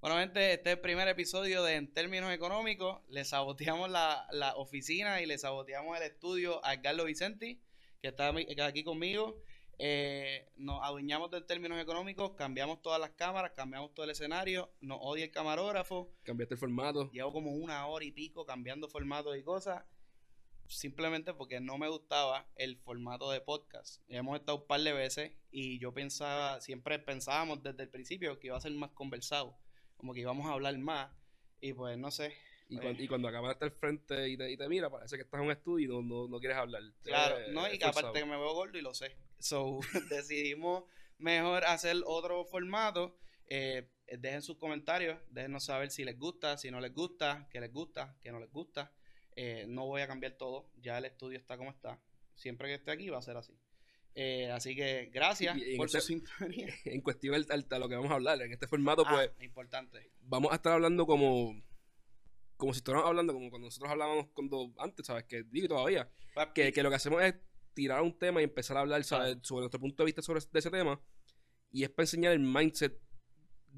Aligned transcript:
Bueno, 0.00 0.16
gente, 0.18 0.52
este 0.52 0.70
es 0.70 0.76
el 0.76 0.80
primer 0.80 1.08
episodio 1.08 1.64
de 1.64 1.74
En 1.74 1.92
términos 1.92 2.32
económicos. 2.32 3.00
Le 3.08 3.24
saboteamos 3.24 3.90
la, 3.90 4.28
la 4.30 4.54
oficina 4.54 5.20
y 5.20 5.26
le 5.26 5.38
saboteamos 5.38 5.96
el 5.96 6.04
estudio 6.04 6.64
a 6.64 6.80
Carlos 6.80 7.06
Vicenti, 7.06 7.60
que 8.00 8.08
está 8.08 8.32
aquí 8.64 8.84
conmigo. 8.84 9.42
Eh, 9.80 10.52
nos 10.54 10.80
adueñamos 10.84 11.32
de 11.32 11.40
términos 11.40 11.82
económicos, 11.82 12.32
cambiamos 12.36 12.80
todas 12.80 13.00
las 13.00 13.10
cámaras, 13.10 13.52
cambiamos 13.56 13.92
todo 13.92 14.04
el 14.04 14.10
escenario, 14.10 14.72
nos 14.80 14.98
odia 15.00 15.24
el 15.24 15.32
camarógrafo. 15.32 16.12
Cambiaste 16.22 16.54
el 16.54 16.60
formato. 16.60 17.10
Llevo 17.10 17.32
como 17.32 17.50
una 17.50 17.84
hora 17.88 18.04
y 18.04 18.12
pico 18.12 18.46
cambiando 18.46 18.88
formatos 18.88 19.36
y 19.36 19.42
cosas, 19.42 19.84
simplemente 20.68 21.34
porque 21.34 21.58
no 21.58 21.76
me 21.76 21.88
gustaba 21.88 22.48
el 22.54 22.78
formato 22.78 23.32
de 23.32 23.40
podcast. 23.40 24.00
Hemos 24.06 24.38
estado 24.38 24.58
un 24.58 24.66
par 24.68 24.80
de 24.80 24.92
veces 24.92 25.32
y 25.50 25.80
yo 25.80 25.92
pensaba, 25.92 26.60
siempre 26.60 27.00
pensábamos 27.00 27.64
desde 27.64 27.82
el 27.82 27.88
principio 27.88 28.38
que 28.38 28.46
iba 28.46 28.56
a 28.56 28.60
ser 28.60 28.70
más 28.72 28.92
conversado, 28.92 29.58
como 29.98 30.14
que 30.14 30.20
íbamos 30.20 30.46
a 30.46 30.54
hablar 30.54 30.76
más 30.78 31.10
y 31.60 31.74
pues 31.74 31.98
no 31.98 32.10
sé, 32.10 32.34
y, 32.68 32.76
cuando, 32.76 33.02
y 33.02 33.08
cuando 33.08 33.28
acabas 33.28 33.48
de 33.48 33.52
estar 33.54 33.68
al 33.68 33.74
frente 33.74 34.28
y 34.28 34.36
te, 34.36 34.50
y 34.50 34.56
te 34.56 34.68
mira, 34.68 34.90
parece 34.90 35.16
que 35.16 35.22
estás 35.22 35.40
en 35.40 35.46
un 35.46 35.52
estudio 35.52 36.00
y 36.00 36.04
no, 36.04 36.28
no, 36.28 36.38
quieres 36.38 36.58
hablar. 36.58 36.82
Claro, 37.02 37.36
no, 37.50 37.72
y 37.72 37.78
que 37.78 37.84
aparte 37.84 38.20
que 38.20 38.26
me 38.26 38.36
veo 38.36 38.52
gordo 38.52 38.76
y 38.78 38.82
lo 38.82 38.94
sé. 38.94 39.16
So, 39.38 39.80
decidimos 40.10 40.84
mejor 41.16 41.64
hacer 41.64 41.96
otro 42.04 42.44
formato. 42.44 43.16
Eh, 43.46 43.90
dejen 44.18 44.42
sus 44.42 44.58
comentarios, 44.58 45.18
déjenos 45.30 45.64
saber 45.64 45.90
si 45.90 46.04
les 46.04 46.18
gusta, 46.18 46.58
si 46.58 46.70
no 46.70 46.80
les 46.80 46.92
gusta, 46.92 47.48
qué 47.50 47.60
les 47.60 47.72
gusta, 47.72 48.18
qué 48.22 48.30
no 48.30 48.38
les 48.38 48.50
gusta. 48.50 48.92
Eh, 49.34 49.64
no 49.66 49.86
voy 49.86 50.02
a 50.02 50.06
cambiar 50.06 50.32
todo, 50.32 50.70
ya 50.76 50.98
el 50.98 51.06
estudio 51.06 51.38
está 51.38 51.56
como 51.56 51.70
está. 51.70 51.98
Siempre 52.34 52.68
que 52.68 52.74
esté 52.74 52.90
aquí 52.90 53.08
va 53.08 53.18
a 53.18 53.22
ser 53.22 53.36
así. 53.38 53.58
Eh, 54.20 54.50
así 54.50 54.74
que 54.74 55.10
gracias 55.14 55.56
por 55.76 55.88
su 55.88 55.98
este 55.98 56.14
sintonía. 56.14 56.66
En 56.84 57.02
cuestión 57.02 57.36
a 57.36 57.78
lo 57.78 57.88
que 57.88 57.94
vamos 57.94 58.10
a 58.10 58.14
hablar, 58.14 58.42
en 58.42 58.52
este 58.52 58.66
formato, 58.66 59.04
ah, 59.06 59.12
pues. 59.12 59.30
Importante. 59.46 60.10
Vamos 60.22 60.50
a 60.50 60.56
estar 60.56 60.72
hablando 60.72 61.06
como 61.06 61.54
como 62.56 62.74
si 62.74 62.78
estuviéramos 62.78 63.08
hablando 63.08 63.32
como 63.32 63.48
cuando 63.48 63.68
nosotros 63.68 63.88
hablábamos 63.88 64.26
cuando 64.34 64.74
antes, 64.78 65.06
¿sabes? 65.06 65.22
Que 65.22 65.44
digo 65.44 65.68
todavía. 65.68 66.10
Que, 66.52 66.72
que, 66.72 66.82
lo 66.82 66.90
que 66.90 66.96
hacemos 66.96 67.22
es 67.22 67.36
tirar 67.74 68.02
un 68.02 68.18
tema 68.18 68.40
y 68.40 68.44
empezar 68.44 68.76
a 68.76 68.80
hablar 68.80 69.04
sobre 69.04 69.36
nuestro 69.36 69.78
punto 69.78 70.02
de 70.02 70.06
vista 70.06 70.20
sobre 70.20 70.40
ese 70.40 70.70
tema. 70.70 71.00
Y 71.70 71.84
es 71.84 71.90
para 71.90 72.02
enseñar 72.02 72.32
el 72.32 72.40
mindset 72.40 73.00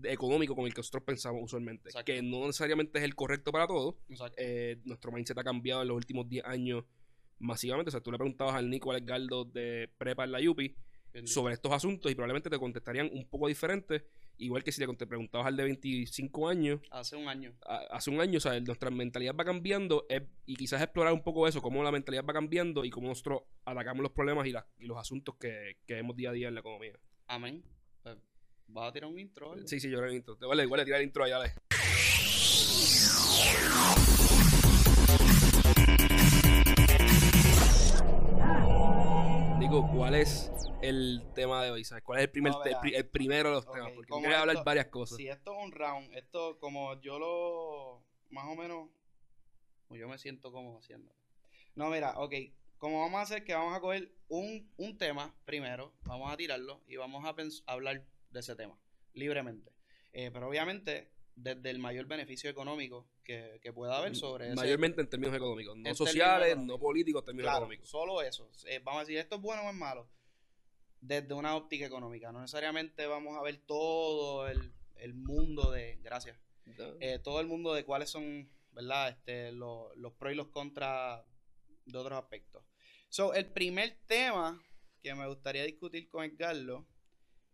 económico 0.05 0.56
con 0.56 0.65
el 0.65 0.72
que 0.72 0.78
nosotros 0.78 1.03
pensamos 1.03 1.43
usualmente. 1.45 1.91
Que 2.06 2.22
no 2.22 2.47
necesariamente 2.47 2.98
es 2.98 3.05
el 3.05 3.15
correcto 3.15 3.53
para 3.53 3.67
todos. 3.67 3.97
Eh, 4.39 4.81
nuestro 4.84 5.12
mindset 5.12 5.37
ha 5.37 5.45
cambiado 5.45 5.83
en 5.83 5.89
los 5.89 5.98
últimos 5.98 6.27
10 6.31 6.47
años 6.47 6.84
masivamente. 7.41 7.89
O 7.89 7.93
sea, 7.93 8.01
tú 8.01 8.13
le 8.13 8.19
preguntabas 8.19 8.55
al 8.55 8.71
Nico 8.71 8.93
al 8.93 9.03
Edgardo 9.03 9.45
de 9.45 9.91
Prepa 9.99 10.25
en 10.25 10.33
la 10.33 10.41
Yupi 10.41 10.77
sobre 11.25 11.55
estos 11.55 11.73
asuntos 11.73 12.13
y 12.13 12.15
probablemente 12.15 12.49
te 12.49 12.59
contestarían 12.59 13.11
un 13.13 13.27
poco 13.27 13.49
diferente 13.49 14.07
Igual 14.41 14.65
que 14.65 14.73
si 14.73 14.81
te 14.81 15.07
preguntabas 15.07 15.47
al 15.47 15.57
de 15.57 15.65
25 15.65 16.49
años. 16.49 16.81
Hace 16.91 17.15
un 17.15 17.29
año. 17.29 17.53
hace 17.91 18.11
un 18.11 18.21
año, 18.23 18.39
o 18.39 18.41
sea, 18.41 18.59
nuestra 18.61 18.91
mentalidad 18.91 19.35
va 19.39 19.45
cambiando 19.45 20.07
y 20.47 20.57
quizás 20.57 20.81
explorar 20.81 21.13
un 21.13 21.23
poco 21.23 21.47
eso, 21.47 21.61
cómo 21.61 21.83
la 21.83 21.93
mentalidad 21.93 22.25
va 22.25 22.33
cambiando 22.33 22.85
y 22.85 22.91
cómo 22.91 23.09
nosotros 23.09 23.43
atacamos 23.67 24.03
los 24.03 24.13
problemas 24.13 24.47
y, 24.47 24.55
y 24.79 24.87
los 24.87 24.97
asuntos 24.97 25.35
que, 25.39 25.77
que, 25.87 25.95
vemos 25.95 26.17
día 26.17 26.31
a 26.31 26.33
día 26.33 26.49
en 26.49 26.55
la 26.55 26.61
economía. 26.61 26.99
Amén. 27.27 27.63
Pues, 28.03 28.17
¿Vas 28.69 28.89
a 28.89 28.93
tirar 28.93 29.11
un 29.11 29.19
intro? 29.19 29.55
Sí, 29.67 29.79
sí, 29.79 29.91
yo 29.91 29.99
creo 29.99 30.11
un 30.11 30.17
intro. 30.17 30.39
Vale, 30.41 30.63
igual 30.63 30.79
le 30.79 30.85
tirar 30.87 31.01
el 31.01 31.07
intro 31.07 31.25
allá. 31.25 31.39
Dale. 31.39 31.53
¿Cuál 40.01 40.15
es 40.15 40.51
el 40.81 41.23
tema 41.34 41.62
de 41.62 41.70
hoy? 41.70 41.84
¿Sabes? 41.84 42.03
¿Cuál 42.03 42.20
es 42.20 42.25
el, 42.25 42.31
primer, 42.31 42.55
el, 42.95 43.06
primero 43.11 43.51
de 43.51 43.55
los 43.56 43.70
temas? 43.70 43.93
Porque 43.95 44.11
quiero 44.11 44.37
hablar 44.37 44.65
varias 44.65 44.87
cosas. 44.87 45.19
Si 45.19 45.29
esto 45.29 45.53
es 45.53 45.62
un 45.62 45.73
round, 45.73 46.15
esto 46.15 46.59
como 46.59 46.98
yo 47.03 47.19
lo, 47.19 48.03
más 48.31 48.47
o 48.47 48.56
menos, 48.56 48.89
pues 49.89 50.01
yo 50.01 50.09
me 50.09 50.17
siento 50.17 50.53
como 50.53 50.78
haciendo. 50.78 51.15
No, 51.75 51.91
mira, 51.91 52.19
ok, 52.19 52.34
como 52.78 53.00
vamos 53.00 53.19
a 53.19 53.22
hacer 53.25 53.44
que 53.44 53.53
vamos 53.53 53.77
a 53.77 53.81
coger 53.81 54.11
un, 54.28 54.72
un 54.78 54.97
tema 54.97 55.37
primero, 55.44 55.93
vamos 56.05 56.32
a 56.32 56.37
tirarlo 56.38 56.82
y 56.87 56.97
vamos 56.97 57.22
a, 57.27 57.34
hablar 57.71 58.03
de 58.31 58.41
ese 58.41 58.56
tema 58.56 58.78
libremente. 59.12 59.71
Eh, 60.12 60.31
pero 60.32 60.49
obviamente 60.49 61.12
desde 61.43 61.71
el 61.71 61.78
mayor 61.78 62.06
beneficio 62.06 62.51
económico 62.51 63.09
que, 63.25 63.59
que 63.62 63.73
pueda 63.73 63.97
haber 63.97 64.15
sobre 64.15 64.49
eso. 64.49 64.56
Mayormente 64.56 65.01
en 65.01 65.09
términos 65.09 65.34
económicos, 65.34 65.77
no 65.77 65.95
sociales, 65.95 66.56
no 66.59 66.78
políticos, 66.78 67.23
en 67.23 67.27
términos 67.27 67.51
económicos. 67.51 67.89
Solo 67.89 68.23
eso. 68.23 68.51
Eh, 68.67 68.81
vamos 68.83 69.01
a 69.01 69.05
decir, 69.05 69.19
esto 69.19 69.37
es 69.37 69.43
bueno 69.43 69.62
o 69.62 69.71
es 69.71 69.75
malo 69.75 70.09
desde 71.00 71.33
una 71.34 71.56
óptica 71.56 71.87
económica. 71.87 72.31
No 72.33 72.41
necesariamente 72.41 73.06
vamos 73.06 73.37
a 73.39 73.43
ver 73.43 73.56
todo 73.67 74.49
el, 74.49 74.73
el 74.97 75.15
mundo 75.15 75.71
de, 75.71 75.99
gracias, 76.03 76.39
eh, 77.00 77.19
todo 77.23 77.41
el 77.41 77.47
mundo 77.47 77.73
de 77.75 77.84
cuáles 77.84 78.11
son, 78.11 78.50
¿verdad? 78.73 79.09
Este, 79.09 79.53
los, 79.53 79.97
los 79.97 80.12
pros 80.12 80.33
y 80.33 80.37
los 80.37 80.49
contras 80.49 81.25
de 81.87 81.99
otros 81.99 82.19
aspectos. 82.19 82.62
So, 83.09 83.34
el 83.34 83.47
primer 83.47 83.99
tema 84.06 84.62
que 85.03 85.15
me 85.15 85.27
gustaría 85.27 85.65
discutir 85.65 86.09
con 86.09 86.25
Edgardo 86.25 86.87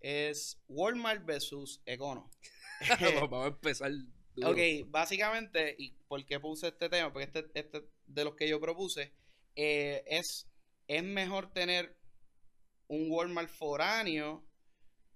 es 0.01 0.61
Walmart 0.69 1.25
versus 1.25 1.81
Econo. 1.87 2.31
Vamos 3.21 3.45
a 3.45 3.49
empezar. 3.49 3.91
Ok, 4.45 4.59
básicamente, 4.89 5.75
¿y 5.79 5.93
por 6.09 6.25
qué 6.27 6.39
puse 6.39 6.69
este 6.69 6.89
tema? 6.89 7.13
Porque 7.13 7.25
este, 7.25 7.51
este 7.55 7.89
de 8.07 8.25
los 8.25 8.35
que 8.35 8.49
yo 8.49 8.61
propuse, 8.61 9.13
eh, 9.55 10.05
es, 10.07 10.47
es 10.89 11.03
mejor 11.03 11.53
tener 11.53 11.97
un 12.89 13.11
Walmart 13.11 13.49
foráneo 13.49 14.47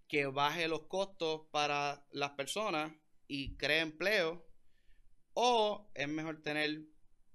que 0.09 0.27
baje 0.27 0.69
los 0.69 0.87
costos 0.87 1.43
para 1.51 2.05
las 2.11 2.31
personas 2.31 2.93
y 3.29 3.57
cree 3.57 3.81
empleo. 3.81 4.47
O 5.35 5.89
es 5.95 6.09
mejor 6.09 6.43
tener 6.43 6.83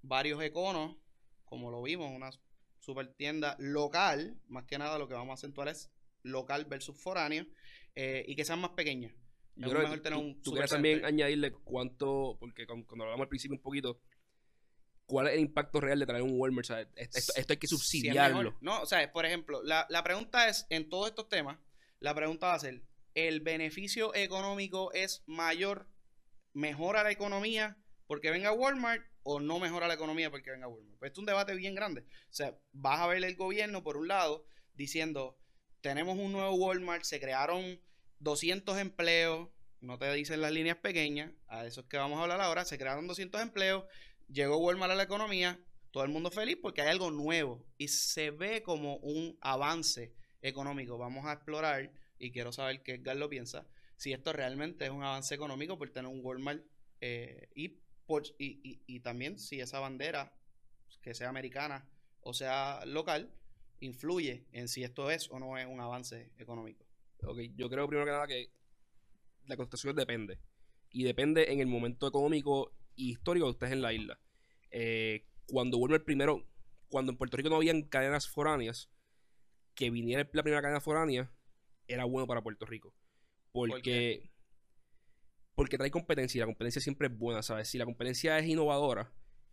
varios 0.02 0.42
econos, 0.44 0.98
como 1.46 1.72
lo 1.72 1.82
vimos, 1.82 2.12
una 2.14 2.32
super 2.80 3.14
tienda 3.16 3.56
local, 3.60 4.40
más 4.48 4.66
que 4.66 4.78
nada 4.78 5.00
lo 5.00 5.08
que 5.08 5.14
vamos 5.14 5.32
a 5.32 5.34
acentuar 5.36 5.70
es 5.70 5.92
local 6.24 6.66
versus 6.66 7.02
foráneo, 7.02 7.46
eh, 7.96 8.26
y 8.28 8.36
que 8.36 8.44
sean 8.44 8.60
más 8.60 8.72
pequeñas. 8.72 9.14
Yo 9.56 9.70
creo 9.70 9.84
mejor 9.84 10.00
tener 10.02 10.20
un 10.20 10.42
tú 10.42 10.52
quieres 10.52 10.70
también 10.70 11.06
añadirle 11.06 11.52
cuánto, 11.52 12.36
porque 12.40 12.68
cuando 12.68 13.04
hablamos 13.04 13.22
al 13.22 13.30
principio 13.30 13.56
un 13.56 13.62
poquito, 13.62 14.02
¿Cuál 15.06 15.28
es 15.28 15.34
el 15.34 15.40
impacto 15.42 15.80
real 15.80 16.00
de 16.00 16.06
traer 16.06 16.24
un 16.24 16.40
Walmart? 16.40 16.68
esto, 16.96 17.54
hay 17.54 17.58
que 17.58 17.68
subsidiarlo. 17.68 18.58
no, 18.62 18.82
o 18.82 18.86
sea, 18.86 19.12
por 19.12 19.26
ejemplo, 19.26 19.62
la, 19.64 20.04
pregunta 20.04 20.50
es, 20.50 20.66
en 20.70 20.90
todos 20.90 21.10
estos 21.10 21.30
temas, 21.30 21.60
la 22.00 22.16
pregunta 22.16 22.48
va 22.48 22.56
a 22.56 22.60
ser, 22.60 22.82
¿el 23.14 23.42
beneficio 23.42 24.16
económico 24.16 24.92
es 24.94 25.24
mayor, 25.28 25.88
mejora 26.54 27.04
la 27.04 27.12
economía 27.12 27.78
porque 28.08 28.32
venga 28.32 28.52
Walmart 28.52 29.06
o 29.24 29.40
no 29.40 29.60
mejora 29.60 29.88
la 29.88 29.94
economía 29.94 30.32
porque 30.32 30.52
venga 30.52 30.68
Walmart? 30.68 30.98
Pues 30.98 31.12
es 31.12 31.18
un 31.18 31.26
debate 31.26 31.54
bien 31.54 31.76
grande. 31.76 32.02
O 32.02 32.34
sea, 32.34 32.58
vas 32.72 33.00
a 33.00 33.08
ver 33.08 33.24
el 33.24 33.36
gobierno, 33.36 33.84
por 33.84 33.98
un 33.98 34.08
lado, 34.08 34.46
diciendo, 34.74 35.38
tenemos 35.82 36.18
un 36.18 36.32
nuevo 36.32 36.56
Walmart, 36.56 37.04
se 37.04 37.20
crearon 37.20 37.80
200 38.20 38.78
empleos, 38.78 39.50
no 39.82 39.98
te 39.98 40.12
dicen 40.14 40.42
las 40.42 40.52
líneas 40.52 40.78
pequeñas, 40.78 41.32
a 41.48 41.66
eso 41.66 41.82
es 41.82 41.88
que 41.88 41.98
vamos 41.98 42.20
a 42.20 42.24
hablar 42.24 42.42
ahora, 42.42 42.66
se 42.66 42.78
crearon 42.78 43.08
200 43.08 43.42
empleos, 43.42 43.86
llegó 44.28 44.58
Walmart 44.58 44.92
a 44.92 44.96
la 44.96 45.04
economía, 45.04 45.60
todo 45.92 46.04
el 46.04 46.10
mundo 46.10 46.32
feliz 46.32 46.58
porque 46.62 46.82
hay 46.82 46.90
algo 46.90 47.12
nuevo 47.12 47.66
y 47.78 47.88
se 47.88 48.32
ve 48.32 48.64
como 48.64 48.98
un 48.98 49.38
avance 49.40 50.14
económico. 50.42 50.98
Vamos 50.98 51.26
a 51.26 51.34
explorar 51.34 51.92
y 52.20 52.32
quiero 52.32 52.52
saber 52.52 52.84
qué 52.84 52.96
Edgar 52.96 53.16
lo 53.16 53.30
piensa, 53.30 53.68
si 53.98 54.12
esto 54.12 54.34
realmente 54.34 54.86
es 54.86 54.92
un 54.92 55.04
avance 55.04 55.34
económico 55.34 55.78
por 55.78 55.90
tener 55.92 56.12
un 56.12 56.20
Walmart 56.24 56.64
eh, 57.02 57.50
y, 57.56 57.80
por, 58.06 58.24
y, 58.38 58.82
y, 58.86 59.00
también 59.00 59.40
si 59.40 59.60
esa 59.60 59.80
bandera, 59.80 60.34
que 61.02 61.14
sea 61.14 61.30
americana 61.30 61.88
o 62.22 62.34
sea 62.34 62.84
local, 62.86 63.32
influye 63.80 64.48
en 64.52 64.68
si 64.68 64.84
esto 64.84 65.12
es 65.12 65.30
o 65.30 65.40
no 65.40 65.58
es 65.58 65.66
un 65.66 65.80
avance 65.80 66.32
económico. 66.38 66.85
Ok, 67.28 67.40
yo 67.56 67.70
creo 67.70 67.88
primero 67.88 68.06
que 68.06 68.12
nada 68.12 68.28
que 68.28 68.50
la 69.48 69.58
construcción 69.58 69.96
depende. 69.96 70.40
Y 70.92 71.04
depende 71.04 71.52
en 71.52 71.60
el 71.60 71.68
momento 71.68 72.08
económico 72.08 72.72
histórico 72.96 73.46
de 73.46 73.52
ustedes 73.52 73.74
en 73.74 73.82
la 73.82 73.94
isla. 73.94 74.20
Eh, 74.72 75.26
cuando 75.48 75.78
vuelve 75.78 75.98
el 75.98 76.04
primero, 76.04 76.46
cuando 76.90 77.12
en 77.12 77.18
Puerto 77.18 77.38
Rico 77.38 77.50
no 77.50 77.58
habían 77.58 77.84
cadenas 77.84 78.28
foráneas, 78.28 78.90
que 79.74 79.90
viniera 79.90 80.28
la 80.32 80.44
primera 80.44 80.62
cadena 80.62 80.80
foránea, 80.80 81.32
era 81.88 82.06
bueno 82.06 82.28
para 82.28 82.42
Puerto 82.42 82.66
Rico. 82.66 82.94
Porque, 83.52 84.30
porque 85.54 85.78
trae 85.78 85.92
competencia 85.92 86.40
y 86.40 86.42
la 86.42 86.46
competencia 86.46 86.82
siempre 86.82 87.08
es 87.08 87.18
buena, 87.18 87.42
¿sabes? 87.42 87.70
Si 87.70 87.78
la 87.78 87.86
competencia 87.86 88.40
es 88.40 88.48
innovadora, 88.48 89.12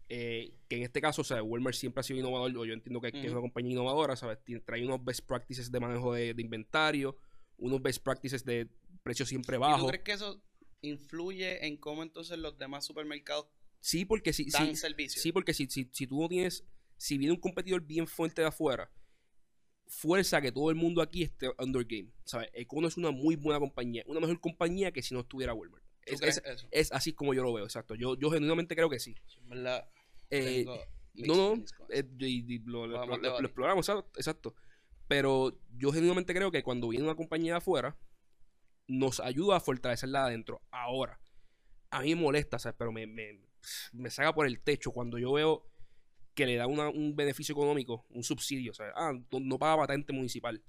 eh, 0.08 0.54
que 0.68 0.76
en 0.76 0.82
este 0.82 1.00
caso, 1.00 1.22
o 1.22 1.24
sea, 1.24 1.42
Walmart 1.42 1.76
siempre 1.76 2.00
ha 2.00 2.02
sido 2.02 2.20
innovador, 2.20 2.50
yo 2.52 2.74
entiendo 2.74 3.00
que, 3.00 3.08
es 3.08 3.32
una 3.32 3.40
compañía 3.40 3.72
innovadora, 3.72 4.16
¿sabes? 4.16 4.38
Trae 4.64 4.84
unos 4.84 5.04
best 5.04 5.26
practices 5.26 5.70
de 5.70 5.80
manejo 5.80 6.12
de, 6.12 6.34
inventario, 6.36 7.16
unos 7.58 7.82
best 7.82 8.02
practices 8.02 8.44
de 8.44 8.68
precios 9.02 9.28
siempre 9.28 9.58
bajos. 9.58 9.78
¿Y 9.78 9.82
tú 9.82 9.88
crees 9.88 10.04
que 10.04 10.12
eso 10.12 10.42
influye 10.82 11.66
en 11.66 11.76
cómo 11.76 12.02
entonces 12.02 12.38
los 12.38 12.58
demás 12.58 12.84
supermercados 12.84 13.46
sí, 13.80 14.04
porque 14.04 14.32
si, 14.32 14.50
dan 14.50 14.76
servicio. 14.76 15.22
Sí, 15.22 15.32
porque 15.32 15.54
si, 15.54 15.66
si, 15.68 15.88
si, 15.92 16.06
tú 16.06 16.20
no 16.20 16.28
tienes, 16.28 16.64
si 16.96 17.18
viene 17.18 17.32
un 17.34 17.40
competidor 17.40 17.82
bien 17.82 18.06
fuerte 18.06 18.42
de 18.42 18.48
afuera, 18.48 18.90
fuerza 19.86 20.40
que 20.40 20.50
todo 20.52 20.70
el 20.70 20.76
mundo 20.76 21.02
aquí 21.02 21.22
esté 21.22 21.50
under 21.58 21.84
game. 21.84 22.10
¿Sabes? 22.24 22.48
Econo 22.52 22.88
es 22.88 22.96
una 22.96 23.10
muy 23.10 23.36
buena 23.36 23.60
compañía, 23.60 24.02
una 24.06 24.20
mejor 24.20 24.40
compañía 24.40 24.90
que 24.92 25.02
si 25.02 25.14
no 25.14 25.20
estuviera 25.20 25.54
Walmart. 25.54 25.84
¿Tú 26.06 26.14
Es, 26.24 26.42
es- 26.70 26.92
así 26.92 27.12
como 27.12 27.32
yo 27.34 27.42
lo 27.42 27.52
veo, 27.52 27.64
exacto. 27.64 27.94
Yo, 27.94 28.16
yo 28.16 28.30
genuinamente 28.30 28.74
creo 28.74 28.90
que 28.90 28.98
sí. 28.98 29.14
Verdad, 29.44 29.88
Eh, 30.30 30.64
no, 31.14 31.56
no, 31.56 31.64
eh, 31.90 32.04
y- 32.20 32.54
y 32.54 32.58
lo, 32.60 32.86
exploramos, 33.40 33.88
exacto. 34.16 34.54
Pero 35.12 35.58
yo 35.76 35.92
genuinamente 35.92 36.32
creo 36.32 36.50
que 36.50 36.62
cuando 36.62 36.88
viene 36.88 37.04
una 37.04 37.14
compañía 37.14 37.52
de 37.52 37.58
afuera, 37.58 37.98
nos 38.88 39.20
ayuda 39.20 39.56
a 39.56 39.60
fortalecerla 39.60 40.20
de 40.20 40.26
adentro. 40.28 40.62
Ahora, 40.70 41.20
a 41.90 42.00
mí 42.00 42.14
me 42.14 42.22
molesta, 42.22 42.58
¿sabes? 42.58 42.76
Pero 42.78 42.92
me, 42.92 43.06
me, 43.06 43.38
me 43.92 44.08
saca 44.08 44.32
por 44.34 44.46
el 44.46 44.60
techo 44.62 44.90
cuando 44.90 45.18
yo 45.18 45.32
veo 45.34 45.68
que 46.34 46.46
le 46.46 46.56
da 46.56 46.66
una- 46.66 46.88
un 46.88 47.14
beneficio 47.14 47.52
económico, 47.52 48.06
un 48.08 48.24
subsidio, 48.24 48.72
¿sabes? 48.72 48.94
Ah, 48.96 49.12
no, 49.30 49.38
no 49.40 49.58
paga 49.58 49.76
patente 49.82 50.14
municipal. 50.14 50.62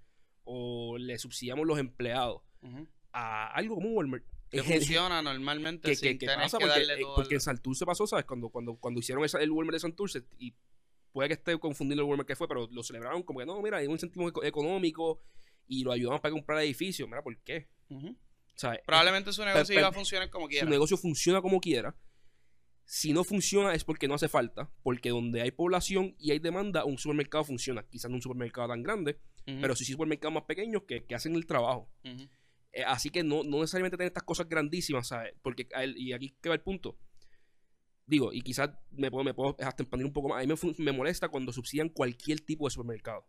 O 0.44 0.98
le 0.98 1.18
subsidiamos 1.18 1.66
los 1.66 1.80
empleados 1.80 2.42
a 3.14 3.48
algo 3.54 3.76
como 3.76 3.92
Walmart. 3.92 4.26
Que 4.52 4.62
funciona 4.62 5.22
normalmente 5.22 5.88
que, 5.90 5.96
sin 5.96 6.10
que- 6.12 6.18
que 6.18 6.26
tener 6.28 6.44
pasa 6.44 6.58
que 6.58 6.66
porque, 6.66 6.82
eh, 6.82 6.98
todo 7.02 7.16
porque 7.16 7.36
el- 7.36 7.38
en 7.38 7.42
Santurce 7.42 7.86
pasó, 7.86 8.06
¿sabes? 8.08 8.26
Cuando, 8.26 8.50
cuando, 8.50 8.76
cuando 8.76 9.00
hicieron 9.00 9.24
esa- 9.24 9.40
el 9.42 9.52
Walmart 9.52 9.76
de 9.76 9.80
Santurce, 9.80 10.24
y 10.38 10.54
puede 11.14 11.30
que 11.30 11.36
esté 11.36 11.58
confundiendo 11.60 12.04
el 12.04 12.10
Walmart 12.10 12.28
que 12.28 12.36
fue, 12.36 12.48
pero 12.48 12.68
lo 12.72 12.84
celebraron 12.84 13.24
como 13.24 13.40
que 13.40 13.46
no, 13.46 13.62
mira, 13.62 13.78
hay 13.78 13.86
un 13.88 13.94
incentivo 13.94 14.28
eco- 14.28 14.44
económico 14.44 15.22
y 15.68 15.84
lo 15.84 15.92
ayudamos 15.94 16.20
para 16.20 16.34
comprar 16.34 16.60
edificios. 16.62 17.08
Mira, 17.08 17.22
¿por 17.24 17.38
qué? 17.44 17.70
O 17.90 18.60
sea, 18.60 18.78
Probablemente 18.86 19.32
su 19.32 19.44
negocio 19.46 19.78
iba 19.80 19.88
a 19.88 19.94
funcionar 19.94 20.30
como 20.30 20.46
su 20.46 20.50
quiera. 20.50 20.70
negocio 20.70 20.98
funciona 20.98 21.42
como 21.42 21.60
quiera. 21.62 21.96
Si 22.86 23.14
no 23.14 23.24
funciona 23.24 23.74
es 23.74 23.84
porque 23.86 24.08
no 24.10 24.14
hace 24.16 24.28
falta, 24.28 24.70
porque 24.84 25.10
donde 25.10 25.42
hay 25.42 25.52
población 25.52 26.16
y 26.20 26.32
hay 26.32 26.40
demanda, 26.40 26.84
un 26.84 26.98
supermercado 26.98 27.44
funciona. 27.46 27.84
Quizás 27.88 28.12
no 28.12 28.18
un 28.18 28.22
supermercado 28.22 28.68
tan 28.68 28.84
grande, 28.84 29.20
pero 29.62 29.76
sí 29.76 29.86
supermercados 29.86 30.34
más 30.34 30.44
pequeños 30.44 30.84
que, 30.84 31.06
que 31.06 31.16
hacen 31.16 31.34
el 31.36 31.46
trabajo. 31.46 31.90
Eh, 32.74 32.84
así 32.86 33.10
que 33.10 33.24
no, 33.24 33.44
no 33.44 33.60
necesariamente 33.62 33.96
tener 33.98 34.08
estas 34.10 34.24
cosas 34.24 34.50
grandísimas, 34.50 35.08
¿sabes? 35.08 35.34
Porque, 35.42 35.68
y 35.96 36.12
aquí 36.12 36.36
queda 36.42 36.54
el 36.56 36.62
punto. 36.62 36.98
Digo, 38.06 38.34
y 38.34 38.42
quizás 38.42 38.70
me 38.92 39.10
puedo, 39.10 39.24
me 39.24 39.34
puedo 39.34 39.56
hasta 39.60 39.84
expandir 39.84 40.06
un 40.06 40.14
poco 40.14 40.30
más. 40.30 40.44
A 40.44 40.46
mí 40.46 40.54
me, 40.54 40.84
me 40.86 40.92
molesta 40.92 41.30
cuando 41.30 41.54
subsidian 41.54 41.90
cualquier 41.90 42.42
tipo 42.42 42.66
de 42.66 42.72
supermercado. 42.72 43.26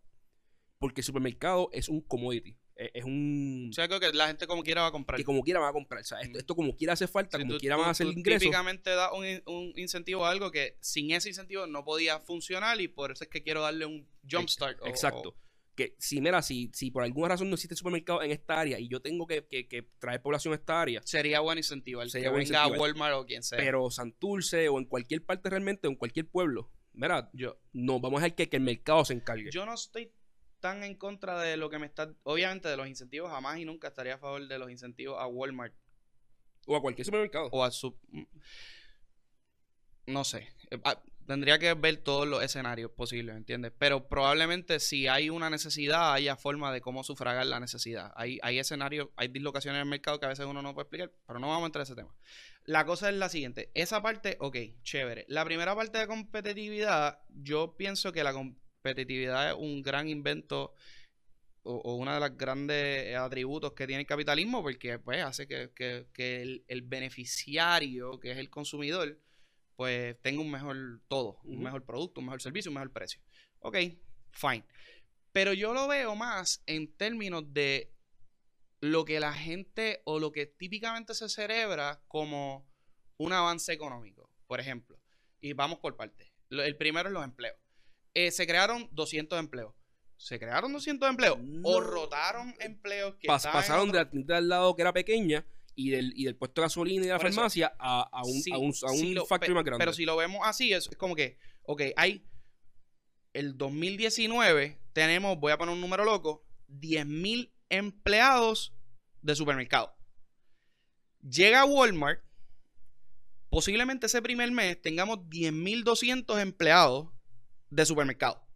Porque 0.79 1.01
el 1.01 1.05
supermercado 1.05 1.69
es 1.73 1.89
un 1.89 2.01
commodity. 2.01 2.57
Es, 2.75 2.91
es 2.95 3.05
un... 3.05 3.69
O 3.71 3.73
sea, 3.73 3.87
creo 3.87 4.01
que 4.01 4.13
la 4.13 4.27
gente 4.27 4.49
como 4.49 4.65
quiera 4.65 4.83
va 4.83 4.89
a 4.89 4.93
comprar. 4.93 5.17
que 5.17 5.25
como 5.25 5.43
quiera 5.43 5.61
va 5.61 5.69
a 5.69 5.73
comprar. 5.73 6.01
O 6.03 6.05
sea, 6.05 6.21
esto, 6.21 6.39
esto 6.39 6.57
como 6.57 6.75
quiera 6.77 6.95
hace 6.95 7.07
falta, 7.07 7.39
Sí, 7.39 7.45
como 7.45 7.55
tú- 7.55 7.61
quiera 7.61 7.77
van 7.77 7.87
a 7.87 7.91
hacer 7.91 8.09
ingresos. 8.09 8.41
Típicamente 8.41 8.91
da 8.91 9.13
un, 9.13 9.25
un 9.47 9.73
incentivo 9.77 10.27
a 10.27 10.31
algo 10.31 10.51
que 10.51 10.77
sin 10.81 11.13
ese 11.13 11.29
incentivo 11.29 11.69
no 11.69 11.85
podía 11.85 12.19
funcionar 12.19 12.81
y 12.81 12.89
por 12.89 13.13
eso 13.13 13.23
es 13.25 13.31
que 13.31 13.43
quiero 13.45 13.63
darle 13.63 13.87
un 13.87 14.09
jumpstart. 14.29 14.85
Exacto. 14.87 15.29
o- 15.31 15.44
Que 15.77 15.97
si, 15.99 16.21
mira, 16.21 16.41
si, 16.41 16.71
si 16.73 16.91
por 16.93 17.03
alguna 17.03 17.29
razón 17.29 17.49
no 17.51 17.55
existe 17.55 17.75
supermercado 17.75 18.23
en 18.23 18.31
esta 18.31 18.61
área 18.61 18.79
y 18.79 18.89
yo 18.89 19.01
tengo 19.03 19.27
que, 19.27 19.45
que- 19.47 19.67
que 19.67 19.83
traer 19.99 20.23
población 20.23 20.53
a 20.53 20.57
esta 20.57 20.81
área, 20.81 21.03
sería 21.05 21.41
bueno 21.41 21.59
incentivar. 21.59 22.09
Sería 22.09 22.29
que 22.29 22.35
buen 22.35 22.45
venga 22.45 22.63
a. 22.63 22.69
Walmart 22.69 23.15
o 23.17 23.27
quien 23.27 23.43
sea. 23.43 23.59
pero 23.59 23.91
Santurce 23.91 24.69
o 24.69 24.79
en 24.79 24.85
cualquier 24.85 25.25
parte 25.25 25.51
realmente, 25.51 25.89
o 25.89 25.91
en 25.91 25.97
cualquier 25.97 26.29
pueblo, 26.29 26.71
mira, 26.93 27.29
yo, 27.33 27.59
no, 27.73 27.99
vamos 27.99 28.21
a 28.21 28.25
dejar 28.25 28.37
que, 28.37 28.49
que 28.49 28.57
el 28.59 28.63
mercado 28.63 29.05
se 29.05 29.15
encargue. 29.15 29.51
yo 29.51 29.67
no 29.67 29.75
estoy 29.75 30.13
tan 30.61 30.83
en 30.85 30.95
contra 30.95 31.41
de 31.43 31.57
lo 31.57 31.69
que 31.71 31.79
me 31.81 31.87
está. 31.87 32.15
Obviamente, 32.23 32.69
de 32.69 32.77
los 32.77 32.87
incentivos, 32.89 33.31
jamás 33.31 33.59
y 33.59 33.65
nunca 33.65 33.89
estaría 33.89 34.15
a 34.15 34.19
favor 34.19 34.47
de 34.47 34.59
los 34.59 34.71
incentivos 34.71 35.17
a 35.21 35.27
Walmart 35.27 35.75
o 36.67 36.77
a 36.77 36.81
cualquier 36.81 37.05
supermercado. 37.05 37.49
o 37.53 37.65
a 37.65 37.71
su. 37.71 37.99
No 40.07 40.25
sé. 40.25 40.49
Eh, 40.71 40.79
ah, 40.85 41.03
Tendría 41.27 41.59
que 41.59 41.73
ver 41.75 41.97
todos 41.99 42.29
los 42.29 42.43
escenarios 42.43 42.91
posibles, 42.91 43.37
¿entiendes? 43.37 43.73
Pero 43.79 44.09
probablemente 44.09 44.79
si 44.79 45.09
hay 45.09 45.31
una 45.31 45.49
necesidad, 45.49 46.13
haya 46.13 46.37
forma 46.37 46.73
de 46.73 46.81
cómo 46.81 47.03
sufragar 47.03 47.47
la 47.47 47.61
necesidad. 47.61 48.13
Hay, 48.15 48.39
hay 48.43 48.59
escenarios, 48.59 49.09
hay 49.17 49.29
dislocaciones 49.29 49.79
en 49.79 49.85
el 49.85 49.91
mercado 49.91 50.21
que 50.21 50.27
a 50.27 50.29
veces 50.29 50.45
uno 50.45 50.61
no 50.61 50.75
puede 50.75 50.85
explicar, 50.85 51.13
pero 51.27 51.39
no 51.39 51.49
vamos 51.49 51.63
a 51.63 51.67
entrar 51.67 51.81
en 51.81 51.85
ese 51.85 51.95
tema. 51.95 52.15
La 52.65 52.85
cosa 52.85 53.09
es 53.09 53.17
la 53.17 53.29
siguiente. 53.29 53.71
Esa 53.75 54.03
parte, 54.03 54.37
ok, 54.41 54.57
chévere. 54.83 55.25
La 55.29 55.45
primera 55.45 55.75
parte 55.75 55.99
de 55.99 56.07
competitividad, 56.07 57.19
yo 57.29 57.75
pienso 57.77 58.13
que 58.13 58.23
la 58.23 58.33
competitividad 58.33 59.51
es 59.51 59.57
un 59.59 59.83
gran 59.83 60.09
invento 60.09 60.75
o, 61.63 61.77
o 61.77 61.95
una 61.95 62.15
de 62.15 62.21
las 62.21 62.37
grandes 62.37 63.17
atributos 63.17 63.73
que 63.73 63.87
tiene 63.87 64.03
el 64.03 64.07
capitalismo 64.07 64.63
porque 64.63 64.99
pues 64.99 65.23
hace 65.23 65.47
que, 65.47 66.63
el 66.69 66.83
beneficiario, 66.83 68.21
que 68.21 68.33
es 68.33 68.37
el 68.39 68.51
consumidor, 68.51 69.19
pues 69.77 70.21
tenga 70.23 70.41
un 70.41 70.51
mejor 70.51 70.77
todo, 71.09 71.39
un 71.45 71.63
mejor 71.63 71.85
producto, 71.85 72.21
un 72.21 72.27
mejor 72.27 72.41
servicio, 72.43 72.71
un 72.71 72.75
mejor 72.75 72.93
precio. 72.93 73.21
Ok, 73.61 73.77
fine. 74.33 74.65
Pero 75.33 75.53
yo 75.53 75.75
lo 75.75 75.89
veo 75.89 76.15
más 76.15 76.63
en 76.67 76.95
términos 76.97 77.53
de 77.53 77.93
lo 78.81 79.05
que 79.05 79.19
la 79.21 79.33
gente 79.33 80.03
o 80.05 80.19
lo 80.21 80.31
que 80.33 80.47
típicamente 80.47 81.15
se 81.15 81.29
celebra 81.29 82.03
como 82.07 82.69
un 83.17 83.33
avance 83.33 83.73
económico, 83.73 84.31
por 84.47 84.61
ejemplo. 84.61 85.01
Y 85.41 85.53
vamos 85.55 85.79
por 85.79 85.97
partes. 85.97 86.29
El 86.51 86.77
primero 86.77 87.09
es 87.09 87.13
los 87.13 87.25
empleos. 87.25 87.57
Eh, 88.13 88.31
se 88.31 88.47
crearon 88.47 88.89
200 88.93 89.39
empleos. 89.39 89.75
¿Se 90.17 90.39
crearon 90.39 90.73
200 90.73 91.09
empleos? 91.11 91.39
¿O 91.65 91.81
rotaron 91.81 92.55
empleos 92.61 93.17
que 93.17 93.27
Pas- 93.27 93.51
pasaron 93.51 93.87
de 93.91 93.99
otro- 93.99 94.05
la 94.05 94.11
tienda 94.11 94.37
al 94.37 94.49
lado 94.49 94.77
que 94.77 94.83
era 94.83 94.93
pequeña 94.93 95.45
y 95.77 95.91
del, 95.91 96.13
y 96.17 96.25
del 96.25 96.37
puesto 96.37 96.61
de 96.61 96.67
gasolina 96.67 97.03
y 97.03 97.07
de 97.07 97.13
la 97.13 97.19
Por 97.19 97.27
eso, 97.29 97.37
farmacia 97.37 97.75
a, 97.79 98.03
a 98.03 98.23
un, 98.25 98.43
Sí, 98.43 98.53
a 98.53 98.59
un, 98.59 98.71
a 98.71 98.73
sí 98.75 99.09
un 99.09 99.15
lo- 99.15 99.27
factory 99.27 99.51
pe- 99.51 99.55
más 99.55 99.65
grande. 99.65 99.83
Pero 99.83 99.93
si 99.93 100.05
lo 100.05 100.17
vemos 100.17 100.41
así, 100.45 100.73
es, 100.73 100.89
es 100.91 100.97
como 100.97 101.15
que, 101.17 101.39
ok, 101.65 101.83
hay 101.97 102.27
el 103.33 103.57
2019, 103.59 104.81
tenemos, 104.93 105.39
voy 105.41 105.53
a 105.53 105.59
poner 105.59 105.75
un 105.75 105.81
número 105.81 106.05
loco, 106.05 106.47
10.000 106.69 107.53
empleados 107.69 108.75
de 109.23 109.35
supermercado. 109.35 109.97
Llega 111.23 111.65
Walmart, 111.65 112.23
posiblemente 113.51 114.07
ese 114.07 114.21
primer 114.23 114.51
mes 114.53 114.81
tengamos 114.81 115.19
10.200 115.31 116.41
empleados 116.41 117.09
de 117.71 117.87
supermercado. 117.87 118.47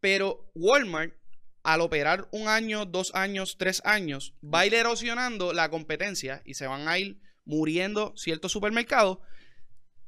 Pero 0.00 0.50
Walmart, 0.54 1.14
al 1.62 1.80
operar 1.80 2.28
un 2.32 2.48
año, 2.48 2.86
dos 2.86 3.14
años, 3.14 3.56
tres 3.58 3.82
años, 3.84 4.34
va 4.42 4.60
a 4.60 4.66
ir 4.66 4.74
erosionando 4.74 5.52
la 5.52 5.68
competencia 5.70 6.42
y 6.44 6.54
se 6.54 6.66
van 6.66 6.88
a 6.88 6.98
ir 6.98 7.20
muriendo 7.44 8.12
ciertos 8.16 8.52
supermercados. 8.52 9.18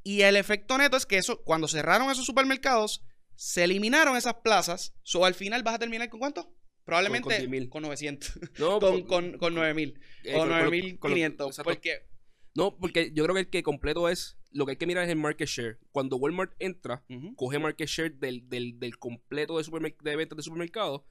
Y 0.03 0.21
el 0.21 0.35
efecto 0.35 0.77
neto 0.77 0.97
es 0.97 1.05
que 1.05 1.17
eso, 1.17 1.43
cuando 1.43 1.67
cerraron 1.67 2.09
esos 2.11 2.25
supermercados, 2.25 3.03
se 3.35 3.63
eliminaron 3.63 4.17
esas 4.17 4.35
plazas. 4.43 4.93
So, 5.03 5.25
al 5.25 5.33
final 5.33 5.63
vas 5.63 5.75
a 5.75 5.79
terminar 5.79 6.09
con 6.09 6.19
cuánto? 6.19 6.53
Probablemente 6.85 7.23
con 7.69 7.69
con, 7.69 7.83
10.000. 7.83 7.87
900. 7.87 8.39
no, 8.59 8.79
con, 8.79 9.03
con, 9.03 9.37
con 9.37 9.55
9000. 9.55 9.99
eh, 10.23 10.35
o 10.35 10.39
con- 10.39 10.49
con 10.49 10.49
lo- 10.49 10.99
con 10.99 11.11
lo- 11.11 11.17
9500. 11.17 11.47
exacto. 11.47 11.63
Porque. 11.71 12.07
No, 12.55 12.77
porque 12.77 13.11
yo 13.15 13.23
creo 13.23 13.33
que 13.33 13.41
el 13.41 13.49
que 13.49 13.63
completo 13.63 14.09
es 14.09 14.37
lo 14.51 14.65
que 14.65 14.71
hay 14.71 14.77
que 14.77 14.85
mirar 14.85 15.05
es 15.05 15.09
el 15.09 15.15
market 15.17 15.47
share. 15.47 15.79
Cuando 15.91 16.17
Walmart 16.17 16.53
entra, 16.59 17.03
coge 17.35 17.57
market 17.57 17.87
share 17.87 18.13
del, 18.13 18.47
del, 18.47 18.77
del 18.77 18.99
completo 18.99 19.57
de, 19.57 19.95
de 20.03 20.15
ventas 20.15 20.37
de 20.37 20.43
supermercado, 20.43 21.07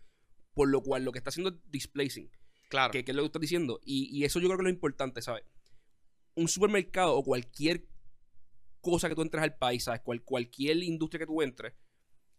por 0.54 0.68
lo 0.68 0.82
cual 0.82 1.04
lo 1.04 1.12
que 1.12 1.18
está 1.18 1.30
haciendo 1.30 1.50
es 1.50 1.56
displacing, 1.70 2.30
Claro. 2.68 2.92
que, 2.92 3.04
que 3.04 3.10
es 3.12 3.16
lo 3.16 3.22
que 3.22 3.26
estás 3.26 3.40
diciendo. 3.40 3.80
Y, 3.84 4.08
y 4.16 4.24
eso 4.24 4.40
yo 4.40 4.46
creo 4.48 4.58
que 4.58 4.62
es 4.62 4.64
lo 4.64 4.70
importante, 4.70 5.22
¿sabes? 5.22 5.44
Un 6.34 6.48
supermercado 6.48 7.16
o 7.16 7.22
cualquier 7.24 7.86
cosa 8.80 9.08
que 9.08 9.14
tú 9.14 9.22
entres 9.22 9.42
al 9.42 9.56
país, 9.56 9.84
¿sabes? 9.84 10.00
Cual, 10.02 10.22
cualquier 10.22 10.82
industria 10.82 11.20
que 11.20 11.26
tú 11.26 11.42
entres, 11.42 11.74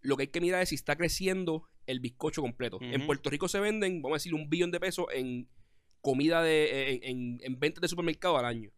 lo 0.01 0.17
que 0.17 0.23
hay 0.23 0.27
que 0.27 0.41
mirar 0.41 0.61
es 0.61 0.69
si 0.69 0.75
está 0.75 0.95
creciendo 0.95 1.63
el 1.85 1.99
bizcocho 1.99 2.41
completo. 2.41 2.77
En. 2.81 3.05
Puerto 3.05 3.29
Rico 3.29 3.47
se 3.47 3.59
venden, 3.59 4.01
vamos 4.01 4.15
a 4.15 4.19
decir, 4.19 4.33
un 4.33 4.49
billón 4.49 4.71
de 4.71 4.79
pesos 4.79 5.05
en 5.13 5.49
comida 6.01 6.41
de, 6.43 6.95
en, 6.95 7.03
en, 7.03 7.37
en 7.41 7.59
ventas 7.59 7.81
de 7.81 7.87
supermercado 7.87 8.37
al 8.37 8.45
año. 8.45 8.71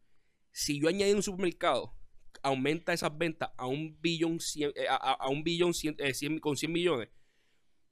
Si 0.51 0.79
yo 0.79 0.87
añado 0.89 1.15
un 1.15 1.23
supermercado, 1.23 1.97
aumenta 2.43 2.93
esas 2.93 3.17
ventas 3.17 3.49
a 3.57 3.65
un 3.65 3.99
billón, 4.01 4.39
cien- 4.39 4.73
eh, 4.75 4.85
a 4.89 5.27
un 5.29 5.43
billón 5.43 5.73
cien- 5.73 5.95
eh, 5.99 6.13
cien- 6.13 6.39
con 6.39 6.55
100 6.57 6.71
millones, 6.71 7.09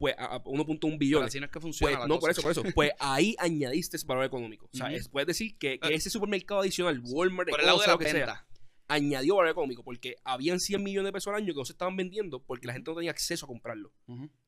pues 0.04 0.16
a, 0.18 0.26
a 0.36 0.44
1.1 0.44 0.80
Pero 0.82 0.98
billones. 0.98 1.28
así 1.30 1.40
no 1.40 1.46
es 1.46 1.52
que 1.52 1.60
funciona. 1.62 1.96
Pues, 1.98 2.08
no, 2.10 2.16
cosa. 2.16 2.22
por 2.22 2.32
eso, 2.32 2.42
por 2.42 2.52
eso. 2.52 2.64
Pues 2.76 2.92
ahí 3.00 3.36
añadiste 3.40 3.96
ese 3.96 4.06
valor 4.06 4.26
económico. 4.26 4.68
O 4.74 4.76
sea, 4.78 4.88
Ujú. 4.88 4.96
es- 4.98 5.08
puedes 5.08 5.28
decir 5.28 5.56
que, 5.58 5.80
que 5.80 5.88
Eh, 5.88 5.96
ese 5.96 6.10
supermercado 6.10 6.60
adicional, 6.60 7.02
Walmart, 7.06 7.50
Por 7.50 7.62
el 7.62 7.66
lado 7.66 7.80
de 7.80 7.88
la 7.88 7.98
que 7.98 8.04
sea, 8.06 8.14
venta. 8.14 8.46
Añadió 8.88 9.36
valor 9.38 9.52
económico 9.52 9.84
porque 9.84 10.18
habían 10.24 10.60
100 10.60 10.84
millones 10.84 11.08
de 11.10 11.14
pesos 11.14 11.28
al 11.34 11.42
año 11.42 11.54
que 11.54 11.60
no 11.60 11.66
se 11.66 11.72
estaban 11.74 11.96
vendiendo 11.96 12.42
porque 12.44 12.68
la 12.68 12.74
gente 12.74 12.92
no 12.92 12.96
tenía 12.98 13.12
acceso 13.12 13.46
a 13.46 13.48
comprarlo. 13.48 13.92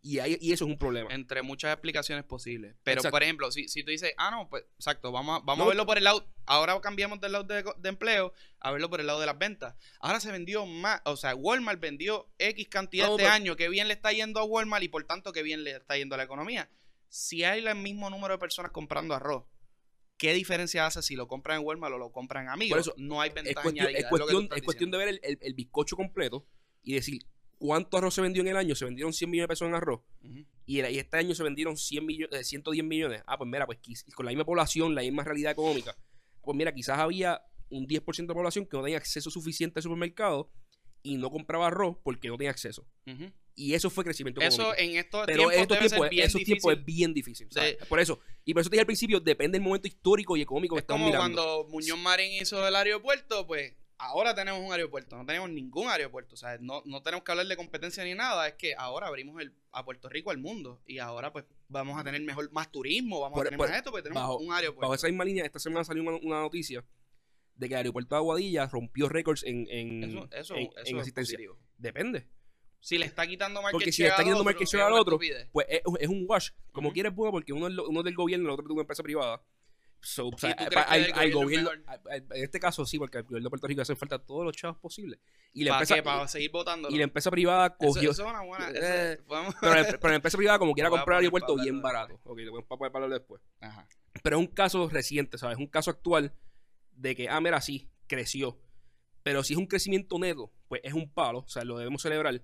Y, 0.02 0.20
ahí, 0.20 0.38
y 0.42 0.52
eso 0.52 0.66
es 0.66 0.72
un 0.72 0.78
problema. 0.78 1.14
Entre 1.14 1.42
muchas 1.42 1.72
explicaciones 1.74 2.26
posibles. 2.26 2.76
Pero, 2.84 3.00
Exacto. 3.00 3.14
por 3.16 3.24
ejemplo, 3.24 3.52
si, 3.52 3.68
si 3.68 3.84
tú 3.84 3.92
dices, 3.92 4.14
ah, 4.18 4.32
no, 4.32 4.50
pues, 4.50 4.64
exacto, 4.76 5.12
vamos 5.12 5.38
a, 5.42 5.46
vamos 5.46 5.60
No. 5.60 5.64
a 5.64 5.68
verlo 5.70 5.86
por 5.86 5.98
el 5.98 6.04
lado. 6.04 6.28
Ahora 6.46 6.80
cambiamos 6.82 7.20
del 7.22 7.32
lado 7.32 7.44
de, 7.46 7.64
de 7.78 7.90
empleo 7.90 8.34
a 8.60 8.72
verlo 8.72 8.90
por 8.90 9.00
el 9.00 9.08
lado 9.08 9.20
de 9.20 9.26
las 9.26 9.38
ventas. 9.38 9.76
Ahora 10.00 10.20
se 10.20 10.32
vendió 10.32 10.66
más, 10.66 11.02
o 11.06 11.16
sea, 11.16 11.34
Walmart 11.36 11.80
vendió 11.80 12.28
X 12.38 12.68
cantidad 12.70 13.08
No, 13.08 13.14
este 13.14 13.24
pero- 13.24 13.34
año. 13.34 13.56
Qué 13.56 13.70
bien 13.70 13.88
le 13.88 13.94
está 13.94 14.12
yendo 14.12 14.40
a 14.40 14.44
Walmart 14.44 14.84
y 14.84 14.90
por 14.90 15.04
tanto, 15.06 15.32
qué 15.32 15.42
bien 15.44 15.64
le 15.64 15.72
está 15.72 15.98
yendo 15.98 16.16
a 16.16 16.18
la 16.18 16.26
economía. 16.26 16.70
Si 17.10 17.44
hay 17.44 17.66
el 17.66 17.76
mismo 17.76 18.10
número 18.10 18.34
de 18.34 18.38
personas 18.40 18.72
comprando 18.72 19.16
arroz, 19.16 19.46
¿qué 20.18 20.34
diferencia 20.34 20.86
hace 20.86 21.02
si 21.02 21.16
lo 21.16 21.28
compran 21.28 21.60
en 21.60 21.66
Walmart 21.66 21.94
o 21.94 21.98
lo 21.98 22.12
compran 22.12 22.46
en 22.46 22.50
Amigos? 22.52 22.72
Por 22.78 22.80
eso, 22.82 22.94
no 22.98 23.22
hay 23.22 23.30
Es 23.30 23.36
ventaja 23.36 23.62
cuestión, 23.64 23.86
añadida, 23.86 24.00
es 24.00 24.06
es 24.06 24.10
cuestión, 24.10 24.44
es 24.56 24.62
cuestión 24.64 24.92
de 24.92 24.98
ver 24.98 25.08
el, 25.10 25.20
el- 25.24 25.38
el 25.42 25.54
bizcocho 25.54 25.96
completo 25.96 26.48
y 26.84 26.94
decir 26.94 27.22
cuánto 27.58 27.98
arroz 27.98 28.14
se 28.14 28.22
vendió 28.22 28.42
en 28.42 28.48
el 28.50 28.58
año. 28.58 28.76
Se 28.76 28.86
vendieron 28.86 29.14
100 29.14 29.30
millones 29.30 29.46
de 29.46 29.48
pesos 29.54 29.68
en 29.68 29.76
arroz. 29.76 30.02
Y, 30.66 30.80
el- 30.80 30.92
y 30.94 31.00
este 31.00 31.18
año 31.18 31.34
se 31.36 31.44
vendieron 31.44 31.78
100 31.78 32.06
millones, 32.06 32.48
110 32.48 32.84
millones. 32.86 33.24
Ah, 33.28 33.38
pues 33.38 33.50
mira, 33.50 33.66
pues 33.66 33.80
con 34.16 34.26
la 34.26 34.32
misma 34.32 34.46
población, 34.46 34.96
la 34.96 35.02
misma 35.02 35.24
realidad 35.24 35.52
económica. 35.52 35.96
Pues 36.42 36.56
mira, 36.58 36.74
quizás 36.74 37.00
había 37.00 37.42
un 37.70 37.88
10% 37.88 38.16
de 38.28 38.28
la 38.28 38.40
población 38.40 38.66
que 38.68 38.78
no 38.78 38.84
tenía 38.84 38.98
acceso 38.98 39.30
suficiente 39.32 39.80
al 39.80 39.84
supermercado 39.84 40.52
y 41.02 41.18
no 41.18 41.30
compraba 41.32 41.68
arroz 41.68 41.98
porque 42.04 42.28
no 42.30 42.38
tenía 42.38 42.52
acceso. 42.52 42.88
Ujú. 43.08 43.32
Y 43.58 43.74
eso 43.74 43.90
fue 43.90 44.04
crecimiento 44.04 44.42
Eso 44.42 44.74
económico. 44.74 44.82
en 44.84 44.98
estos 44.98 45.26
Pero 45.26 45.38
tiempos 45.38 45.54
en 45.56 45.62
estos 45.62 45.80
tiempos, 45.80 46.10
bien 46.10 46.26
esos 46.28 46.44
tiempos 46.44 46.74
es 46.74 46.86
bien 46.86 47.14
difícil. 47.14 47.48
Por 47.88 48.00
eso. 48.02 48.20
Y 48.44 48.54
por 48.54 48.62
eso 48.62 48.70
te 48.70 48.76
dije 48.76 48.82
al 48.82 48.86
principio, 48.86 49.20
depende 49.22 49.58
del 49.58 49.64
momento 49.66 49.88
histórico 49.88 50.36
y 50.36 50.42
económico 50.42 50.76
que 50.76 50.80
Es 50.80 50.84
estamos 50.84 51.02
como 51.10 51.12
mirando. 51.12 51.42
cuando 51.44 51.70
Muñoz 51.70 51.98
Marín 51.98 52.34
hizo 52.34 52.68
el 52.68 52.76
aeropuerto, 52.76 53.48
pues 53.48 53.74
ahora 53.98 54.36
tenemos 54.36 54.60
un 54.60 54.74
aeropuerto, 54.74 55.16
no 55.16 55.26
tenemos 55.26 55.50
ningún 55.50 55.88
aeropuerto, 55.88 56.34
o 56.34 56.38
sea, 56.38 56.58
no, 56.60 56.84
no 56.86 57.02
tenemos 57.02 57.24
que 57.24 57.32
hablar 57.32 57.48
de 57.48 57.56
competencia 57.56 58.04
ni 58.04 58.14
nada, 58.14 58.46
es 58.50 58.56
que 58.56 58.76
ahora 58.78 59.08
abrimos 59.08 59.42
el, 59.42 59.54
a 59.72 59.86
Puerto 59.86 60.10
Rico 60.10 60.32
al 60.32 60.38
mundo 60.38 60.82
y 60.86 60.98
ahora 61.00 61.32
pues 61.32 61.46
vamos 61.70 61.98
a 61.98 62.04
tener 62.04 62.22
mejor, 62.22 62.52
más 62.52 62.70
turismo, 62.70 63.22
vamos 63.22 63.38
Por- 63.38 63.48
a 63.48 63.50
tener 63.52 63.58
por- 63.58 63.70
más 63.70 63.78
esto, 63.78 63.92
porque 63.92 64.04
tenemos 64.04 64.22
bajo- 64.22 64.38
un 64.40 64.52
aeropuerto. 64.52 64.82
Bajo 64.82 64.96
esa 64.96 65.08
misma 65.08 65.24
línea, 65.24 65.46
esta 65.46 65.60
semana 65.60 65.86
salió 65.86 66.04
una, 66.04 66.18
una 66.18 66.42
noticia 66.42 66.84
de 67.56 67.68
que 67.70 67.74
el 67.74 67.78
aeropuerto 67.78 68.16
de 68.16 68.20
Aguadilla 68.20 68.66
rompió 68.68 69.08
récords 69.08 69.44
en, 69.46 69.66
en, 69.70 70.04
Eso, 70.04 70.28
eso, 70.34 70.56
en- 70.56 70.64
eso 70.66 70.82
en 70.88 70.98
asistencia. 71.00 71.38
positivo. 71.38 71.58
Depende. 71.78 72.28
Si 72.86 73.00
le 73.00 73.08
está 73.08 73.26
quitando 73.26 73.64
market 73.64 73.72
Porque 73.74 73.92
si 73.92 74.04
le 74.04 74.10
está 74.10 74.22
quitando 74.22 74.42
otro, 74.42 74.46
market 74.46 74.68
share 74.68 74.82
es 74.82 74.86
al 74.88 74.94
otro. 74.94 75.18
Pues 75.52 75.66
es, 75.68 75.82
es 76.02 76.08
un 76.08 76.24
wash. 76.28 76.52
Como 76.72 76.90
Ujú. 76.90 76.94
quieres, 76.94 77.16
bueno, 77.16 77.32
porque 77.32 77.52
uno 77.52 77.66
es, 77.68 77.74
lo- 77.74 77.88
uno 77.90 78.02
es 78.02 78.06
del 78.06 78.14
gobierno, 78.14 78.46
el 78.46 78.52
otro 78.52 78.64
es 78.64 78.68
de 78.68 78.74
una 78.74 78.82
empresa 78.84 79.02
privada. 79.02 79.42
So, 80.02 80.28
o 80.28 80.38
sea, 80.38 80.56
gobierno 81.32 81.72
es 81.72 81.80
en 82.30 82.44
este 82.44 82.60
caso 82.60 82.86
sí, 82.86 83.00
porque 83.00 83.18
al 83.18 83.24
gobierno 83.24 83.46
de 83.48 83.50
Puerto 83.50 83.66
Rico 83.66 83.82
hacen 83.82 83.98
falta 83.98 84.20
todos 84.20 84.46
los 84.46 84.56
chavos 84.56 84.78
posibles. 84.78 85.20
Y 85.52 85.64
la 85.64 85.72
¿Para 85.72 85.78
empresa, 85.80 85.96
qué? 85.96 86.04
Para 86.04 86.28
seguir 86.28 86.52
votando. 86.52 86.90
y 86.92 86.98
la 86.98 87.06
empresa 87.06 87.32
privada 87.32 87.76
cogió. 87.76 88.12
eso 88.12 88.24
es 88.24 88.30
una 88.30 88.42
buena. 88.44 88.70
eso- 88.70 89.24
podemos- 89.26 89.56
pero, 89.60 89.74
la, 89.74 89.84
pero 90.00 90.10
la 90.10 90.16
empresa 90.18 90.38
privada, 90.38 90.60
como 90.60 90.74
quiera, 90.76 90.92
comprar 90.92 91.18
el 91.18 91.26
aeropuerto 91.26 91.56
bien 91.56 91.82
barato. 91.82 92.20
Ok, 92.24 92.38
lo 92.42 92.52
voy 92.52 92.62
a 92.62 93.08
después. 93.08 93.42
Ajá. 93.62 93.88
Pero 94.22 94.38
es 94.38 94.48
un 94.48 94.54
caso 94.54 94.88
reciente, 94.90 95.40
¿sabes? 95.40 95.58
Es 95.58 95.60
un 95.60 95.72
caso 95.72 95.90
actual 95.90 96.36
de 96.92 97.16
que, 97.16 97.30
ah, 97.30 97.42
mira, 97.42 97.60
sí, 97.62 97.90
creció. 98.06 98.60
Pero 99.24 99.44
si 99.44 99.54
es 99.54 99.58
un 99.58 99.66
crecimiento 99.66 100.20
neto, 100.20 100.52
pues 100.68 100.82
es 100.84 100.94
un 100.94 101.12
palo, 101.12 101.40
o 101.40 101.48
sea, 101.48 101.64
lo 101.64 101.80
debemos 101.80 102.04
celebrar. 102.04 102.44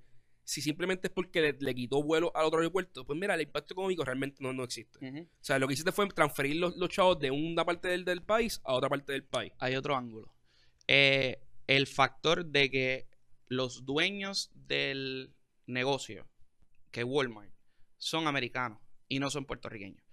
Si 0.51 0.61
simplemente 0.61 1.07
es 1.07 1.13
porque 1.13 1.39
le, 1.39 1.53
le 1.61 1.73
quitó 1.73 2.03
vuelo 2.03 2.29
al 2.35 2.43
otro 2.43 2.59
aeropuerto, 2.59 3.05
pues 3.05 3.17
mira, 3.17 3.35
el 3.35 3.41
impacto 3.41 3.73
económico 3.73 4.03
realmente 4.03 4.43
no, 4.43 4.51
no 4.51 4.65
existe. 4.65 4.99
O 4.99 5.25
sea, 5.39 5.57
lo 5.57 5.65
que 5.65 5.75
hiciste 5.75 5.93
fue 5.93 6.05
transferir 6.09 6.57
los, 6.57 6.75
los 6.75 6.89
chavos 6.89 7.17
de 7.19 7.31
una 7.31 7.63
parte 7.63 7.87
del, 7.87 8.03
del 8.03 8.21
país 8.21 8.59
a 8.65 8.73
otra 8.73 8.89
parte 8.89 9.13
del 9.13 9.23
país. 9.23 9.53
hay 9.59 9.77
otro 9.77 9.95
ángulo. 9.95 10.35
Eh, 10.89 11.41
el 11.67 11.87
factor 11.87 12.45
de 12.45 12.69
que 12.69 13.07
los 13.47 13.85
dueños 13.85 14.51
del 14.53 15.33
negocio, 15.67 16.27
que 16.91 16.99
es 16.99 17.05
Walmart, 17.07 17.53
son 17.97 18.27
americanos 18.27 18.79
y 19.07 19.19
no 19.19 19.29
son 19.29 19.45
puertorriqueños. 19.45 20.03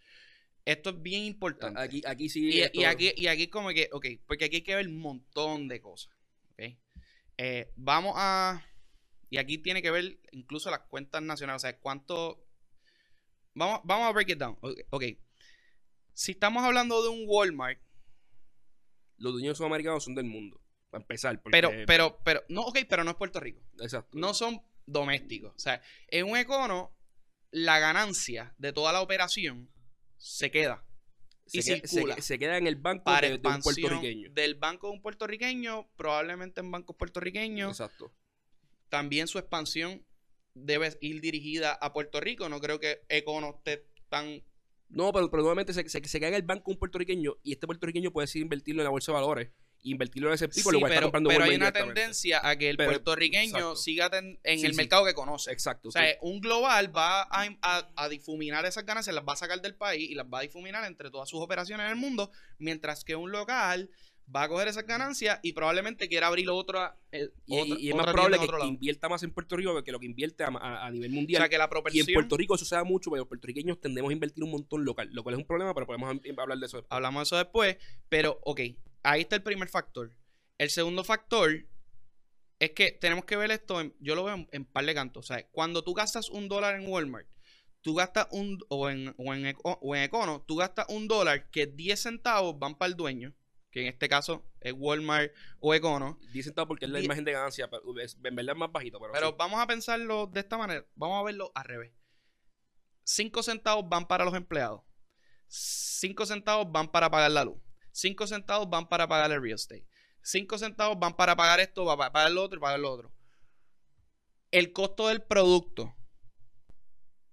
Esto 0.65 0.91
es 0.91 1.03
bien 1.03 1.25
importante. 1.25 1.81
Aquí, 1.81 2.01
aquí 2.07 2.29
sí. 2.29 2.49
y, 2.49 2.81
y 2.81 2.85
aquí, 2.85 3.11
y 3.17 3.27
aquí 3.27 3.49
como 3.49 3.71
que, 3.71 3.89
ok, 3.91 4.07
porque 4.25 4.45
aquí 4.45 4.57
hay 4.57 4.63
que 4.63 4.77
ver 4.77 4.87
un 4.87 5.01
montón 5.01 5.67
de 5.67 5.81
cosas. 5.81 6.15
ok. 6.53 6.77
Eh, 7.39 7.73
vamos 7.75 8.13
a... 8.17 8.65
Y 9.31 9.39
aquí 9.39 9.59
tiene 9.59 9.83
que 9.83 9.91
ver 9.91 10.19
incluso 10.33 10.71
las 10.71 10.81
cuentas 10.81 11.23
nacionales. 11.23 11.63
O 11.63 11.67
sea, 11.67 11.79
cuánto... 11.79 12.45
Vamos, 13.55 13.81
vamos 13.85 14.07
a 14.09 14.13
break 14.13 14.31
it 14.31 14.39
down. 14.39 14.57
Ok. 14.61 14.79
ok. 14.91 15.05
Si 16.15 16.33
estamos 16.33 16.65
hablando 16.65 17.03
de 17.03 17.11
un 17.11 17.25
Walmart 17.27 17.81
Los 19.19 19.33
dueños 19.33 19.59
sudamericanos 19.59 20.05
son 20.05 20.15
del 20.15 20.25
mundo. 20.25 20.61
Para 20.91 21.03
empezar. 21.03 21.41
Porque, 21.43 21.57
Pero, 21.57 21.71
pero, 21.87 22.19
pero, 22.25 22.43
no, 22.49 22.63
ok, 22.63 22.79
pero 22.89 23.05
no 23.05 23.11
es 23.11 23.17
Puerto 23.17 23.41
Rico. 23.41 23.61
Exacto. 23.81 24.17
No 24.19 24.33
son 24.33 24.63
domésticos. 24.87 25.53
O 25.55 25.59
sea, 25.59 25.83
en 26.09 26.27
un 26.27 26.37
econo, 26.37 26.97
la 27.51 27.79
ganancia 27.79 28.55
de 28.59 28.73
toda 28.73 28.93
la 28.93 29.03
operación 29.03 29.71
se 30.17 30.51
queda 30.51 30.85
se, 31.47 31.59
y 31.59 31.63
queda, 31.63 31.89
circula. 31.89 32.21
se 32.21 32.39
queda 32.39 32.57
en 32.59 32.67
el 32.67 32.77
banco 32.77 33.05
para 33.05 33.29
de, 33.29 33.39
de 33.39 33.49
un 33.49 33.61
puertorriqueño. 33.61 34.31
del 34.33 34.55
banco 34.57 34.89
de 34.89 34.93
un 34.95 35.03
puertorriqueño, 35.03 35.89
probablemente 35.97 36.61
en 36.61 36.71
bancos 36.71 36.97
puertorriqueños. 36.97 37.81
Exacto. 37.81 38.13
También 38.89 39.27
su 39.29 39.39
expansión 39.39 40.05
debe 40.55 40.97
ir 41.01 41.21
dirigida 41.21 41.73
a 41.73 41.93
Puerto 41.93 42.21
Rico. 42.21 42.49
No 42.49 42.61
creo 42.61 42.81
que 42.81 43.03
Econo 43.09 43.57
esté 43.59 43.87
tan 44.09 44.43
No, 44.89 45.13
pero, 45.13 45.31
pero 45.31 45.43
nuevamente 45.43 45.73
se, 45.73 45.89
se, 45.89 46.03
se 46.07 46.19
en 46.19 46.35
el 46.35 46.43
banco 46.43 46.71
un 46.71 46.79
puertorriqueño 46.79 47.37
y 47.43 47.53
este 47.53 47.67
puertorriqueño 47.67 48.11
puede 48.11 48.25
decidir 48.27 48.45
invertirlo 48.45 48.81
en 48.83 48.85
la 48.85 48.91
bolsa 48.91 49.13
de 49.13 49.17
valores 49.17 49.51
invertirlo 49.85 50.29
en 50.29 50.35
ese 50.35 50.49
tipo, 50.49 50.71
Sí, 50.71 50.81
lo 50.81 50.87
pero, 50.89 51.03
comprando 51.03 51.29
pero 51.31 51.45
hay 51.45 51.55
una 51.55 51.71
tendencia 51.73 52.41
a 52.47 52.57
que 52.59 52.69
el 52.69 52.77
Pero- 52.77 52.91
puertorriqueño 52.91 53.47
exacto. 53.47 53.77
siga 53.77 54.11
ten- 54.11 54.41
en 54.43 54.59
Sí, 54.59 54.67
el 54.67 54.73
sí. 54.73 54.77
mercado 54.77 55.05
que 55.07 55.15
conoce. 55.15 55.53
Exacto. 55.53 55.91
O 55.91 55.93
sea, 55.93 56.05
un 56.21 56.41
global 56.41 56.95
va 56.95 57.23
a, 57.23 57.49
a- 57.63 57.89
a 57.95 58.09
difuminar 58.09 58.67
esas 58.67 58.85
ganancias, 58.85 59.15
las 59.15 59.25
va 59.25 59.35
a 59.35 59.37
sacar 59.37 59.63
del 59.63 59.77
país 59.77 60.11
y 60.11 60.15
las 60.17 60.27
va 60.27 60.41
a 60.41 60.43
difuminar 60.43 60.85
entre 60.85 61.11
todas 61.13 61.29
sus 61.29 61.41
operaciones 61.41 61.85
en 61.87 61.91
el 61.93 61.97
mundo, 61.97 62.33
mientras 62.59 63.05
que 63.05 63.15
un 63.15 63.31
local 63.31 63.89
va 64.35 64.43
a 64.43 64.49
coger 64.49 64.69
esas 64.69 64.87
ganancias 64.87 65.41
y 65.43 65.53
probablemente 65.55 66.09
quiera 66.09 66.27
abrir 66.27 66.51
otra. 66.51 66.99
eh, 67.13 67.31
y, 67.47 67.59
otra- 67.61 67.77
y- 67.79 67.87
y 67.87 67.89
es 67.91 67.95
más 67.97 68.07
probable 68.13 68.39
que, 68.39 68.47
que 68.47 68.67
invierta 68.67 69.09
más 69.09 69.23
en 69.23 69.31
Puerto 69.33 69.57
Rico 69.57 69.83
que 69.83 69.91
lo 69.93 69.99
que 70.01 70.07
invierte 70.07 70.45
a, 70.45 70.49
a- 70.49 70.87
a 70.87 70.91
nivel 70.91 71.13
O 71.13 71.15
mundial. 71.15 71.41
sea, 71.43 71.49
que 71.49 71.57
la 71.57 71.65
y 71.65 71.67
en 71.67 71.71
proporción. 71.71 72.07
Puerto 72.13 72.37
Rico 72.37 72.55
eso 72.55 72.65
se 72.65 72.75
da 72.75 72.85
mucho, 72.85 73.11
pero 73.11 73.23
los 73.23 73.29
puertorriqueños 73.29 73.81
tendemos 73.81 74.11
a 74.11 74.13
invertir 74.13 74.45
un 74.45 74.51
montón 74.51 74.85
local, 74.85 75.09
lo 75.13 75.23
cual 75.23 75.35
es 75.35 75.39
un 75.41 75.47
problema, 75.47 75.73
pero 75.75 75.87
podemos 75.87 76.11
em- 76.25 76.39
hablar 76.39 76.59
de 76.59 76.67
eso 76.67 76.77
después. 76.77 76.93
Hablamos 76.95 77.21
de 77.21 77.23
eso 77.25 77.37
después. 77.37 77.77
Pero, 78.09 78.39
ok, 78.45 78.61
ahí 79.03 79.21
está 79.23 79.37
el 79.37 79.43
primer 79.43 79.69
factor. 79.69 80.13
El 80.59 80.71
segundo 80.71 81.05
factor 81.05 81.65
es 82.59 82.71
que 82.73 82.93
tenemos 82.93 83.25
que 83.25 83.37
ver 83.37 83.51
esto, 83.51 83.81
en- 83.81 83.95
yo 84.01 84.15
lo 84.15 84.25
veo 84.25 84.35
en, 84.35 84.49
en 84.53 84.65
par 84.65 84.85
de 84.85 84.95
cantos. 84.95 85.25
O 85.25 85.35
sea, 85.35 85.47
cuando 85.51 85.83
tú 85.85 85.95
gastas 85.95 86.29
un 86.29 86.49
dólar 86.49 86.79
en 86.81 86.89
Walmart, 86.89 87.27
tú 87.81 87.95
gastas 87.95 88.27
un, 88.33 88.59
o 88.69 88.91
en, 88.91 89.15
o 89.17 89.33
en, 89.33 89.55
o 89.63 89.95
en 89.97 90.03
Econo, 90.03 90.45
tú 90.47 90.57
gastas 90.57 90.87
un 90.89 91.07
dólar 91.09 91.49
que 91.51 91.67
10 91.67 92.01
centavos 92.03 92.59
van 92.59 92.77
para 92.77 92.91
el 92.91 92.97
dueño, 92.97 93.33
que 93.71 93.83
en 93.83 93.87
este 93.89 94.09
caso 94.09 94.51
es 94.61 94.73
Walmart 94.77 95.33
o 95.61 95.75
Econo. 95.75 96.19
10 96.33 96.47
centavos 96.47 96.69
porque 96.69 96.87
es 96.87 96.91
la 96.91 97.01
imagen 97.01 97.25
de 97.25 97.33
ganancia, 97.33 97.69
pero 97.69 97.99
es- 98.01 98.17
en 98.23 98.35
verdad 98.35 98.55
es 98.55 98.59
más 98.59 98.73
bajito, 98.73 98.99
pero, 99.01 99.13
Pero 99.13 99.29
sí. 99.29 99.35
vamos 99.39 99.61
a 99.61 99.67
pensarlo 99.67 100.27
de 100.27 100.41
esta 100.41 100.57
manera, 100.59 100.87
vamos 100.95 101.21
a 101.21 101.25
verlo 101.25 101.53
al 101.55 101.65
revés. 101.65 101.93
5 103.05 103.43
centavos 103.43 103.89
van 103.89 104.07
para 104.07 104.25
los 104.25 104.35
empleados. 104.35 104.83
5 105.47 106.27
centavos 106.27 106.71
van 106.71 106.89
para 106.91 107.11
pagar 107.11 107.31
la 107.31 107.45
luz. 107.45 107.59
5 107.93 108.27
centavos 108.27 108.69
van 108.69 108.89
para 108.89 109.09
pagar 109.09 109.31
el 109.33 109.41
real 109.43 109.55
estate. 109.55 109.87
5 110.23 110.59
centavos 110.59 110.99
van 110.99 111.17
para 111.17 111.37
pagar 111.37 111.59
esto, 111.61 111.85
para 111.87 112.13
pagar 112.13 112.31
lo 112.33 112.43
otro 112.43 112.59
y 112.59 112.61
pagar 112.61 112.81
lo 112.81 112.93
otro. 112.93 113.13
El 114.51 114.73
costo 114.73 115.09
del 115.09 115.23
producto. 115.23 115.95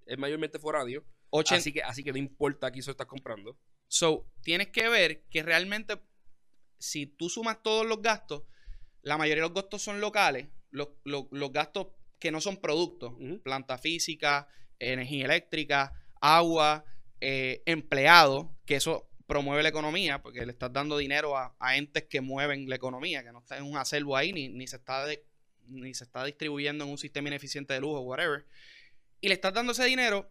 es 0.06 0.18
mayormente 0.20 0.60
foráneo, 0.60 1.04
80, 1.32 1.58
así 1.60 1.74
que, 1.74 1.82
así 1.82 2.04
que 2.04 2.12
no 2.12 2.20
importa 2.20 2.68
aquí 2.68 2.80
eso 2.80 2.92
estás 2.92 3.08
comprando. 3.08 3.58
So, 3.88 4.30
tienes 4.44 4.68
que 4.68 4.88
ver 4.88 5.24
que 5.32 5.42
realmente, 5.42 6.00
si 6.80 7.06
tú 7.08 7.30
sumas 7.30 7.62
todos 7.64 7.86
los 7.86 8.02
gastos, 8.02 8.44
la 9.02 9.18
mayoría 9.18 9.44
de 9.44 9.50
los 9.50 9.54
gastos 9.56 9.82
son 9.82 10.02
locales, 10.02 10.48
los, 10.72 10.90
los- 11.04 11.26
los 11.32 11.52
gastos 11.52 11.88
que 12.20 12.32
no 12.32 12.42
son 12.42 12.58
productos, 12.58 13.14
planta 13.44 13.78
física, 13.78 14.48
energía 14.80 15.26
eléctrica, 15.26 15.94
agua, 16.22 16.86
eh, 17.22 17.62
empleados, 17.66 18.48
que 18.66 18.76
eso 18.76 19.08
promueve 19.28 19.64
la 19.64 19.70
economía, 19.70 20.22
porque 20.22 20.46
le 20.46 20.52
estás 20.52 20.72
dando 20.72 20.98
dinero 20.98 21.38
a, 21.38 21.56
a 21.60 21.78
entes 21.78 22.04
que 22.04 22.22
mueven 22.22 22.70
la 22.70 22.76
economía, 22.76 23.24
que 23.24 23.32
no 23.32 23.40
está 23.40 23.58
en 23.58 23.64
un 23.64 23.78
acervo 23.78 24.16
ahí, 24.16 24.34
ni, 24.34 24.50
ni 24.50 24.68
se 24.68 24.78
está 24.78 25.06
de- 25.06 25.24
ni 25.68 25.94
se 25.94 26.04
está 26.04 26.24
distribuyendo 26.24 26.84
en 26.86 26.92
un 26.92 26.98
sistema 26.98 27.28
ineficiente 27.28 27.74
de 27.74 27.80
lujo, 27.82 28.02
whatever. 28.02 28.46
Y 29.22 29.28
le 29.30 29.34
estás 29.36 29.54
dando 29.54 29.72
ese 29.72 29.86
dinero 29.86 30.30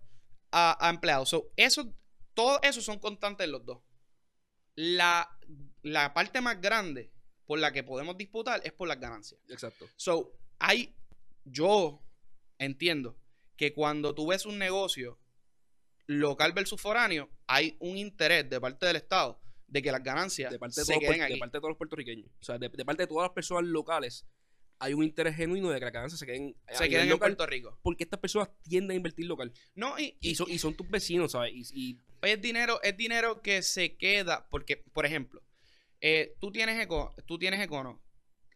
a, 0.52 0.76
a 0.86 0.90
empleados. 0.90 1.28
So, 1.30 1.50
eso, 1.56 1.92
todo 2.34 2.60
eso 2.62 2.80
son 2.80 2.98
constantes 2.98 3.48
los 3.48 3.64
dos. 3.64 3.78
La, 4.76 5.30
la 5.82 6.12
parte 6.14 6.40
más 6.40 6.60
grande 6.60 7.10
por 7.46 7.58
la 7.58 7.72
que 7.72 7.82
podemos 7.84 8.16
disputar 8.16 8.60
es 8.64 8.72
por 8.72 8.88
las 8.88 8.98
ganancias. 8.98 9.40
Exacto. 9.48 9.86
So, 9.96 10.32
hay, 10.58 10.94
yo 11.44 12.02
entiendo 12.58 13.16
que 13.56 13.72
cuando 13.72 14.14
tú 14.14 14.26
ves 14.28 14.46
un 14.46 14.58
negocio 14.58 15.18
local 16.06 16.52
versus 16.52 16.80
foráneo, 16.80 17.30
hay 17.46 17.76
un 17.80 17.96
interés 17.96 18.48
de 18.48 18.60
parte 18.60 18.86
del 18.86 18.96
Estado 18.96 19.40
de 19.66 19.82
que 19.82 19.90
las 19.90 20.02
ganancias 20.02 20.50
De 20.52 20.58
parte 20.58 20.80
de, 20.80 20.84
se 20.84 20.98
queden 20.98 21.12
puer- 21.14 21.18
de 21.18 21.24
aquí. 21.24 21.36
parte 21.38 21.56
de 21.56 21.60
todos 21.60 21.70
los 21.70 21.78
puertorriqueños. 21.78 22.30
O 22.40 22.44
sea, 22.44 22.58
de, 22.58 22.68
de 22.68 22.84
parte 22.84 23.02
de 23.02 23.06
todas 23.06 23.24
las 23.28 23.34
personas 23.34 23.64
locales, 23.64 24.26
hay 24.78 24.92
un 24.92 25.02
interés 25.02 25.36
genuino 25.36 25.70
de 25.70 25.78
que 25.78 25.84
las 25.84 25.92
ganancias 25.94 26.18
se 26.20 26.26
queden, 26.26 26.54
a 26.66 26.74
se 26.74 26.88
queden 26.88 27.10
en 27.10 27.18
Puerto 27.18 27.46
Rico. 27.46 27.78
Porque 27.82 28.04
estas 28.04 28.20
personas 28.20 28.50
tienden 28.62 28.92
a 28.92 28.94
invertir 28.96 29.26
local. 29.26 29.52
No, 29.74 29.98
y, 29.98 30.16
Y, 30.20 30.30
y- 30.30 30.34
son, 30.34 30.50
y 30.50 30.58
son 30.58 30.74
tus 30.74 30.88
vecinos, 30.88 31.32
¿sabes? 31.32 31.52
Y 31.74 31.98
es 32.24 32.40
dinero, 32.40 32.80
es 32.82 32.96
dinero 32.96 33.42
que 33.42 33.62
se 33.62 33.96
queda, 33.96 34.48
porque, 34.50 34.76
por 34.76 35.06
ejemplo, 35.06 35.42
eh, 36.00 36.36
tú 36.40 36.52
tienes 36.52 36.78
eco, 36.80 37.14
tú 37.26 37.38
tienes 37.38 37.60
Econo. 37.60 38.02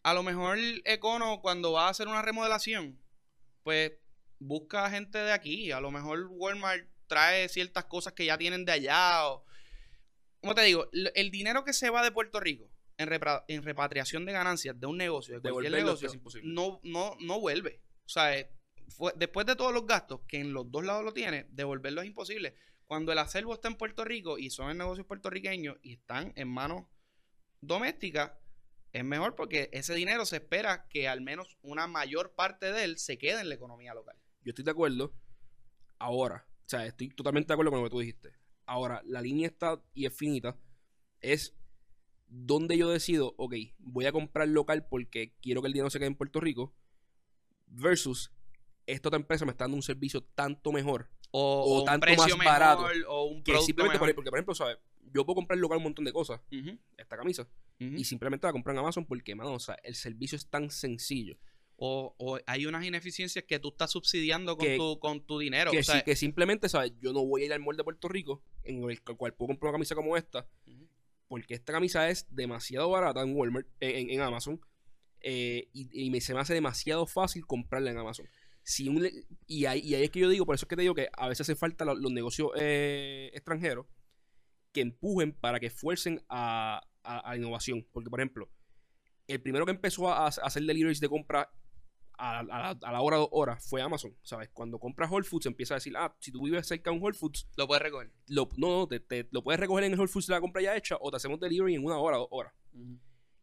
A 0.03 0.15
lo 0.15 0.23
mejor 0.23 0.59
Econo, 0.85 1.41
cuando 1.41 1.73
va 1.73 1.87
a 1.87 1.91
hacer 1.91 2.09
una 2.09 2.23
remodelación, 2.23 3.01
pues 3.63 3.93
busca 4.39 4.91
gente 4.91 5.19
de 5.19 5.33
aquí. 5.33 5.73
A 5.73 5.81
lo 5.81 5.91
mejor 5.91 6.27
Walmart 6.31 6.87
trae 7.07 7.49
ciertas 7.49 7.87
cosas 7.87 8.13
que 8.13 8.27
ya 8.27 8.39
tienen 8.39 8.65
de 8.65 8.73
allá. 8.73 9.27
O, 9.29 9.45
como 10.41 10.55
te 10.55 10.63
digo, 10.63 10.89
el 10.93 11.31
dinero 11.31 11.65
que 11.65 11.73
se 11.73 11.91
va 11.91 12.03
de 12.03 12.13
Puerto 12.13 12.39
Rico 12.39 12.71
en, 12.99 13.09
en 13.49 13.63
repatriación 13.63 14.27
de 14.27 14.33
ganancias 14.33 14.79
de 14.79 14.87
un 14.87 14.97
negocio, 14.97 15.41
de 15.41 15.51
cualquier 15.51 15.73
negocio, 15.73 16.11
no, 16.43 16.81
no, 16.83 17.17
no 17.21 17.41
vuelve. 17.41 17.81
O 18.05 18.09
sea, 18.09 18.37
eh, 18.37 18.51
fue- 18.89 19.13
después 19.17 19.47
de 19.47 19.57
todos 19.57 19.73
los 19.73 19.87
gastos, 19.87 20.21
que 20.29 20.41
en 20.41 20.53
los 20.53 20.71
dos 20.71 20.85
lados 20.85 21.05
lo 21.05 21.13
tiene, 21.13 21.47
devolverlo 21.51 22.01
es 22.03 22.07
imposible. 22.07 22.55
Cuando 22.87 23.13
el 23.13 23.19
acervo 23.19 23.55
está 23.55 23.69
en 23.69 23.77
Puerto 23.77 24.05
Rico 24.05 24.39
y 24.39 24.51
son 24.51 24.71
en 24.71 24.79
negocios 24.79 25.07
puertorriqueños 25.07 25.77
y 25.83 25.95
están 25.95 26.33
en 26.37 26.49
manos 26.49 26.87
domésticas, 27.61 28.33
es 28.93 29.05
mejor 29.05 29.35
porque 29.35 29.69
ese 29.73 29.95
dinero 29.95 30.25
se 30.25 30.37
espera 30.37 30.87
que 30.89 31.09
al 31.09 31.21
menos 31.21 31.59
una 31.63 31.87
mayor 31.87 32.33
parte 32.35 32.73
de 32.73 32.85
él 32.85 32.99
se 32.99 33.19
quede 33.19 33.41
en 33.41 33.49
la 33.51 33.55
economía 33.55 33.93
local. 33.95 34.17
Yo 34.43 34.51
estoy 34.51 34.65
de 34.65 34.71
acuerdo. 34.71 35.13
Ahora, 35.99 36.47
o 36.65 36.69
sea, 36.69 36.87
estoy 36.87 37.09
totalmente 37.11 37.49
de 37.49 37.55
acuerdo 37.55 37.71
con 37.73 37.81
lo 37.81 37.87
que 37.87 37.91
tú 37.91 38.01
dijiste. 38.01 38.33
Ahora, 38.65 39.03
la 39.05 39.21
línea 39.21 39.49
está 39.49 39.83
y 39.93 40.07
es 40.07 40.17
finita. 40.17 40.57
Es 41.21 41.55
donde 42.29 42.77
yo 42.79 42.89
decido, 42.91 43.35
ok, 43.37 43.55
voy 43.79 44.07
a 44.07 44.13
comprar 44.13 44.49
local 44.49 44.87
porque 44.89 45.35
quiero 45.43 45.61
que 45.61 45.67
el 45.67 45.73
dinero 45.73 45.91
se 45.91 45.99
quede 45.99 46.09
en 46.09 46.15
Puerto 46.15 46.41
Rico. 46.41 46.75
Versus, 47.67 48.33
esta 48.93 49.09
otra 49.09 49.19
empresa 49.21 49.45
me 49.45 49.51
está 49.53 49.65
dando 49.65 49.77
un 49.77 49.83
servicio 49.83 50.23
tanto 50.23 50.73
mejor 50.73 51.09
O, 51.31 51.41
O 51.41 51.63
o 51.77 51.79
un 51.81 51.85
tanto 51.85 52.07
precio 52.07 52.37
más 52.37 52.47
barato 52.47 52.83
mejor, 52.83 53.05
o 53.09 53.25
un 53.25 53.43
que 53.45 53.57
simplemente, 53.61 53.99
por, 53.99 54.07
mejor. 54.09 54.15
porque 54.17 54.31
por 54.31 54.39
ejemplo, 54.39 54.55
¿sabes? 54.55 54.79
Yo 55.13 55.25
puedo 55.25 55.37
comprar 55.37 55.59
local 55.59 55.79
un 55.79 55.85
montón 55.85 56.05
de 56.05 56.13
cosas, 56.13 56.41
esta 56.97 57.17
camisa, 57.17 57.49
y 57.79 58.05
simplemente 58.05 58.47
la 58.47 58.53
compro 58.53 58.73
en 58.73 58.79
Amazon 58.79 59.05
porque, 59.07 59.35
mano, 59.35 59.55
o 59.55 59.59
sea, 59.61 59.77
el 59.85 59.95
servicio 59.95 60.37
es 60.37 60.49
tan 60.49 60.71
sencillo 60.71 61.39
o, 61.81 62.15
o 62.19 62.39
hay 62.47 62.67
unas 62.67 62.85
ineficiencias 62.85 63.45
que 63.45 63.61
tú 63.61 63.69
estás 63.69 63.93
subsidiando 63.93 64.57
con, 64.57 64.67
Que- 64.67 64.77
tu, 64.77 64.99
con 64.99 65.21
tu 65.25 65.39
dinero. 65.39 65.71
que, 65.71 65.79
o 65.79 65.83
sea, 65.85 65.99
sí- 65.99 66.03
que 66.05 66.17
simplemente, 66.17 66.69
¿sabes? 66.69 66.93
Yo 67.01 67.13
no 67.13 67.25
voy 67.25 67.43
a 67.43 67.47
ir 67.47 67.53
al 67.53 67.61
mall 67.61 67.77
de 67.77 67.85
Puerto 67.85 68.09
Rico 68.09 68.43
en 68.65 68.83
el 68.91 69.01
cual 69.03 69.33
puedo 69.35 69.49
comprar 69.51 69.69
una 69.71 69.77
camisa 69.77 69.95
como 69.95 70.17
esta 70.17 70.49
porque 71.29 71.55
esta 71.55 71.73
camisa 71.75 72.09
es 72.09 72.27
demasiado 72.35 72.89
barata 72.91 73.21
en 73.23 73.37
Walmart, 73.37 73.67
en, 73.81 74.11
en 74.11 74.21
Amazon, 74.23 74.61
eh, 75.21 75.69
y, 75.73 75.89
y 76.07 76.11
me, 76.11 76.21
se 76.21 76.33
me 76.35 76.41
hace 76.41 76.55
demasiado 76.55 77.07
fácil 77.07 77.45
comprarla 77.47 77.91
en 77.91 77.99
Amazon. 77.99 78.27
Si 78.71 78.87
un 78.89 79.03
le- 79.03 79.25
y, 79.47 79.65
ahí, 79.65 79.81
y 79.81 79.95
ahí 79.95 80.05
es 80.05 80.11
que 80.11 80.21
yo 80.21 80.29
digo, 80.29 80.45
por 80.45 80.55
eso 80.55 80.67
es 80.67 80.69
que 80.69 80.77
te 80.77 80.83
digo 80.83 80.95
que 80.95 81.09
a 81.17 81.27
veces 81.29 81.43
hace 81.49 81.57
falta 81.57 81.85
lo- 81.87 81.95
los 81.95 82.13
negocios 82.13 82.51
eh, 82.57 83.31
extranjeros 83.33 83.87
que 84.73 84.83
empujen 84.83 85.33
para 85.33 85.59
que 85.59 85.71
fuercen 85.71 86.23
a, 86.29 86.83
a- 87.03 87.19
a 87.21 87.31
la 87.31 87.37
innovación. 87.39 87.87
Porque, 87.93 88.11
por 88.11 88.21
ejemplo, 88.21 88.51
el 89.27 89.41
primero 89.41 89.65
que 89.65 89.71
empezó 89.73 90.09
a, 90.13 90.27
a 90.27 90.29
hacer 90.29 90.63
deliveries 90.65 91.01
de 91.01 91.09
compra 91.09 91.51
a, 92.19 92.41
a 92.41 92.43
la- 92.45 92.79
a 92.83 92.93
la 92.93 93.01
hora 93.01 93.17
dos 93.17 93.29
horas 93.33 93.65
fue 93.67 93.81
Amazon, 93.81 94.15
¿sabes? 94.23 94.51
Cuando 94.53 94.79
compras 94.79 95.11
Whole 95.11 95.25
Foods 95.25 95.47
empieza 95.47 95.73
a 95.75 95.77
decir, 95.79 95.95
ah, 95.97 96.15
si 96.21 96.31
tú 96.31 96.43
vives 96.43 96.67
cerca 96.67 96.91
de 96.91 96.97
un 96.99 97.03
Whole 97.03 97.17
Foods, 97.17 97.49
lo 97.57 97.67
puedes 97.67 97.83
recoger. 97.83 98.13
lo, 98.27 98.49
no, 98.59 98.69
no, 98.81 98.87
te, 98.89 99.01
te- 99.01 99.29
lo 99.31 99.43
puedes 99.43 99.59
recoger 99.61 99.85
en 99.85 99.93
el 99.93 99.99
Whole 99.99 100.11
Foods 100.13 100.29
la 100.29 100.41
compra 100.43 100.61
ya 100.61 100.77
hecha 100.77 100.99
o 101.01 101.11
te 101.11 101.17
hacemos 101.17 101.41
delivery 101.41 101.75
en 101.77 101.85
una 101.85 101.97
hora, 101.97 102.19
dos 102.19 102.29
horas. 102.31 102.53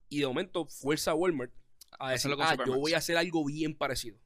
Y 0.10 0.20
de 0.20 0.28
momento 0.28 0.68
fuerza 0.68 1.12
a 1.12 1.16
Walmart 1.16 1.52
a 1.98 2.12
decir, 2.12 2.30
ah, 2.44 2.56
yo 2.68 2.80
voy 2.80 2.94
a 2.94 2.98
hacer 2.98 3.18
algo 3.18 3.44
bien 3.46 3.76
parecido. 3.76 4.20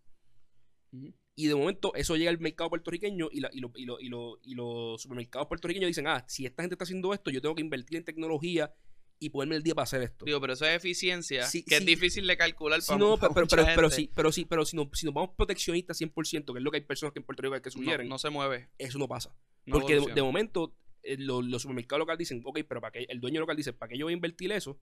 Y 1.36 1.48
de 1.48 1.56
momento 1.56 1.94
eso 1.96 2.18
llega 2.18 2.30
al 2.32 2.40
mercado 2.40 2.70
puertorriqueño 2.70 3.30
y, 3.32 3.40
la- 3.40 3.50
y, 3.54 3.60
lo- 3.62 3.72
y 3.76 3.86
lo- 3.86 4.00
y 4.02 4.10
lo- 4.10 4.40
y 4.44 4.56
los 4.56 5.02
supermercados 5.02 5.48
puertorriqueños 5.48 5.88
dicen, 5.88 6.08
ah, 6.08 6.26
si 6.28 6.46
esta 6.46 6.64
gente 6.64 6.74
está 6.76 6.84
haciendo 6.84 7.14
esto, 7.14 7.32
yo 7.32 7.42
tengo 7.42 7.56
que 7.56 7.62
invertir 7.62 7.98
en 7.98 8.04
tecnología 8.04 8.74
y 9.22 9.30
ponerme 9.30 9.56
el 9.58 9.64
día 9.64 9.76
para 9.76 9.84
hacer 9.84 10.02
esto. 10.02 10.26
Digo, 10.26 10.40
pero 10.42 10.54
eso 10.54 10.66
es 10.66 10.76
eficiencia 10.76 11.44
Sí, 11.46 11.64
que 11.64 11.76
sí. 11.78 11.82
es 11.82 11.86
difícil 11.86 12.26
de 12.28 12.36
calcular 12.38 12.82
Sí, 12.82 12.88
para, 12.88 13.00
no, 13.00 13.18
para 13.18 13.34
pero, 13.34 13.46
mucha 13.46 13.56
pero, 13.58 13.68
pero, 13.76 13.90
gente. 13.90 13.96
sí, 13.96 14.12
pero 14.16 14.32
sí, 14.32 14.46
pero 14.46 14.66
si, 14.66 14.76
no, 14.76 14.90
si 14.94 15.06
nos 15.06 15.14
vamos 15.14 15.32
proteccionistas 15.36 15.98
100%, 15.98 16.54
que 16.54 16.60
es 16.60 16.64
lo 16.64 16.72
que 16.72 16.78
hay 16.78 16.84
personas 16.84 17.14
que 17.14 17.20
en 17.20 17.26
Puerto 17.26 17.42
Rico 17.44 17.54
que 17.62 17.62
no, 17.68 17.72
sugieren, 17.72 18.08
no 18.10 18.18
se 18.18 18.30
mueve. 18.30 18.70
eso 18.78 18.98
no 18.98 19.08
pasa. 19.08 19.34
no 19.66 19.74
Porque 19.80 20.00
de, 20.14 20.22
momento 20.22 20.76
eh, 21.04 21.16
lo- 21.18 21.42
los 21.42 21.62
supermercados 21.62 22.00
locales 22.00 22.20
dicen, 22.20 22.42
ok, 22.46 22.60
pero 22.68 22.82
para 22.82 22.92
qué, 22.92 23.06
el 23.10 23.20
dueño 23.22 23.40
local 23.42 23.56
dice, 23.58 23.72
¿para 23.74 23.90
qué 23.90 23.98
yo 23.98 24.06
voy 24.06 24.14
a 24.14 24.16
invertir 24.16 24.52
eso 24.52 24.80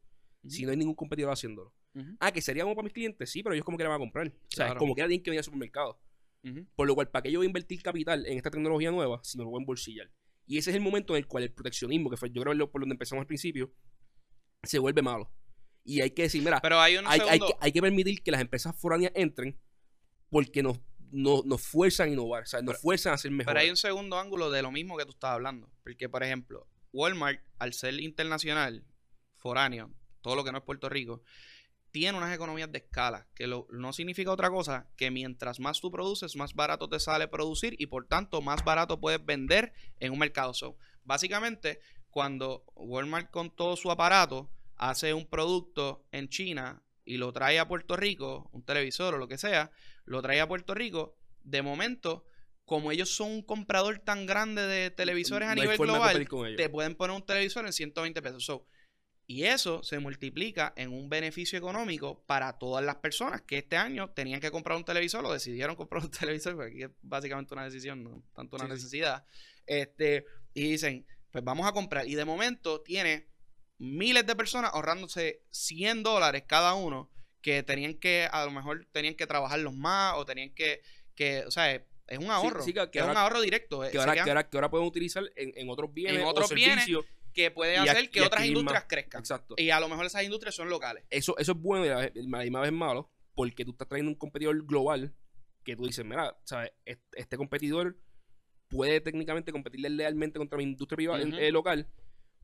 Si 0.47 0.63
no 0.65 0.71
hay 0.71 0.77
ningún 0.77 0.95
competidor 0.95 1.31
haciéndolo? 1.31 1.73
Ujú, 1.93 2.15
Ah, 2.19 2.31
que 2.31 2.41
sería 2.41 2.63
como 2.63 2.75
para 2.75 2.83
mis 2.85 2.93
clientes, 2.93 3.29
sí, 3.31 3.41
pero 3.43 3.53
ellos 3.55 3.65
como 3.65 3.77
que 3.77 3.83
la 3.83 3.89
van 3.89 3.97
a 3.97 3.99
comprar. 3.99 4.27
O 4.27 4.31
sea, 4.49 4.65
Claro. 4.67 4.79
como 4.79 4.95
que 4.95 5.01
tienen 5.01 5.23
que 5.23 5.29
venir 5.31 5.39
al 5.39 5.43
supermercado. 5.45 5.99
Por 6.75 6.87
lo 6.87 6.95
cual, 6.95 7.09
¿para 7.09 7.23
qué 7.23 7.31
yo 7.31 7.39
voy 7.39 7.45
a 7.45 7.49
invertir 7.49 7.81
capital 7.81 8.25
en 8.25 8.37
esta 8.37 8.49
tecnología 8.49 8.89
nueva 8.89 9.19
si 9.21 9.37
me 9.37 9.43
lo 9.43 9.49
voy 9.49 9.59
a 9.59 9.63
embolsillar? 9.63 10.09
Y 10.45 10.57
ese 10.57 10.69
es 10.69 10.77
el 10.77 10.81
momento 10.81 11.13
en 11.13 11.23
el 11.23 11.27
cual 11.27 11.43
el 11.43 11.51
proteccionismo, 11.51 12.09
que 12.09 12.15
fue 12.15 12.29
yo 12.31 12.41
creo 12.41 12.53
lo- 12.53 12.71
por 12.71 12.79
donde 12.81 12.93
empezamos 12.93 13.21
al 13.23 13.27
principio, 13.27 13.73
se 14.63 14.79
vuelve 14.79 15.01
malo. 15.01 15.29
Y 15.83 15.99
hay 15.99 16.11
que 16.11 16.21
decir, 16.21 16.41
mira, 16.41 16.61
Pero 16.61 16.79
hay 16.79 16.95
un 16.97 17.05
hay, 17.05 17.19
hay 17.27 17.39
que, 17.39 17.53
hay 17.59 17.71
que 17.73 17.81
permitir 17.81 18.23
que 18.23 18.31
las 18.31 18.39
empresas 18.39 18.79
foráneas 18.79 19.11
entren 19.15 19.59
porque 20.29 20.63
nos, 20.63 20.79
no- 21.11 21.41
nos 21.45 21.61
fuerzan 21.61 22.09
a 22.09 22.11
innovar, 22.13 22.43
o 22.43 22.45
sea, 22.45 22.61
nos 22.61 22.75
Pero- 22.75 22.79
fuerzan 22.81 23.13
a 23.13 23.17
ser 23.17 23.29
Pero 23.29 23.37
mejores. 23.39 23.63
hay 23.63 23.69
un 23.69 23.75
segundo 23.77 24.17
ángulo 24.17 24.49
de 24.49 24.61
lo 24.61 24.71
mismo 24.71 24.95
que 24.97 25.03
tú 25.03 25.11
estás 25.11 25.31
hablando. 25.31 25.69
Porque, 25.83 26.07
por 26.07 26.23
ejemplo, 26.23 26.69
Walmart, 26.93 27.41
al 27.59 27.73
ser 27.73 27.99
internacional, 27.99 28.85
foráneo, 29.35 29.93
todo 30.27 30.35
lo 30.35 30.43
que 30.43 30.51
no 30.51 30.57
es 30.57 30.63
Puerto 30.65 30.89
Rico, 30.89 31.21
tiene 31.91 32.17
unas 32.17 32.35
economías 32.35 32.69
de 32.69 32.79
escala, 32.79 33.27
que 33.33 33.47
lo- 33.47 33.65
no 33.71 33.93
significa 33.93 34.29
otra 34.31 34.49
cosa 34.49 34.89
que 34.97 35.09
mientras 35.09 35.59
más 35.61 35.79
tú 35.79 35.89
produces, 35.89 36.35
más 36.35 36.53
barato 36.53 36.89
te 36.89 36.99
sale 36.99 37.29
producir 37.29 37.75
y 37.79 37.85
por 37.87 38.05
tanto 38.07 38.41
más 38.41 38.63
barato 38.65 38.99
puedes 38.99 39.25
vender 39.25 39.71
en 39.99 40.11
un 40.11 40.19
mercado. 40.19 40.53
So, 40.53 40.75
básicamente, 41.05 41.79
cuando 42.09 42.65
Walmart 42.75 43.31
con 43.31 43.55
todo 43.55 43.77
su 43.77 43.89
aparato 43.89 44.51
hace 44.75 45.13
un 45.13 45.25
producto 45.27 46.03
en 46.11 46.27
China 46.27 46.83
y 47.05 47.17
lo 47.17 47.31
trae 47.31 47.57
a 47.57 47.67
Puerto 47.69 47.95
Rico, 47.95 48.49
un 48.51 48.63
televisor 48.63 49.13
o 49.15 49.17
lo 49.17 49.29
que 49.29 49.37
sea, 49.37 49.71
lo 50.03 50.21
trae 50.21 50.41
a 50.41 50.47
Puerto 50.47 50.73
Rico, 50.73 51.15
de 51.43 51.61
momento, 51.61 52.25
como 52.65 52.91
ellos 52.91 53.09
son 53.15 53.31
un 53.31 53.41
comprador 53.43 53.99
tan 53.99 54.25
grande 54.25 54.63
de 54.67 54.91
televisores 54.91 55.47
a 55.47 55.55
No 55.55 55.61
nivel 55.61 55.77
global, 55.93 56.11
te 56.57 56.67
pueden 56.69 56.95
poner 56.95 57.15
un 57.15 57.25
televisor 57.25 57.65
en 57.65 57.71
120 57.71 58.21
pesos. 58.21 58.43
So, 58.43 58.67
y 59.29 59.43
eso 59.43 59.83
se 59.83 59.99
multiplica 59.99 60.71
en 60.77 60.93
un 60.93 61.09
beneficio 61.09 61.57
económico 61.59 62.23
para 62.25 62.57
todas 62.57 62.83
las 62.85 62.95
personas 62.95 63.41
que 63.41 63.57
este 63.57 63.75
año 63.75 64.09
tenían 64.11 64.39
que 64.39 64.49
comprar 64.51 64.77
un 64.77 64.85
televisor 64.85 65.25
o 65.25 65.33
decidieron 65.33 65.75
comprar 65.75 66.01
un 66.03 66.09
televisor, 66.11 66.55
porque 66.55 66.71
aquí 66.71 66.83
es 66.83 66.89
básicamente 67.01 67.53
una 67.53 67.65
decisión, 67.65 68.03
no 68.03 68.23
tanto 68.33 68.55
una 68.55 68.65
Sí, 68.65 68.69
sí. 68.71 68.75
necesidad. 68.75 69.25
Este, 69.65 70.25
y 70.53 70.69
dicen, 70.71 71.05
pues 71.31 71.43
vamos 71.43 71.67
a 71.67 71.73
comprar. 71.73 72.07
Y 72.07 72.15
de 72.15 72.23
momento 72.25 72.79
tiene 72.81 73.27
miles 73.79 74.25
de 74.25 74.35
personas 74.35 74.71
ahorrándose 74.73 75.41
100 75.51 76.03
dólares 76.03 76.43
cada 76.47 76.73
uno 76.73 77.11
que 77.41 77.63
tenían 77.63 77.95
que, 77.95 78.27
a 78.31 78.45
lo 78.45 78.51
mejor 78.51 78.87
tenían 78.91 79.15
que 79.15 79.27
trabajarlos 79.27 79.73
más 79.73 80.15
o 80.15 80.25
tenían 80.25 80.51
que, 80.53 80.81
que 81.15 81.43
o 81.45 81.51
sea, 81.51 81.73
es 81.73 82.17
un 82.17 82.31
ahorro. 82.31 82.63
sí, 82.63 82.73
que- 82.73 82.89
que 82.89 82.99
es 82.99 83.05
un 83.05 83.17
ahorro 83.17 83.41
directo. 83.41 83.83
eh, 83.83 83.91
que 83.91 83.97
ahora, 83.99 84.13
quedan- 84.13 84.23
que, 84.23 84.29
ahora, 84.31 84.49
que 84.49 84.57
ahora 84.57 84.69
pueden 84.69 84.87
utilizar 84.87 85.23
en, 85.35 85.51
en 85.55 85.69
otros 85.69 85.93
bienes 85.93 86.15
En 86.21 86.25
o 86.25 86.29
otros 86.29 86.49
bienes, 86.53 86.75
servicios. 86.85 87.05
Que 87.37 87.51
puede 87.51 87.77
hacer 87.77 88.05
ac- 88.05 88.09
que 88.09 88.21
otras 88.21 88.45
industrias 88.45 88.81
más. 88.83 88.89
crezcan. 88.89 89.19
Exacto. 89.19 89.55
Y 89.57 89.69
a 89.69 89.79
lo 89.79 89.87
mejor 89.87 90.05
esas 90.05 90.23
industrias 90.23 90.55
son 90.55 90.69
locales. 90.69 91.03
Eso, 91.09 91.37
eso 91.37 91.51
es 91.53 91.57
bueno 91.57 91.85
y 91.85 91.89
a 91.89 91.95
la 91.95 92.11
la 92.15 92.39
misma 92.39 92.59
vez 92.61 92.67
es 92.69 92.73
malo 92.75 93.09
porque 93.35 93.63
tú 93.63 93.71
estás 93.71 93.87
trayendo 93.87 94.11
un 94.11 94.17
competidor 94.17 94.65
global 94.65 95.13
que 95.63 95.75
tú 95.75 95.85
dices, 95.85 96.03
mira, 96.03 96.35
¿sabes? 96.43 96.71
Este, 96.85 97.03
este 97.21 97.37
competidor 97.37 97.97
puede 98.69 98.99
técnicamente 99.01 99.51
competirle 99.51 99.89
lealmente 99.89 100.39
contra 100.39 100.57
mi 100.57 100.63
industria 100.63 100.95
privada 100.97 101.21
eh, 101.23 101.51
local 101.51 101.87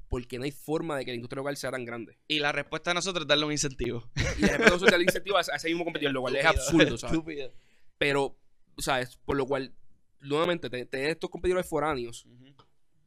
porque 0.10 0.38
no 0.38 0.43
hay 0.43 0.51
forma 0.51 0.95
de 0.97 1.06
que 1.06 1.12
la 1.12 1.15
industria 1.15 1.39
local 1.39 1.58
sea 1.58 1.71
tan 1.71 1.86
grande. 1.86 2.19
Y 2.27 2.38
la 2.39 2.51
respuesta 2.51 2.91
de 2.91 2.95
nosotros 2.95 3.23
es 3.23 3.27
darle 3.27 3.45
un 3.45 3.51
incentivo. 3.51 4.08
Y 4.38 4.41
de 4.41 4.47
repente 4.49 4.75
eso 4.75 4.86
te 4.86 4.91
da 4.91 4.97
el 4.97 5.01
incentivo 5.03 5.38
a 5.38 5.41
ese 5.41 5.51
a 5.51 5.56
ese 5.56 5.69
mismo 5.69 5.84
competidor, 5.86 6.13
lo 6.13 6.21
cual 6.21 6.36
es 6.36 6.45
absurdo, 6.45 6.97
¿sabes? 6.97 7.15
Estúpido. 7.15 7.51
Pero, 7.97 8.38
¿sabes? 8.77 9.17
Por 9.25 9.38
lo 9.38 9.47
cual, 9.47 9.73
nuevamente, 10.19 10.69
te- 10.69 10.86
tener 10.86 11.10
estos 11.10 11.32
competidores 11.32 11.67
foráneos 11.67 12.27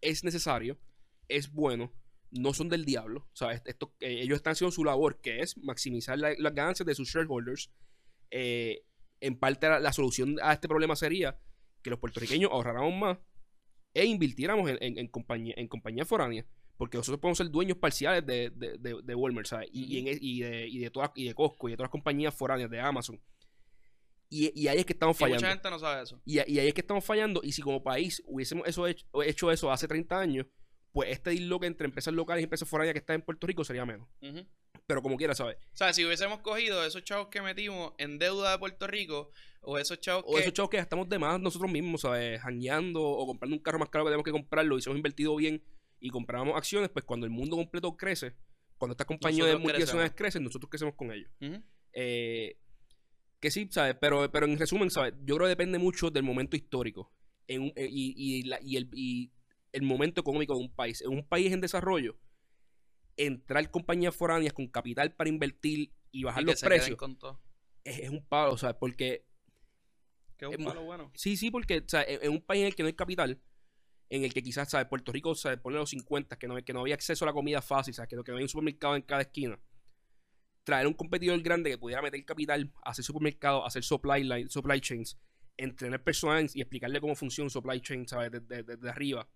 es 0.00 0.24
necesario, 0.24 0.76
es 1.28 1.52
bueno, 1.52 1.92
no 2.30 2.52
son 2.54 2.68
del 2.68 2.84
diablo. 2.84 3.20
O 3.32 3.36
sea, 3.36 3.52
est- 3.52 3.66
esto, 3.68 3.94
eh, 4.00 4.20
ellos 4.22 4.36
están 4.36 4.52
haciendo 4.52 4.72
su 4.72 4.84
labor, 4.84 5.20
que 5.20 5.40
es 5.40 5.56
maximizar 5.58 6.18
la- 6.18 6.34
las 6.38 6.54
ganancias 6.54 6.86
de 6.86 6.94
sus 6.94 7.08
shareholders. 7.08 7.70
Eh, 8.30 8.84
en 9.20 9.38
parte, 9.38 9.68
la, 9.68 9.80
la 9.80 9.92
solución 9.92 10.36
a 10.42 10.52
este 10.52 10.68
problema 10.68 10.94
sería 10.96 11.38
que 11.82 11.90
los 11.90 11.98
puertorriqueños 11.98 12.50
ahorráramos 12.50 12.94
más 12.94 13.18
e 13.94 14.04
invirtiéramos 14.04 14.68
en, 14.68 14.78
en, 14.82 14.98
en 14.98 15.08
compañía, 15.08 15.54
en 15.56 15.68
compañías 15.68 16.06
foráneas. 16.08 16.44
Porque 16.76 16.98
nosotros 16.98 17.20
podemos 17.20 17.38
ser 17.38 17.48
dueños 17.50 17.78
parciales 17.78 18.26
de, 18.26 18.50
de, 18.50 18.76
de, 18.76 19.00
de 19.02 19.14
Walmart, 19.14 19.46
¿sabes? 19.46 19.70
Y, 19.72 19.84
y 19.96 19.98
en 20.00 20.08
e- 20.08 20.18
y 20.20 20.40
de, 20.40 20.68
y, 20.68 20.78
de 20.78 20.90
todas, 20.90 21.10
y 21.14 21.24
de 21.24 21.32
Costco 21.34 21.68
y 21.68 21.70
de 21.70 21.76
todas 21.78 21.86
las 21.86 21.92
compañías 21.92 22.34
foráneas, 22.34 22.68
de 22.70 22.78
Amazon. 22.80 23.18
Y, 24.28 24.50
y 24.60 24.68
ahí 24.68 24.78
es 24.78 24.84
que 24.84 24.92
estamos 24.92 25.16
Y 25.16 25.20
fallando. 25.20 25.40
mucha 25.40 25.52
gente 25.52 25.70
no 25.70 25.78
sabe 25.78 26.02
eso. 26.02 26.20
Y, 26.24 26.34
y 26.52 26.58
ahí 26.58 26.68
es 26.68 26.74
que 26.74 26.80
estamos 26.82 27.04
fallando. 27.04 27.40
Y 27.42 27.52
si 27.52 27.62
como 27.62 27.82
país 27.82 28.22
hubiésemos 28.26 28.66
eso 28.68 28.86
hecho, 28.86 29.06
hecho 29.24 29.50
eso 29.52 29.70
hace 29.72 29.86
30 29.88 30.18
años, 30.20 30.46
pues 30.96 31.10
este 31.10 31.28
disloque 31.28 31.66
entre 31.66 31.84
empresas 31.84 32.14
locales 32.14 32.40
y 32.40 32.44
empresas 32.44 32.66
foráneas 32.66 32.94
que 32.94 33.00
están 33.00 33.16
en 33.16 33.22
Puerto 33.22 33.46
Rico 33.46 33.64
sería 33.64 33.84
menos. 33.84 34.08
Pero 34.86 35.02
como 35.02 35.18
quiera, 35.18 35.34
¿sabes? 35.34 35.56
O 35.74 35.76
sea, 35.76 35.92
si 35.92 36.06
hubiésemos 36.06 36.38
cogido 36.40 36.82
esos 36.86 37.04
chavos 37.04 37.28
que 37.28 37.42
metimos 37.42 37.92
en 37.98 38.18
deuda 38.18 38.52
de 38.52 38.58
Puerto 38.58 38.86
Rico, 38.86 39.30
o 39.60 39.76
esos 39.78 40.00
chavos 40.00 40.24
O 40.26 40.34
que... 40.36 40.40
esos 40.40 40.54
chavos 40.54 40.70
que 40.70 40.78
gastamos 40.78 41.06
de 41.10 41.18
más 41.18 41.38
nosotros 41.38 41.70
mismos, 41.70 42.00
¿sabes? 42.00 42.40
Jangueando 42.40 43.02
o 43.02 43.26
comprando 43.26 43.54
un 43.56 43.62
carro 43.62 43.78
más 43.78 43.90
caro 43.90 44.04
que 44.06 44.08
tenemos 44.08 44.24
que 44.24 44.30
comprarlo, 44.32 44.74
hubiésemos 44.74 44.96
invertido 44.96 45.36
bien 45.36 45.62
y 46.00 46.08
comprábamos 46.08 46.56
acciones, 46.56 46.88
pues 46.88 47.04
cuando 47.04 47.26
el 47.26 47.30
mundo 47.32 47.56
completo 47.56 47.94
crece, 47.94 48.34
cuando 48.78 48.92
estas 48.92 49.06
compañías 49.06 49.48
de 49.48 49.56
multinacionales 49.58 50.12
crecen, 50.14 50.44
nosotros 50.44 50.70
crecemos 50.70 50.94
con 50.94 51.12
ellos. 51.12 51.30
Eh, 51.92 52.56
que 53.40 53.50
sí, 53.50 53.68
¿sabes? 53.70 53.96
Pero, 54.00 54.30
pero 54.32 54.46
en 54.46 54.58
resumen, 54.58 54.90
¿sabes? 54.90 55.12
Yo 55.24 55.36
creo 55.36 55.46
que 55.46 55.50
depende 55.50 55.78
mucho 55.78 56.10
del 56.10 56.22
momento 56.22 56.56
histórico 56.56 57.12
en 57.48 57.66
eh, 57.76 57.86
y, 57.90 58.14
y 58.16 58.42
la- 58.44 58.60
y 58.62 58.76
el, 58.76 58.88
y 58.94 59.30
el 59.76 59.82
momento 59.82 60.20
económico 60.20 60.54
de 60.54 60.60
un 60.60 60.74
país. 60.74 61.00
En 61.02 61.10
un 61.10 61.26
país 61.26 61.52
en 61.52 61.60
desarrollo, 61.60 62.18
entrar 63.16 63.70
compañías 63.70 64.14
foráneas 64.14 64.52
con 64.52 64.66
capital 64.68 65.14
para 65.14 65.28
invertir 65.30 65.92
y 66.10 66.24
bajar 66.24 66.42
Y 66.42 66.46
los 66.46 66.60
precios 66.60 66.98
es, 67.84 67.98
es 68.00 68.10
un 68.10 68.24
palo, 68.26 68.56
¿sabes? 68.58 68.76
Porque, 68.78 69.24
Que 70.36 70.46
es 70.46 70.58
un 70.58 70.64
palo 70.64 70.82
bueno. 70.84 71.10
sí, 71.14 71.36
sí, 71.36 71.50
porque 71.50 71.78
o 71.78 71.88
sea, 71.88 72.02
en, 72.02 72.22
en 72.24 72.30
un 72.32 72.42
país 72.42 72.60
en 72.62 72.66
el 72.68 72.74
que 72.74 72.82
no 72.82 72.88
hay 72.88 72.94
capital, 72.94 73.40
en 74.08 74.24
el 74.24 74.32
que 74.32 74.42
quizás, 74.42 74.70
¿sabes? 74.70 74.86
Puerto 74.88 75.12
Rico, 75.12 75.34
¿sabes? 75.34 75.58
Pone 75.60 75.76
los 75.76 75.90
50, 75.90 76.38
que 76.38 76.46
no, 76.48 76.56
que 76.64 76.72
no 76.72 76.80
había 76.80 76.94
acceso 76.94 77.24
a 77.24 77.26
la 77.26 77.32
comida 77.32 77.60
fácil, 77.62 77.94
¿sabes? 77.94 78.08
Que, 78.08 78.16
no- 78.16 78.24
que 78.24 78.32
no 78.32 78.36
había 78.36 78.44
un 78.44 78.48
supermercado 78.48 78.96
en 78.96 79.02
cada 79.02 79.22
esquina. 79.22 79.58
traer 80.64 80.86
un 80.88 80.94
competidor 80.94 81.40
grande 81.42 81.70
que 81.70 81.78
pudiera 81.78 82.02
meter 82.02 82.24
capital, 82.24 82.72
hacer 82.82 83.04
supermercados, 83.04 83.62
hacer 83.66 83.84
supply 83.84 84.24
line, 84.24 84.48
supply 84.50 84.80
chains, 84.80 85.16
entrenar 85.56 86.02
personal 86.02 86.48
y 86.54 86.60
explicarle 86.60 87.00
cómo 87.00 87.14
funciona 87.14 87.46
un 87.46 87.50
supply 87.50 87.80
chain, 87.80 88.06
¿sabes? 88.08 88.32
Desde, 88.32 88.62
desde 88.64 88.88
arriba. 88.90 89.28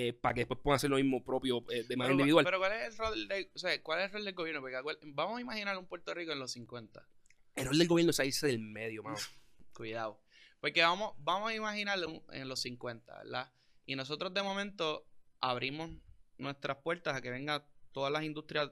Eh, 0.00 0.12
para 0.12 0.34
que 0.34 0.40
después 0.42 0.60
puedan 0.62 0.76
hacer 0.76 0.90
lo 0.90 0.96
mismo 0.96 1.24
propio 1.24 1.64
eh, 1.70 1.82
de 1.84 1.96
manera 1.96 2.08
Pero, 2.08 2.12
individual. 2.12 2.44
pero 2.44 2.58
¿cuál 2.58 2.72
es 2.72 2.86
el 2.92 2.96
rol 2.98 3.28
de, 3.28 3.50
o 3.54 3.58
sea, 3.58 3.82
cuál 3.82 3.98
es 4.00 4.06
el 4.06 4.12
rol 4.12 4.24
del 4.26 4.34
gobierno? 4.34 4.60
Porque 4.60 4.76
vamos 5.06 5.38
a 5.38 5.40
imaginar 5.40 5.76
un 5.78 5.86
Puerto 5.86 6.14
Rico 6.14 6.32
en 6.32 6.38
los 6.38 6.52
50. 6.52 7.08
el 7.56 7.66
rol 7.66 7.78
del 7.78 7.88
gobierno 7.88 8.10
es 8.10 8.16
salirse 8.16 8.46
del 8.46 8.60
medio, 8.60 9.02
mano. 9.02 9.16
Cuidado. 9.72 10.20
Porque 10.60 10.82
vamos, 10.82 11.14
vamos 11.18 11.50
a 11.50 11.54
imaginarlo 11.54 12.22
en- 12.32 12.48
los 12.48 12.60
50, 12.60 13.16
¿verdad? 13.18 13.52
Y 13.86 13.96
nosotros 13.96 14.32
de 14.34 14.42
momento 14.42 15.06
abrimos 15.40 15.90
nuestras 16.36 16.76
puertas 16.78 17.16
a 17.16 17.20
que 17.20 17.30
vengan 17.30 17.64
todas 17.92 18.12
las 18.12 18.22
industrias 18.24 18.70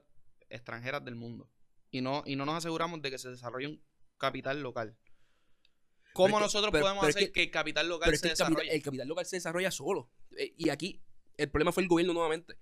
extranjeras 0.48 1.04
del 1.04 1.14
mundo. 1.16 1.50
Y 1.90 2.00
no, 2.02 2.22
y 2.26 2.36
no 2.36 2.44
nos 2.44 2.56
aseguramos 2.56 3.00
de 3.02 3.10
que 3.10 3.18
se 3.18 3.30
desarrolle 3.30 3.68
un 3.68 3.82
capital 4.18 4.60
local. 4.62 4.96
¿Cómo 6.12 6.36
que- 6.38 6.44
nosotros 6.44 6.70
pero- 6.72 6.84
podemos 6.84 7.02
pero 7.02 7.10
es 7.10 7.16
hacer 7.16 7.28
que- 7.28 7.32
que, 7.32 7.42
el 7.44 7.50
capital 7.50 7.88
local 7.88 8.10
se 8.16 8.28
capital, 8.28 8.30
desarrolle? 8.48 8.74
el 8.74 8.82
capital 8.82 9.08
local 9.08 9.26
se 9.26 9.36
desarrolla 9.36 9.70
solo. 9.70 10.10
Eh, 10.36 10.54
y 10.56 10.68
aquí 10.70 11.02
el 11.36 11.50
problema 11.50 11.72
fue 11.72 11.82
el 11.82 11.88
gobierno 11.88 12.12
nuevamente. 12.12 12.56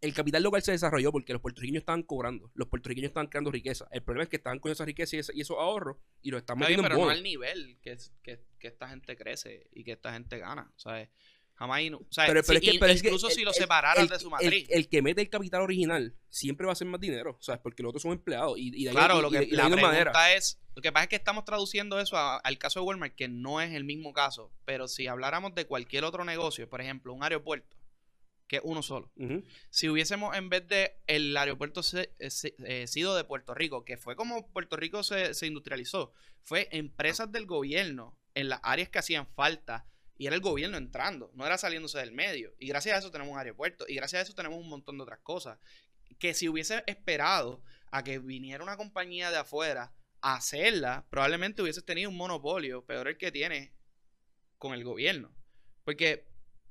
El 0.00 0.12
capital 0.12 0.42
local 0.42 0.62
se 0.62 0.72
desarrolló 0.72 1.10
porque 1.12 1.32
los 1.32 1.40
puertorriqueños 1.40 1.80
estaban 1.80 2.02
cobrando. 2.02 2.50
Los 2.54 2.68
puertorriqueños 2.68 3.08
estaban 3.08 3.28
creando 3.28 3.50
riqueza. 3.50 3.88
El 3.90 4.02
problema 4.02 4.24
es 4.24 4.28
que 4.28 4.36
estaban 4.36 4.58
con 4.58 4.70
esa 4.70 4.84
riqueza 4.84 5.16
y, 5.16 5.20
esa- 5.20 5.32
y 5.34 5.40
esos 5.40 5.56
ahorros 5.58 5.96
y 6.20 6.30
los 6.30 6.40
están 6.40 6.58
metiendo 6.58 6.82
en 6.82 6.88
pero 6.92 7.04
no 7.04 7.08
al 7.10 7.22
nivel 7.22 7.78
que, 7.80 7.96
que, 8.22 8.40
que 8.58 8.68
esta 8.68 8.88
gente 8.88 9.16
crece 9.16 9.66
y 9.72 9.82
que 9.82 9.92
esta 9.92 10.12
gente 10.12 10.38
gana. 10.38 10.70
¿sabes? 10.76 11.08
Jamás. 11.54 11.82
y 11.82 11.88
no- 11.90 11.98
o 11.98 12.06
sea, 12.10 12.26
Pero, 12.26 12.42
pero 12.44 12.58
si- 12.60 12.66
es 12.66 12.72
que, 12.72 12.78
pero 12.80 12.92
es 12.92 13.00
que 13.00 13.08
incluso 13.08 13.28
el- 13.28 13.32
si 13.34 13.44
lo 13.44 13.52
el- 13.52 14.08
de 14.08 14.18
su 14.18 14.28
matriz. 14.28 14.66
El, 14.68 14.88
que 14.88 15.00
mete 15.02 15.22
el 15.22 15.30
capital 15.30 15.62
original 15.62 16.14
siempre 16.28 16.66
va 16.66 16.72
a 16.72 16.74
hacer 16.74 16.86
más 16.88 17.00
dinero, 17.00 17.38
¿sabes? 17.40 17.60
Porque 17.62 17.82
los 17.82 17.90
otros 17.90 18.02
son 18.02 18.12
empleados. 18.12 18.58
Y, 18.58 18.72
y 18.74 18.82
de 18.84 18.90
ahí, 18.90 18.96
Claro, 18.96 19.20
y- 19.20 19.22
lo 19.22 19.30
que 19.30 19.44
y 19.44 19.50
la 19.52 19.62
pregunta 19.68 19.86
manera. 19.86 20.34
es, 20.34 20.60
lo 20.74 20.82
que 20.82 20.90
pasa 20.92 21.04
es 21.04 21.08
que 21.10 21.16
estamos 21.16 21.44
traduciendo 21.44 21.98
eso 22.00 22.16
a- 22.18 22.38
al 22.38 22.58
caso 22.58 22.80
de 22.80 22.86
Walmart, 22.86 23.14
que 23.14 23.28
no 23.28 23.60
es 23.62 23.72
el 23.72 23.84
mismo 23.84 24.12
caso, 24.12 24.52
pero 24.66 24.88
si 24.88 25.06
habláramos 25.06 25.54
de 25.54 25.64
cualquier 25.64 26.02
otro 26.04 26.24
negocio, 26.24 26.68
por 26.68 26.80
ejemplo, 26.82 27.14
un 27.14 27.22
aeropuerto, 27.22 27.74
que 28.46 28.56
es 28.56 28.62
uno 28.64 28.82
solo, 28.82 29.10
si 29.70 29.88
hubiésemos 29.88 30.36
en 30.36 30.48
vez 30.50 30.66
de 30.68 31.00
el 31.06 31.36
aeropuerto 31.36 31.82
se- 31.82 32.12
eh, 32.18 32.30
se- 32.30 32.54
eh, 32.66 32.86
sido 32.86 33.16
de 33.16 33.24
Puerto 33.24 33.54
Rico, 33.54 33.84
que 33.84 33.96
fue 33.96 34.16
como 34.16 34.50
Puerto 34.52 34.76
Rico 34.76 35.02
se, 35.02 35.32
se 35.34 35.46
industrializó, 35.46 36.12
fue 36.42 36.68
empresas 36.72 37.32
del 37.32 37.46
gobierno 37.46 38.18
en 38.34 38.48
las 38.50 38.60
áreas 38.62 38.88
que 38.90 38.98
hacían 38.98 39.26
falta 39.26 39.86
y 40.16 40.26
era 40.26 40.36
el 40.36 40.42
gobierno 40.42 40.76
entrando, 40.76 41.30
no 41.34 41.46
era 41.46 41.56
saliéndose 41.58 41.98
del 41.98 42.12
medio. 42.12 42.54
Y 42.58 42.68
gracias 42.68 42.94
a 42.94 42.98
eso 42.98 43.10
tenemos 43.10 43.32
un 43.32 43.38
aeropuerto 43.38 43.84
y 43.88 43.94
gracias 43.94 44.20
a 44.20 44.22
eso 44.24 44.34
tenemos 44.34 44.58
un 44.58 44.68
montón 44.68 44.96
de 44.98 45.02
otras 45.02 45.18
cosas. 45.20 45.58
Que 46.18 46.34
si 46.34 46.48
hubiese 46.48 46.84
esperado 46.86 47.62
a 47.90 48.04
que 48.04 48.18
viniera 48.18 48.62
una 48.62 48.76
compañía 48.76 49.30
de 49.30 49.38
afuera 49.38 49.92
a 50.20 50.36
hacerla, 50.36 51.06
probablemente 51.10 51.62
hubieses 51.62 51.84
tenido 51.84 52.10
un 52.10 52.16
monopolio, 52.16 52.84
peor 52.84 53.08
el 53.08 53.16
que 53.16 53.32
tiene 53.32 53.72
con 54.58 54.72
el 54.74 54.84
gobierno. 54.84 55.34
Porque, 55.84 56.26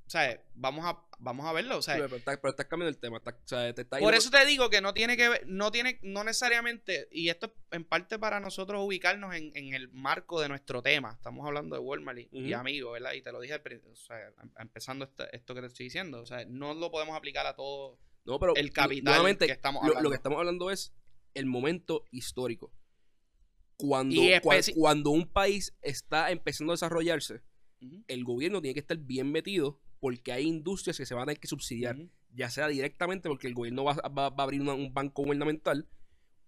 ¿sabes? 0.07 0.39
Vamos 0.53 0.85
a, 0.85 0.99
vamos 1.19 1.45
a 1.45 1.53
verlo. 1.53 1.77
O 1.77 1.81
sea, 1.81 1.95
Pero, 1.95 2.15
estás, 2.15 2.37
cambiando 2.67 2.89
el 2.89 2.97
tema. 2.97 3.17
o 3.17 3.47
sea, 3.47 3.73
te 3.73 3.81
estás 3.81 3.99
por 3.99 4.13
eso 4.13 4.29
te 4.29 4.45
digo 4.45 4.69
que 4.69 4.81
no 4.81 4.93
tiene 4.93 5.17
que 5.17 5.29
ver, 5.29 5.43
no 5.47 5.71
tiene, 5.71 5.99
no 6.03 6.23
necesariamente, 6.23 7.07
y 7.11 7.29
esto 7.29 7.47
es 7.47 7.51
en 7.71 7.85
parte 7.85 8.19
para 8.19 8.39
nosotros 8.39 8.83
ubicarnos 8.85 9.33
en, 9.35 9.51
en 9.55 9.73
el 9.73 9.89
marco 9.91 10.39
de 10.41 10.49
nuestro 10.49 10.81
tema. 10.81 11.13
Estamos 11.13 11.45
hablando 11.47 11.75
de 11.75 11.81
Walmart 11.81 12.19
y, 12.19 12.29
y 12.31 12.51
Ujú. 12.53 12.59
amigos, 12.59 12.93
¿verdad? 12.93 13.13
Y 13.13 13.21
te 13.21 13.31
lo 13.31 13.39
dije 13.39 13.55
o 13.55 13.95
sea, 13.95 14.27
em- 14.41 14.51
empezando 14.59 15.05
esta- 15.05 15.25
esto 15.25 15.55
que 15.55 15.61
te 15.61 15.67
estoy 15.67 15.85
diciendo. 15.85 16.21
O 16.21 16.25
sea, 16.25 16.45
no 16.45 16.73
lo 16.73 16.91
podemos 16.91 17.15
aplicar 17.15 17.45
a 17.47 17.55
todo 17.55 17.97
No, 18.25 18.39
pero 18.39 18.55
el 18.55 18.71
capital 18.71 19.37
que 19.37 19.45
estamos 19.51 19.81
lo, 19.83 19.87
hablando. 19.89 20.03
lo 20.03 20.09
que 20.11 20.15
estamos 20.17 20.37
hablando 20.39 20.69
es 20.71 20.93
el 21.33 21.45
momento 21.47 22.05
histórico. 22.11 22.71
Cuando, 23.75 24.21
cua- 24.21 24.73
cuando 24.75 25.09
un 25.09 25.27
país 25.27 25.75
está 25.81 26.31
empezando 26.31 26.71
a 26.73 26.75
desarrollarse, 26.75 27.41
el 28.07 28.23
gobierno 28.23 28.61
tiene 28.61 28.73
que 28.75 28.79
estar 28.79 28.97
bien 28.97 29.31
metido 29.31 29.81
porque 30.03 30.33
hay 30.33 30.43
industrias 30.45 30.97
que 30.97 31.05
se 31.05 31.13
van 31.13 31.23
a 31.23 31.25
tener 31.27 31.39
que 31.39 31.47
subsidiar, 31.47 31.95
ya 32.35 32.49
sea 32.49 32.67
directamente 32.67 33.29
porque 33.29 33.47
el 33.47 33.53
gobierno 33.53 33.85
va, 33.85 33.93
va- 33.93 34.29
va 34.29 34.35
a 34.37 34.43
abrir 34.43 34.59
una- 34.59 34.73
un 34.73 34.93
banco 34.93 35.23
gubernamental 35.23 35.87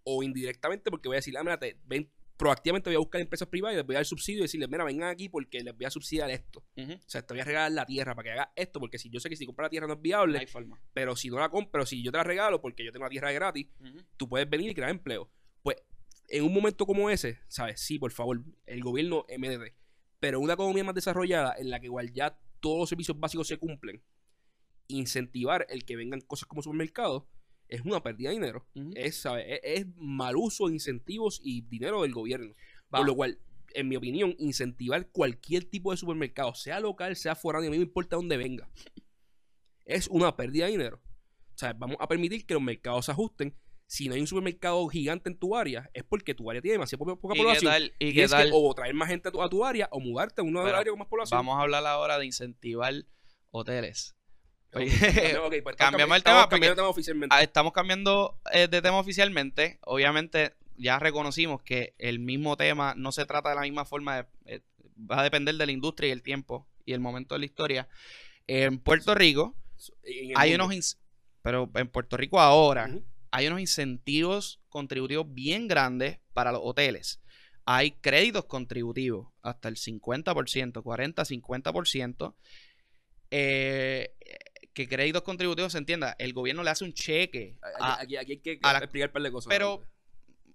o 0.04 0.24
indirectamente 0.24 0.92
porque 0.92 1.08
voy 1.08 1.16
a 1.16 1.20
decir, 1.20 1.38
ah, 1.38 1.44
mira, 1.44 1.58
te- 1.58 1.80
ven, 1.86 2.10
proactivamente 2.36 2.90
voy 2.90 2.96
a 2.96 3.00
buscar 3.00 3.22
empresas 3.22 3.48
privadas 3.48 3.76
y 3.76 3.78
les 3.78 3.86
voy 3.86 3.96
a 3.96 4.00
dar 4.00 4.06
subsidio 4.06 4.40
y 4.40 4.42
decirles, 4.42 4.68
mira, 4.70 4.84
vengan 4.84 5.08
aquí 5.10 5.30
porque 5.30 5.62
les 5.64 5.74
voy 5.74 5.86
a 5.86 5.90
subsidiar 5.90 6.30
esto. 6.32 6.66
O 6.96 7.10
sea, 7.10 7.22
te 7.26 7.34
voy 7.34 7.40
a 7.40 7.46
regalar 7.46 7.72
la 7.72 7.86
tierra 7.86 8.14
para 8.14 8.24
que 8.26 8.32
hagas 8.34 8.48
esto, 8.58 8.82
porque 8.82 8.98
si 9.00 9.10
yo 9.10 9.22
sé 9.22 9.30
que 9.30 9.38
si 9.38 9.46
compras 9.46 9.68
la 9.68 9.70
tierra 9.70 9.88
no 9.88 9.94
es 9.94 10.02
viable, 10.02 10.38
hay 10.40 10.48
forma. 10.48 10.78
pero 10.94 11.16
si 11.16 11.30
no 11.30 11.40
la 11.40 11.48
compro, 11.50 11.86
si 11.86 12.04
yo 12.04 12.12
te 12.12 12.18
la 12.18 12.26
regalo 12.26 12.62
porque 12.62 12.84
yo 12.84 12.92
tengo 12.92 13.06
la 13.06 13.10
tierra 13.10 13.30
de 13.30 13.36
gratis, 13.36 13.68
tú 14.18 14.28
puedes 14.28 14.50
venir 14.50 14.70
y 14.72 14.74
crear 14.76 14.90
empleo. 14.90 15.32
Pues 15.64 15.78
en 16.28 16.44
un 16.44 16.54
momento 16.54 16.86
como 16.86 17.10
ese, 17.10 17.40
¿sabes? 17.48 17.80
Sí, 17.80 18.00
por 18.00 18.12
favor, 18.12 18.44
el 18.66 18.82
gobierno 18.84 19.26
MDD. 19.30 19.74
Pero 20.20 20.40
una 20.42 20.54
economía 20.56 20.84
más 20.84 20.96
desarrollada 20.96 21.56
en 21.58 21.70
la 21.70 21.80
que 21.80 21.86
igual 21.86 22.12
ya 22.12 22.38
todos 22.66 22.80
los 22.80 22.90
servicios 22.90 23.20
básicos 23.20 23.48
se 23.48 23.58
cumplen, 23.58 24.02
incentivar 24.88 25.68
el 25.70 25.86
que 25.86 25.96
vengan 25.96 26.20
cosas 26.22 26.48
como 26.48 26.64
supermercados 26.64 27.26
es 27.68 27.82
una 27.82 28.02
pérdida 28.02 28.30
de 28.30 28.36
dinero. 28.38 28.68
Es, 28.96 29.18
¿sabes? 29.18 29.46
Es, 29.48 29.60
es 29.82 29.88
mal 29.98 30.36
uso 30.36 30.66
de 30.66 30.74
incentivos 30.74 31.40
y 31.44 31.62
dinero 31.62 32.02
del 32.02 32.12
gobierno. 32.12 32.56
Va. 32.92 32.98
Por 32.98 33.06
lo 33.06 33.16
cual, 33.16 33.38
en 33.76 33.88
mi 33.88 33.98
opinión, 33.98 34.36
incentivar 34.40 35.12
cualquier 35.12 35.66
tipo 35.66 35.92
de 35.92 35.98
supermercado, 35.98 36.56
sea 36.56 36.80
local, 36.80 37.16
sea 37.16 37.36
foráneo, 37.36 37.68
a 37.68 37.70
mí 37.70 37.78
no 37.78 37.82
me 37.82 37.86
importa 37.88 38.16
dónde 38.16 38.36
venga, 38.36 38.68
es 39.86 40.08
una 40.08 40.36
pérdida 40.36 40.66
de 40.66 40.72
dinero. 40.72 41.00
O 41.54 41.58
sea, 41.60 41.74
vamos 41.74 41.98
a 42.00 42.08
permitir 42.08 42.48
que 42.48 42.56
los 42.56 42.64
mercados 42.64 43.06
se 43.06 43.12
ajusten. 43.12 43.56
Si 43.88 44.08
no 44.08 44.16
hay 44.16 44.22
un 44.22 44.28
supermercado 44.28 44.88
gigante 44.88 45.30
en 45.30 45.38
tu 45.38 45.56
área, 45.56 45.90
es 45.94 46.04
porque 46.04 46.34
tu 46.34 46.50
área 46.50 46.62
tiene 46.62 46.74
demasiada 46.74 46.98
poca, 47.00 47.16
poca 47.16 47.36
¿Y 47.36 47.38
qué 47.38 47.44
población. 47.44 47.72
tal? 47.72 47.94
¿Y 48.00 48.14
qué 48.14 48.22
que 48.24 48.28
tal? 48.28 48.50
o 48.54 48.74
traer 48.74 48.94
más 48.96 49.10
gente 49.10 49.30
a 49.30 49.32
tu, 49.32 49.42
a 49.44 49.50
tu 49.50 49.64
área 49.64 49.88
o 49.92 50.00
mudarte 50.00 50.42
a 50.42 50.44
una 50.44 50.64
Pero 50.64 50.78
área 50.78 50.92
con 50.92 51.00
más 51.00 51.08
población. 51.08 51.38
Vamos 51.38 51.58
a 51.58 51.62
hablar 51.62 51.86
ahora 51.86 52.18
de 52.18 52.26
incentivar 52.26 52.94
hoteles. 53.52 54.16
Oye, 54.74 54.88
pues, 55.64 55.76
cambiamos 55.78 56.18
el 56.18 56.24
tema 56.24 56.50
cambiando 56.50 56.76
tema 56.76 56.90
oficialmente. 56.90 57.34
Ah, 57.36 57.42
estamos 57.44 57.72
cambiando 57.74 58.40
eh, 58.52 58.68
de 58.68 58.82
tema 58.82 58.98
oficialmente. 59.00 59.80
Obviamente, 59.84 60.56
ya 60.76 61.00
reconocimos 61.00 61.62
que 61.62 61.94
el 61.98 62.20
mismo 62.20 62.58
tema 62.58 62.94
no 62.98 63.12
se 63.12 63.26
trata 63.26 63.50
de 63.50 63.56
la 63.56 63.62
misma 63.62 63.86
forma. 63.86 64.18
de- 64.18 64.28
eh, 64.46 64.62
va 65.00 65.20
a 65.20 65.24
depender 65.24 65.56
de 65.56 65.66
la 65.66 65.72
industria 65.72 66.10
y 66.10 66.12
el 66.12 66.24
tiempo 66.24 66.68
y 66.86 66.94
el 66.94 67.00
momento 67.00 67.36
de 67.36 67.40
la 67.40 67.46
historia. 67.46 67.88
En 68.48 68.80
Puerto 68.80 69.14
Rico 69.16 69.56
En 70.04 70.32
hay 70.36 70.52
mundo. 70.52 70.66
unos. 70.66 70.98
Pero 71.42 71.70
en 71.76 71.88
Puerto 71.88 72.18
Rico 72.18 72.40
ahora. 72.42 72.90
Hay 73.36 73.48
unos 73.48 73.60
incentivos 73.60 74.60
contributivos 74.70 75.26
bien 75.34 75.68
grandes 75.68 76.20
para 76.34 76.52
los 76.52 76.62
hoteles. 76.64 77.20
Hay 77.66 77.92
créditos 77.92 78.46
contributivos 78.46 79.28
hasta 79.42 79.68
el 79.70 79.76
50%, 79.76 80.82
40, 80.84 81.24
50%. 81.26 82.36
Eh, 83.32 84.14
que 84.74 84.88
créditos 84.88 85.24
contributivos 85.24 85.72
se 85.72 85.78
entienda, 85.78 86.16
el 86.20 86.34
gobierno 86.34 86.62
le 86.64 86.70
hace 86.70 86.84
un 86.84 86.94
cheque 86.94 87.58
a, 87.80 88.02
Aquí, 88.02 88.18
hay 88.18 88.38
que 88.38 88.60
a 88.62 88.74
la- 88.74 88.80
explicar 88.80 89.10
un 89.10 89.14
par 89.14 89.22
de 89.24 89.32
cosas. 89.32 89.48
pero 89.50 89.82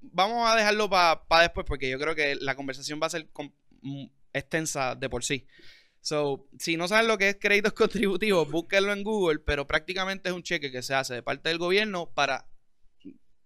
vamos 0.02 0.48
a 0.48 0.54
dejarlo 0.56 0.88
para 0.90 1.20
después 1.42 1.66
porque 1.66 1.88
yo 1.90 1.98
creo 1.98 2.14
que 2.14 2.36
la 2.36 2.54
conversación 2.54 3.00
va 3.02 3.06
a 3.06 3.10
ser 3.10 3.28
mm, 3.82 4.04
extensa 4.34 4.94
de 4.94 5.08
por 5.08 5.24
sí. 5.24 5.46
So, 6.02 6.46
si 6.58 6.76
no 6.76 6.86
saben 6.88 7.08
lo 7.08 7.18
que 7.18 7.30
es 7.30 7.36
créditos 7.40 7.72
contributivos, 7.74 8.50
búsquenlo 8.50 8.92
en 8.92 9.02
Google, 9.02 9.38
pero 9.40 9.66
prácticamente 9.66 10.28
es 10.28 10.34
un 10.34 10.42
cheque 10.42 10.70
que 10.70 10.82
se 10.82 10.94
hace 10.94 11.14
de 11.14 11.22
parte 11.22 11.48
del 11.48 11.58
gobierno 11.58 12.10
para 12.10 12.46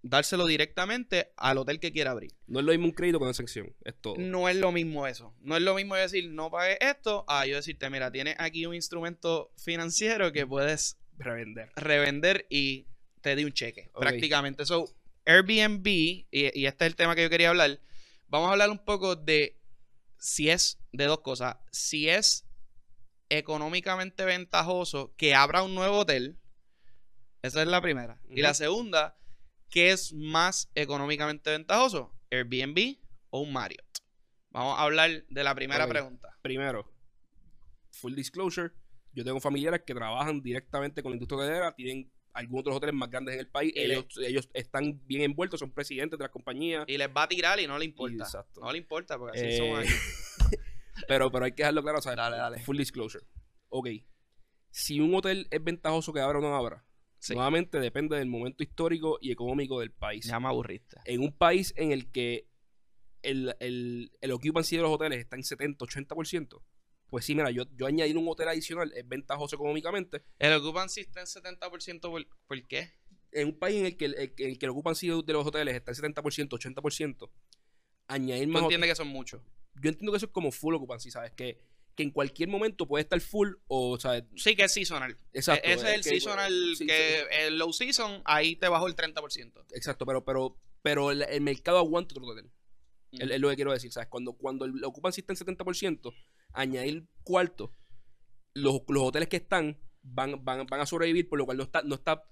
dárselo 0.04 0.46
directamente 0.46 1.32
al 1.36 1.56
hotel 1.56 1.80
que 1.80 1.90
quiera 1.90 2.10
abrir. 2.10 2.30
No 2.46 2.60
es 2.60 2.66
lo 2.66 2.72
mismo 2.72 2.86
un 2.86 2.92
crédito 2.92 3.18
con 3.18 3.26
una 3.26 3.34
sección. 3.34 3.74
Es 3.84 3.94
todo. 4.00 4.16
No 4.18 4.50
es 4.50 4.56
lo 4.56 4.70
mismo 4.70 5.06
eso. 5.06 5.34
No 5.40 5.56
es 5.56 5.62
lo 5.62 5.74
mismo 5.74 5.94
decir, 5.96 6.30
no 6.30 6.50
pagues 6.50 6.76
esto, 6.80 7.24
a 7.26 7.46
yo 7.46 7.56
decirte, 7.56 7.88
mira, 7.88 8.12
tienes 8.12 8.36
aquí 8.38 8.66
un 8.66 8.74
instrumento 8.74 9.50
financiero 9.56 10.30
que 10.30 10.46
puedes 10.46 10.98
Revender. 11.16 11.70
revender 11.76 12.46
y 12.50 12.86
te 13.22 13.34
di 13.34 13.44
un 13.44 13.52
cheque, 13.52 13.90
prácticamente. 13.98 14.66
So, 14.66 14.94
Airbnb, 15.24 15.86
y, 15.86 16.26
y 16.30 16.66
este 16.66 16.84
es 16.84 16.90
el 16.90 16.96
tema 16.96 17.14
que 17.14 17.22
yo 17.22 17.30
quería 17.30 17.48
hablar, 17.48 17.80
vamos 18.28 18.48
a 18.48 18.52
hablar 18.52 18.68
un 18.68 18.84
poco 18.84 19.16
de 19.16 19.58
si 20.18 20.50
es, 20.50 20.78
de 20.92 21.06
dos 21.06 21.20
cosas, 21.20 21.56
si 21.70 22.10
es 22.10 22.44
económicamente 23.30 24.24
ventajoso 24.26 25.14
que 25.16 25.34
abra 25.34 25.62
un 25.62 25.74
nuevo 25.74 26.00
hotel, 26.00 26.36
esa 27.40 27.62
es 27.62 27.68
la 27.68 27.80
primera. 27.80 28.20
Y 28.28 28.42
la 28.42 28.52
segunda, 28.54 29.16
¿qué 29.74 29.90
es 29.90 30.12
más 30.12 30.70
económicamente 30.76 31.50
ventajoso? 31.50 32.14
Airbnb 32.30 32.96
o 33.30 33.40
un 33.40 33.52
Marriott. 33.52 33.84
Vamos 34.50 34.78
a 34.78 34.82
hablar 34.82 35.24
de 35.28 35.44
la 35.44 35.52
primera 35.52 35.88
pregunta. 35.88 36.28
Primero, 36.42 36.88
full 37.90 38.14
disclosure. 38.14 38.70
Yo 39.12 39.24
tengo 39.24 39.40
familiares 39.40 39.82
que 39.84 39.92
trabajan 39.92 40.40
directamente 40.42 41.02
con 41.02 41.10
la 41.10 41.16
industria 41.16 41.40
hotelera, 41.40 41.74
tienen 41.74 42.08
algunos 42.34 42.64
de 42.64 42.70
los 42.70 42.76
hoteles 42.76 42.94
más 42.94 43.10
grandes 43.10 43.34
en 43.34 43.40
el 43.40 43.48
país. 43.48 43.72
Ellos, 43.74 44.06
ellos 44.18 44.48
están 44.54 45.04
bien 45.06 45.22
envueltos, 45.22 45.58
son 45.58 45.72
presidentes 45.72 46.20
de 46.20 46.24
las 46.24 46.30
compañías. 46.30 46.84
Y 46.86 46.96
les 46.96 47.08
va 47.08 47.24
a 47.24 47.28
tirar 47.28 47.58
y 47.58 47.66
no 47.66 47.76
le 47.76 47.84
importa. 47.84 48.22
Exacto. 48.22 48.60
No 48.60 48.70
le 48.70 48.78
importa, 48.78 49.18
porque 49.18 49.38
así 49.40 49.48
Eh, 49.48 49.58
somos 49.58 49.80
aquí. 49.80 49.88
pero, 51.08 51.32
pero 51.32 51.46
hay 51.46 51.52
que 51.52 51.64
dejarlo 51.64 51.82
claro, 51.82 52.00
¿sabes? 52.00 52.16
Dale, 52.18 52.36
dale. 52.36 52.60
Full 52.60 52.76
disclosure. 52.76 53.24
Ok. 53.70 53.88
Si 54.70 55.00
un 55.00 55.12
hotel 55.16 55.48
es 55.50 55.64
ventajoso 55.64 56.12
que 56.12 56.20
abra 56.20 56.38
o 56.38 56.42
no 56.42 56.54
abra, 56.54 56.84
Sí. 57.24 57.34
Nuevamente 57.34 57.80
depende 57.80 58.16
del 58.16 58.28
momento 58.28 58.62
histórico 58.62 59.18
y 59.20 59.32
económico 59.32 59.80
del 59.80 59.90
país. 59.92 60.26
Ya 60.26 60.38
me 60.40 60.48
aburriste. 60.48 60.98
En 61.06 61.22
un 61.22 61.32
país 61.32 61.72
en 61.76 61.90
el 61.90 62.10
que 62.12 62.48
el, 63.22 63.54
el, 63.60 64.12
el 64.20 64.30
occupancy 64.32 64.76
de 64.76 64.82
los 64.82 64.90
hoteles 64.92 65.18
está 65.20 65.36
en 65.36 65.44
70, 65.44 65.82
80%, 65.86 66.62
pues 67.08 67.24
sí, 67.24 67.34
mira, 67.34 67.50
yo, 67.50 67.64
yo 67.76 67.86
añadir 67.86 68.18
un 68.18 68.28
hotel 68.28 68.48
adicional 68.48 68.92
es 68.94 69.08
ventajoso 69.08 69.56
económicamente. 69.56 70.22
El 70.38 70.52
occupancy 70.52 71.00
está 71.00 71.20
en 71.20 71.26
70% 71.26 72.00
por, 72.00 72.26
¿por 72.46 72.66
qué? 72.66 72.92
En 73.32 73.48
un 73.48 73.58
país 73.58 73.76
en 73.80 73.86
el 73.86 73.96
que 73.96 74.04
el, 74.04 74.14
el- 74.16 74.34
el 74.36 74.58
que 74.58 74.66
el 74.66 74.70
occupancy 74.70 75.08
de 75.08 75.32
los 75.32 75.46
hoteles 75.46 75.74
está 75.74 75.92
en 75.92 76.14
70%, 76.14 76.48
80%, 76.50 77.30
añadir 78.08 78.44
¿Tú 78.46 78.52
más 78.52 78.62
entiendes 78.64 78.88
que 78.88 78.92
eso 78.92 79.02
es 79.02 79.08
mucho? 79.08 79.42
yo 79.80 79.88
entiendo 79.90 80.12
que 80.12 80.18
eso 80.18 80.26
es 80.26 80.32
como 80.32 80.52
full 80.52 80.74
occupancy, 80.74 81.10
¿sabes? 81.10 81.32
Que, 81.32 81.60
que 81.94 82.02
en 82.02 82.10
cualquier 82.10 82.48
momento 82.48 82.86
puede 82.88 83.02
estar 83.02 83.20
full 83.20 83.52
o, 83.68 83.98
¿sabes? 84.00 84.24
Sí, 84.36 84.56
que 84.56 84.64
es 84.64 84.72
seasonal. 84.72 85.16
Exacto. 85.32 85.68
E- 85.68 85.72
Ese 85.74 85.86
es 85.88 85.94
el 85.94 86.02
que- 86.02 86.08
seasonal 86.10 86.74
sí, 86.76 86.86
que 86.86 87.22
el 87.46 87.58
low 87.58 87.72
season, 87.72 88.22
ahí 88.24 88.56
te 88.56 88.68
bajó 88.68 88.86
el 88.88 88.96
30%. 88.96 89.64
sí, 89.68 89.74
exacto, 89.76 90.04
pero, 90.06 90.24
pero, 90.24 90.58
pero 90.82 91.10
el, 91.10 91.22
el 91.22 91.40
mercado 91.40 91.78
aguanta 91.78 92.14
otro 92.14 92.26
hotel. 92.26 92.50
Es, 93.12 93.30
es 93.30 93.40
lo 93.40 93.48
que 93.48 93.54
quiero 93.56 93.72
decir, 93.72 93.92
¿sabes? 93.92 94.08
Cuando, 94.08 94.32
cuando 94.32 94.64
el 94.64 94.82
occupancy 94.84 95.20
está 95.20 95.32
en 95.32 95.38
70%, 95.56 96.12
añadir 96.52 97.06
cuarto, 97.22 97.72
los, 98.54 98.80
los 98.88 99.02
hoteles 99.04 99.28
que 99.28 99.36
están 99.36 99.78
van, 100.02 100.44
van, 100.44 100.66
van 100.66 100.80
a 100.80 100.86
sobrevivir, 100.86 101.28
por 101.28 101.38
lo 101.38 101.44
cual 101.44 101.56
no 101.58 101.62
está, 101.64 101.82
no 101.82 101.94
está. 101.94 102.24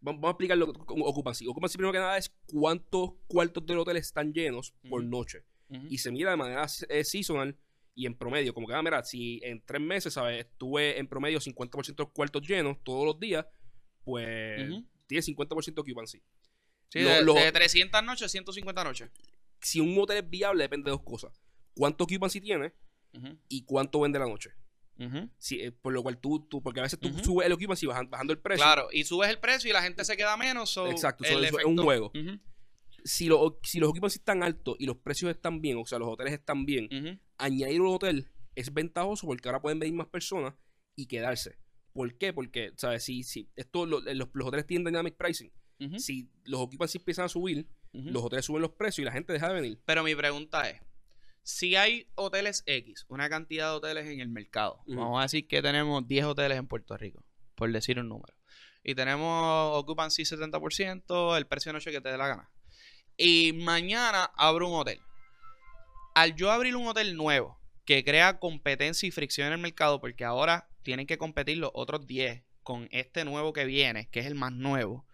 Vamos 0.00 0.20
vamos 0.20 0.28
a 0.28 0.30
explicar 0.32 0.58
lo 0.58 0.72
que 0.72 0.78
como 0.84 1.04
occupancy. 1.06 1.46
Occupancy, 1.46 1.76
primero 1.78 1.92
que 1.92 1.98
nada, 1.98 2.18
es 2.18 2.34
cuántos 2.46 3.12
cuartos 3.26 3.64
del 3.66 3.78
hotel 3.78 3.96
están 3.98 4.32
llenos 4.32 4.74
por 4.88 5.02
noche. 5.04 5.44
Y 5.90 5.98
se 5.98 6.12
mira 6.12 6.30
de 6.30 6.36
manera 6.36 6.66
eh, 6.88 7.04
seasonal 7.04 7.58
y 7.94 8.06
en 8.06 8.14
promedio. 8.16 8.52
Como 8.54 8.66
que, 8.66 8.74
ah, 8.74 8.82
mira, 8.82 9.02
si 9.04 9.40
en 9.44 9.62
tres 9.64 9.80
meses, 9.80 10.14
¿sabes? 10.14 10.40
Estuve 10.46 10.98
en 10.98 11.06
promedio 11.06 11.38
50% 11.40 12.02
de 12.02 12.04
los 12.04 12.12
cuartos 12.12 12.42
llenos 12.46 12.76
todos 12.82 13.04
los 13.06 13.20
días, 13.20 13.46
pues 14.04 14.68
Ujú. 14.70 14.84
tiene 15.06 15.22
50% 15.22 15.74
de 15.74 15.80
occupancy. 15.80 16.22
Sí, 16.90 17.00
Lo- 17.00 17.10
de, 17.10 17.24
lo- 17.24 17.34
de 17.34 17.50
300 17.52 18.02
noches, 18.04 18.30
150 18.30 18.84
noches. 18.84 19.10
Si 19.60 19.80
un 19.80 19.96
hotel 19.98 20.18
es 20.18 20.30
viable, 20.30 20.64
depende 20.64 20.86
de 20.90 20.96
dos 20.96 21.02
cosas. 21.02 21.32
¿Cuánto 21.74 22.04
occupancy 22.04 22.40
tiene 22.40 22.72
y 23.48 23.62
cuánto 23.64 24.00
vende 24.00 24.18
la 24.18 24.26
noche? 24.26 24.50
Eh, 24.98 25.72
por 25.82 25.92
lo 25.92 26.02
cual 26.02 26.18
tú, 26.18 26.46
tú, 26.48 26.62
porque 26.62 26.80
a 26.80 26.82
veces 26.84 26.98
tú 27.00 27.08
subes 27.24 27.46
el 27.46 27.52
occupancy 27.52 27.86
bajan- 27.86 28.08
bajando 28.10 28.32
el 28.32 28.38
precio. 28.38 28.64
Claro, 28.64 28.88
y 28.92 29.04
subes 29.04 29.28
el 29.30 29.38
precio 29.38 29.70
y 29.70 29.72
la 29.72 29.82
gente 29.82 30.04
se 30.04 30.16
queda 30.16 30.36
menos. 30.36 30.70
so 30.70 30.86
Exacto, 30.88 31.24
so 31.24 31.40
es 31.42 31.52
un 31.64 31.76
juego. 31.78 32.12
Ujú, 32.14 32.38
Si, 33.04 33.26
lo- 33.26 33.58
si 33.64 33.80
los 33.80 33.90
occupancy 33.90 34.18
están 34.18 34.42
altos 34.42 34.76
y 34.78 34.86
los 34.86 34.96
precios 34.96 35.30
están 35.30 35.60
bien, 35.60 35.76
o 35.78 35.84
sea, 35.84 35.98
los 35.98 36.08
hoteles 36.08 36.32
están 36.32 36.64
bien. 36.64 36.88
Añadir 37.38 37.80
un 37.80 37.94
hotel 37.94 38.28
es 38.54 38.72
ventajoso 38.72 39.26
porque 39.26 39.48
ahora 39.48 39.60
pueden 39.62 39.78
venir 39.78 39.94
más 39.94 40.06
personas 40.08 40.54
y 40.96 41.06
quedarse. 41.06 41.58
¿Por 41.92 42.16
qué? 42.18 42.32
Porque, 42.32 42.72
¿sabes? 42.76 43.04
Si, 43.04 43.22
si 43.22 43.48
esto, 43.56 43.86
lo- 43.86 44.00
los, 44.00 44.28
los 44.32 44.48
hoteles 44.48 44.66
tienen 44.66 44.84
dynamic 44.84 45.16
pricing. 45.16 45.52
Si 45.98 46.30
los 46.44 46.60
occupancy 46.60 46.98
empiezan 46.98 47.26
a 47.26 47.28
subir, 47.28 47.68
los 47.92 48.22
hoteles 48.24 48.44
suben 48.46 48.62
los 48.62 48.70
precios 48.72 49.02
y 49.02 49.04
la 49.04 49.12
gente 49.12 49.32
deja 49.32 49.48
de 49.48 49.54
venir. 49.54 49.80
Pero 49.84 50.02
mi 50.02 50.14
pregunta 50.14 50.68
es, 50.70 50.80
si 51.42 51.76
hay 51.76 52.08
hoteles 52.14 52.62
X, 52.66 53.04
una 53.08 53.28
cantidad 53.28 53.70
de 53.70 53.76
hoteles 53.76 54.06
en 54.06 54.20
el 54.20 54.28
mercado, 54.28 54.82
vamos 54.96 55.18
a 55.18 55.22
decir 55.22 55.46
que 55.46 55.60
tenemos 55.62 56.06
10 56.08 56.24
hoteles 56.24 56.56
en 56.58 56.66
Puerto 56.66 56.96
Rico, 56.96 57.24
por 57.54 57.70
decir 57.70 57.98
un 58.00 58.08
número, 58.08 58.34
y 58.82 58.94
tenemos 58.94 59.76
occupancy 59.78 60.22
70%, 60.24 61.36
el 61.36 61.46
precio 61.46 61.70
de 61.70 61.74
noche 61.74 61.90
que 61.92 62.00
te 62.00 62.08
dé 62.10 62.16
la 62.18 62.28
gana, 62.28 62.50
y 63.16 63.52
mañana 63.52 64.24
abro 64.36 64.68
un 64.68 64.80
hotel. 64.80 65.00
Al 66.14 66.36
yo 66.36 66.52
abrir 66.52 66.76
un 66.76 66.86
hotel 66.86 67.16
nuevo, 67.16 67.60
que 67.84 68.04
crea 68.04 68.38
competencia 68.38 69.06
y 69.06 69.10
fricción 69.10 69.48
en 69.48 69.54
el 69.54 69.58
mercado, 69.58 70.00
porque 70.00 70.24
ahora 70.24 70.68
tienen 70.82 71.06
que 71.06 71.18
competir 71.18 71.58
los 71.58 71.72
otros 71.74 72.06
10 72.06 72.42
con 72.62 72.88
este 72.92 73.24
nuevo 73.24 73.52
que 73.52 73.64
viene, 73.64 74.08
que 74.10 74.20
es 74.20 74.26
el 74.26 74.36
más 74.36 74.52
nuevo. 74.52 75.06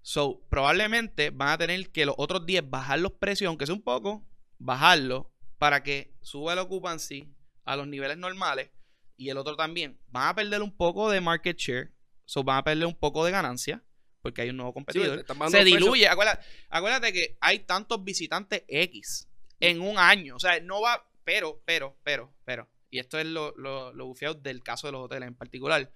So, 0.00 0.40
probablemente 0.48 1.30
van 1.30 1.50
a 1.50 1.58
tener 1.58 1.90
que 1.90 2.06
los 2.06 2.14
otros 2.16 2.46
10 2.46 2.70
bajar 2.70 3.00
los 3.00 3.12
precios, 3.12 3.48
aunque 3.48 3.66
sea 3.66 3.74
un 3.74 3.82
poco, 3.82 4.26
bajarlo 4.58 5.30
para 5.58 5.82
que 5.82 6.14
suba 6.22 6.54
el 6.54 6.58
occupancy 6.58 7.28
a 7.64 7.76
los 7.76 7.86
niveles 7.86 8.16
normales 8.16 8.70
y 9.16 9.28
el 9.28 9.36
otro 9.36 9.56
también. 9.56 10.00
Van 10.08 10.28
a 10.28 10.34
perder 10.34 10.62
un 10.62 10.74
poco 10.74 11.10
de 11.10 11.20
market 11.20 11.58
share, 11.58 11.92
so 12.24 12.42
van 12.42 12.58
a 12.58 12.64
perder 12.64 12.86
un 12.86 12.94
poco 12.94 13.24
de 13.24 13.30
ganancia 13.30 13.82
porque 14.22 14.42
hay 14.42 14.50
un 14.50 14.56
nuevo 14.56 14.72
competidor. 14.72 15.24
Se 15.50 15.64
diluye. 15.64 16.08
Acuérdate, 16.08 16.44
acuérdate 16.68 17.12
que 17.12 17.36
hay 17.40 17.60
tantos 17.60 18.02
visitantes 18.02 18.64
X 18.66 19.28
en 19.60 19.80
un 19.80 19.98
año. 19.98 20.36
O 20.36 20.40
sea, 20.40 20.60
no 20.60 20.80
va. 20.80 21.08
Pero, 21.24 21.62
pero, 21.64 21.96
pero, 22.02 22.32
pero. 22.44 22.68
Y 22.90 22.98
esto 22.98 23.18
es 23.18 23.26
lo, 23.26 23.52
lo, 23.56 23.92
lo 23.92 24.06
bufiado 24.06 24.34
del 24.34 24.62
caso 24.62 24.86
de 24.86 24.92
los 24.92 25.04
hoteles 25.04 25.26
en 25.28 25.34
particular. 25.34 25.90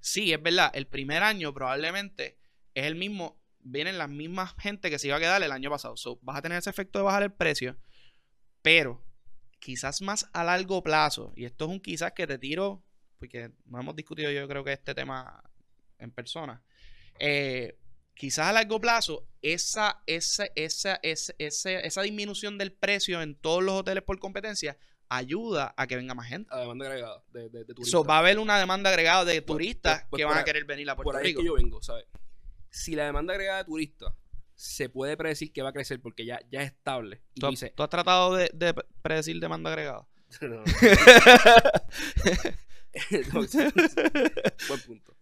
Sí, 0.00 0.32
es 0.32 0.42
verdad. 0.42 0.70
El 0.74 0.86
primer 0.86 1.22
año 1.22 1.52
probablemente 1.54 2.38
es 2.74 2.84
el 2.84 2.94
mismo. 2.94 3.40
Vienen 3.60 3.96
las 3.96 4.10
mismas 4.10 4.54
gente 4.58 4.90
que 4.90 4.98
se 4.98 5.06
iba 5.06 5.16
a 5.16 5.20
quedar 5.20 5.42
el 5.42 5.52
año 5.52 5.70
pasado. 5.70 5.96
So, 5.96 6.18
vas 6.22 6.36
a 6.36 6.42
tener 6.42 6.58
ese 6.58 6.70
efecto 6.70 6.98
de 6.98 7.04
bajar 7.04 7.22
el 7.22 7.32
precio. 7.32 7.78
Pero 8.60 9.02
quizás 9.58 10.02
más 10.02 10.28
a 10.34 10.44
largo 10.44 10.82
plazo. 10.82 11.32
Y 11.34 11.46
esto 11.46 11.64
es 11.64 11.70
un 11.70 11.80
quizás 11.80 12.12
que 12.12 12.26
te 12.26 12.38
tiro. 12.38 12.82
Porque 13.18 13.52
no 13.64 13.80
hemos 13.80 13.96
discutido 13.96 14.30
yo 14.30 14.46
creo 14.46 14.62
que 14.64 14.72
este 14.74 14.94
tema 14.94 15.42
en 15.98 16.10
persona. 16.10 16.62
Eh, 17.18 17.78
quizás 18.14 18.46
a 18.46 18.52
largo 18.52 18.80
plazo, 18.80 19.26
esa, 19.42 20.02
esa, 20.06 20.46
esa, 20.56 20.98
esa, 21.02 21.34
esa, 21.38 21.70
esa 21.80 22.02
disminución 22.02 22.56
del 22.58 22.72
precio 22.72 23.20
en 23.22 23.34
todos 23.34 23.62
los 23.62 23.74
hoteles 23.80 24.02
por 24.04 24.18
competencia 24.18 24.76
ayuda 25.08 25.74
a 25.76 25.86
que 25.86 25.96
venga 25.96 26.14
más 26.14 26.28
gente. 26.28 26.48
A 26.52 26.60
demanda 26.60 26.86
agregada 26.86 27.22
de, 27.32 27.48
de, 27.50 27.64
de 27.64 27.74
turistas. 27.74 27.90
So, 27.90 28.04
va 28.04 28.16
a 28.16 28.18
haber 28.20 28.38
una 28.38 28.58
demanda 28.58 28.90
agregada 28.90 29.24
de 29.24 29.40
turistas 29.42 30.00
pues, 30.00 30.06
pues, 30.10 30.18
que 30.20 30.24
por 30.24 30.30
van 30.30 30.38
a 30.38 30.40
ahí- 30.40 30.44
querer 30.44 30.64
venir 30.64 30.88
a 30.90 30.96
Por 30.96 31.04
Puerto 31.04 31.18
ahí 31.18 31.24
es 31.24 31.28
Rico. 31.30 31.40
que 31.40 31.46
yo 31.46 31.54
vengo, 31.54 31.82
¿sabes? 31.82 32.06
Si 32.70 32.94
la 32.96 33.04
demanda 33.06 33.32
agregada 33.34 33.58
de 33.58 33.64
turistas 33.64 34.12
se 34.56 34.88
puede 34.88 35.16
predecir 35.16 35.52
que 35.52 35.62
va 35.62 35.68
a 35.70 35.72
crecer 35.72 36.00
porque 36.00 36.24
ya, 36.24 36.40
ya 36.50 36.62
es 36.62 36.70
estable. 36.72 37.22
Y 37.34 37.40
¿Tú, 37.40 37.46
has- 37.46 37.50
dices, 37.50 37.72
tú 37.74 37.82
has 37.82 37.88
tratado 37.90 38.34
de, 38.34 38.50
de 38.54 38.74
predecir 39.02 39.38
demanda 39.40 39.70
agregada? 39.70 40.06
No, 43.32 43.42
sí. 43.48 43.58
Buen 44.68 44.80
punto. 44.86 45.16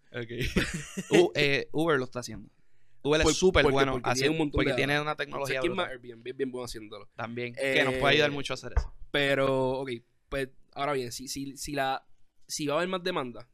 U- 1.11 1.33
eh, 1.35 1.69
Uber 1.73 1.99
lo 1.99 2.05
está 2.05 2.21
haciendo. 2.21 2.49
Uber 3.03 3.23
Por- 3.23 3.33
es 3.33 3.37
súper 3.39 3.65
bueno 3.71 3.93
porque 4.01 4.29
un 4.29 4.39
montón 4.39 4.59
porque 4.59 4.71
de 4.71 4.77
tiene 4.77 4.95
una 5.01 5.05
No 5.05 5.11
sé 5.11 5.17
tecnología 5.17 5.61
quién 5.61 5.75
más 5.75 5.89
brutal 5.89 6.03
Airbnb 6.11 6.29
es 6.29 6.37
bien 6.37 6.51
bueno 6.53 6.65
haciéndolo. 6.67 7.09
también 7.17 7.55
que 7.55 7.85
nos 7.85 7.95
puede 7.95 8.15
ayudar 8.15 8.31
Eh, 8.31 8.33
mucho 8.35 8.53
a 8.53 8.55
hacer 8.55 8.73
eso. 8.77 8.93
Pero, 9.11 9.71
ok, 9.81 9.91
pues 10.29 10.49
ahora 10.75 10.93
bien, 10.93 11.11
si, 11.13 11.27
si, 11.29 11.57
si, 11.57 11.73
la, 11.73 12.07
si 12.47 12.67
va 12.67 12.75
a 12.75 12.77
haber 12.79 12.89
más 12.89 13.03
demanda, 13.03 13.49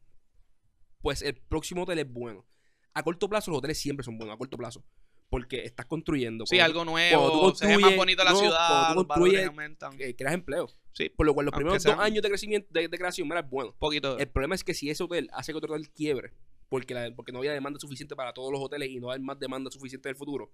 pues 1.01 1.21
el 1.21 1.35
próximo 1.35 1.83
hotel 1.83 1.99
es 1.99 2.11
bueno. 2.11 2.45
A 2.93 3.03
corto 3.03 3.29
plazo 3.29 3.51
los 3.51 3.59
hoteles 3.59 3.79
siempre 3.79 4.03
son 4.03 4.17
buenos, 4.17 4.35
a 4.35 4.37
corto 4.37 4.57
plazo. 4.57 4.83
Porque 5.29 5.63
estás 5.63 5.85
construyendo. 5.85 6.45
Sí, 6.47 6.59
algo 6.59 6.83
nuevo, 6.85 7.53
se 7.55 7.67
ve 7.67 7.77
más 7.77 7.95
bonita 7.95 8.23
la 8.23 8.31
no, 8.31 8.37
ciudad, 8.39 8.93
tú 8.95 9.05
construyes- 9.05 9.47
aumentan. 9.47 9.93
eh, 9.99 10.15
creas 10.15 10.33
empleo. 10.33 10.67
Sí, 10.91 11.09
Por 11.09 11.27
lo 11.27 11.33
cual 11.35 11.45
los 11.45 11.53
Aunque 11.53 11.65
primeros 11.65 11.83
sean- 11.83 11.97
dos 11.97 12.05
años 12.05 12.23
de 12.23 12.29
crecimiento, 12.29 12.67
de, 12.71 12.87
de 12.87 12.97
creación, 12.97 13.27
mira, 13.27 13.41
es 13.41 13.49
bueno. 13.49 13.75
poquito. 13.77 14.17
El 14.17 14.27
problema 14.29 14.55
es 14.55 14.63
que 14.63 14.73
si 14.73 14.89
ese 14.89 15.03
hotel 15.03 15.29
hace 15.33 15.51
que 15.51 15.57
otro 15.59 15.71
hotel 15.73 15.89
quiebre, 15.91 16.33
porque, 16.69 16.93
la- 16.93 17.13
porque 17.15 17.31
no 17.31 17.39
había 17.39 17.51
demanda 17.53 17.79
suficiente 17.79 18.15
para 18.15 18.31
todos 18.33 18.51
los 18.51 18.61
hoteles 18.61 18.89
y 18.89 18.99
no 18.99 19.11
hay 19.11 19.19
más 19.19 19.37
demanda 19.39 19.69
suficiente 19.71 20.07
en 20.09 20.11
el 20.13 20.17
futuro, 20.17 20.49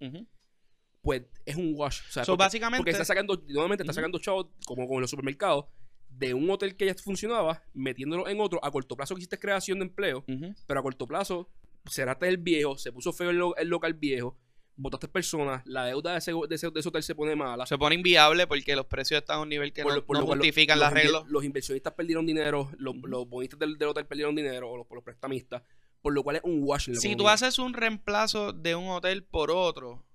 pues 1.02 1.22
es 1.44 1.56
un 1.56 1.72
wash. 1.76 2.00
O 2.08 2.12
sea, 2.12 2.24
So, 2.24 2.32
porque, 2.32 2.44
básicamente- 2.44 2.78
porque 2.80 2.90
está 2.90 3.04
sacando, 3.04 3.40
nuevamente 3.48 3.82
está 3.84 3.92
sacando 3.92 4.18
chavos, 4.18 4.48
como 4.66 4.88
con 4.88 5.00
los 5.00 5.10
supermercados, 5.10 5.66
de 6.08 6.32
un 6.34 6.48
hotel 6.50 6.76
que 6.76 6.86
ya 6.86 6.94
funcionaba, 6.94 7.62
metiéndolo 7.74 8.26
en 8.28 8.40
otro. 8.40 8.64
A 8.64 8.70
corto 8.70 8.96
plazo 8.96 9.14
que 9.14 9.20
hiciste 9.20 9.38
creación 9.38 9.78
de 9.78 9.84
empleo, 9.86 10.24
pero 10.66 10.80
a 10.80 10.82
corto 10.82 11.06
plazo 11.06 11.48
cerraste 11.88 12.26
el 12.28 12.38
viejo, 12.38 12.76
se 12.78 12.90
puso 12.90 13.12
feo 13.12 13.30
el, 13.30 13.36
lo- 13.36 13.56
el 13.56 13.68
local 13.68 13.94
viejo, 13.94 14.36
botaste 14.78 15.08
personas, 15.08 15.62
la 15.66 15.84
deuda 15.84 16.12
de 16.12 16.18
ese, 16.18 16.32
de 16.32 16.54
ese- 16.54 16.70
de 16.70 16.80
ese 16.80 16.88
hotel 16.88 17.02
se 17.02 17.14
pone 17.14 17.36
mala. 17.36 17.66
Se 17.66 17.78
pone 17.78 17.94
inviable 17.94 18.46
porque 18.46 18.74
los 18.74 18.86
precios 18.86 19.18
están 19.20 19.38
a 19.38 19.42
un 19.42 19.48
nivel 19.48 19.72
que 19.72 19.82
Por 19.82 19.94
no, 19.94 20.04
por 20.04 20.16
no 20.16 20.20
lo 20.22 20.26
justifican 20.32 20.78
los, 20.80 20.88
inver- 20.90 21.24
los 21.28 21.44
inversionistas 21.44 21.92
perdieron 21.94 22.26
dinero, 22.26 22.70
los, 22.78 22.96
los 22.96 23.28
bonistas 23.28 23.58
del, 23.60 23.78
del 23.78 23.88
hotel 23.88 24.06
perdieron 24.06 24.34
dinero, 24.34 24.70
o 24.70 24.76
los, 24.78 24.86
los 24.90 25.04
prestamistas, 25.04 25.62
por 26.06 26.14
lo 26.14 26.22
cual 26.22 26.36
es 26.36 26.42
un 26.44 26.60
wash. 26.62 26.88
Si 26.94 27.16
tú 27.16 27.28
haces 27.28 27.58
un 27.58 27.72
reemplazo 27.74 28.52
de 28.52 28.76
un 28.76 28.86
hotel 28.90 29.24
por 29.24 29.50
otro 29.50 30.06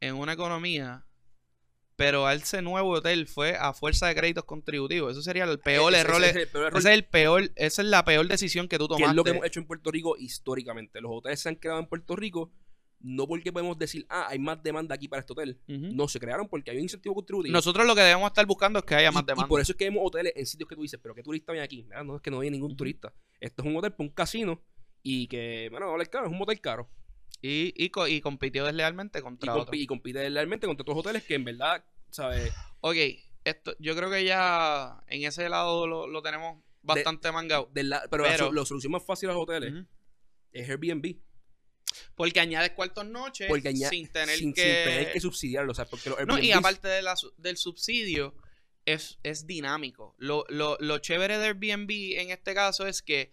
en 0.00 0.14
una 0.14 0.32
economía, 0.32 1.04
pero 1.94 2.30
ese 2.30 2.62
nuevo 2.62 2.88
hotel 2.92 3.26
fue 3.26 3.54
a 3.54 3.74
fuerza 3.74 4.06
de 4.06 4.14
créditos 4.14 4.44
contributivos, 4.44 5.12
eso 5.12 5.20
sería 5.20 5.44
el 5.44 5.58
peor 5.58 5.92
Ese- 5.92 6.00
error. 6.00 6.22
ese- 6.24 6.30
ese 6.30 6.38
es 6.40 6.46
el 6.46 6.48
peor 6.48 6.64
error 6.68 6.78
Ese 6.78 6.88
es 6.88 6.94
el 6.94 7.04
peor, 7.04 7.42
esa 7.56 7.82
es 7.82 7.88
la 7.88 8.04
peor 8.06 8.28
decisión 8.28 8.66
que 8.66 8.78
tú 8.78 8.84
que 8.88 8.94
tomaste. 8.94 9.10
es 9.10 9.14
lo 9.16 9.24
que 9.24 9.30
hemos 9.32 9.44
hecho 9.44 9.60
en 9.60 9.66
Puerto 9.66 9.90
Rico 9.90 10.16
históricamente. 10.16 11.02
Los 11.02 11.10
hoteles 11.14 11.38
se 11.40 11.50
han 11.50 11.56
creado 11.56 11.80
en 11.80 11.86
Puerto 11.86 12.16
Rico 12.16 12.50
no 13.02 13.26
porque 13.26 13.52
podemos 13.52 13.78
decir, 13.78 14.06
ah, 14.08 14.26
hay 14.30 14.38
más 14.38 14.62
demanda 14.62 14.94
aquí 14.94 15.06
para 15.08 15.20
este 15.20 15.34
hotel. 15.34 15.60
No, 15.66 16.08
se 16.08 16.18
crearon 16.18 16.48
porque 16.48 16.70
hay 16.70 16.78
un 16.78 16.84
incentivo 16.84 17.14
contributivo. 17.14 17.52
Nosotros 17.52 17.86
lo 17.86 17.94
que 17.94 18.00
debemos 18.00 18.26
estar 18.28 18.46
buscando 18.46 18.78
es 18.78 18.86
que 18.86 18.94
haya 18.94 19.10
más 19.12 19.22
y, 19.22 19.24
y 19.24 19.26
demanda. 19.28 19.48
por 19.48 19.60
eso 19.60 19.72
es 19.72 19.76
que 19.76 19.84
vemos 19.84 20.00
hoteles 20.02 20.32
en 20.36 20.46
sitios 20.46 20.66
que 20.66 20.76
tú 20.76 20.80
dices, 20.82 20.98
pero 21.02 21.14
¿qué 21.14 21.22
turista 21.22 21.52
viene 21.52 21.64
aquí? 21.66 21.82
Mira, 21.84 22.02
no 22.04 22.16
es 22.16 22.22
que 22.22 22.30
no 22.30 22.40
hay 22.40 22.50
ningún 22.50 22.74
turista. 22.74 23.12
Esto 23.38 23.62
es 23.62 23.68
un 23.68 23.76
hotel 23.76 23.92
para 23.92 24.08
un 24.08 24.14
casino 24.14 24.62
y 25.02 25.26
que, 25.28 25.68
bueno, 25.70 25.90
vale 25.92 26.06
caro, 26.06 26.26
es 26.26 26.32
un 26.32 26.42
hotel 26.42 26.60
caro. 26.60 26.88
Y, 27.42 27.72
y, 27.76 27.88
co- 27.90 28.06
y 28.06 28.20
compitió 28.20 28.64
deslealmente 28.66 29.18
Y, 29.18 29.22
contra 29.22 29.52
compi- 29.54 29.60
otros. 29.62 29.76
y 29.76 29.86
compite 29.86 30.28
realmente 30.28 30.66
contra 30.66 30.82
otros 30.82 30.98
hoteles 30.98 31.24
que 31.24 31.34
en 31.34 31.44
verdad, 31.44 31.82
¿sabes? 32.10 32.52
Ok, 32.80 32.96
esto, 33.44 33.74
yo 33.78 33.96
creo 33.96 34.10
que 34.10 34.24
ya 34.24 35.02
en 35.08 35.24
ese 35.24 35.48
lado 35.48 35.86
lo, 35.86 36.06
lo 36.06 36.20
tenemos 36.22 36.62
bastante 36.82 37.32
mangado. 37.32 37.70
De 37.72 37.82
la- 37.84 38.02
pero 38.10 38.24
la, 38.24 38.30
Pero- 38.30 38.52
la 38.52 38.64
solución 38.66 38.92
más 38.92 39.04
fácil 39.04 39.30
a 39.30 39.32
los 39.32 39.42
hoteles 39.42 39.86
es 40.52 40.68
Airbnb. 40.68 41.16
Porque 42.14 42.38
añades 42.38 42.70
cuartos 42.72 43.04
noches 43.06 43.48
Porque 43.48 43.74
sin 43.74 44.06
tener 44.12 44.36
sin, 44.38 44.52
que... 44.52 44.62
sin 44.62 44.70
tener 44.92 45.12
que 45.12 45.20
subsidiarlo, 45.20 45.72
o 45.72 45.74
sea, 45.74 45.86
porque 45.86 46.10
los 46.10 46.18
No, 46.26 46.38
y 46.38 46.52
aparte 46.52 46.86
de 46.88 47.02
la 47.02 47.14
del 47.38 47.56
subsidio, 47.56 48.34
es, 48.86 49.18
es 49.22 49.46
dinámico. 49.46 50.14
Lo, 50.18 50.44
lo, 50.48 50.76
lo 50.80 50.98
chévere 50.98 51.38
de 51.38 51.46
Airbnb 51.46 51.90
en 52.20 52.30
este 52.30 52.54
caso 52.54 52.86
es 52.86 53.02
que 53.02 53.32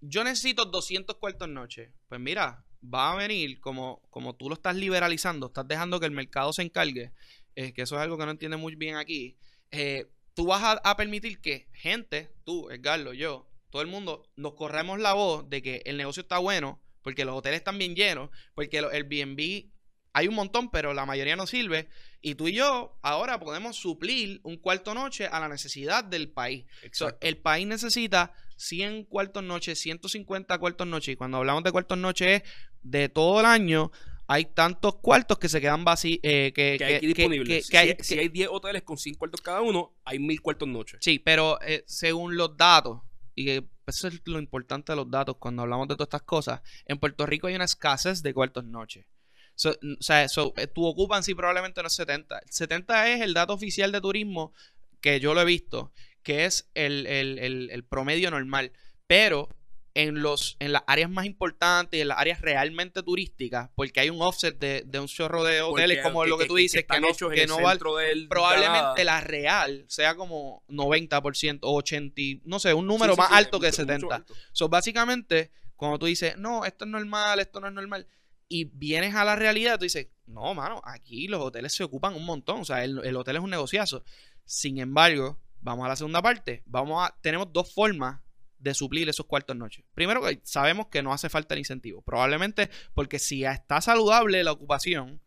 yo 0.00 0.24
necesito 0.24 0.64
200 0.66 1.16
cuartos 1.16 1.48
noche. 1.48 1.92
Pues 2.08 2.20
mira, 2.20 2.64
va 2.82 3.12
a 3.12 3.16
venir, 3.16 3.60
como, 3.60 4.02
como 4.10 4.34
tú 4.36 4.48
lo 4.48 4.54
estás 4.54 4.76
liberalizando, 4.76 5.46
estás 5.48 5.66
dejando 5.66 5.98
que 6.00 6.06
el 6.06 6.12
mercado 6.12 6.52
se 6.52 6.62
encargue, 6.62 7.12
eh, 7.54 7.72
que 7.72 7.82
eso 7.82 7.96
es 7.96 8.02
algo 8.02 8.18
que 8.18 8.24
no 8.24 8.30
entiende 8.30 8.56
muy 8.56 8.74
bien 8.74 8.96
aquí. 8.96 9.36
eh, 9.70 10.06
tú 10.34 10.46
vas 10.46 10.62
a, 10.62 10.72
a 10.84 10.96
permitir 10.96 11.40
que 11.40 11.66
gente, 11.72 12.30
tú, 12.44 12.68
Edgardo, 12.70 13.14
yo, 13.14 13.48
todo 13.70 13.80
el 13.80 13.88
mundo, 13.88 14.28
nos 14.36 14.52
corremos 14.52 15.00
la 15.00 15.14
voz 15.14 15.48
de 15.48 15.62
que 15.62 15.82
el 15.86 15.96
negocio 15.96 16.20
está 16.20 16.36
bueno, 16.38 16.78
porque 17.02 17.24
los 17.24 17.34
hoteles 17.34 17.60
están 17.60 17.78
bien 17.78 17.94
llenos, 17.96 18.28
porque 18.54 18.82
los 18.82 18.92
Airbnb 18.92 19.70
hay 20.12 20.28
un 20.28 20.34
montón, 20.34 20.70
pero 20.70 20.92
la 20.94 21.04
mayoría 21.06 21.36
no 21.36 21.46
sirve. 21.46 21.88
Y 22.22 22.34
tú 22.36 22.48
y 22.48 22.54
yo 22.54 22.98
ahora 23.02 23.38
podemos 23.38 23.76
suplir 23.76 24.40
un 24.44 24.56
cuarto 24.56 24.94
noche 24.94 25.26
a 25.26 25.40
la 25.40 25.48
necesidad 25.48 26.04
del 26.04 26.30
país. 26.30 26.64
So, 26.80 26.86
Exacto. 26.86 27.18
el 27.26 27.36
país 27.38 27.66
necesita 27.66 28.32
100 28.56 29.04
cuartos 29.04 29.42
noche, 29.44 29.74
150 29.74 30.58
cuartos 30.58 30.86
noche. 30.86 31.12
Y 31.12 31.16
cuando 31.16 31.36
hablamos 31.38 31.62
de 31.64 31.72
cuartos 31.72 31.98
noche 31.98 32.36
es 32.36 32.42
de 32.82 33.08
todo 33.08 33.40
el 33.40 33.46
año. 33.46 33.90
Hay 34.28 34.46
tantos 34.46 34.96
cuartos 34.96 35.38
que 35.38 35.48
se 35.48 35.60
quedan 35.60 35.84
vacíos. 35.84 36.18
que, 36.22 36.52
que 36.54 36.78
hay 36.84 36.94
aquí 36.94 37.00
que- 37.12 37.14
disponibles. 37.14 37.48
que- 37.48 37.62
si, 37.62 37.70
que 37.70 37.78
hay- 37.78 37.88
hay, 37.90 37.96
si 38.00 38.14
que- 38.14 38.20
hay 38.22 38.28
10 38.28 38.48
hoteles 38.50 38.82
con 38.82 38.98
5 38.98 39.18
cuartos 39.20 39.40
cada 39.40 39.60
uno, 39.60 39.94
hay 40.04 40.18
1000 40.18 40.40
cuartos 40.40 40.66
noche. 40.68 40.98
Sí, 41.00 41.18
pero 41.20 41.60
eh, 41.62 41.84
según 41.86 42.36
los 42.36 42.56
datos, 42.56 43.02
y 43.36 43.44
que 43.44 43.64
eso 43.86 44.08
es 44.08 44.20
lo 44.24 44.38
importante 44.40 44.90
de 44.92 44.96
los 44.96 45.08
datos 45.10 45.36
cuando 45.38 45.62
hablamos 45.62 45.86
de 45.86 45.94
todas 45.94 46.06
estas 46.08 46.22
cosas, 46.22 46.60
en 46.86 46.98
Puerto 46.98 47.24
Rico 47.24 47.46
hay 47.46 47.54
una 47.54 47.66
escasez 47.66 48.22
de 48.22 48.34
cuartos 48.34 48.64
noche. 48.64 49.06
So, 49.54 49.76
n- 49.80 49.96
o 50.00 50.02
sea, 50.02 50.28
so, 50.28 50.52
eh, 50.56 50.66
tu 50.66 50.84
ocupancy 50.84 51.34
probablemente 51.34 51.80
no 51.82 51.86
es 51.86 51.94
70. 51.94 52.38
El 52.40 52.50
70 52.50 53.08
es 53.12 53.20
el 53.20 53.32
dato 53.32 53.52
oficial 53.52 53.92
de 53.92 54.00
turismo 54.00 54.52
que 55.00 55.20
yo 55.20 55.34
lo 55.34 55.42
he 55.42 55.44
visto, 55.44 55.92
que 56.26 56.44
es 56.44 56.68
el, 56.74 57.06
el- 57.06 57.38
el- 57.38 57.70
el 57.70 57.84
promedio 57.84 58.32
normal. 58.32 58.72
Pero 59.06 59.48
en, 59.94 60.22
los, 60.22 60.56
en 60.58 60.72
las 60.72 60.82
áreas 60.88 61.08
más 61.08 61.24
importantes 61.24 61.96
y 61.96 62.00
en 62.00 62.08
las 62.08 62.18
áreas 62.18 62.40
realmente 62.40 63.00
turísticas, 63.04 63.70
porque 63.76 64.00
hay 64.00 64.10
un 64.10 64.20
offset 64.20 64.58
de, 64.58 64.82
de 64.84 64.98
un 64.98 65.06
chorro 65.06 65.44
de 65.44 65.62
hoteles 65.62 65.98
Porque, 65.98 66.02
como 66.02 66.24
que- 66.24 66.28
lo 66.28 66.36
que, 66.36 66.44
que- 66.44 66.48
tú 66.48 66.56
dices, 66.56 66.84
que, 66.84 67.00
no, 67.00 67.06
que 67.30 67.46
no 67.46 67.96
del- 67.96 68.26
probablemente 68.28 69.04
la 69.04 69.20
real 69.20 69.84
sea 69.86 70.16
como 70.16 70.64
90% 70.68 71.60
o 71.62 71.76
80, 71.76 72.20
y- 72.20 72.42
no 72.44 72.58
sé, 72.58 72.74
un 72.74 72.88
número 72.88 73.12
Sí, 73.12 73.16
sí, 73.16 73.20
más 73.20 73.28
sí, 73.28 73.34
alto 73.36 73.60
que 73.60 73.68
mucho- 73.68 73.82
mucho 73.82 73.92
70. 73.92 74.14
alto. 74.16 74.34
So, 74.52 74.68
básicamente, 74.68 75.52
cuando 75.76 75.98
tú 76.00 76.06
dices, 76.06 76.36
no, 76.36 76.64
esto 76.64 76.84
es 76.86 76.90
normal, 76.90 77.38
esto 77.38 77.60
no 77.60 77.68
es 77.68 77.72
normal, 77.72 78.06
y 78.48 78.64
vienes 78.64 79.14
a 79.14 79.24
la 79.24 79.36
realidad, 79.36 79.78
tú 79.78 79.84
dices, 79.84 80.08
no, 80.26 80.52
mano, 80.54 80.82
aquí 80.84 81.28
los 81.28 81.40
hoteles 81.40 81.72
se 81.72 81.84
ocupan 81.84 82.14
un 82.16 82.24
montón, 82.26 82.60
o 82.62 82.64
sea, 82.64 82.82
el, 82.82 83.00
el 83.04 83.14
hotel 83.16 83.36
es 83.36 83.42
un 83.42 83.50
negociazo. 83.50 84.02
Sin 84.44 84.78
embargo, 84.78 85.38
vamos 85.60 85.84
a 85.86 85.88
la 85.88 85.96
segunda 85.96 86.22
parte, 86.22 86.62
vamos 86.66 87.04
a, 87.06 87.14
tenemos 87.20 87.52
dos 87.52 87.72
formas 87.72 88.20
de 88.58 88.72
suplir 88.74 89.08
esos 89.08 89.26
cuartos 89.26 89.54
noches. 89.56 89.84
Primero, 89.94 90.22
que 90.22 90.40
sabemos 90.42 90.86
que 90.88 91.02
no 91.02 91.12
hace 91.12 91.28
falta 91.28 91.54
el 91.54 91.58
incentivo, 91.60 92.02
probablemente 92.02 92.70
porque 92.94 93.18
si 93.18 93.44
está 93.44 93.80
saludable 93.80 94.42
la 94.44 94.52
ocupación, 94.52 95.20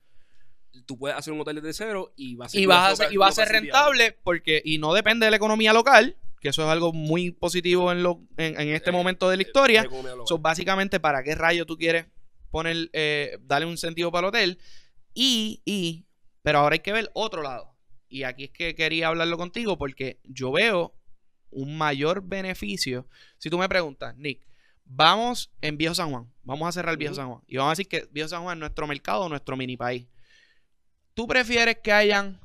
Tú 0.85 0.97
puedes 0.99 1.17
hacer 1.17 1.33
un 1.33 1.41
hotel 1.41 1.55
desde 1.55 1.73
cero 1.73 2.13
y 2.15 2.35
va 2.35 2.45
a 2.45 2.49
ser, 2.49 2.61
y 2.61 2.65
va 2.67 2.87
a 2.89 2.95
ser, 2.95 3.11
y 3.11 3.17
va 3.17 3.27
a 3.27 3.31
ser 3.31 3.49
rentable 3.49 4.15
porque 4.23 4.61
y 4.63 4.77
no 4.77 4.93
depende 4.93 5.25
de 5.25 5.31
la 5.31 5.37
economía 5.37 5.73
local 5.73 6.15
que 6.39 6.49
eso 6.49 6.61
es 6.63 6.69
algo 6.69 6.93
muy 6.93 7.31
positivo 7.31 7.91
en, 7.91 8.03
lo, 8.03 8.21
en, 8.37 8.59
en 8.61 8.69
este 8.69 8.91
Eh, 8.91 8.93
momento 8.93 9.29
de 9.29 9.37
la 9.37 9.43
Eh, 9.43 9.45
historia. 9.47 9.83
de. 9.83 10.23
So, 10.25 10.37
básicamente 10.37 10.99
para 10.99 11.23
qué 11.23 11.33
rayo 11.35 11.65
tú 11.65 11.75
quieres 11.75 12.05
poner 12.51 12.89
eh, 12.93 13.39
darle 13.41 13.65
un 13.65 13.77
sentido 13.77 14.11
para 14.11 14.27
el 14.27 14.29
hotel 14.29 14.59
y, 15.13 15.61
y 15.65 16.05
pero 16.43 16.59
ahora 16.59 16.75
hay 16.75 16.79
que 16.79 16.93
ver 16.93 17.09
otro 17.13 17.41
lado 17.41 17.68
y 18.09 18.23
aquí 18.23 18.45
es 18.45 18.51
que 18.51 18.75
quería 18.75 19.07
hablarlo 19.07 19.37
contigo 19.37 19.77
porque 19.77 20.19
yo 20.23 20.51
veo 20.51 20.93
un 21.51 21.77
mayor 21.77 22.23
beneficio 22.23 23.07
si 23.37 23.49
tú 23.49 23.57
me 23.57 23.69
preguntas 23.69 24.15
Nick 24.17 24.41
vamos 24.85 25.51
en 25.61 25.77
Viejo 25.77 25.95
San 25.95 26.11
Juan 26.11 26.31
vamos 26.43 26.67
a 26.67 26.71
cerrar 26.71 26.97
Viejo. 26.97 27.15
San 27.15 27.29
Juan 27.29 27.41
y 27.47 27.57
vamos 27.57 27.69
a 27.69 27.73
decir 27.73 27.87
que 27.87 28.07
Viejo 28.11 28.29
San 28.29 28.43
Juan 28.43 28.57
es 28.57 28.59
nuestro 28.59 28.87
mercado 28.87 29.29
nuestro 29.29 29.55
mini 29.55 29.77
país 29.77 30.07
¿Tú 31.19 31.27
prefieres 31.27 31.79
que 31.83 31.91
hayan 31.91 32.39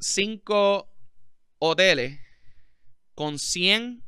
cinco 0.00 0.92
hoteles 1.60 2.18
con 3.14 3.38
100 3.38 4.02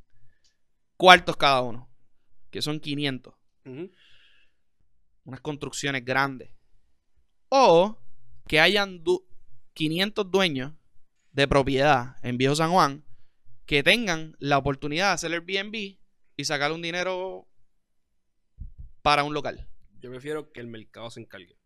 cuartos 0.97 1.37
cada 1.37 1.61
uno? 1.61 1.89
Que 2.51 2.61
son 2.61 2.81
500. 2.81 3.33
Ujú. 3.65 3.89
Unas 5.27 5.41
construcciones 5.43 6.05
grandes. 6.05 6.51
O 7.51 7.97
que 8.49 8.59
hayan 8.59 9.05
500 9.75 10.31
dueños 10.31 10.73
de 11.33 11.49
propiedad 11.49 12.17
en 12.23 12.37
Viejo 12.39 12.55
San 12.57 12.71
Juan 12.71 13.05
que 13.67 13.83
tengan 13.83 14.37
la 14.39 14.59
oportunidad 14.59 15.09
de 15.09 15.13
hacer 15.15 15.33
Airbnb 15.33 15.75
y 16.37 16.45
sacar 16.45 16.73
un 16.73 16.83
dinero 16.83 17.47
para 19.03 19.25
un 19.25 19.35
local. 19.35 19.67
Yo 20.01 20.11
prefiero 20.11 20.53
que 20.53 20.61
el 20.61 20.67
mercado 20.67 21.11
se 21.11 21.21
encargue. 21.21 21.57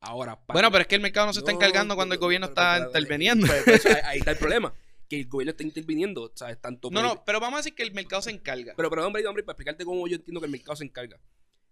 Ahora, 0.00 0.36
para- 0.40 0.54
Bueno, 0.54 0.70
pero 0.70 0.82
es 0.82 0.88
que 0.88 0.94
el 0.94 1.00
mercado 1.02 1.26
no 1.26 1.32
se 1.32 1.40
está 1.40 1.52
No, 1.52 1.58
encargando 1.58 1.94
cuando 1.94 2.14
el 2.14 2.20
gobierno 2.20 2.46
pero- 2.48 2.60
está 2.60 2.74
pero- 2.76 2.86
interviniendo. 3.00 3.46
pero- 3.46 3.62
pero 3.64 3.76
eso- 3.76 3.88
ahí, 4.04 4.18
está 4.18 4.30
el 4.30 4.38
problema. 4.54 4.72
Que 5.08 5.20
el 5.20 5.26
gobierno 5.28 5.50
está 5.50 5.62
interviniendo, 5.64 6.32
¿sabes? 6.36 6.60
Tanto 6.60 6.90
No, 6.90 7.02
no, 7.02 7.24
pero 7.24 7.40
vamos 7.40 7.56
a 7.58 7.60
decir 7.60 7.74
que 7.74 7.82
el 7.82 7.92
mercado 7.92 8.22
se 8.22 8.30
encarga. 8.30 8.74
Pero, 8.76 8.88
pero, 8.88 9.06
hombre, 9.06 9.26
hombre, 9.26 9.42
para 9.42 9.54
explicarte 9.54 9.84
cómo 9.84 10.06
yo 10.06 10.16
entiendo 10.16 10.40
que 10.40 10.46
el 10.46 10.52
mercado 10.52 10.76
se 10.76 10.84
encarga. 10.84 11.18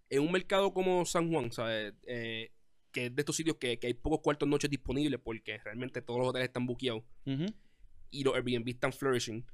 En 0.09 0.21
un 0.21 0.31
mercado 0.31 0.73
como 0.73 1.05
San 1.05 1.31
Juan, 1.31 1.51
¿sabes? 1.51 1.93
Eh, 2.05 2.51
que 2.91 3.07
es 3.07 3.15
de 3.15 3.21
estos 3.21 3.35
sitios 3.35 3.57
que, 3.57 3.79
que 3.79 3.87
hay 3.87 3.93
pocos 3.93 4.19
cuartos 4.21 4.47
noches 4.47 4.69
disponibles 4.69 5.19
porque 5.23 5.57
realmente 5.59 6.01
todos 6.01 6.19
los 6.19 6.29
hoteles 6.29 6.47
están 6.47 6.65
buqueados 6.65 7.03
y 8.11 8.23
los 8.23 8.35
Airbnb 8.35 8.67
están 8.69 8.93
flourishing. 8.93 9.45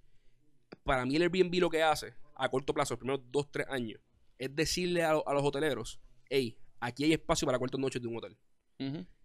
Para 0.84 1.06
mí 1.06 1.16
el 1.16 1.24
Airbnb 1.24 1.56
lo 1.60 1.70
que 1.70 1.84
hace 1.84 2.14
a 2.36 2.50
corto 2.50 2.74
plazo, 2.74 2.94
los 2.94 3.00
primeros 3.00 3.22
2, 3.32 3.52
3 3.52 3.68
años, 3.70 4.00
es 4.38 4.56
decirle 4.56 5.04
a, 5.04 5.12
a 5.12 5.34
los 5.34 5.44
hoteleros, 5.44 6.00
hey, 6.30 6.58
aquí 6.80 7.04
hay 7.04 7.14
espacio 7.14 7.46
para 7.46 7.58
cuartos 7.58 7.80
noches 7.80 8.02
de 8.02 8.08
un 8.08 8.18
hotel. 8.18 8.38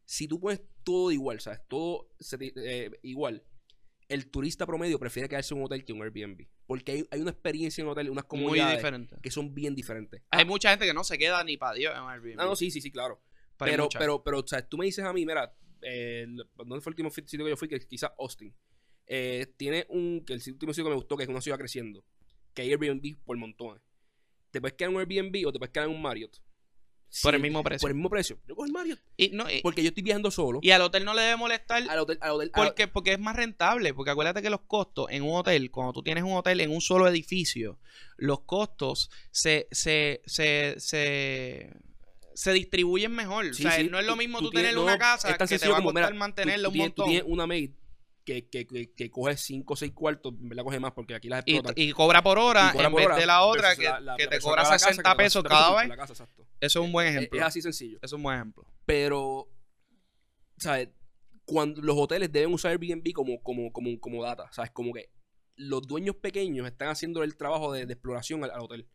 Si 0.05 0.27
tú 0.27 0.41
pones 0.41 0.61
todo 0.83 1.13
igual, 1.13 1.41
¿sabes? 1.41 1.61
Todo 1.69 2.09
eh, 2.41 2.91
igual, 3.03 3.45
el 4.09 4.29
turista 4.29 4.67
promedio 4.67 4.99
prefiere 4.99 5.29
quedarse 5.29 5.55
en 5.55 5.61
un 5.61 5.67
hotel 5.67 5.85
que 5.85 5.93
en 5.93 5.99
un 5.99 6.05
Airbnb. 6.05 6.47
Porque 6.67 6.93
hay, 6.93 7.09
hay 7.11 7.21
una 7.21 7.31
experiencia 7.31 7.83
en 7.83 7.87
un 7.87 7.93
hotel, 7.93 8.11
unas 8.11 8.25
comunidades 8.25 8.85
que 9.23 9.31
son 9.31 9.55
bien 9.55 9.75
diferentes. 9.75 10.23
Hay 10.31 10.45
mucha 10.45 10.71
gente 10.71 10.87
que 10.87 10.95
no 10.95 11.05
se 11.05 11.17
queda 11.19 11.43
ni 11.45 11.57
para 11.57 11.75
Dios 11.75 11.95
en 11.97 12.03
Airbnb. 12.03 12.41
Ah, 12.41 12.45
no, 12.45 12.57
sí, 12.57 12.71
sí, 12.71 12.81
sí, 12.81 12.91
claro. 12.91 13.21
Pero 13.67 13.89
Pero, 13.89 13.99
pero, 14.01 14.23
pero, 14.25 14.39
o 14.41 14.47
sea, 14.47 14.67
tú 14.69 14.77
me 14.79 14.87
dices 14.87 15.05
a 15.05 15.13
mí, 15.13 15.25
mira, 15.27 15.55
eh, 15.83 16.27
¿dónde 16.29 16.81
fue 16.81 16.91
el 16.91 16.95
último 16.95 17.11
sitio 17.11 17.45
que 17.45 17.51
yo 17.51 17.57
fui? 17.57 17.69
Que 17.69 17.79
quizás 17.81 18.11
Austin. 18.19 18.55
Eh, 19.07 19.53
tiene 19.57 19.87
un, 19.89 20.25
que 20.25 20.35
el 20.35 20.43
último 20.53 20.73
sitio 20.73 20.85
que 20.85 20.91
me 20.91 20.97
gustó, 20.97 21.17
que 21.17 21.25
es 21.25 21.29
una 21.29 21.41
ciudad 21.41 21.59
creciendo, 21.59 22.05
que 22.55 22.63
hay 22.63 22.71
Airbnb 22.71 23.17
por 23.25 23.37
montones. 23.37 23.83
Te 24.51 24.61
puedes 24.61 24.77
quedar 24.77 24.91
en 24.91 24.97
un 24.97 25.01
Airbnb 25.03 25.47
o 25.47 25.53
te 25.53 25.59
puedes 25.59 25.73
quedar 25.73 25.89
en 25.89 25.95
un 25.95 26.03
Marriott. 26.03 26.37
Por 27.23 27.33
Sí, 27.33 27.37
el 27.37 27.43
mismo 27.43 27.65
precio. 27.65 27.81
Por 27.81 27.91
el 27.91 27.97
mismo 27.97 28.09
precio. 28.09 28.39
Yo 28.47 28.55
cojo 28.55 28.67
el 28.67 28.73
Marriott. 28.73 29.01
Y, 29.17 29.31
no, 29.31 29.51
y, 29.51 29.63
Porque 29.63 29.83
yo 29.83 29.89
estoy 29.89 30.05
viajando 30.05 30.31
solo. 30.31 30.61
y 30.63 30.71
al 30.71 30.81
hotel 30.83 31.05
no 31.05 31.13
le 31.13 31.23
debe 31.23 31.37
molestar 31.37 31.83
al 31.91 31.99
hotel, 31.99 32.19
al 32.21 32.31
hotel, 32.31 32.51
al- 32.53 32.67
porque, 32.67 32.87
porque 32.87 33.13
es 33.15 33.19
más 33.19 33.35
rentable. 33.35 33.93
Porque 33.95 34.13
acuérdate 34.13 34.43
que 34.43 34.51
los 34.51 34.61
costos 34.61 35.07
en 35.11 35.25
un 35.25 35.35
hotel, 35.35 35.73
cuando 35.73 35.93
tú 35.93 36.03
tienes 36.05 36.23
un 36.23 36.35
hotel 36.35 36.61
en 36.61 36.71
un 36.71 36.81
solo 36.81 37.09
edificio, 37.09 37.81
los 38.17 38.43
costos 38.43 39.11
se, 39.33 39.67
se, 39.73 40.23
se, 40.25 40.77
se, 40.79 41.73
se 42.41 42.53
distribuyen 42.53 43.13
mejor. 43.13 43.55
Sí, 43.55 43.67
o 43.67 43.71
sea, 43.71 43.81
sí, 43.81 43.89
no 43.91 43.99
es 43.99 44.07
lo 44.07 44.17
mismo 44.17 44.39
tú 44.39 44.45
tú, 44.47 44.51
tienes- 44.53 44.71
tener 44.71 44.77
no, 44.77 44.85
una 44.85 44.99
casa 44.99 45.37
que 45.37 45.59
te 45.59 45.69
va 45.69 45.77
a 45.79 45.83
costar 45.83 46.05
mira, 46.07 46.19
mantenerla 46.19 46.65
tú 46.65 46.69
un 46.71 46.73
tienes, 46.73 46.89
montón. 46.91 47.05
tú 47.05 47.11
tienes 47.11 47.27
una 47.31 47.47
maid 47.47 47.71
que, 48.25 48.49
que, 48.49 48.67
que, 48.67 48.93
que 48.95 49.11
coge 49.11 49.37
5 49.37 49.73
o 49.73 49.77
6 49.77 49.93
cuartos, 49.93 50.33
verdad 50.39 50.65
coge 50.65 50.81
más 50.81 50.93
porque 50.93 51.15
aquí 51.15 51.29
las 51.29 51.41
explotan. 51.41 51.75
y 51.77 51.93
cobra 51.93 52.23
por 52.23 52.39
hora 52.39 52.71
cobra 52.73 52.87
en 52.87 52.93
por 52.93 52.99
vez 53.01 53.07
hora 53.09 53.17
de 53.19 53.27
la 53.27 53.43
otra 53.43 53.77
que, 53.77 53.83
la- 53.85 54.01
la- 54.01 54.17
que 54.17 54.25
la 54.25 54.31
te 54.31 54.39
cobra 54.41 54.63
que 54.63 54.69
va 54.69 54.69
a 54.69 54.73
la 54.73 54.79
casa, 54.79 54.89
60 54.89 55.03
que 55.03 55.03
te 55.03 55.03
cobra 55.03 55.17
pesos 55.25 55.43
60 55.43 55.49
cada 55.51 55.81
vez. 55.81 55.89
la 55.89 55.97
casa, 55.97 56.13
exacto. 56.15 56.47
Eso 56.61 56.81
es 56.81 56.85
un 56.87 56.93
buen 56.93 57.07
Es- 57.09 57.17
ejemplo. 57.17 57.39
Es 57.41 57.45
así 57.47 57.61
sencillo. 57.63 57.97
Eso 57.99 58.07
es 58.07 58.13
un 58.15 58.23
buen 58.23 58.37
ejemplo. 58.37 58.65
Pero, 58.87 59.49
¿sabes? 60.57 60.89
Cuando 61.45 61.83
los 61.83 61.97
hoteles 61.99 62.31
deben 62.33 62.53
usar 62.55 62.71
Airbnb 62.73 63.13
como, 63.13 63.43
como, 63.43 63.73
como, 63.73 63.99
como 64.01 64.23
data, 64.23 64.49
¿sabes? 64.53 64.71
Como 64.71 64.93
que 64.93 65.11
los 65.57 65.83
dueños 65.83 66.17
pequeños 66.17 66.67
están 66.67 66.89
haciendo 66.89 67.23
el 67.23 67.37
trabajo 67.37 67.73
de, 67.73 67.85
de 67.87 67.93
exploración 67.93 68.45
al, 68.45 68.51
al 68.53 68.61
hotel. 68.61 68.89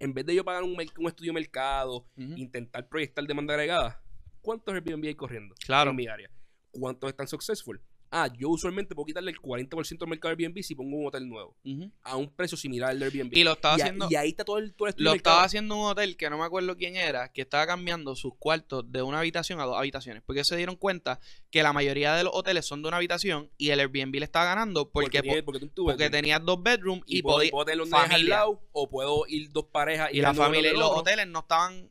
En 0.00 0.14
vez 0.14 0.24
de 0.24 0.34
yo 0.34 0.42
pagar 0.44 0.62
un, 0.62 0.80
estudio 0.80 1.30
de 1.30 1.32
mercado, 1.34 2.06
intentar 2.16 2.88
proyectar 2.88 3.22
demanda 3.26 3.52
agregada, 3.52 4.02
¿cuántos 4.40 4.74
Airbnb 4.74 5.04
hay 5.06 5.14
corriendo 5.14 5.54
Claro. 5.64 5.90
en 5.90 5.96
mi 5.96 6.06
área? 6.08 6.30
¿Cuántos 6.70 7.10
están 7.10 7.28
successful? 7.28 7.80
Ah, 8.12 8.28
yo 8.36 8.48
usualmente 8.48 8.94
puedo 8.94 9.06
quitarle 9.06 9.30
el 9.30 9.38
40% 9.40 9.98
del 9.98 10.08
mercado 10.08 10.34
de 10.34 10.42
Airbnb 10.44 10.62
si 10.64 10.74
pongo 10.74 10.96
un 10.96 11.06
hotel 11.06 11.28
nuevo, 11.28 11.56
a 12.02 12.16
un 12.16 12.28
precio 12.28 12.56
similar 12.56 12.90
al 12.90 12.98
de 12.98 13.04
Airbnb. 13.04 13.36
Y 13.36 13.44
lo 13.44 13.52
estaba 13.52 13.76
y, 13.78 13.80
a- 13.80 13.84
haciendo. 13.84 14.08
y 14.10 14.16
ahí 14.16 14.30
está 14.30 14.44
todo 14.44 14.58
el, 14.58 14.74
todo 14.74 14.88
el 14.88 14.94
Lo 14.96 15.14
estaba 15.14 15.36
mercado. 15.36 15.40
haciendo 15.46 15.76
un 15.76 15.86
hotel 15.86 16.16
que 16.16 16.28
no 16.28 16.36
me 16.38 16.44
acuerdo 16.44 16.76
quién 16.76 16.96
era, 16.96 17.30
que 17.32 17.42
estaba 17.42 17.66
cambiando 17.68 18.16
sus 18.16 18.32
cuartos 18.36 18.90
de 18.90 19.02
una 19.02 19.20
habitación 19.20 19.60
a 19.60 19.64
dos 19.64 19.76
habitaciones. 19.78 20.22
Porque 20.26 20.42
se 20.44 20.56
dieron 20.56 20.74
cuenta 20.76 21.20
que 21.50 21.62
la 21.62 21.72
mayoría 21.72 22.14
de 22.14 22.24
los 22.24 22.34
hoteles 22.34 22.66
son 22.66 22.82
de 22.82 22.88
una 22.88 22.96
habitación 22.96 23.48
y 23.56 23.70
el 23.70 23.78
Airbnb 23.78 24.14
le 24.16 24.24
estaba 24.24 24.46
ganando 24.46 24.90
porque, 24.90 25.18
porque, 25.18 25.22
tiene- 25.22 25.42
porque, 25.44 25.60
tú- 25.60 25.68
tú- 25.68 25.84
porque 25.84 26.10
tenías 26.10 26.44
dos 26.44 26.60
bedrooms 26.62 27.04
y, 27.06 27.18
y, 27.18 27.22
puedo, 27.22 27.36
podía- 27.38 27.50
puedo 27.52 27.64
tener 27.64 27.78
los 27.78 27.88
nenes 27.90 28.02
al 28.04 28.10
familia. 28.10 28.34
lado 28.36 28.60
o 28.72 28.90
puedo 28.90 29.24
ir 29.28 29.52
dos 29.52 29.66
parejas 29.66 30.10
y 30.12 30.20
la 30.20 30.30
uno 30.32 30.40
del 30.42 30.46
familia 30.50 30.72
y 30.72 30.76
los 30.76 30.90
hoteles 30.90 31.28
no 31.28 31.38
estaban 31.40 31.88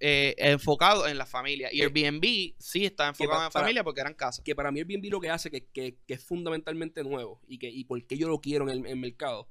eh, 0.00 0.34
enfocado 0.38 1.06
en 1.08 1.16
la 1.18 1.24
familia. 1.26 1.68
Y 1.72 1.80
Eh, 1.80 1.84
Airbnb 1.84 2.54
sí 2.58 2.84
está 2.84 3.08
enfocado 3.08 3.38
en 3.40 3.44
la 3.44 3.50
para- 3.50 3.64
familia 3.64 3.82
porque 3.84 4.00
eran 4.02 4.14
casas. 4.14 4.44
que 4.44 4.54
para 4.54 4.70
mí 4.70 4.80
Airbnb 4.80 5.10
lo 5.10 5.20
que 5.20 5.30
hace 5.30 5.50
que, 5.50 5.66
que- 5.66 5.96
que 6.06 6.14
es 6.14 6.22
fundamentalmente 6.24 7.02
nuevo 7.02 7.40
y 7.48 7.58
que 7.58 7.68
y 7.70 7.84
por 7.84 8.04
qué 8.06 8.16
yo 8.18 8.28
lo 8.28 8.40
quiero 8.40 8.64
en 8.64 8.70
el, 8.70 8.78
en 8.80 8.86
el 8.86 8.96
mercado 8.96 9.48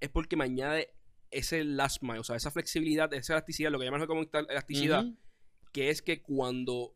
es 0.00 0.08
porque 0.08 0.36
me 0.36 0.44
añade 0.44 0.94
ese 1.30 1.64
last 1.64 2.02
mile, 2.02 2.20
o 2.20 2.24
sea, 2.24 2.36
esa 2.36 2.50
flexibilidad, 2.50 3.12
esa 3.12 3.34
elasticidad, 3.34 3.70
lo 3.70 3.78
que 3.78 3.84
llaman 3.84 4.06
como 4.06 4.22
elasticidad, 4.48 5.04
que 5.72 5.90
es 5.90 6.00
que 6.00 6.22
cuando 6.22 6.94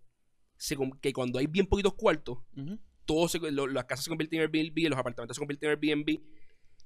se, 0.57 0.77
que 1.01 1.13
cuando 1.13 1.39
hay 1.41 1.47
bien 1.49 1.67
poquitos 1.67 1.95
cuartos, 1.95 2.39
ujú. 2.57 2.79
todo 3.05 3.29
se- 3.29 3.39
lo- 3.51 3.67
las 3.67 3.85
casas 3.87 4.05
se 4.05 4.09
convierten 4.11 4.41
en 4.41 4.45
Airbnb, 4.47 4.89
los 4.89 4.99
apartamentos 4.99 5.37
se 5.37 5.41
convierten 5.41 5.71
en 5.71 5.77
Airbnb 5.77 6.21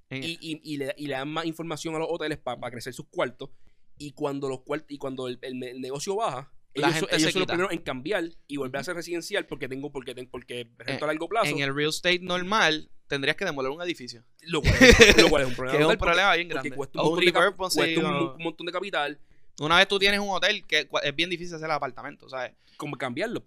En- 0.09 0.25
y, 0.25 0.39
y- 0.41 0.61
y 0.63 0.77
le, 0.79 0.95
y 0.97 1.07
le 1.09 1.13
dan 1.15 1.29
más 1.29 1.45
información 1.45 1.95
a 1.95 1.99
los 1.99 2.09
hoteles 2.11 2.39
para 2.39 2.71
crecer 2.71 2.95
sus 2.95 3.07
cuartos 3.09 3.51
y 3.99 4.13
cuando 4.13 4.49
los 4.49 4.61
y 4.89 4.99
cuando 4.99 5.29
el, 5.29 5.39
el- 5.43 5.63
el 5.63 5.81
negocio 5.81 6.17
baja 6.17 6.53
La 6.75 6.89
ellos, 6.89 6.95
gente 6.95 7.01
son- 7.01 7.09
ellos 7.19 7.23
se 7.29 7.33
son 7.33 7.41
los 7.41 7.47
primeros 7.49 7.73
en 7.73 7.79
cambiar 7.79 8.25
y 8.47 8.57
volver 8.59 8.81
a 8.81 8.85
ser 8.85 8.95
residencial 8.97 9.47
porque 9.47 9.69
tengo 9.69 9.91
porque 9.91 10.15
tengo 10.15 10.31
porque 10.31 10.69
rento 10.79 11.05
Eh, 11.05 11.05
a 11.05 11.07
largo 11.07 11.29
plazo 11.29 11.47
en 11.51 11.61
el 11.61 11.75
real 11.75 11.89
estate 11.91 12.19
normal 12.21 12.91
tendrías 13.09 13.37
que 13.37 13.45
demoler 13.45 13.71
un 13.71 13.81
edificio. 13.83 14.25
lo 14.43 14.61
cual, 14.61 14.75
es, 14.81 15.23
lo 15.23 15.29
cual 15.31 15.43
es 15.45 15.49
un 15.49 15.55
problema 15.57 15.79
Que 15.79 15.83
es 15.83 15.87
un 15.87 15.89
brutal 15.93 15.99
porque- 15.99 15.99
problema 15.99 16.35
bien 16.35 16.49
grande. 16.49 16.71
cuesta 16.73 17.01
un, 17.01 17.09
montón 17.09 17.25
de, 17.25 17.33
repurpose, 17.41 17.79
cuesta 17.79 18.01
un, 18.37 18.43
montón 18.43 18.67
de 18.67 18.73
capital 18.73 19.19
Una 19.61 19.77
vez 19.79 19.89
tú 19.89 19.99
tienes 19.99 20.21
un 20.21 20.29
hotel 20.29 20.67
que 20.67 20.89
es 21.03 21.17
bien 21.17 21.31
difícil 21.31 21.55
hacer 21.55 21.67
el 21.67 21.73
apartamento, 21.73 22.29
¿sabes? 22.29 22.53
como 22.77 22.97
cambiarlo 22.99 23.43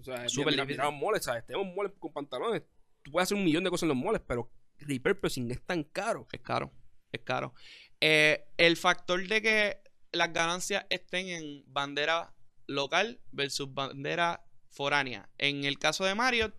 o 0.00 0.02
sea 0.04 0.28
Súper 0.28 0.54
difícil. 0.54 0.82
moles 0.92 1.24
¿sabes? 1.24 1.46
tenemos 1.46 1.74
moles 1.74 1.92
con 1.98 2.12
pantalones 2.12 2.62
tú 3.02 3.10
puedes 3.12 3.26
hacer 3.26 3.38
un 3.38 3.44
millón 3.44 3.64
de 3.64 3.70
cosas 3.70 3.84
en 3.84 3.88
los 3.88 3.96
moles 3.96 4.20
pero 4.26 4.50
repurposing 4.80 5.50
es 5.50 5.62
tan 5.62 5.82
caro 5.84 6.26
Es 6.32 6.40
caro, 6.40 6.70
es 7.12 7.20
caro. 7.22 7.54
Eh, 8.00 8.44
el 8.56 8.76
factor 8.76 9.26
de 9.26 9.42
que 9.42 9.78
las 10.12 10.32
ganancias 10.32 10.86
estén 10.90 11.28
en 11.28 11.64
bandera 11.66 12.34
local 12.66 13.20
versus 13.32 13.72
bandera 13.72 14.44
foránea. 14.68 15.28
En 15.38 15.64
el 15.64 15.78
caso 15.78 16.04
de 16.04 16.14
Marriott, 16.14 16.54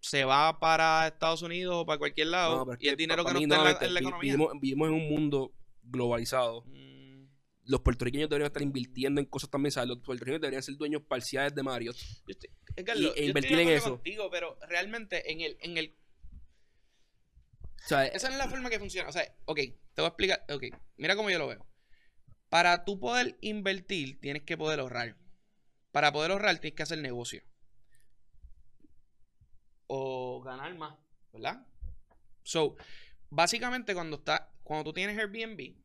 se 0.00 0.24
va 0.24 0.58
para 0.60 1.06
Estados 1.08 1.42
Unidos 1.42 1.74
o 1.76 1.86
para 1.86 1.98
cualquier 1.98 2.28
lado 2.28 2.64
No, 2.66 2.72
y 2.78 2.88
el 2.88 2.96
dinero 2.96 3.24
que 3.24 3.32
no 3.34 3.38
está 3.40 3.56
en 3.86 3.94
la, 3.94 4.00
en 4.00 4.06
economía. 4.06 4.32
vivimos, 4.34 4.52
vivimos 4.60 4.88
en 4.88 4.94
un 4.94 5.08
mundo 5.08 5.54
globalizado 5.82 6.64
Mm, 6.66 7.26
los 7.66 7.80
puertorriqueños 7.80 8.28
deberían 8.28 8.48
estar 8.48 8.62
invirtiendo 8.62 9.20
en 9.20 9.26
cosas 9.26 9.48
también, 9.48 9.70
¿sabes? 9.70 9.88
Los 9.90 9.98
puertorriqueños 9.98 10.40
deberían 10.40 10.62
ser 10.62 10.76
dueños 10.76 11.02
parciales 11.02 11.54
de 11.54 11.62
Marriott. 11.62 11.96
estoy- 12.26 12.50
Edgardo, 12.74 13.00
Y- 13.00 13.04
e 13.04 13.06
yo 13.06 13.08
estoy 13.10 13.22
de 13.22 13.28
invertir 13.28 13.58
en 13.60 13.68
eso. 13.68 13.90
contigo, 13.90 14.28
pero 14.30 14.58
realmente 14.68 15.30
en 15.30 15.40
el, 15.42 15.56
en 15.60 15.78
el 15.78 15.96
O 17.84 17.88
sea, 17.88 18.06
Esa 18.06 18.28
es 18.28 18.36
la 18.36 18.48
forma 18.48 18.70
que 18.70 18.78
funciona. 18.78 19.08
O 19.08 19.12
sea, 19.12 19.24
ok, 19.44 19.56
te 19.58 19.74
voy 19.96 20.04
a 20.04 20.08
explicar. 20.08 20.44
Ok, 20.50 20.64
mira 20.96 21.16
cómo 21.16 21.30
yo 21.30 21.38
lo 21.38 21.48
veo. 21.48 21.66
Para 22.48 22.84
tú 22.84 23.00
poder 23.00 23.38
invertir, 23.40 24.20
tienes 24.20 24.42
que 24.42 24.56
poder 24.56 24.80
ahorrar. 24.80 25.16
Para 25.90 26.12
poder 26.12 26.30
ahorrar, 26.30 26.58
tienes 26.58 26.76
que 26.76 26.82
hacer 26.82 26.98
negocio. 26.98 27.42
O 29.86 30.42
ganar 30.42 30.74
más, 30.76 30.96
¿verdad? 31.32 31.66
So, 32.42 32.76
básicamente, 33.30 33.94
cuando, 33.94 34.16
está, 34.16 34.54
cuando 34.62 34.84
tú 34.84 34.92
tienes 34.92 35.18
Airbnb, 35.18 35.76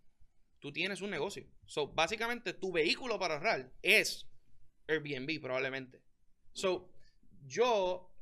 tú 0.60 0.72
tienes 0.72 1.02
un 1.02 1.10
negocio. 1.10 1.46
So, 1.66 1.88
básicamente, 1.88 2.54
tu 2.54 2.72
vehículo 2.72 3.20
para 3.20 3.36
ahorrar 3.36 3.72
es 3.82 4.28
Airbnb, 4.88 5.42
probablemente. 5.42 6.02
So, 6.54 6.90
yo 7.46 8.14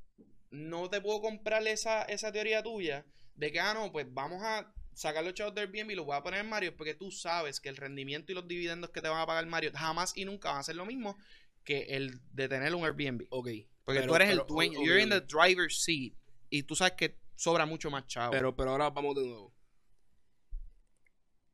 no 0.50 0.90
te 0.90 1.02
puedo 1.02 1.22
comprar 1.22 1.68
esa, 1.68 2.04
esa 2.04 2.32
teoría 2.32 2.64
tuya 2.64 3.06
de 3.36 3.52
que, 3.52 3.60
ah, 3.60 3.74
no, 3.74 3.92
pues 3.92 4.06
vamos 4.14 4.42
a 4.44 4.74
sacar 4.94 5.24
los 5.24 5.34
chavos 5.34 5.54
de 5.54 5.62
Airbnb 5.62 5.92
y 5.92 5.96
los 5.96 6.06
voy 6.06 6.16
a 6.16 6.24
poner 6.24 6.40
en 6.40 6.50
Mario 6.50 6.76
porque 6.76 6.94
tú 6.94 7.12
sabes 7.12 7.60
que 7.60 7.70
el 7.70 7.76
rendimiento 7.78 8.32
y 8.32 8.36
los 8.36 8.48
dividendos 8.48 8.92
que 8.92 9.02
te 9.02 9.10
van 9.10 9.20
a 9.20 9.26
pagar 9.26 9.46
Mario 9.46 9.72
jamás 9.74 10.16
y 10.16 10.24
nunca 10.26 10.50
van 10.52 10.60
a 10.60 10.64
ser 10.64 10.76
lo 10.78 10.86
mismo 10.86 11.18
que 11.64 11.84
el 11.90 12.22
de 12.32 12.48
tener 12.48 12.74
un 12.74 12.86
Airbnb. 12.86 13.26
ok. 13.30 13.50
Porque 13.84 14.00
pero- 14.02 14.08
tú 14.12 14.16
eres 14.16 14.30
pero- 14.30 14.42
el 14.42 14.48
dueño, 14.48 14.80
ok, 14.80 14.86
you're 14.86 15.02
in 15.02 15.10
the 15.10 15.22
driver's 15.22 15.84
seat 15.84 16.14
y 16.50 16.64
tú 16.64 16.76
sabes 16.76 16.94
que 16.94 17.20
sobra 17.36 17.66
mucho 17.66 17.92
más 17.92 18.08
chavo. 18.08 18.32
Pero, 18.32 18.56
pero 18.56 18.72
ahora 18.72 18.90
vamos 18.90 19.16
de 19.16 19.24
nuevo. 19.28 19.54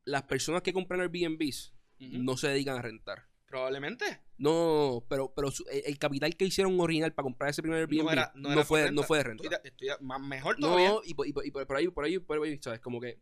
Las 0.04 0.22
personas 0.22 0.62
que 0.62 0.72
compran 0.72 1.00
Airbnbs 1.00 1.74
no 1.98 2.36
se 2.36 2.48
dedican 2.48 2.76
a 2.78 2.82
rentar. 2.82 3.26
Probablemente. 3.52 4.18
No, 4.38 5.04
pero, 5.10 5.34
pero 5.36 5.50
su- 5.50 5.66
el, 5.70 5.82
el 5.84 5.98
capital 5.98 6.34
que 6.38 6.46
hicieron 6.46 6.80
original 6.80 7.12
para 7.12 7.24
comprar 7.24 7.50
ese 7.50 7.60
primer 7.60 7.80
Airbnb 7.80 7.98
No, 7.98 8.04
no, 8.06 8.12
era, 8.12 8.32
no, 8.34 8.48
era 8.48 8.56
por 8.62 8.64
fue, 8.64 8.80
renta. 8.84 8.94
no 8.94 9.02
fue 9.06 9.18
de 9.18 9.24
renta. 9.24 9.44
Estoy 9.44 9.58
de- 9.62 9.68
estoy 9.68 9.88
de- 9.88 9.96
más- 10.00 10.20
mejor 10.22 10.56
todavía. 10.56 10.88
No, 10.88 11.02
y, 11.04 11.12
por- 11.12 11.26
y 11.28 11.32
por- 11.34 11.46
y 11.46 11.50
por 11.50 11.66
por 11.66 11.76
ahí, 11.76 11.88
por 11.88 12.04
ahí, 12.06 12.18
por 12.18 12.42
ahí, 12.42 12.58
¿sabes? 12.62 12.80
Como 12.80 12.98
que 12.98 13.20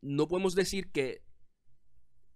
no 0.00 0.28
podemos 0.28 0.54
decir 0.54 0.92
que 0.92 1.24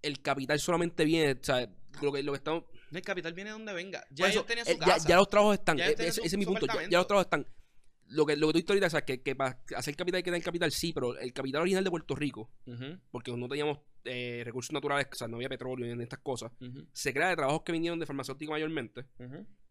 el 0.02 0.20
capital 0.20 0.58
solamente 0.58 1.04
viene, 1.04 1.38
¿sabes? 1.42 1.68
Lo 2.02 2.10
que, 2.12 2.24
lo 2.24 2.32
que 2.32 2.38
estamos... 2.38 2.64
El 2.90 3.02
capital 3.02 3.34
viene 3.34 3.50
de 3.50 3.52
donde 3.52 3.72
venga. 3.72 4.04
Ya 4.10 4.24
por 4.24 4.32
ellos 4.32 4.46
tenían 4.46 4.66
su 4.66 4.72
eh, 4.72 4.76
ya, 4.80 4.86
casa. 4.86 5.08
ya 5.08 5.16
los 5.16 5.30
trabajos 5.30 5.54
están. 5.58 5.76
Ya 5.76 5.86
eh, 5.90 5.94
tenían 5.94 6.08
ese, 6.10 6.20
su- 6.22 6.26
ese 6.26 6.34
es 6.34 6.38
mi 6.38 6.44
su 6.44 6.50
punto. 6.50 6.66
Ya, 6.66 6.66
ya 6.66 6.72
apartamento. 6.72 6.98
los 6.98 7.06
trabajos 7.06 7.26
están. 7.26 7.46
Lo 8.08 8.26
que, 8.26 8.36
lo 8.36 8.46
que 8.48 8.52
tú 8.52 8.56
dijiste 8.58 8.72
ahorita, 8.72 8.90
sea, 8.90 9.04
que, 9.04 9.22
que 9.22 9.36
para 9.36 9.62
hacer 9.76 9.94
capital 9.94 10.16
hay 10.16 10.22
que 10.24 10.30
tener 10.32 10.42
capital, 10.42 10.72
sí, 10.72 10.92
pero 10.92 11.16
el 11.16 11.32
capital 11.32 11.60
original 11.62 11.84
de 11.84 11.90
Puerto 11.90 12.16
Rico, 12.16 12.50
Ujú, 12.66 12.98
porque 13.12 13.30
no 13.36 13.48
teníamos 13.48 13.78
eh, 14.04 14.42
recursos 14.44 14.72
naturales, 14.72 15.06
o 15.12 15.14
sea, 15.14 15.28
no 15.28 15.36
había 15.36 15.48
petróleo 15.48 15.94
ni 15.94 16.02
estas 16.02 16.20
cosas, 16.20 16.52
se 16.92 17.12
crea 17.12 17.28
de 17.28 17.36
trabajos 17.36 17.62
que 17.62 17.72
vinieron 17.72 17.98
de 17.98 18.06
farmacéutico 18.06 18.52
mayormente. 18.52 19.04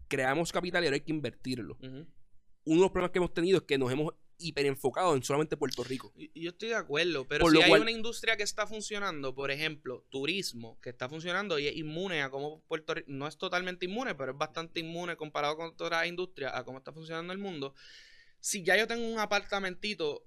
Creamos 0.07 0.51
capital 0.51 0.83
y 0.83 0.87
ahora 0.87 0.95
hay 0.95 1.01
que 1.01 1.11
invertirlo. 1.11 1.77
Uno 1.81 2.75
de 2.75 2.81
los 2.81 2.91
problemas 2.91 3.11
que 3.11 3.19
hemos 3.19 3.33
tenido 3.33 3.57
es 3.59 3.63
que 3.63 3.77
nos 3.77 3.91
hemos 3.91 4.13
hiperenfocado 4.41 5.15
en 5.15 5.23
solamente 5.23 5.57
Puerto 5.57 5.83
Rico. 5.83 6.13
Yo 6.33 6.51
estoy 6.51 6.69
de 6.69 6.75
acuerdo, 6.75 7.27
pero 7.27 7.43
Por 7.43 7.51
si 7.51 7.61
hay 7.61 7.69
cual- 7.69 7.81
una 7.81 7.91
industria 7.91 8.37
que 8.37 8.43
está 8.43 8.65
funcionando, 8.65 9.35
por 9.35 9.51
ejemplo, 9.51 10.05
turismo, 10.09 10.79
que 10.81 10.89
está 10.91 11.09
funcionando 11.09 11.59
y 11.59 11.67
es 11.67 11.75
inmune 11.75 12.21
a 12.21 12.29
cómo 12.29 12.61
Puerto 12.67 12.93
Rico, 12.93 13.07
no 13.11 13.27
es 13.27 13.37
totalmente 13.37 13.85
inmune, 13.85 14.15
pero 14.15 14.31
es 14.31 14.37
bastante 14.37 14.79
inmune 14.79 15.17
comparado 15.17 15.57
con 15.57 15.67
otras 15.67 16.07
industrias, 16.07 16.53
a 16.55 16.63
cómo 16.63 16.77
está 16.77 16.93
funcionando 16.93 17.33
el 17.33 17.39
mundo. 17.39 17.73
Si 18.39 18.63
ya 18.63 18.77
yo 18.77 18.87
tengo 18.87 19.05
un 19.05 19.19
apartamentito 19.19 20.23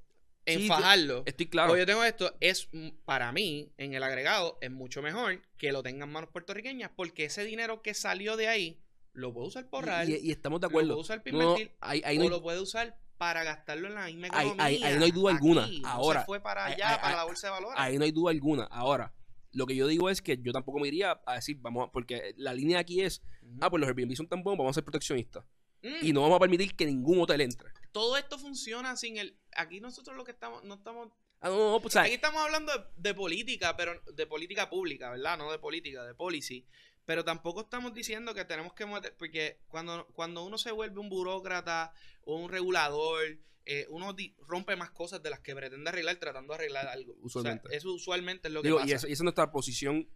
en 0.46 0.60
Sí, 0.60 0.68
Fajardo, 0.68 1.22
Estoy 1.26 1.46
claro. 1.46 1.72
o 1.72 1.76
yo 1.76 1.86
tengo 1.86 2.02
esto, 2.04 2.34
es 2.40 2.68
mm, 2.72 2.88
para 3.04 3.30
mí, 3.32 3.72
en 3.76 3.94
el 3.94 4.02
agregado, 4.02 4.58
es 4.60 4.70
mucho 4.70 5.00
mejor 5.02 5.40
que 5.56 5.72
lo 5.72 5.82
tengan 5.82 6.10
manos 6.10 6.30
puertorriqueñas, 6.30 6.90
porque 6.96 7.24
ese 7.26 7.44
dinero 7.44 7.80
que 7.82 7.94
salió 7.94 8.36
de 8.36 8.48
ahí, 8.48 8.80
lo 9.12 9.32
puedo 9.32 9.46
usar 9.48 9.68
por 9.68 9.84
ahorrar, 9.88 10.08
y, 10.08 10.16
y 10.16 10.30
estamos 10.30 10.60
de 10.60 10.64
lo 10.64 10.68
acuerdo. 10.68 10.88
puedo 10.90 11.00
usar 11.00 11.22
No, 11.32 11.56
ahí, 11.80 12.02
ahí 12.04 12.16
o 12.16 12.18
no 12.20 12.24
hay- 12.24 12.30
lo 12.30 12.42
puede 12.42 12.60
usar 12.60 12.96
para 13.18 13.44
gastarlo 13.44 13.86
en 13.86 13.94
la 13.94 14.06
misma 14.06 14.26
economía. 14.28 14.64
ahí- 14.64 14.82
ahí 14.82 14.98
no 14.98 15.04
hay 15.04 15.10
duda 15.12 15.32
alguna. 15.32 15.64
aquí, 15.64 15.80
no 15.80 15.88
se 15.88 15.94
Ahora, 15.94 16.24
fue 16.24 16.40
para 16.40 16.64
allá, 16.64 16.98
para 17.00 17.16
la 17.16 17.24
bolsa 17.24 17.46
de 17.46 17.50
valores. 17.52 17.78
Ahí 17.78 17.98
no 17.98 18.04
hay 18.04 18.10
duda 18.10 18.30
alguna. 18.32 18.64
Ahora, 18.64 19.12
lo 19.52 19.66
que 19.66 19.76
yo 19.76 19.86
digo 19.86 20.08
es 20.10 20.22
que 20.22 20.38
yo 20.38 20.50
tampoco 20.50 20.80
me 20.80 20.88
iría 20.88 21.20
a 21.26 21.34
decir, 21.34 21.58
vamos, 21.60 21.88
a- 21.88 21.92
porque 21.92 22.34
la 22.36 22.52
línea 22.52 22.80
aquí 22.80 23.00
es, 23.02 23.22
ah, 23.60 23.70
pues 23.70 23.80
los 23.80 23.86
Airbnb 23.88 24.16
son 24.16 24.26
tan 24.26 24.42
buenos, 24.42 24.58
vamos 24.58 24.70
a 24.72 24.74
ser 24.74 24.84
proteccionistas. 24.84 25.44
Mm, 25.82 26.06
Y 26.06 26.12
no 26.12 26.22
vamos 26.22 26.36
a 26.36 26.40
permitir 26.40 26.74
que 26.74 26.86
ningún 26.86 27.20
hotel 27.20 27.42
entre. 27.42 27.68
Todo 27.92 28.16
esto 28.16 28.38
funciona 28.38 28.96
sin 28.96 29.18
el... 29.18 29.38
Aquí 29.54 29.80
nosotros 29.80 30.16
lo 30.16 30.24
que 30.24 30.32
estamos... 30.32 30.64
No 30.64 30.74
estamos 30.74 31.10
Ah, 31.44 31.48
no, 31.48 31.72
no, 31.72 31.80
pues. 31.80 31.96
Aquí 31.96 32.12
estamos 32.12 32.40
hablando 32.40 32.72
de, 32.72 32.84
de 32.96 33.14
política, 33.14 33.76
pero 33.76 34.00
de 34.14 34.26
política 34.28 34.70
pública, 34.70 35.10
¿verdad? 35.10 35.36
No 35.36 35.50
de 35.50 35.58
política, 35.58 36.04
de 36.04 36.14
policy. 36.14 36.64
Pero 37.04 37.24
tampoco 37.24 37.62
estamos 37.62 37.92
diciendo 37.92 38.32
que 38.32 38.44
tenemos 38.44 38.74
que 38.74 38.86
meter, 38.86 39.16
porque 39.18 39.58
cuando, 39.66 40.06
cuando 40.14 40.44
uno 40.44 40.56
se 40.56 40.70
vuelve 40.70 41.00
un 41.00 41.08
burócrata 41.08 41.92
o 42.24 42.36
un 42.36 42.48
regulador, 42.48 43.24
eh, 43.66 43.86
uno 43.90 44.14
rompe 44.46 44.76
más 44.76 44.92
cosas 44.92 45.20
de 45.20 45.30
las 45.30 45.40
que 45.40 45.52
pretende 45.56 45.90
arreglar 45.90 46.14
tratando 46.16 46.52
de 46.52 46.58
arreglar 46.60 46.86
algo. 46.86 47.14
O 47.14 47.16
sea, 47.28 47.40
Usualmente. 47.40 47.76
eso 47.76 47.92
usualmente 47.92 48.46
es 48.46 48.54
lo 48.54 48.62
que 48.62 48.68
Digo, 48.68 48.78
pasa. 48.78 48.88
y 48.88 48.92
esa, 48.92 49.08
y 49.08 49.12
esa 49.12 49.20
es 49.22 49.24
nuestra 49.24 49.50
posición. 49.50 50.08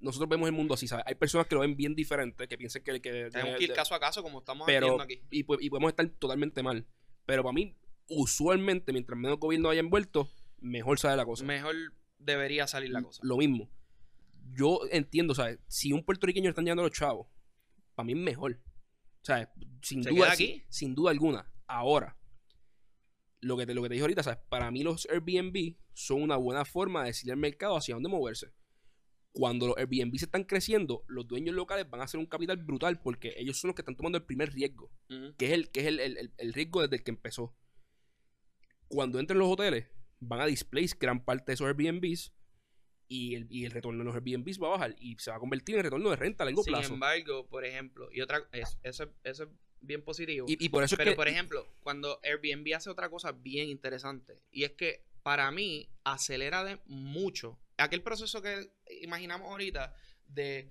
Nosotros 0.00 0.28
vemos 0.28 0.48
el 0.48 0.54
mundo 0.54 0.74
así, 0.74 0.88
¿sabes? 0.88 1.04
Hay 1.06 1.14
personas 1.14 1.46
que 1.46 1.54
lo 1.54 1.60
ven 1.60 1.76
bien 1.76 1.94
diferente, 1.94 2.48
que 2.48 2.56
piensan 2.56 2.82
que... 2.82 3.00
que 3.00 3.28
Tenemos 3.30 3.56
que 3.58 3.64
ir 3.64 3.72
caso 3.74 3.94
a 3.94 4.00
caso 4.00 4.22
como 4.22 4.38
estamos 4.40 4.66
pero, 4.66 5.00
aquí. 5.00 5.20
y, 5.30 5.42
po- 5.44 5.58
y 5.60 5.68
podemos 5.68 5.90
estar 5.90 6.08
totalmente 6.08 6.62
mal. 6.62 6.86
Pero 7.26 7.42
para 7.42 7.52
mí, 7.52 7.76
usualmente, 8.08 8.92
mientras 8.92 9.18
menos 9.18 9.38
gobierno 9.38 9.68
haya 9.70 9.80
envuelto, 9.80 10.28
mejor 10.58 10.98
sale 10.98 11.16
la 11.16 11.24
cosa. 11.24 11.44
Mejor 11.44 11.74
debería 12.18 12.66
salir 12.66 12.90
la 12.90 13.02
cosa. 13.02 13.20
Lo 13.24 13.36
mismo. 13.36 13.70
Yo 14.52 14.80
entiendo, 14.90 15.34
¿sabes? 15.34 15.58
Si 15.68 15.92
un 15.92 16.02
puertorriqueño 16.02 16.48
están 16.48 16.64
llegando 16.64 16.82
a 16.82 16.86
los 16.86 16.96
chavos, 16.96 17.28
para 17.94 18.04
mí 18.06 18.12
es 18.12 18.18
mejor. 18.18 18.58
¿Sabes? 19.22 19.48
Sin 19.82 20.02
¿Se 20.02 20.10
duda, 20.10 20.24
queda 20.26 20.34
sin, 20.36 20.50
aquí? 20.50 20.64
sin 20.70 20.94
duda 20.94 21.10
alguna. 21.10 21.52
Ahora, 21.66 22.16
lo 23.40 23.56
que, 23.56 23.66
te, 23.66 23.74
lo 23.74 23.82
que 23.82 23.88
te 23.88 23.94
dije 23.94 24.02
ahorita, 24.02 24.22
¿sabes? 24.22 24.40
Para 24.48 24.70
mí 24.70 24.82
los 24.82 25.06
Airbnb 25.10 25.76
son 25.92 26.22
una 26.22 26.36
buena 26.36 26.64
forma 26.64 27.02
de 27.02 27.08
decirle 27.08 27.32
al 27.32 27.38
mercado 27.38 27.76
hacia 27.76 27.94
dónde 27.94 28.08
moverse. 28.08 28.50
Cuando 29.32 29.68
los 29.68 29.76
Airbnb 29.76 30.18
se 30.18 30.24
están 30.24 30.42
creciendo, 30.44 31.04
los 31.06 31.26
dueños 31.28 31.54
locales 31.54 31.88
van 31.88 32.00
a 32.00 32.04
hacer 32.04 32.18
un 32.18 32.26
capital 32.26 32.56
brutal 32.56 33.00
porque 33.00 33.32
ellos 33.36 33.58
son 33.60 33.68
los 33.68 33.74
que 33.76 33.82
están 33.82 33.96
tomando 33.96 34.18
el 34.18 34.24
primer 34.24 34.52
riesgo 34.52 34.90
que 35.38 35.46
es 35.46 35.52
el, 35.52 35.70
que 35.70 35.80
es 35.80 35.86
el, 35.86 36.00
el- 36.00 36.32
el- 36.36 36.52
riesgo 36.52 36.82
desde 36.82 36.96
el 36.96 37.04
que 37.04 37.10
empezó. 37.12 37.54
Cuando 38.88 39.20
entren 39.20 39.38
los 39.38 39.48
hoteles, 39.48 39.86
van 40.18 40.40
a 40.40 40.46
displace 40.46 40.96
gran 40.98 41.24
parte 41.24 41.44
de 41.46 41.54
esos 41.54 41.66
Airbnbs 41.68 42.32
y 43.08 43.34
el, 43.36 43.46
y 43.50 43.64
el 43.64 43.70
retorno 43.70 44.00
de 44.00 44.04
los 44.04 44.14
Airbnbs 44.14 44.60
va 44.60 44.66
a 44.68 44.70
bajar 44.70 44.96
y 44.98 45.16
se 45.18 45.30
va 45.30 45.36
a 45.36 45.40
convertir 45.40 45.76
en 45.76 45.82
retorno 45.84 46.10
de 46.10 46.16
renta 46.16 46.42
a 46.44 46.46
largo 46.46 46.62
Sin 46.62 46.72
plazo. 46.72 46.94
embargo, 46.94 47.46
por 47.46 47.64
ejemplo, 47.64 48.08
y 48.12 48.20
otra, 48.20 48.48
es- 48.52 48.78
eso, 48.82 49.12
eso 49.24 49.44
es 49.44 49.48
bien 49.80 50.02
positivo. 50.02 50.46
Y, 50.48 50.64
y 50.64 50.68
por 50.68 50.82
eso 50.84 50.94
es 50.94 50.98
Pero, 50.98 51.12
que... 51.12 51.16
por 51.16 51.28
ejemplo, 51.28 51.66
cuando 51.82 52.20
Airbnb 52.24 52.74
hace 52.74 52.90
otra 52.90 53.08
cosa 53.08 53.32
bien 53.32 53.68
interesante, 53.68 54.42
y 54.50 54.64
es 54.64 54.72
que 54.72 55.04
para 55.22 55.50
mí 55.52 55.88
acelera 56.04 56.64
de 56.64 56.78
mucho 56.86 57.58
aquel 57.80 58.02
proceso 58.02 58.40
que 58.42 58.70
imaginamos 59.02 59.48
ahorita 59.50 59.94
de 60.26 60.70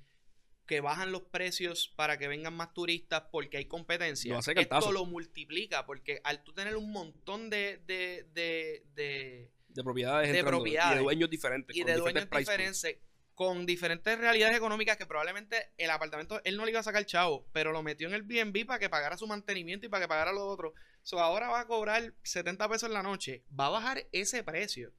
que 0.65 0.81
bajan 0.81 1.11
los 1.11 1.23
precios 1.23 1.87
para 1.95 2.17
que 2.19 2.27
vengan 2.27 2.53
más 2.53 2.73
turistas 2.73 3.23
porque 3.31 3.57
hay 3.57 3.65
competencia, 3.65 4.31
Lo 4.33 4.37
hace 4.39 4.51
esto 4.51 4.91
lo 4.91 5.05
multiplica 5.05 5.85
porque 5.85 6.21
al 6.23 6.43
tú 6.43 6.53
tener 6.53 6.75
un 6.77 6.91
montón 6.91 7.49
de, 7.49 7.81
de, 7.87 8.27
de, 8.33 8.83
de- 8.93 9.51
De 9.69 9.83
propiedades, 9.83 10.31
De 10.31 10.43
propiedades. 10.43 10.93
Y 10.93 10.97
de 10.97 11.03
dueños 11.03 11.29
diferentes. 11.29 11.75
y 11.75 11.79
con 11.81 11.87
de 11.87 11.93
diferentes 11.95 12.29
dueños 12.29 12.47
diferentes 12.47 12.97
con 13.33 13.65
diferentes 13.65 14.19
realidades 14.19 14.57
económicas 14.57 14.97
que 14.97 15.05
probablemente 15.05 15.71
el 15.77 15.89
apartamento 15.91 16.41
él 16.43 16.57
no 16.57 16.65
le 16.65 16.71
iba 16.71 16.81
a 16.81 16.83
sacar 16.83 17.05
chavo, 17.05 17.47
pero 17.53 17.71
lo 17.71 17.81
metió 17.81 18.07
en 18.09 18.13
el 18.13 18.23
BNB 18.23 18.65
para 18.65 18.79
que 18.79 18.89
pagara 18.89 19.15
su 19.17 19.27
mantenimiento 19.27 19.85
y 19.85 19.89
para 19.89 20.03
que 20.03 20.09
pagara 20.09 20.33
lo 20.33 20.45
otro. 20.45 20.73
So, 21.03 21.19
ahora 21.19 21.47
va 21.47 21.61
a 21.61 21.65
cobrar 21.65 22.13
70 22.23 22.67
pesos 22.67 22.89
en 22.89 22.93
la 22.93 23.01
noche. 23.01 23.45
Va 23.57 23.67
a 23.67 23.69
bajar 23.69 24.05
ese 24.11 24.43
precio 24.43 24.91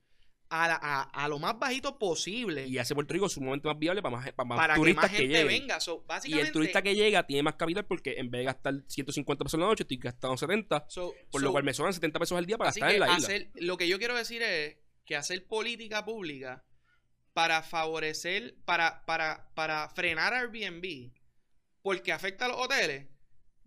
a, 0.50 0.68
la- 0.68 0.80
a, 0.82 1.02
a 1.02 1.28
lo 1.28 1.38
más 1.38 1.58
bajito 1.58 1.98
posible 1.98 2.66
Y 2.66 2.76
hace 2.78 2.94
Puerto 2.94 3.14
Rico 3.14 3.28
sumamente 3.28 3.68
más 3.68 3.78
viable 3.78 4.02
para 4.02 4.16
más, 4.16 4.32
para 4.32 4.48
más 4.48 4.58
para 4.58 4.74
que 4.74 4.80
turistas 4.80 5.02
más 5.04 5.10
que, 5.12 5.16
gente 5.18 5.32
lleguen. 5.44 5.46
venga. 5.60 5.80
So, 5.80 6.04
Y 6.24 6.38
el 6.38 6.52
turista 6.52 6.82
que 6.82 6.94
llega 6.94 7.26
tiene 7.26 7.42
más 7.44 7.54
capital 7.54 7.86
porque 7.86 8.14
en 8.18 8.30
vez 8.30 8.40
de 8.40 8.44
gastar 8.46 8.74
150 8.86 9.44
pesos 9.44 9.54
en 9.54 9.60
la 9.60 9.66
noche, 9.66 9.84
estoy 9.84 9.96
gastando 9.98 10.36
70. 10.36 10.86
so- 10.88 11.14
Por 11.30 11.40
so, 11.40 11.44
lo 11.46 11.52
cual 11.52 11.64
me 11.64 11.72
sobran 11.72 11.94
70 11.94 12.18
pesos 12.18 12.36
al 12.36 12.46
día 12.46 12.58
para 12.58 12.68
gastar 12.70 12.88
que 12.88 12.94
en 12.96 13.00
la 13.00 13.06
isla. 13.16 13.26
hacer, 13.28 13.50
lo 13.54 13.76
que 13.76 13.88
yo 13.88 13.98
quiero 13.98 14.16
decir 14.16 14.42
es 14.42 14.76
que 15.04 15.16
hacer 15.16 15.46
política 15.46 16.04
pública 16.04 16.64
para 17.32 17.62
favorecer, 17.62 18.56
para, 18.64 19.04
para, 19.06 19.52
para 19.54 19.88
frenar 19.90 20.34
Airbnb, 20.34 21.12
porque 21.82 22.12
afecta 22.12 22.46
a 22.46 22.48
los 22.48 22.58
hoteles, 22.58 23.06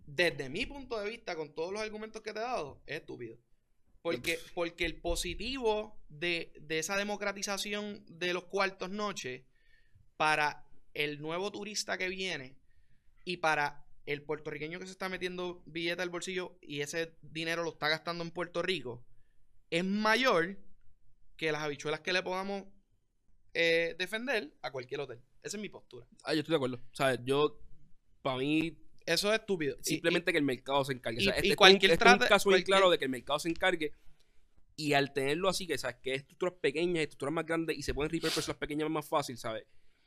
desde 0.06 0.50
mi 0.50 0.66
punto 0.66 1.00
de 1.00 1.10
vista, 1.10 1.36
con 1.38 1.56
todos 1.56 1.72
los 1.72 1.82
argumentos 1.82 2.22
que 2.22 2.34
te 2.34 2.40
he 2.40 2.44
dado, 2.44 2.84
es 2.86 2.98
estúpido. 3.00 3.38
Porque, 4.04 4.38
porque 4.54 4.86
el 4.86 5.02
positivo 5.02 6.00
de, 6.10 6.54
de 6.62 6.78
esa 6.78 6.98
democratización 6.98 8.06
de 8.08 8.34
los 8.34 8.44
cuartos 8.44 8.92
noche 8.92 9.48
para 10.18 10.68
el 10.94 11.22
nuevo 11.22 11.52
turista 11.52 11.98
que 11.98 12.10
viene 12.10 12.56
y 13.26 13.38
para 13.38 13.86
el 14.06 14.22
puertorriqueño 14.22 14.80
que 14.80 14.86
se 14.86 14.92
está 14.92 15.10
metiendo 15.10 15.64
billete 15.66 16.02
al 16.02 16.10
bolsillo 16.10 16.58
y 16.62 16.82
ese 16.82 17.18
dinero 17.22 17.64
lo 17.64 17.72
está 17.72 17.88
gastando 17.90 18.24
en 18.24 18.32
Puerto 18.32 18.62
Rico, 18.62 19.06
es 19.70 19.86
mayor 19.86 20.60
que 21.38 21.52
las 21.52 21.64
habichuelas 21.64 22.02
que 22.02 22.14
le 22.14 22.22
podamos 22.22 22.66
eh, 23.54 23.96
defender 23.98 24.54
a 24.62 24.72
cualquier 24.72 25.02
hotel. 25.02 25.22
Esa 25.42 25.58
es 25.58 25.62
mi 25.62 25.70
postura. 25.70 26.06
Ah, 26.24 26.34
yo 26.34 26.40
estoy 26.40 26.54
de 26.54 26.58
acuerdo. 26.58 26.78
O 26.78 26.96
sea, 26.96 27.24
yo, 27.24 27.60
para 28.22 28.38
mí, 28.38 28.78
Eso 29.06 29.34
es 29.34 29.40
estúpido. 29.40 29.78
Y- 29.80 29.84
simplemente 29.84 30.32
que 30.32 30.38
el 30.38 30.44
mercado 30.44 30.84
se 30.86 30.94
encargue. 30.94 31.20
O 31.20 31.22
sea, 31.24 31.34
y- 31.34 31.38
este- 31.38 31.48
y 31.50 31.56
cualquier 31.56 31.92
es 31.92 31.98
un, 31.98 32.02
este 32.02 32.06
es 32.08 32.14
un 32.14 32.20
trata- 32.20 32.30
caso 32.34 32.50
cualquier- 32.50 32.66
claro 32.66 32.90
de 32.90 32.98
que 32.98 33.06
el 33.06 33.12
mercado 33.12 33.40
se 33.40 33.50
encargue. 33.50 33.94
Y 34.76 34.94
al 34.94 35.14
tenerlo 35.14 35.50
así, 35.50 35.68
que 35.68 35.78
sabes 35.78 35.98
que 36.02 36.14
es 36.16 36.22
estructuras 36.22 36.56
pequeñas, 36.60 37.04
estructuras 37.04 37.34
más 37.34 37.46
grandes 37.46 37.78
y 37.78 37.84
se 37.84 37.94
pueden 37.94 38.12
repurpose 38.12 38.48
las 38.50 38.58
pequeñas 38.58 38.90
más 38.90 39.08
fácil, 39.08 39.38
¿sabes? 39.38 39.66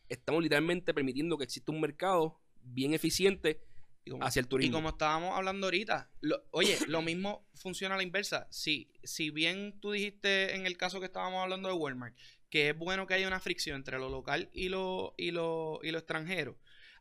Estamos 0.09 0.43
literalmente 0.43 0.93
permitiendo 0.95 1.37
que 1.39 1.45
exista 1.45 1.71
un 1.73 1.81
mercado 1.81 2.41
bien 2.63 2.93
eficiente 2.95 3.61
y 4.05 4.11
como- 4.11 4.25
hacia 4.25 4.41
el 4.41 4.47
Y 4.47 4.49
turismo. 4.49 4.79
como 4.79 4.89
estábamos 4.91 5.37
hablando 5.37 5.67
ahorita, 5.69 6.11
lo- 6.21 6.43
oye, 6.51 6.77
lo 6.89 7.01
mismo 7.03 7.47
funciona 7.55 7.95
a 7.95 7.99
la 7.99 8.03
inversa. 8.05 8.49
Si, 8.51 8.93
si 9.05 9.31
bien 9.31 9.79
tú 9.81 9.93
dijiste 9.93 10.55
en 10.57 10.67
el 10.67 10.77
caso 10.77 10.99
que 11.01 11.07
estábamos 11.07 11.43
hablando 11.43 11.69
de 11.69 11.75
Walmart, 11.75 12.17
que 12.51 12.71
es 12.71 12.79
bueno 12.79 13.07
que 13.07 13.15
haya 13.15 13.27
una 13.29 13.41
fricción 13.41 13.77
entre 13.77 13.99
lo 13.99 14.09
local 14.09 14.49
y 14.53 14.69
lo, 14.69 15.15
y 15.17 15.31
lo, 15.33 15.81
y 15.83 15.91
lo 15.91 15.99
extranjero, 15.99 16.59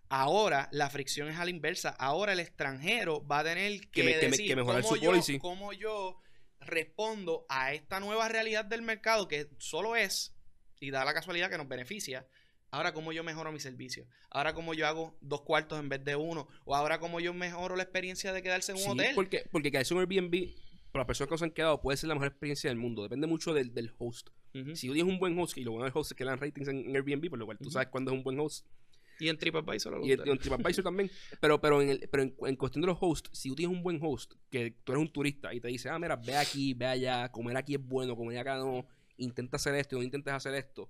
ahora 0.09 0.69
la 0.71 0.89
fricción 0.89 1.27
es 1.29 1.37
a 1.37 1.43
la 1.43 1.49
inversa. 1.49 1.89
Ahora 1.89 2.33
el 2.33 2.39
extranjero 2.39 3.25
va 3.25 3.39
a 3.39 3.43
tener 3.43 3.81
que, 3.81 3.89
Que 3.91 4.03
me- 4.03 4.11
que 4.13 4.25
me- 4.25 4.31
decir 4.31 4.47
que 4.47 4.55
mejorar 4.55 4.81
cómo 4.83 4.95
su 4.95 5.01
yo- 5.01 5.09
policy. 5.11 5.39
cómo 5.39 5.73
yo 5.73 6.19
respondo 6.59 7.45
a 7.49 7.73
esta 7.73 7.99
nueva 7.99 8.27
realidad 8.27 8.65
del 8.65 8.81
mercado 8.81 9.27
que 9.27 9.47
solo 9.59 9.95
es, 9.95 10.33
y 10.79 10.89
da 10.91 11.05
la 11.05 11.13
casualidad 11.13 11.49
que 11.49 11.57
nos 11.57 11.67
beneficia, 11.67 12.27
Ahora, 12.71 12.91
¿cómo 12.93 13.13
yo 13.13 13.23
mejoro 13.23 13.53
mi 13.53 13.59
servicio? 13.61 14.05
Ahora, 14.29 14.53
¿cómo 14.53 14.73
yo 14.73 14.85
hago 14.85 15.17
dos 15.21 15.43
cuartos 15.43 15.79
en 15.79 15.87
vez 15.87 16.03
de 16.03 16.17
uno? 16.17 16.49
O 16.65 16.75
ahora, 16.75 16.99
¿cómo 16.99 17.21
yo 17.21 17.33
mejoro 17.33 17.77
la 17.77 17.83
experiencia 17.83 18.33
de 18.33 18.41
quedarse 18.43 18.73
en 18.73 18.79
un 18.79 18.83
Sí, 18.83 18.89
hotel? 18.89 19.15
porque, 19.15 19.47
porque 19.49 19.71
quedarse 19.71 19.93
en 19.93 19.99
un 19.99 20.01
Airbnb, 20.01 20.49
para 20.91 21.01
las 21.03 21.07
personas 21.07 21.29
que 21.29 21.37
se 21.37 21.43
han 21.45 21.51
quedado, 21.51 21.79
puede 21.79 21.95
ser 21.95 22.09
la 22.09 22.15
mejor 22.15 22.27
experiencia 22.29 22.69
del 22.69 22.75
mundo. 22.77 23.03
Depende 23.03 23.27
mucho 23.27 23.53
del, 23.53 23.73
del 23.73 23.93
host. 23.97 24.27
Si 24.73 24.87
tú 24.87 24.93
tienes 24.93 25.03
un 25.03 25.19
buen 25.19 25.39
host, 25.39 25.57
y 25.57 25.63
lo 25.63 25.71
bueno 25.71 25.85
del 25.85 25.93
host 25.95 26.11
es 26.11 26.17
que 26.17 26.25
le 26.25 26.31
dan 26.31 26.39
ratings 26.41 26.67
en, 26.67 26.89
en 26.89 26.95
Airbnb, 26.97 27.29
por 27.29 27.39
lo 27.39 27.45
cual 27.45 27.57
tú 27.59 27.71
sabes 27.71 27.87
cuándo 27.87 28.11
es 28.11 28.17
un 28.17 28.23
buen 28.23 28.37
host. 28.41 28.65
Y 29.19 29.29
en 29.29 29.37
TripAdvisor 29.37 29.93
lo 29.97 30.05
Y 30.05 30.11
en, 30.11 30.27
en 30.27 30.37
TripAdvisor 30.37 30.83
también. 30.83 31.09
Pero, 31.41 31.61
pero, 31.61 31.81
en, 31.81 31.89
el- 31.89 32.09
pero 32.11 32.23
en, 32.23 32.35
en 32.45 32.55
cuestión 32.55 32.81
de 32.81 32.87
los 32.87 32.97
hosts, 32.99 33.29
si 33.33 33.49
tú 33.49 33.55
tienes 33.55 33.75
un 33.75 33.83
buen 33.83 33.99
host, 34.01 34.33
que 34.49 34.71
tú 34.83 34.91
eres 34.91 35.01
un 35.01 35.11
turista 35.11 35.53
y 35.53 35.59
te 35.61 35.67
dice, 35.69 35.89
ah, 35.89 35.97
mira, 35.99 36.15
ve 36.15 36.35
aquí, 36.35 36.73
ve 36.73 36.85
allá, 36.85 37.31
comer 37.31 37.55
aquí 37.57 37.75
es 37.75 37.81
bueno, 37.85 38.15
comer 38.15 38.37
acá 38.39 38.57
no, 38.57 38.85
intenta 39.17 39.57
hacer 39.57 39.75
esto 39.75 39.95
y 39.95 39.99
no 39.99 40.03
intentes 40.03 40.33
hacer 40.33 40.53
esto, 40.55 40.89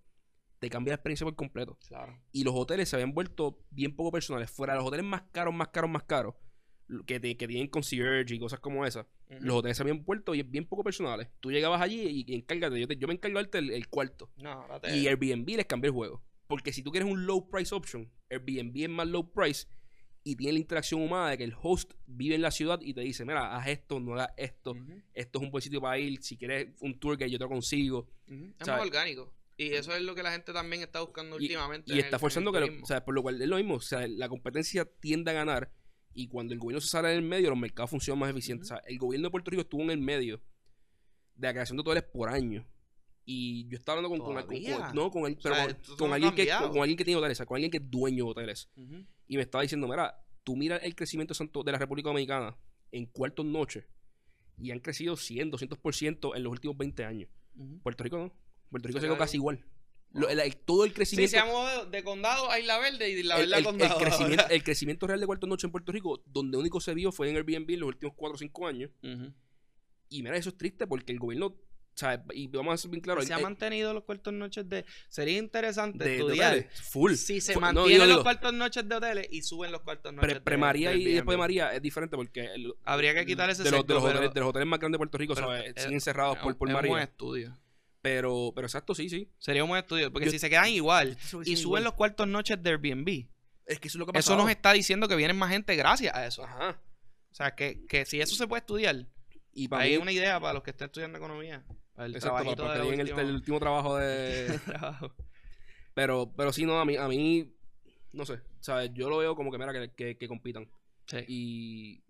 te 0.59 0.69
cambia 0.69 0.91
la 0.91 0.95
experiencia 0.95 1.25
por 1.25 1.35
completo. 1.35 1.77
Claro. 1.87 2.17
Y 2.31 2.43
los 2.43 2.53
hoteles 2.55 2.89
se 2.89 2.95
habían 2.95 3.13
vuelto 3.13 3.59
bien 3.69 3.95
poco 3.95 4.11
personales. 4.11 4.49
Fuera 4.49 4.73
de 4.73 4.79
los 4.79 4.87
hoteles 4.87 5.05
más 5.05 5.23
caros, 5.31 5.53
más 5.53 5.67
caros, 5.67 5.89
más 5.91 6.03
caros, 6.03 6.33
que, 7.05 7.19
te- 7.19 7.35
que 7.37 7.47
tienen 7.47 7.67
concierge 7.67 8.33
y 8.33 8.39
cosas 8.39 8.59
como 8.59 8.85
esas, 8.85 9.05
los 9.41 9.55
hoteles 9.57 9.75
se 9.77 9.83
habían 9.83 10.03
vuelto 10.03 10.31
bien, 10.33 10.49
bien 10.51 10.65
poco 10.65 10.83
personales. 10.83 11.27
Tú 11.39 11.51
llegabas 11.51 11.81
allí 11.81 12.01
y, 12.01 12.25
y 12.31 12.35
encárgate, 12.35 12.79
yo, 12.79 12.87
te- 12.87 12.95
yo 12.97 13.07
me 13.07 13.13
encargo 13.15 13.37
de 13.39 13.43
darte 13.43 13.57
el, 13.57 13.71
el 13.71 13.87
cuarto. 13.89 14.31
No, 14.37 14.65
Y 14.93 15.07
Airbnb 15.07 15.47
les 15.57 15.65
cambió 15.65 15.89
el 15.89 15.93
juego. 15.95 16.23
Porque 16.47 16.71
si 16.73 16.83
tú 16.83 16.91
quieres 16.91 17.09
un 17.09 17.25
low 17.25 17.49
price 17.49 17.73
option, 17.73 18.11
Airbnb 18.29 18.75
es 18.83 18.89
más 18.89 19.07
low 19.07 19.31
price 19.31 19.67
y 20.23 20.35
tiene 20.35 20.53
la 20.53 20.59
interacción 20.59 21.01
humana 21.01 21.29
de 21.31 21.37
que 21.37 21.43
el 21.43 21.53
host 21.61 21.93
vive 22.07 22.35
en 22.35 22.41
la 22.41 22.51
ciudad 22.51 22.79
y 22.81 22.93
te 22.93 23.01
dice, 23.01 23.25
mira, 23.25 23.55
haz 23.55 23.67
esto, 23.67 23.99
no 23.99 24.13
hagas 24.13 24.29
esto, 24.37 24.75
esto 25.13 25.39
es 25.39 25.43
un 25.45 25.51
buen 25.51 25.61
sitio 25.61 25.81
para 25.81 25.97
ir, 25.99 26.21
si 26.23 26.35
quieres 26.37 26.69
un 26.81 26.99
tour 26.99 27.17
que 27.17 27.29
yo 27.29 27.37
te 27.37 27.43
lo 27.43 27.49
consigo. 27.49 28.07
Es 28.27 28.67
más 28.67 28.81
orgánico. 28.81 29.31
Y 29.57 29.67
eso 29.73 29.95
es 29.95 30.01
lo 30.01 30.13
que 30.15 30.21
la 30.23 30.31
gente 30.31 30.51
también 30.51 30.81
está 30.81 30.99
buscando 31.01 31.37
Y- 31.39 31.43
últimamente. 31.43 31.91
Y 31.93 31.99
el- 31.99 32.05
está 32.05 32.19
forzando 32.19 32.51
que, 32.51 32.59
lo- 32.59 32.83
o 32.83 32.85
sea, 32.85 33.05
por 33.05 33.13
lo 33.15 33.21
cual 33.21 33.41
es 33.41 33.47
lo 33.47 33.55
mismo, 33.57 33.75
o 33.75 33.79
sea, 33.79 34.07
la 34.07 34.27
competencia 34.27 34.83
tiende 34.85 35.31
a 35.31 35.33
ganar 35.33 35.71
y 36.13 36.27
cuando 36.27 36.53
el 36.53 36.59
gobierno 36.59 36.81
se 36.81 36.89
sale 36.89 37.09
del 37.09 37.21
medio, 37.21 37.49
los 37.51 37.59
mercados 37.59 37.89
funcionan 37.91 38.19
más 38.19 38.29
eficientes. 38.31 38.69
O 38.71 38.75
sea, 38.75 38.83
el 38.87 38.97
gobierno 38.97 39.27
de 39.27 39.31
Puerto 39.31 39.51
Rico 39.51 39.61
estuvo 39.61 39.81
en 39.83 39.91
el 39.91 39.99
medio 39.99 40.41
de 41.35 41.47
la 41.47 41.53
creación 41.53 41.77
de 41.77 41.81
hoteles 41.81 42.03
por 42.03 42.29
año. 42.29 42.67
Y 43.25 43.67
yo 43.69 43.77
estaba 43.77 43.97
hablando 43.97 44.09
con, 44.15 44.19
con, 44.35 44.45
con- 44.45 44.95
no, 44.95 45.09
con, 45.11 45.25
el- 45.25 45.37
pero 45.37 45.55
sea, 45.55 45.77
con- 45.97 46.13
alguien 46.13 46.35
que, 46.35 46.47
con, 46.47 46.77
alguien 46.81 46.95
que 46.97 47.03
tiene 47.05 47.17
hoteles, 47.19 47.39
con 47.39 47.55
alguien 47.55 47.71
que 47.71 47.77
es 47.77 47.89
dueño 47.91 48.25
de 48.25 48.31
hoteles. 48.31 48.69
Ujú. 48.75 49.03
Y 49.27 49.35
me 49.37 49.41
estaba 49.41 49.61
diciendo, 49.63 49.87
mira, 49.87 50.23
tú 50.43 50.55
mira 50.55 50.77
el 50.77 50.95
crecimiento 50.95 51.33
de 51.63 51.71
la 51.71 51.77
República 51.79 52.09
Dominicana 52.09 52.55
en 52.91 53.07
cuartos 53.07 53.45
noches 53.45 53.85
y 54.57 54.69
han 54.71 54.79
crecido 54.79 55.17
100, 55.17 55.51
200% 55.51 56.35
en 56.35 56.43
los 56.43 56.51
últimos 56.51 56.77
20 56.77 57.03
años. 57.03 57.29
Puerto 57.81 58.03
Rico 58.03 58.17
no. 58.17 58.33
Puerto 58.69 58.87
Rico 58.87 58.99
Se 58.99 59.07
quedó 59.07 59.17
casi 59.17 59.37
igual. 59.37 59.55
igual. 59.55 59.71
Lo- 60.11 60.29
el- 60.29 60.39
el- 60.39 60.55
todo 60.57 60.83
el 60.85 60.91
Sí, 60.91 60.95
crecimiento 60.95 61.31
se 61.31 61.37
llamó 61.37 61.65
de, 61.65 61.97
de 61.97 62.03
condado 62.03 62.49
a 62.51 62.59
Isla 62.59 62.77
Verde 62.79 63.09
y 63.09 63.15
de 63.15 63.23
la 63.23 63.35
el, 63.37 63.49
Verde 63.49 63.55
a 63.55 63.57
el- 63.57 63.63
el 63.63 63.65
condado. 63.65 63.97
crecimiento, 63.99 64.45
el 64.51 64.63
crecimiento 64.63 65.07
real 65.07 65.19
de 65.19 65.25
cuartos 65.25 65.49
noche 65.49 65.65
en 65.67 65.71
Puerto 65.71 65.91
Rico, 65.91 66.21
donde 66.27 66.57
único 66.57 66.79
se 66.79 66.93
vio 66.93 67.11
fue 67.11 67.29
en 67.29 67.35
Airbnb 67.37 67.71
en 67.71 67.79
los 67.81 67.87
últimos 67.87 68.13
4 68.15 68.35
o 68.35 68.37
5 68.37 68.67
años. 68.67 68.91
Y 70.09 70.21
mira, 70.21 70.37
eso 70.37 70.49
es 70.49 70.57
triste 70.57 70.85
porque 70.87 71.11
el 71.11 71.19
gobierno, 71.19 71.55
o 71.95 71.97
sea, 71.97 72.21
y 72.33 72.47
vamos 72.47 72.73
a 72.73 72.77
ser 72.77 72.91
bien 72.91 73.01
claros, 73.01 73.23
se 73.25 73.31
han 73.33 73.39
el- 73.39 73.43
mantenido 73.45 73.93
los 73.93 74.03
cuartos 74.03 74.33
noches 74.33 74.67
de... 74.67 74.83
Sería 75.07 75.37
interesante 75.37 76.03
de, 76.03 76.09
de 76.09 76.15
estudiar 76.17 76.53
hoteles, 76.53 76.81
full. 76.89 77.13
si 77.13 77.39
se 77.39 77.53
Full. 77.53 77.61
Mantienen 77.61 78.09
los 78.09 78.21
cuartos 78.21 78.53
noches 78.53 78.87
de 78.89 78.95
hoteles 78.95 79.27
y 79.31 79.41
suben 79.41 79.71
los 79.71 79.81
cuartos 79.81 80.11
noches 80.13 80.25
pre, 80.27 80.33
de- 80.35 80.41
pre-María 80.41 80.89
de 80.89 80.97
y 80.97 81.05
después 81.13 81.35
de. 81.35 81.37
María 81.39 81.71
es 81.73 81.81
diferente 81.81 82.17
porque 82.17 82.45
el- 82.53 82.73
Habría 82.83 83.13
que 83.15 83.25
quitar 83.25 83.49
ese 83.49 83.63
de, 83.63 83.71
los, 83.71 83.87
de, 83.87 83.93
los 83.93 84.03
pero- 84.03 84.17
hoteles, 84.17 84.33
de 84.33 84.39
los 84.41 84.49
hoteles 84.49 84.67
más 84.67 84.79
grandes 84.79 84.95
de 84.95 84.99
Puerto 84.99 85.17
Rico, 85.17 85.35
¿sabes? 85.35 85.71
es- 85.73 85.83
siguen 85.83 86.01
cerrados 86.01 86.37
por, 86.39 86.57
por 86.57 86.67
es 86.67 86.75
un 86.75 86.81
buen 86.81 86.91
María. 86.91 87.03
estudio. 87.05 87.57
Pero, 88.01 88.51
pero 88.53 88.67
exacto, 88.67 88.93
sí, 88.93 89.09
sí. 89.09 89.31
Sería 89.39 89.63
un 89.63 89.69
buen 89.69 89.81
estudio. 89.81 90.11
Porque 90.11 90.25
Yo- 90.25 90.31
si 90.31 90.39
se 90.39 90.49
quedan 90.49 90.67
igual 90.67 91.17
y 91.45 91.55
suben 91.55 91.83
los 91.83 91.93
cuartos 91.93 92.27
noches 92.27 92.61
de 92.61 92.69
Airbnb, 92.71 93.27
Es 93.65 93.79
que 93.79 93.87
eso 93.87 93.97
es 93.97 93.99
lo 93.99 94.05
que 94.05 94.11
ha 94.15 94.19
eso 94.19 94.31
pasado. 94.31 94.43
nos 94.43 94.51
está 94.51 94.73
diciendo 94.73 95.07
que 95.07 95.15
vienen 95.15 95.37
más 95.37 95.49
gente 95.49 95.75
gracias 95.75 96.13
a 96.13 96.25
eso. 96.27 96.43
Ajá. 96.43 96.77
O 97.31 97.33
sea, 97.35 97.55
que, 97.55 97.85
que 97.87 98.05
si 98.05 98.21
eso 98.21 98.35
se 98.35 98.47
puede 98.47 98.59
estudiar, 98.59 99.07
Y 99.53 99.67
para 99.69 99.83
hay 99.83 99.91
mí, 99.95 99.97
una 99.97 100.11
idea 100.11 100.39
para 100.39 100.53
los 100.53 100.61
que 100.63 100.69
estén 100.71 100.85
estudiando 100.85 101.17
economía. 101.17 101.65
El 101.97 102.15
exacto, 102.15 102.33
para, 102.35 102.55
trabajito 102.55 102.63
para 102.63 102.73
de 102.73 102.79
que 102.79 102.97
la 102.97 103.03
lleguen 103.03 103.19
el, 103.19 103.35
último 103.35 103.59
trabajo 103.59 103.97
de... 103.97 104.59
trabajo. 104.65 105.13
pero, 105.93 106.31
pero 106.35 106.51
sí, 106.51 106.65
no, 106.65 106.79
a 106.79 106.85
mí, 106.85 106.95
a 106.97 107.07
mí, 107.07 107.53
no 108.11 108.25
sé, 108.25 108.41
¿sabes? 108.59 108.91
Yo 108.93 109.09
lo 109.09 109.17
veo 109.17 109.35
como 109.35 109.51
que, 109.51 109.57
mira, 109.57 109.71
que, 109.71 109.91
que, 109.93 110.17
que 110.17 110.27
compitan. 110.27 110.69
Sí. 111.07 111.17
Y 111.27 112.05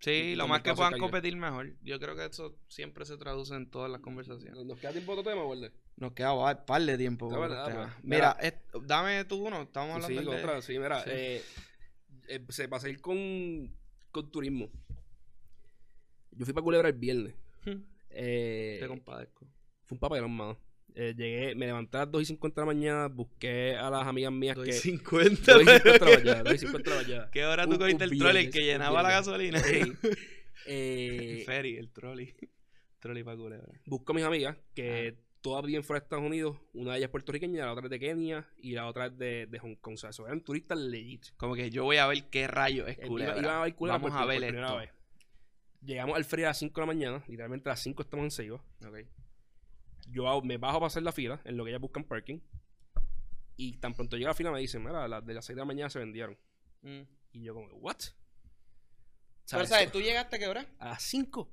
Sí, 0.00 0.10
y 0.10 0.34
lo 0.34 0.48
más 0.48 0.62
que 0.62 0.74
puedan 0.74 0.98
competir 0.98 1.36
mejor. 1.36 1.74
Yo 1.82 2.00
creo 2.00 2.16
que 2.16 2.24
eso 2.24 2.56
siempre 2.68 3.04
se 3.04 3.18
traduce 3.18 3.54
en 3.54 3.70
todas 3.70 3.90
las 3.90 4.00
conversaciones. 4.00 4.64
¿Nos 4.64 4.78
queda 4.78 4.92
tiempo 4.92 5.12
de 5.14 5.20
otro 5.20 5.30
tema, 5.30 5.44
Walde? 5.44 5.72
Nos 5.96 6.12
queda 6.12 6.32
un 6.32 6.64
par 6.64 6.82
de 6.82 6.96
tiempo. 6.96 7.28
Verdad, 7.28 7.64
pues. 7.64 7.74
tema. 7.76 7.96
Mira, 8.02 8.36
es- 8.40 8.54
dame 8.86 9.26
tú 9.26 9.46
uno. 9.46 9.62
Estamos 9.62 9.96
hablando 9.96 10.22
Sí, 10.22 10.26
de- 10.26 10.36
otra, 10.42 10.62
sí, 10.62 10.78
mira, 10.78 11.04
sí. 11.04 11.10
eh, 11.12 11.42
eh, 12.28 12.46
se 12.48 12.66
va 12.66 12.78
a 12.78 12.80
seguir 12.80 13.02
con, 13.02 13.70
con 14.10 14.30
turismo. 14.30 14.70
Yo 16.30 16.46
fui 16.46 16.54
para 16.54 16.64
Culebra 16.64 16.88
el 16.88 16.94
viernes. 16.94 17.34
Eh, 18.10 18.78
Te 18.80 18.88
compadezco. 18.88 19.46
fue 19.86 19.96
un 19.96 20.00
papelón, 20.00 20.32
mano. 20.32 20.58
Eh, 20.96 21.14
llegué, 21.16 21.54
me 21.54 21.66
levanté 21.66 21.96
a 21.98 22.00
las 22.00 22.10
2 22.10 22.22
y 22.22 22.24
50 22.26 22.60
de 22.60 22.66
la 22.66 22.66
mañana, 22.74 23.06
busqué 23.06 23.76
a 23.76 23.88
las 23.90 24.06
amigas 24.06 24.32
mías 24.32 24.56
Doy 24.56 24.66
que... 24.66 24.72
50. 24.72 25.52
2 25.54 25.62
y 25.62 25.66
50 25.66 25.92
de 25.92 25.98
la 26.10 26.18
mañana, 26.18 26.42
2 26.42 26.54
y 26.54 26.58
50 26.58 26.90
de 26.90 26.96
la 26.96 27.02
mañana. 27.02 27.30
¿Qué 27.30 27.44
hora 27.44 27.66
tú 27.68 27.78
cogiste 27.78 28.04
el 28.04 28.18
trolley 28.18 28.50
que 28.50 28.60
llenaba 28.60 29.02
la 29.02 29.10
gasolina? 29.10 29.60
Sí. 29.60 29.80
el 30.66 31.40
Eh, 31.40 31.42
ferry, 31.46 31.76
el 31.76 31.90
trolley. 31.90 32.34
trolley 32.98 33.22
para 33.22 33.36
culebra. 33.36 33.72
busco 33.86 34.12
a 34.12 34.14
mis 34.16 34.24
amigas 34.24 34.56
que 34.74 35.16
todas 35.40 35.64
viven 35.64 35.82
fuera 35.84 36.00
de 36.00 36.04
Estados 36.04 36.24
Unidos. 36.26 36.56
Una 36.74 36.92
de 36.92 36.98
ellas 36.98 37.06
es 37.08 37.10
puertorriqueña, 37.12 37.64
la 37.64 37.72
otra 37.72 37.84
es 37.84 37.90
de 37.90 37.98
Kenia 38.00 38.46
y 38.58 38.72
la 38.72 38.86
otra 38.88 39.06
es 39.06 39.16
de, 39.16 39.46
de 39.46 39.58
Hong 39.60 39.76
Kong. 39.76 39.94
O 39.94 39.96
sea, 39.96 40.10
eso 40.10 40.26
eran 40.26 40.42
turistas 40.42 40.76
legit. 40.78 41.26
Como 41.36 41.54
que 41.54 41.70
yo 41.70 41.84
voy 41.84 41.96
a 41.96 42.06
ver 42.08 42.24
qué 42.30 42.46
rayo 42.46 42.86
es 42.86 42.98
Eh, 42.98 43.06
culebra. 43.06 43.34
iba- 43.38 43.42
iban 43.42 43.56
a 43.56 43.62
ver 43.62 43.74
culebra 43.74 43.98
Vamos 43.98 44.10
por- 44.12 44.22
a 44.22 44.26
ver 44.26 44.38
por 44.40 44.48
primera 44.48 44.66
esto. 44.66 44.78
vez. 44.78 44.90
Llegamos 45.82 46.16
al 46.16 46.24
frío 46.24 46.46
a 46.46 46.50
las 46.50 46.58
5 46.58 46.74
de 46.74 46.82
la 46.82 46.86
mañana. 46.86 47.24
Literalmente 47.26 47.68
a 47.68 47.72
las 47.72 47.80
5 47.80 48.02
estamos 48.02 48.24
en 48.24 48.30
Seiba. 48.30 48.62
Ok. 48.86 48.98
Yo 50.08 50.40
me 50.42 50.58
bajo 50.58 50.78
para 50.78 50.88
hacer 50.88 51.02
la 51.02 51.12
fila 51.12 51.40
en 51.44 51.56
lo 51.56 51.64
que 51.64 51.70
ellas 51.70 51.80
buscan 51.80 52.04
parking. 52.04 52.40
Y 53.56 53.76
tan 53.78 53.94
pronto 53.94 54.16
llega 54.16 54.30
la 54.30 54.34
fila 54.34 54.50
me 54.50 54.60
dicen, 54.60 54.82
mira, 54.82 55.06
las 55.06 55.24
de 55.24 55.34
las 55.34 55.44
6 55.44 55.56
de 55.56 55.60
la 55.60 55.66
mañana 55.66 55.90
se 55.90 55.98
vendieron. 55.98 56.38
Mm. 56.82 57.02
Y 57.32 57.42
yo 57.42 57.54
como, 57.54 57.68
¿what? 57.76 57.96
Pero, 59.50 59.66
¿sabes? 59.66 59.92
¿Tú 59.92 60.00
llegaste 60.00 60.36
a 60.36 60.38
qué 60.38 60.48
hora? 60.48 60.66
A 60.78 60.90
las 60.90 61.02
5. 61.02 61.52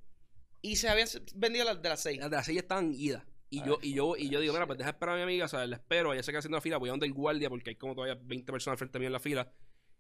Y 0.62 0.76
se 0.78 0.90
habían 0.90 1.08
vendido 1.36 1.66
las 1.66 1.82
de 1.82 1.90
las 1.90 2.02
6. 2.02 2.20
Las 2.20 2.30
de 2.30 2.36
las 2.36 2.46
6 2.46 2.60
estaban 2.60 2.94
idas. 2.94 3.24
Y 3.50 3.62
Ah, 3.62 3.66
yo, 3.66 3.80
y 3.82 3.94
yo, 3.94 4.16
y 4.18 4.30
yo 4.30 4.40
digo, 4.42 4.54
mira, 4.54 4.68
pues 4.68 4.78
deja 4.78 4.90
esperar 4.90 5.16
a 5.16 5.18
mi 5.18 5.24
amiga, 5.24 5.46
o 5.46 5.48
sea, 5.48 5.66
la 5.66 5.78
espero, 5.78 6.14
ella 6.14 6.22
se 6.22 6.32
queda 6.32 6.40
haciendo 6.40 6.58
la 6.58 6.62
fila, 6.62 6.78
voy 6.78 6.90
a 6.90 6.92
donde 6.92 7.06
el 7.06 7.14
guardia 7.14 7.50
porque 7.50 7.70
hay 7.70 7.76
como 7.78 7.96
todavía 7.96 8.20
20 8.22 8.52
personas 8.52 8.74
al 8.74 8.78
frente 8.78 9.00
mío 9.00 9.08
en 9.08 9.14
la 9.14 9.20
fila. 9.20 9.54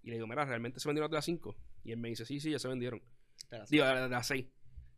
Y 0.03 0.09
le 0.09 0.15
digo, 0.15 0.27
mira, 0.27 0.45
¿realmente 0.45 0.79
se 0.79 0.87
vendieron 0.87 1.05
las 1.05 1.11
de 1.11 1.17
las 1.17 1.25
5? 1.25 1.55
Y 1.83 1.91
él 1.91 1.97
me 1.97 2.09
dice, 2.09 2.25
sí, 2.25 2.39
sí, 2.39 2.51
ya 2.51 2.59
se 2.59 2.67
vendieron. 2.67 3.01
Digo, 3.69 3.85
las 3.85 4.03
de 4.03 4.09
las 4.09 4.27
6. 4.27 4.45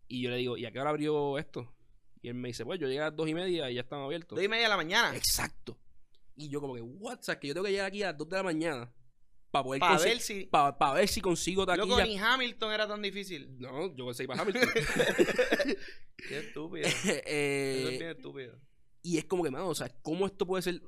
Y 0.07 0.21
yo 0.23 0.29
le 0.31 0.37
digo, 0.37 0.57
¿y 0.57 0.65
a 0.65 0.71
qué 0.71 0.79
hora 0.79 0.89
abrió 0.89 1.37
esto? 1.37 1.73
Y 2.21 2.27
él 2.29 2.33
me 2.33 2.49
dice, 2.49 2.65
pues 2.65 2.79
yo 2.79 2.87
llegué 2.87 2.99
a 3.01 3.05
las 3.05 3.15
2 3.15 3.29
y 3.29 3.33
media 3.33 3.69
y 3.69 3.75
ya 3.75 3.81
estaban 3.81 4.05
abiertos. 4.05 4.35
Dos 4.35 4.43
y 4.43 4.47
media 4.47 4.63
de 4.63 4.69
la 4.69 4.77
mañana. 4.77 5.15
Exacto. 5.15 5.77
Y 6.35 6.49
yo 6.49 6.59
como 6.61 6.75
que, 6.75 6.81
what? 6.81 7.19
O 7.19 7.23
sea, 7.23 7.39
que 7.39 7.47
yo 7.47 7.53
tengo 7.53 7.65
que 7.65 7.71
llegar 7.71 7.87
aquí 7.87 8.01
a 8.03 8.07
las 8.07 8.17
2 8.17 8.29
de 8.29 8.35
la 8.37 8.43
mañana 8.43 8.93
para 9.51 9.63
poder 9.63 9.79
Para 9.79 9.99
ver 9.99 10.19
si. 10.19 10.45
pa- 10.45 10.77
pa 10.77 10.93
ver 10.93 11.07
si 11.07 11.21
consigo 11.21 11.65
Loco, 11.65 11.77
taquilla. 11.95 12.05
ni 12.05 12.17
Hamilton 12.17 12.71
era 12.73 12.87
tan 12.87 13.01
difícil. 13.01 13.57
No, 13.59 13.95
yo 13.95 14.05
conseguí 14.05 14.27
para 14.27 14.41
Hamilton. 14.41 14.69
Qué 16.27 16.39
estúpido. 16.39 16.85
Eso 16.87 17.09
Eh, 17.25 17.83
es 17.93 17.99
bien 17.99 18.11
estúpido. 18.11 18.59
y 19.01 19.17
es 19.17 19.25
como 19.25 19.43
que, 19.43 19.51
mano, 19.51 19.69
o 19.69 19.75
sea, 19.75 19.89
¿cómo 20.01 20.25
esto 20.25 20.45
puede 20.45 20.61
ser 20.63 20.81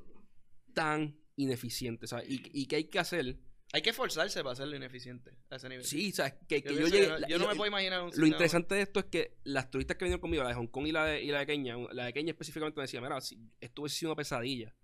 tan 0.74 1.18
ineficiente? 1.36 2.06
Sea, 2.06 2.22
¿y, 2.24 2.42
y 2.52 2.66
qué 2.66 2.76
hay 2.76 2.84
que 2.84 2.98
hacer? 2.98 3.38
Hay 3.74 3.80
que 3.80 3.90
esforzarse 3.90 4.40
para 4.42 4.52
hacerlo 4.52 4.76
ineficiente 4.76 5.30
a 5.48 5.56
ese 5.56 5.68
nivel. 5.68 5.84
Sí, 5.84 6.10
o 6.10 6.14
sea, 6.14 6.38
que, 6.38 6.62
que 6.62 6.74
yo, 6.74 6.80
no- 7.08 7.18
la- 7.18 7.26
yo 7.28 7.38
no 7.38 7.48
me 7.48 7.54
puedo 7.56 7.68
imaginar 7.68 8.02
un 8.02 8.10
Lo 8.14 8.26
interesante 8.26 8.74
de 8.74 8.82
esto 8.82 9.00
es 9.00 9.06
que 9.06 9.38
las 9.44 9.70
turistas 9.70 9.96
que 9.96 10.04
vinieron 10.04 10.20
conmigo, 10.20 10.42
la 10.42 10.50
de 10.50 10.54
Hong 10.56 10.66
Kong 10.66 10.86
y 10.88 10.92
la 10.92 11.06
de, 11.06 11.22
y 11.22 11.28
la 11.28 11.38
de 11.40 11.46
Kenia, 11.46 11.76
la 11.92 12.04
de 12.04 12.12
Kenia 12.12 12.32
específicamente 12.32 12.76
me 12.78 12.82
decía, 12.82 13.00
mira, 13.00 13.18
si 13.22 13.38
esto 13.60 13.82
hubiese 13.82 13.96
sido 13.96 14.12
una 14.12 14.16
pesadilla. 14.16 14.74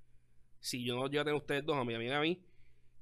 Si 0.60 0.82
yo 0.84 0.96
no 0.96 1.06
llego 1.08 1.20
a 1.20 1.24
tener 1.24 1.38
ustedes 1.38 1.64
dos, 1.66 1.76
a 1.76 1.84
mi 1.84 1.94
amiga 1.94 2.18
a 2.18 2.22
mí, 2.22 2.42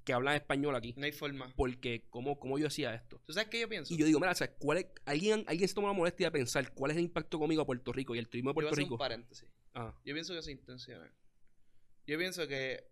que 0.04 0.12
hablan 0.12 0.34
español 0.34 0.74
aquí. 0.76 0.92
No 0.96 1.04
hay 1.04 1.12
forma. 1.12 1.52
Porque, 1.56 2.04
¿cómo, 2.10 2.38
cómo 2.38 2.58
yo 2.58 2.66
hacía 2.66 2.94
esto? 2.94 3.20
¿Tú 3.24 3.32
sabes 3.32 3.48
qué 3.48 3.60
yo 3.60 3.68
pienso? 3.68 3.92
Y 3.94 3.96
yo 3.96 4.06
digo, 4.06 4.18
mira, 4.20 4.32
o 4.32 4.34
sea, 4.34 4.52
¿cuál 4.54 4.78
es, 4.78 4.86
alguien, 5.04 5.44
alguien 5.48 5.68
se 5.68 5.74
toma 5.74 5.88
la 5.88 5.94
molestia 5.94 6.26
de 6.28 6.32
pensar 6.32 6.72
cuál 6.74 6.90
es 6.90 6.96
el 6.96 7.04
impacto 7.04 7.38
conmigo 7.38 7.62
a 7.62 7.66
Puerto 7.66 7.92
Rico 7.92 8.14
y 8.14 8.18
el 8.18 8.28
turismo 8.28 8.50
de 8.50 8.52
Yo 8.52 8.54
voy 8.54 8.62
a 8.64 8.68
Puerto 8.68 8.74
hacer 8.74 8.84
un 8.84 8.88
Rico. 8.90 8.98
paréntesis. 8.98 9.48
Ah, 9.74 9.94
Yo 10.04 10.14
pienso 10.14 10.32
que 10.32 10.40
es 10.40 10.48
intencional. 10.48 11.12
Yo 12.06 12.18
pienso 12.18 12.46
que 12.46 12.84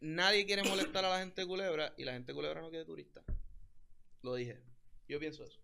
nadie 0.00 0.46
quiere 0.46 0.62
molestar 0.62 1.04
a 1.04 1.10
la 1.10 1.18
gente 1.18 1.40
de 1.42 1.46
Culebra 1.46 1.92
y 1.96 2.04
la 2.04 2.12
gente 2.12 2.32
de 2.32 2.34
Culebra 2.36 2.60
no 2.60 2.70
quiere 2.70 2.84
turista. 2.84 3.22
Lo 4.22 4.34
dije. 4.34 4.60
Yo 5.08 5.18
pienso 5.20 5.44
eso. 5.44 5.60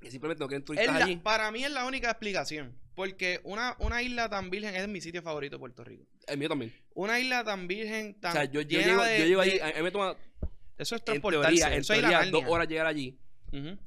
que 0.00 0.10
simplemente 0.10 0.42
no 0.44 0.48
quieren 0.48 0.62
Es 0.62 0.66
turistas 0.66 1.02
allí. 1.02 1.16
para 1.16 1.50
mí 1.50 1.64
es 1.64 1.70
la 1.70 1.86
única 1.86 2.10
explicación. 2.10 2.78
Porque 2.94 3.40
una, 3.44 3.74
una 3.80 4.02
isla 4.02 4.28
tan 4.28 4.50
virgen 4.50 4.74
es 4.76 4.86
mi 4.86 5.00
sitio 5.00 5.22
favorito 5.22 5.56
de 5.56 5.60
Puerto 5.60 5.82
Rico. 5.82 6.06
El 6.26 6.38
mío 6.38 6.48
también. 6.48 6.72
Una 6.94 7.18
isla 7.18 7.42
tan 7.42 7.66
virgen, 7.66 8.20
tan 8.20 8.30
O 8.30 8.34
sea, 8.34 8.44
yo, 8.44 8.60
yo 8.60 8.80
llego, 8.80 9.02
de- 9.02 9.18
yo 9.18 9.24
llego 9.26 9.40
de- 9.42 9.50
allí, 9.50 9.58
a 9.60 9.68
a 9.68 9.72
mí 9.78 9.82
me 9.82 9.90
toma 9.90 10.16
Eso 10.78 10.94
es 10.96 11.00
en 11.00 11.04
transportarse. 11.06 11.48
teoría, 11.56 11.74
en 11.74 11.80
eso 11.80 11.92
teoría 11.94 12.18
dos 12.18 12.30
Narnia. 12.32 12.48
horas 12.48 12.68
llegar 12.68 12.86
allí 12.86 13.18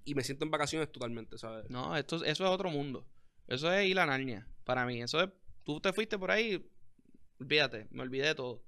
y 0.05 0.15
me 0.15 0.23
siento 0.23 0.45
en 0.45 0.51
vacaciones 0.51 0.91
totalmente, 0.91 1.37
¿sabes? 1.37 1.69
No, 1.69 1.95
esto, 1.97 2.15
eso 2.23 2.43
es 2.45 2.49
otro 2.49 2.69
mundo. 2.69 3.05
Eso 3.47 3.71
es 3.73 3.85
ir 3.87 3.99
a 3.99 4.05
Narnia. 4.05 4.47
Para 4.63 4.85
mí. 4.85 5.01
Eso 5.01 5.21
es. 5.21 5.29
Tú 5.63 5.79
te 5.81 5.91
fuiste 5.93 6.17
por 6.17 6.31
ahí. 6.31 6.65
Olvídate. 7.39 7.87
Me 7.91 8.01
olvidé 8.03 8.27
de 8.27 8.35
todo. 8.35 8.63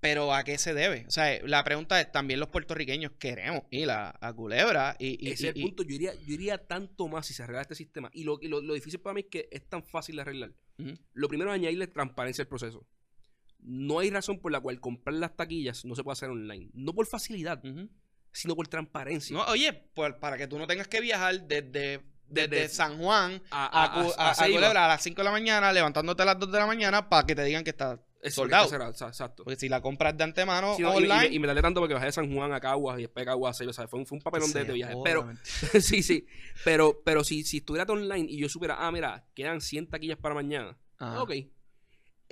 Pero 0.00 0.32
¿a 0.34 0.44
qué 0.44 0.56
se 0.56 0.72
debe? 0.72 1.04
O 1.06 1.10
sea, 1.10 1.38
la 1.46 1.62
pregunta 1.62 2.00
es: 2.00 2.10
también 2.10 2.40
los 2.40 2.48
puertorriqueños 2.48 3.12
queremos 3.18 3.64
ir 3.70 3.90
a, 3.90 4.16
a 4.20 4.32
Culebra. 4.32 4.96
Y, 4.98 5.18
y- 5.28 5.32
Ese 5.32 5.50
es 5.50 5.56
el 5.56 5.62
punto. 5.62 5.82
Yo 5.82 5.94
iría, 5.94 6.14
yo 6.14 6.32
iría 6.34 6.56
tanto 6.66 7.06
más 7.08 7.26
si 7.26 7.34
se 7.34 7.42
arregla 7.42 7.62
este 7.62 7.74
sistema. 7.74 8.10
Y 8.14 8.24
lo, 8.24 8.38
y 8.40 8.48
lo, 8.48 8.62
lo 8.62 8.72
difícil 8.72 9.00
para 9.00 9.12
mí 9.14 9.20
es 9.20 9.26
que 9.30 9.48
es 9.50 9.68
tan 9.68 9.82
fácil 9.84 10.16
de 10.16 10.22
arreglar. 10.22 10.54
Lo 11.12 11.28
primero 11.28 11.50
es 11.50 11.56
añadirle 11.56 11.86
transparencia 11.88 12.40
al 12.42 12.48
proceso. 12.48 12.86
No 13.58 13.98
hay 13.98 14.08
razón 14.08 14.40
por 14.40 14.50
la 14.50 14.60
cual 14.60 14.80
comprar 14.80 15.14
las 15.16 15.36
taquillas 15.36 15.84
no 15.84 15.94
se 15.94 16.02
puede 16.02 16.14
hacer 16.14 16.30
online. 16.30 16.70
No 16.72 16.94
por 16.94 17.06
facilidad, 17.06 17.62
sino 18.32 18.56
por 18.56 18.66
transparencia. 18.68 19.36
No, 19.36 19.44
oye, 19.44 19.70
para 20.18 20.38
que 20.38 20.46
tú 20.46 20.58
no 20.58 20.66
tengas 20.66 20.88
que 20.88 21.02
viajar 21.02 21.46
desde, 21.46 22.00
desde, 22.30 22.68
San 22.68 22.98
Juan 22.98 23.42
a. 23.50 24.04
Culebra 24.46 24.84
a 24.84 24.88
las 24.88 25.02
5 25.02 25.16
de 25.16 25.24
la 25.24 25.30
mañana, 25.30 25.72
levantándote 25.72 26.22
a 26.22 26.26
las 26.26 26.38
2 26.38 26.50
de 26.50 26.58
la 26.58 26.66
mañana 26.66 27.08
para 27.08 27.26
que 27.26 27.34
te 27.34 27.44
digan 27.44 27.64
que 27.64 27.70
está 27.70 27.98
soldado. 28.28 28.68
exacto. 28.90 29.44
Porque 29.44 29.58
si 29.58 29.68
la 29.68 29.80
compras 29.80 30.16
de 30.16 30.24
antemano 30.24 30.72
online. 30.72 31.28
y 31.30 31.38
me 31.38 31.46
tardé 31.46 31.62
tanto 31.62 31.80
porque 31.80 31.94
bajé 31.94 32.06
de 32.06 32.12
San 32.12 32.32
Juan 32.32 32.52
a 32.52 32.60
Caguas 32.60 32.98
y 32.98 33.02
después 33.02 33.22
de 33.22 33.26
Caguas 33.30 33.60
a 33.60 33.64
o 33.64 33.72
sea, 33.72 33.88
fue 33.88 33.98
un, 33.98 34.06
fue 34.06 34.16
un 34.16 34.22
papelón 34.22 34.52
de, 34.52 34.64
viaje. 34.64 34.94
Pero, 35.02 35.30
sí, 35.80 36.02
sí. 36.02 36.26
Pero, 36.64 37.00
pero 37.04 37.24
si, 37.24 37.44
si 37.44 37.58
estuviera 37.58 37.90
online 37.90 38.26
y 38.30 38.38
yo 38.38 38.48
supiera, 38.48 38.76
ah, 38.78 38.92
mira, 38.92 39.24
quedan 39.34 39.60
100 39.60 39.88
taquillas 39.88 40.18
para 40.18 40.34
mañana. 40.34 40.76
Ajá. 40.98 41.22
Ok. 41.22 41.32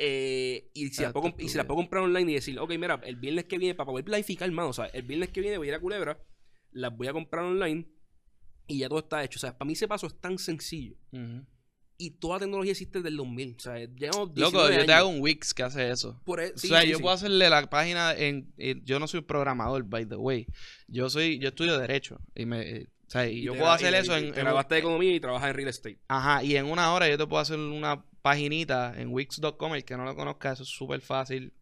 Eh, 0.00 0.70
y, 0.74 0.88
si 0.90 1.02
Ah, 1.02 1.06
las 1.06 1.12
puedo, 1.12 1.34
y 1.38 1.48
si 1.48 1.56
las 1.56 1.66
puedo 1.66 1.78
comprar 1.78 2.04
online 2.04 2.30
y 2.30 2.34
decir, 2.34 2.58
ok, 2.58 2.70
mira, 2.78 3.00
el 3.04 3.16
viernes 3.16 3.46
que 3.46 3.58
viene, 3.58 3.74
para 3.74 3.90
poder 3.90 4.04
planificar 4.04 4.50
más, 4.52 4.66
o 4.66 4.72
sea, 4.72 4.86
el 4.86 5.02
viernes 5.02 5.30
que 5.30 5.40
viene 5.40 5.58
voy 5.58 5.68
a 5.68 5.70
ir 5.70 5.74
a 5.74 5.80
Culebra, 5.80 6.22
las 6.70 6.96
voy 6.96 7.08
a 7.08 7.12
comprar 7.12 7.44
online 7.44 7.88
y 8.68 8.78
ya 8.78 8.88
todo 8.88 9.00
está 9.00 9.24
hecho. 9.24 9.38
O 9.38 9.40
sea, 9.40 9.56
para 9.58 9.66
mí 9.66 9.72
ese 9.72 9.88
paso 9.88 10.06
es 10.06 10.14
tan 10.20 10.38
sencillo. 10.38 10.94
Y 12.00 12.10
toda 12.12 12.34
la 12.36 12.40
tecnología 12.40 12.70
existe 12.72 12.98
desde 12.98 13.08
el 13.08 13.16
2000. 13.16 13.56
O 13.56 13.60
sea, 13.60 13.74
llevamos 13.76 14.28
Loco, 14.36 14.68
19 14.68 14.76
yo 14.76 14.86
te 14.86 14.92
hago 14.92 15.08
un 15.08 15.20
Wix 15.20 15.52
que 15.52 15.64
hace 15.64 15.90
eso. 15.90 16.20
Por 16.24 16.38
e- 16.40 16.52
sí, 16.56 16.68
o 16.68 16.70
sea, 16.70 16.82
sí, 16.82 16.90
yo 16.90 16.96
sí. 16.98 17.02
puedo 17.02 17.14
hacerle 17.14 17.50
la 17.50 17.68
página 17.68 18.14
en, 18.14 18.52
en- 18.56 18.84
yo 18.84 19.00
no 19.00 19.08
soy 19.08 19.22
programador, 19.22 19.82
by 19.82 20.06
the 20.06 20.14
way. 20.14 20.46
Yo 20.86 21.10
soy, 21.10 21.40
yo 21.40 21.48
estudio 21.48 21.76
derecho 21.76 22.20
y 22.36 22.46
me, 22.46 22.60
eh, 22.60 22.86
o 23.08 23.10
sea, 23.10 23.26
y 23.28 23.38
Y 23.38 23.42
yo 23.42 23.54
puedo 23.54 23.70
hacer 23.72 23.94
y- 23.94 23.96
eso 23.96 24.12
y 24.16 24.18
en, 24.26 24.32
Te 24.32 24.38
en- 24.40 24.44
grabaste 24.44 24.74
de 24.76 24.80
economía 24.80 25.12
y 25.12 25.18
trabajas 25.18 25.50
en 25.50 25.56
real 25.56 25.68
estate. 25.70 25.98
ajá, 26.06 26.44
y 26.44 26.54
en 26.56 26.66
una 26.66 26.92
hora 26.92 27.08
yo 27.08 27.18
te 27.18 27.26
puedo 27.26 27.40
hacer 27.42 27.58
una 27.58 28.04
paginita 28.22 28.94
en 28.96 29.08
Wix.com, 29.12 29.74
el 29.74 29.84
que 29.84 29.96
no 29.96 30.04
lo 30.04 30.14
conozca, 30.14 30.52
eso 30.52 30.62
es 30.62 30.68
súper 30.68 31.00
fácil 31.00 31.52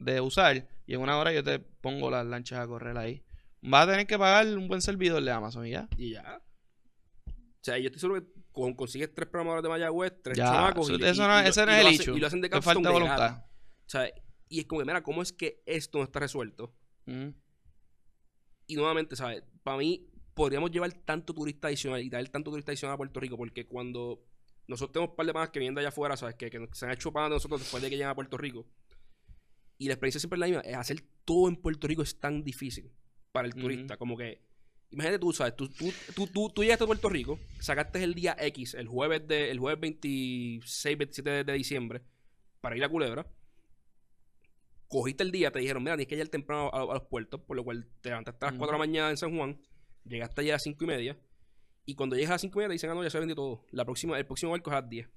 de 0.00 0.20
usar 0.20 0.66
y 0.88 0.94
en 0.94 1.00
una 1.02 1.16
hora 1.18 1.32
yo 1.32 1.44
te 1.44 1.60
pongo 1.60 2.10
las 2.10 2.26
lanchas 2.26 2.58
a 2.58 2.66
correr 2.66 2.96
ahí. 2.98 3.22
Vas 3.62 3.86
a 3.86 3.92
tener 3.92 4.06
que 4.08 4.18
pagar 4.18 4.46
un 4.58 4.66
buen 4.66 4.82
servidor 4.82 5.22
de 5.22 5.30
Amazon 5.30 5.66
y 5.66 5.70
ya. 5.70 5.88
Y 5.96 6.10
ya. 6.10 6.40
O 7.64 7.66
sea, 7.66 7.78
yo 7.78 7.86
estoy 7.86 7.98
seguro 8.00 8.20
que 8.22 8.30
con- 8.52 8.74
consigues 8.74 9.14
tres 9.14 9.26
programadores 9.26 9.62
de 9.62 9.68
Mayagüez, 9.70 10.12
tres 10.22 10.36
Ya, 10.36 10.44
chamacos. 10.44 10.90
eso- 10.90 10.98
y, 10.98 11.02
eso 11.08 11.24
y- 11.24 11.26
no- 11.26 11.40
y 11.40 11.42
lo- 11.44 11.48
ese 11.48 11.64
no 11.66 11.72
y 11.72 11.74
es 11.74 11.82
lo 11.82 11.88
el 11.88 11.94
hacen- 11.94 12.00
issue. 12.02 12.16
Y 12.16 12.20
lo 12.20 12.26
hacen 12.26 12.40
de 12.42 12.50
capstone 12.50 12.74
falta 12.74 12.88
de 12.88 12.92
voluntad. 12.92 13.44
O 13.86 13.88
sea, 13.88 14.10
y 14.50 14.60
es 14.60 14.66
como 14.66 14.80
que, 14.80 14.84
mira, 14.84 15.02
¿cómo 15.02 15.22
es 15.22 15.32
que 15.32 15.62
esto 15.64 15.96
no 15.98 16.04
está 16.04 16.20
resuelto? 16.20 16.74
Ujú. 17.06 17.34
Y 18.66 18.76
nuevamente, 18.76 19.16
¿sabes? 19.16 19.42
Para 19.62 19.78
mí, 19.78 20.06
podríamos 20.34 20.70
llevar 20.70 20.92
tanto 20.92 21.32
turista 21.34 21.68
adicional 21.68 22.02
y 22.02 22.10
traer 22.10 22.28
tanto 22.28 22.50
turista 22.50 22.70
adicional 22.72 22.94
a 22.94 22.98
Puerto 22.98 23.18
Rico, 23.20 23.36
porque 23.38 23.66
cuando 23.66 24.22
nosotros 24.66 24.92
tenemos 24.92 25.10
un 25.12 25.16
par 25.16 25.26
de 25.26 25.32
panas 25.32 25.50
que 25.50 25.58
vienen 25.58 25.74
de 25.74 25.80
allá 25.80 25.88
afuera, 25.88 26.16
¿sabes? 26.18 26.34
Que, 26.34 26.50
que 26.50 26.68
se 26.72 26.84
han 26.84 26.92
hecho 26.92 27.12
panas 27.12 27.30
de 27.30 27.36
nosotros 27.36 27.60
después 27.60 27.82
de 27.82 27.88
que 27.88 27.96
llegan 27.96 28.10
a 28.10 28.14
Puerto 28.14 28.36
Rico. 28.36 28.66
Y 29.78 29.86
la 29.88 29.94
experiencia 29.94 30.20
siempre 30.20 30.36
es 30.36 30.40
la 30.40 30.46
misma. 30.46 30.60
Es 30.60 30.76
hacer 30.76 31.02
todo 31.24 31.48
en 31.48 31.56
Puerto 31.56 31.86
Rico 31.86 32.02
es 32.02 32.18
tan 32.20 32.44
difícil 32.44 32.92
para 33.32 33.46
el 33.48 33.54
turista. 33.54 33.96
Como 33.96 34.16
que, 34.16 34.42
imagínate 34.94 35.18
tú, 35.18 35.32
¿sabes? 35.32 35.54
Tú, 35.56 35.68
tú, 35.68 35.92
tú, 36.14 36.26
tú, 36.26 36.48
tú 36.50 36.62
llegaste 36.62 36.84
a 36.84 36.86
Puerto 36.86 37.08
Rico, 37.08 37.38
sacaste 37.60 38.02
el 38.02 38.14
día 38.14 38.34
X, 38.38 38.74
el 38.74 38.88
jueves, 38.88 39.26
de, 39.28 39.50
el 39.50 39.58
jueves 39.58 39.80
26, 39.80 40.96
27 40.98 41.30
de, 41.30 41.44
de 41.44 41.52
diciembre, 41.52 42.02
para 42.60 42.76
ir 42.76 42.84
a 42.84 42.88
Culebra. 42.88 43.26
Cogiste 44.88 45.24
el 45.24 45.32
día, 45.32 45.50
te 45.50 45.58
dijeron, 45.58 45.82
mira, 45.82 45.96
tienes 45.96 46.08
que 46.08 46.14
llegar 46.14 46.28
temprano 46.28 46.70
a, 46.72 46.82
a 46.82 46.94
los 46.94 47.02
puertos, 47.08 47.40
por 47.40 47.56
lo 47.56 47.64
cual 47.64 47.86
te 48.00 48.10
levantaste 48.10 48.44
a 48.46 48.50
las 48.50 48.58
4 48.58 48.66
de 48.66 48.72
la 48.72 48.86
mañana 48.86 49.10
en 49.10 49.16
San 49.16 49.36
Juan, 49.36 49.60
llegaste 50.04 50.40
allá 50.42 50.52
a 50.52 50.56
las 50.56 50.62
5 50.62 50.84
y 50.84 50.86
media, 50.86 51.18
y 51.86 51.94
cuando 51.96 52.14
llegas 52.16 52.30
a 52.30 52.34
las 52.34 52.40
5 52.42 52.52
y 52.52 52.58
media 52.58 52.68
te 52.68 52.72
dicen, 52.74 52.90
ah, 52.90 52.94
no, 52.94 53.02
ya 53.02 53.10
se 53.10 53.18
vendió 53.18 53.34
todo. 53.34 53.64
La 53.72 53.84
próxima, 53.84 54.16
el 54.18 54.26
próximo 54.26 54.52
barco 54.52 54.70
es 54.70 54.76
a 54.76 54.80
las 54.82 54.90
10. 54.90 55.08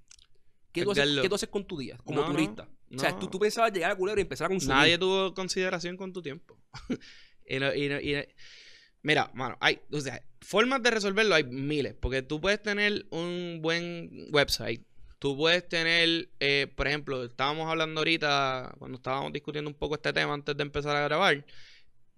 ¿Qué 0.72 0.84
tú, 0.84 0.92
haces, 0.92 1.04
Edgardo. 1.06 1.22
qué 1.22 1.30
tú 1.30 1.36
haces 1.36 1.50
con 1.50 1.66
tu 1.66 1.78
día 1.78 1.98
como 2.04 2.22
No, 2.22 2.28
no, 2.28 2.34
turista? 2.34 2.68
o 2.96 3.00
sea, 3.00 3.18
tú, 3.18 3.28
tú 3.28 3.40
pensabas 3.40 3.72
llegar 3.72 3.92
a 3.92 3.96
Culebra 3.96 4.20
y 4.22 4.24
empezar 4.24 4.46
a 4.46 4.50
consumir. 4.50 4.76
Nadie 4.76 4.98
tuvo 4.98 5.34
consideración 5.34 5.96
con 5.98 6.12
tu 6.14 6.22
tiempo. 6.22 6.58
y 7.48 7.60
no- 7.60 7.74
y 7.74 8.26
mira, 9.02 9.32
mano, 9.34 9.58
hay, 9.60 9.80
o 9.92 10.00
sea, 10.00 10.22
formas 10.42 10.82
de 10.84 10.92
resolverlo 10.92 11.36
hay 11.36 11.44
miles, 11.44 11.96
porque 12.00 12.22
tú 12.22 12.40
puedes 12.40 12.62
tener 12.62 13.06
un 13.10 13.60
buen 13.62 14.28
website. 14.32 14.82
Tú 15.20 15.36
puedes 15.36 15.68
tener, 15.68 16.30
eh, 16.40 16.72
por 16.76 16.88
ejemplo, 16.88 17.24
estábamos 17.24 17.70
hablando 17.70 18.02
ahorita, 18.02 18.76
cuando 18.78 18.98
estábamos 18.98 19.34
discutiendo 19.34 19.70
un 19.70 19.76
poco 19.76 19.96
este 19.96 20.14
tema 20.14 20.34
antes 20.34 20.56
de 20.56 20.62
empezar 20.62 20.96
a 20.96 21.02
grabar, 21.02 21.44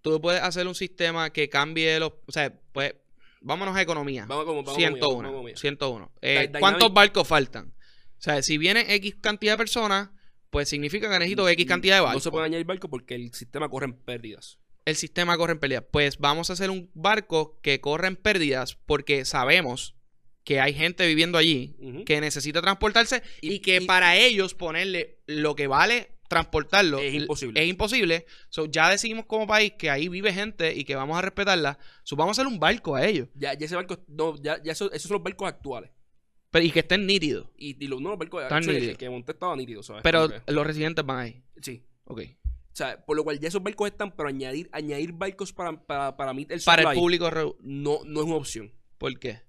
tú 0.01 0.19
puedes 0.19 0.41
hacer 0.41 0.67
un 0.67 0.75
sistema 0.75 1.29
que 1.29 1.47
cambie 1.49 1.99
los, 1.99 2.11
o 2.25 2.31
sea, 2.31 2.53
pues, 2.73 2.95
vámonos 3.41 3.75
a 3.75 3.81
economía. 3.81 4.25
Vamos 4.27 4.45
como, 4.45 4.63
vamos 4.63 4.75
101. 4.75 5.15
Vamos 5.15 5.37
conmigo. 5.37 5.57
101. 5.57 6.11
Eh, 6.21 6.51
¿Cuántos 6.59 6.93
barcos 6.93 7.27
faltan? 7.27 7.73
O 8.19 8.21
sea, 8.21 8.41
si 8.43 8.57
viene 8.57 8.93
X 8.95 9.15
cantidad 9.21 9.53
de 9.53 9.57
personas, 9.57 10.09
pues 10.49 10.67
significa 10.67 11.09
que 11.09 11.19
necesito 11.19 11.47
X 11.47 11.65
cantidad 11.65 11.95
de 11.95 12.01
No 12.01 12.05
barcos. 12.07 12.23
se 12.23 12.31
puede 12.31 12.45
añadir 12.45 12.65
barco 12.65 12.89
porque 12.89 13.15
el 13.15 13.33
sistema 13.33 13.69
corre 13.69 13.85
en 13.85 13.93
pérdidas. 13.93 14.59
El 14.89 14.95
sistema 14.95 15.37
corre 15.37 15.53
en 15.53 15.59
pérdidas. 15.59 15.83
Pues 15.91 16.17
vamos 16.17 16.49
a 16.49 16.53
hacer 16.53 16.69
un 16.69 16.89
barco 16.93 17.59
que 17.61 17.79
corre 17.79 18.07
en 18.07 18.15
pérdidas 18.15 18.75
porque 18.85 19.23
sabemos 19.25 19.95
que 20.43 20.59
hay 20.59 20.73
gente 20.73 21.05
viviendo 21.05 21.37
allí 21.37 21.75
que 22.05 22.19
necesita 22.21 22.61
transportarse 22.61 23.21
y, 23.41 23.53
Y- 23.55 23.59
que 23.59 23.77
y- 23.81 23.85
para 23.85 24.15
ellos 24.17 24.55
ponerle 24.55 25.19
lo 25.27 25.55
que 25.55 25.67
vale 25.67 26.15
transportarlo 26.27 26.99
Es 26.99 27.13
imposible. 27.13 27.61
Es 27.63 27.67
imposible. 27.69 28.25
So, 28.49 28.65
ya 28.65 28.89
decidimos 28.89 29.25
como 29.25 29.47
país 29.47 29.73
que 29.77 29.89
ahí 29.89 30.07
vive 30.09 30.31
gente 30.33 30.75
y 30.75 30.83
que 30.85 30.95
vamos 30.95 31.17
a 31.17 31.21
respetarla. 31.21 31.77
So, 32.03 32.15
vamos 32.15 32.37
a 32.37 32.41
hacer 32.41 32.51
un 32.51 32.59
barco 32.59 32.95
a 32.95 33.05
ellos. 33.05 33.27
Ya, 33.35 33.53
ya 33.55 33.65
ese 33.65 33.75
barco, 33.75 33.99
no, 34.07 34.35
ya, 34.41 34.61
ya 34.63 34.71
eso- 34.71 34.91
esos 34.91 35.07
son 35.09 35.15
los 35.15 35.23
barcos 35.23 35.47
actuales. 35.47 35.89
Pero, 36.51 36.65
y 36.65 36.71
que 36.71 36.79
estén 36.79 37.05
nítidos. 37.05 37.47
Y, 37.57 37.83
y 37.83 37.87
los, 37.87 37.99
no, 38.01 38.09
los 38.09 38.17
barcos 38.19 38.43
nítidos. 38.61 38.83
el 38.89 38.97
que 38.97 39.09
monté 39.09 39.31
estaba 39.33 39.55
nítido, 39.55 39.81
¿sabes? 39.83 40.01
Pero 40.03 40.29
que- 40.29 40.51
los 40.51 40.65
residentes 40.65 41.05
van 41.05 41.17
ahí. 41.19 41.43
sí. 41.61 41.83
Ok. 42.11 42.21
O 42.71 42.75
sea, 42.79 43.03
por 43.05 43.17
lo 43.17 43.23
cual 43.23 43.39
ya 43.39 43.47
esos 43.49 43.61
barcos 43.63 43.89
están, 43.89 44.11
pero 44.15 44.29
añadir, 44.29 44.69
añadir 44.71 45.11
barcos 45.13 45.51
para, 45.51 45.73
para, 45.85 46.15
para 46.15 46.33
mí 46.33 46.45
el 46.49 46.61
Para 46.61 46.91
el 46.91 46.97
público. 46.97 47.29
no, 47.61 47.99
no 48.05 48.19
es 48.21 48.25
una 48.25 48.35
opción. 48.35 48.71
¿Por 48.97 49.17
qué? 49.19 49.41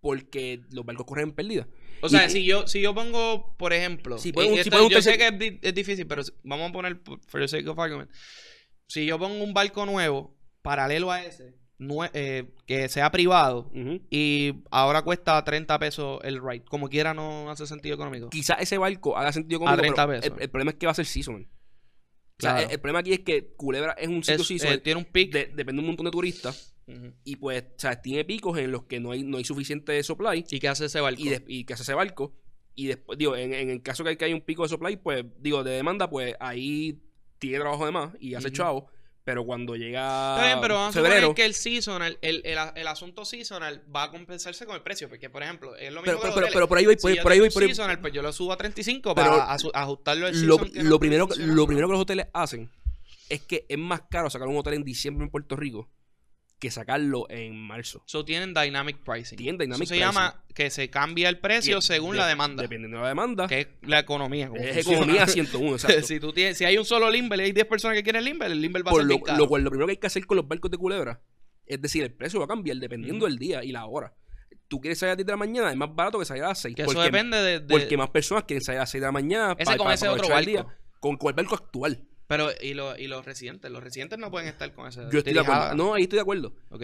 Porque 0.00 0.60
los 0.70 0.84
barcos 0.84 1.06
corren 1.06 1.30
en 1.30 1.34
pérdida. 1.34 1.66
O 2.02 2.08
sea, 2.08 2.26
Y- 2.26 2.30
si 2.30 2.44
yo, 2.44 2.66
si 2.68 2.80
yo 2.80 2.94
pongo, 2.94 3.56
por 3.56 3.72
ejemplo, 3.72 4.18
Si 4.18 4.24
si 4.30 4.58
esto- 4.58 4.84
un 4.84 4.90
yo 4.90 5.00
sé 5.02 5.12
tercer- 5.14 5.18
que 5.18 5.26
es, 5.26 5.38
di- 5.38 5.58
es 5.62 5.74
difícil, 5.74 6.06
pero 6.06 6.22
vamos 6.44 6.68
a 6.70 6.72
poner, 6.72 7.00
for 7.26 7.40
the 7.40 7.48
sake 7.48 7.66
of 7.68 7.78
argument, 7.78 8.10
si 8.86 9.06
yo 9.06 9.18
pongo 9.18 9.42
un 9.42 9.54
barco 9.54 9.84
nuevo, 9.86 10.36
paralelo 10.62 11.10
a 11.10 11.24
ese, 11.24 11.54
eh, 12.12 12.44
que 12.66 12.88
sea 12.88 13.10
privado, 13.10 13.70
y 14.10 14.52
ahora 14.70 15.02
cuesta 15.02 15.42
30 15.42 15.78
pesos 15.78 16.20
el 16.22 16.40
ride, 16.40 16.64
como 16.64 16.88
quiera 16.88 17.14
no 17.14 17.50
hace 17.50 17.66
sentido 17.66 17.94
económico. 17.94 18.28
Quizás 18.30 18.58
ese 18.60 18.78
barco 18.78 19.16
haga 19.16 19.32
sentido 19.32 19.60
conmigo, 19.60 19.78
30 19.78 20.06
pero 20.06 20.20
pesos. 20.20 20.36
El, 20.36 20.42
el 20.44 20.50
problema 20.50 20.70
es 20.72 20.76
que 20.76 20.86
va 20.86 20.92
a 20.92 20.96
ser 20.96 21.06
O 22.38 22.42
sea, 22.42 22.62
el, 22.62 22.70
el 22.70 22.78
problema 22.80 22.98
aquí 23.00 23.12
es 23.12 23.20
que 23.20 23.54
Culebra 23.56 23.92
es 23.92 24.08
un 24.08 24.22
sitio 24.22 24.42
Es- 24.42 24.46
seasonal. 24.46 24.76
eh, 24.76 24.80
tiene 24.80 24.98
un 24.98 25.06
pic. 25.06 25.32
de- 25.32 25.46
depende 25.46 25.74
de 25.74 25.80
un 25.80 25.86
montón 25.86 26.04
de 26.04 26.10
turistas. 26.12 26.74
Y 27.24 27.34
pues, 27.36 27.64
o 27.64 27.78
sea, 27.78 28.00
tiene 28.00 28.24
picos 28.24 28.56
en 28.58 28.70
los 28.70 28.84
que 28.84 29.00
no 29.00 29.10
hay, 29.10 29.24
no 29.24 29.38
hay 29.38 29.44
suficiente 29.44 30.00
supply. 30.04 30.44
¿Y 30.50 30.60
qué 30.60 30.68
hace 30.68 30.84
ese 30.84 31.00
barco? 31.00 31.20
y, 31.20 31.28
des- 31.30 31.42
y 31.48 31.64
que 31.64 31.72
hace 31.74 31.82
ese 31.82 31.94
barco. 31.94 32.32
Y 32.76 32.86
después, 32.88 33.18
digo, 33.18 33.34
en, 33.34 33.54
en 33.54 33.70
el 33.70 33.82
caso 33.82 34.04
que 34.04 34.10
hay, 34.10 34.16
que 34.16 34.26
hay 34.26 34.32
un 34.34 34.42
pico 34.42 34.62
de 34.62 34.68
supply, 34.68 34.96
pues, 34.98 35.24
digo, 35.40 35.64
de 35.64 35.72
demanda, 35.72 36.08
pues 36.10 36.34
ahí 36.38 37.00
tiene 37.38 37.58
trabajo 37.58 37.86
de 37.86 37.92
más 37.92 38.12
y 38.20 38.34
hace 38.34 38.48
Ujú. 38.48 38.56
chavo. 38.56 38.88
Pero 39.26 39.44
cuando 39.44 39.74
llega 39.74 40.34
Está 40.36 40.46
bien, 40.46 40.60
pero 40.60 40.74
vamos 40.76 40.90
a 40.90 40.92
febrero, 41.00 41.16
suponer 41.16 41.34
que 41.34 41.44
el 41.46 41.54
seasonal, 41.54 42.16
el, 42.22 42.42
el, 42.44 42.58
el 42.76 42.86
asunto 42.86 43.24
seasonal 43.24 43.82
va 43.94 44.04
a 44.04 44.10
compensarse 44.12 44.64
con 44.66 44.76
el 44.76 44.82
precio. 44.82 45.08
Porque, 45.08 45.28
por 45.28 45.42
ejemplo, 45.42 45.74
es 45.74 45.92
lo 45.92 46.00
mismo 46.00 46.04
pero, 46.04 46.16
que 46.18 46.22
pero, 46.22 46.28
los 46.30 46.34
pero, 46.50 46.52
pero 46.52 46.68
por 46.68 46.78
ahí 46.78 46.86
voy, 46.86 46.94
Si 46.94 47.02
por, 47.02 47.12
yo 47.16 47.22
por 47.24 47.32
ahí 47.32 47.40
voy, 47.40 47.50
por 47.50 47.62
ahí- 47.64 47.68
seasonal, 47.70 48.00
pues 48.00 48.12
yo 48.12 48.22
lo 48.22 48.32
subo 48.32 48.52
a 48.52 48.56
35 48.56 49.16
Pero 49.16 49.30
para 49.32 49.48
asu- 49.48 49.72
ajustarlo 49.74 50.26
al 50.28 50.46
lo, 50.46 50.58
season 50.58 50.70
que 50.72 50.82
lo 50.84 50.90
no 50.90 50.98
primero, 51.00 51.28
lo 51.38 51.66
primero 51.66 51.88
que 51.88 51.92
los 51.92 52.02
hoteles 52.02 52.26
hacen 52.32 52.70
es 53.28 53.40
que 53.42 53.66
es 53.68 53.76
más 53.78 54.02
caro 54.08 54.30
sacar 54.30 54.46
un 54.46 54.56
hotel 54.58 54.74
en 54.74 54.84
diciembre 54.84 55.24
en 55.24 55.30
Puerto 55.32 55.56
Rico 55.56 55.88
que 56.66 56.70
sacarlo 56.72 57.26
en 57.30 57.56
marzo. 57.60 58.02
So, 58.06 58.24
tienen 58.24 58.54
dynamic 58.54 58.98
pricing. 58.98 59.36
Tienen 59.36 59.58
dynamic 59.58 59.84
Eso 59.84 59.94
se 59.94 60.00
pricing. 60.00 60.14
llama 60.14 60.42
que 60.54 60.70
se 60.70 60.90
cambia 60.90 61.28
el 61.28 61.38
precio 61.38 61.80
según 61.80 62.12
de- 62.12 62.18
la 62.18 62.26
demanda. 62.26 62.62
Dependiendo 62.62 62.96
de 62.98 63.02
la 63.02 63.08
demanda, 63.08 63.46
Que 63.48 63.60
es 63.60 63.68
la 63.82 63.98
economía. 64.00 64.50
es 64.54 64.84
funciona. 64.84 64.98
economía 64.98 65.26
101, 65.26 65.72
exacto. 65.72 66.02
si, 66.06 66.20
tú 66.20 66.32
tienes, 66.32 66.56
si 66.58 66.64
hay 66.64 66.78
un 66.78 66.84
solo 66.84 67.10
limber 67.10 67.38
y 67.40 67.42
hay 67.44 67.52
10 67.52 67.66
personas 67.66 67.96
que 67.96 68.02
quieren 68.02 68.24
limber, 68.24 68.50
el 68.50 68.60
limber 68.60 68.86
va 68.86 68.90
a 68.90 68.94
ser 68.94 69.04
lo, 69.04 69.18
lo 69.38 69.48
cual 69.48 69.62
lo 69.62 69.70
primero 69.70 69.86
que 69.86 69.92
hay 69.92 69.96
que 69.98 70.06
hacer 70.06 70.26
con 70.26 70.36
los 70.36 70.46
barcos 70.48 70.70
de 70.70 70.78
culebra 70.78 71.20
es 71.66 71.82
decir, 71.82 72.04
el 72.04 72.12
precio 72.12 72.38
va 72.38 72.44
a 72.44 72.48
cambiar 72.48 72.76
dependiendo 72.76 73.24
Ujú. 73.24 73.32
del 73.32 73.38
día 73.40 73.64
y 73.64 73.72
la 73.72 73.86
hora. 73.86 74.14
Tú 74.68 74.80
quieres 74.80 74.98
salir 75.00 75.10
a 75.10 75.12
las 75.14 75.16
10 75.18 75.26
de 75.26 75.32
la 75.32 75.36
mañana, 75.36 75.70
es 75.72 75.76
más 75.76 75.92
barato 75.94 76.18
que 76.18 76.24
salir 76.24 76.44
a 76.44 76.48
las 76.48 76.60
6. 76.60 76.76
que 76.76 76.82
eso 76.82 76.92
porque, 76.92 77.04
depende 77.06 77.36
de... 77.38 77.58
de- 77.58 77.66
porque 77.66 77.96
más 77.96 78.10
personas 78.10 78.44
quieren 78.44 78.62
salir 78.64 78.78
a 78.78 78.82
las 78.82 78.90
6 78.90 79.00
de 79.00 79.06
la 79.06 79.12
mañana 79.12 79.52
ese 79.58 79.64
para, 79.64 79.76
con 79.76 79.84
para 79.86 79.94
ese 79.94 80.08
otro 80.08 80.28
barco. 80.28 80.48
día. 80.48 80.66
Con, 81.00 81.16
con 81.16 81.28
el 81.30 81.34
barco 81.34 81.54
actual. 81.56 82.04
Pero, 82.26 82.48
y, 82.60 82.74
lo- 82.74 82.96
y 82.98 83.06
los 83.06 83.24
residentes? 83.24 83.70
Los 83.70 83.82
residentes 83.82 84.18
no 84.18 84.30
pueden 84.30 84.48
estar 84.48 84.72
con 84.74 84.88
ese... 84.88 85.02
Yo 85.12 85.18
estoy 85.18 85.32
de 85.32 85.40
acuerdo. 85.40 85.74
No, 85.74 85.94
ahí 85.94 86.04
estoy 86.04 86.16
de 86.16 86.22
acuerdo. 86.22 86.54
Ok. 86.70 86.82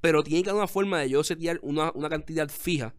Pero 0.00 0.22
tiene 0.22 0.42
que 0.42 0.50
haber 0.50 0.60
una 0.60 0.68
forma 0.68 1.00
de 1.00 1.10
yo 1.10 1.24
setear 1.24 1.58
una, 1.62 1.90
una 1.94 2.08
cantidad 2.08 2.48
fija 2.48 2.94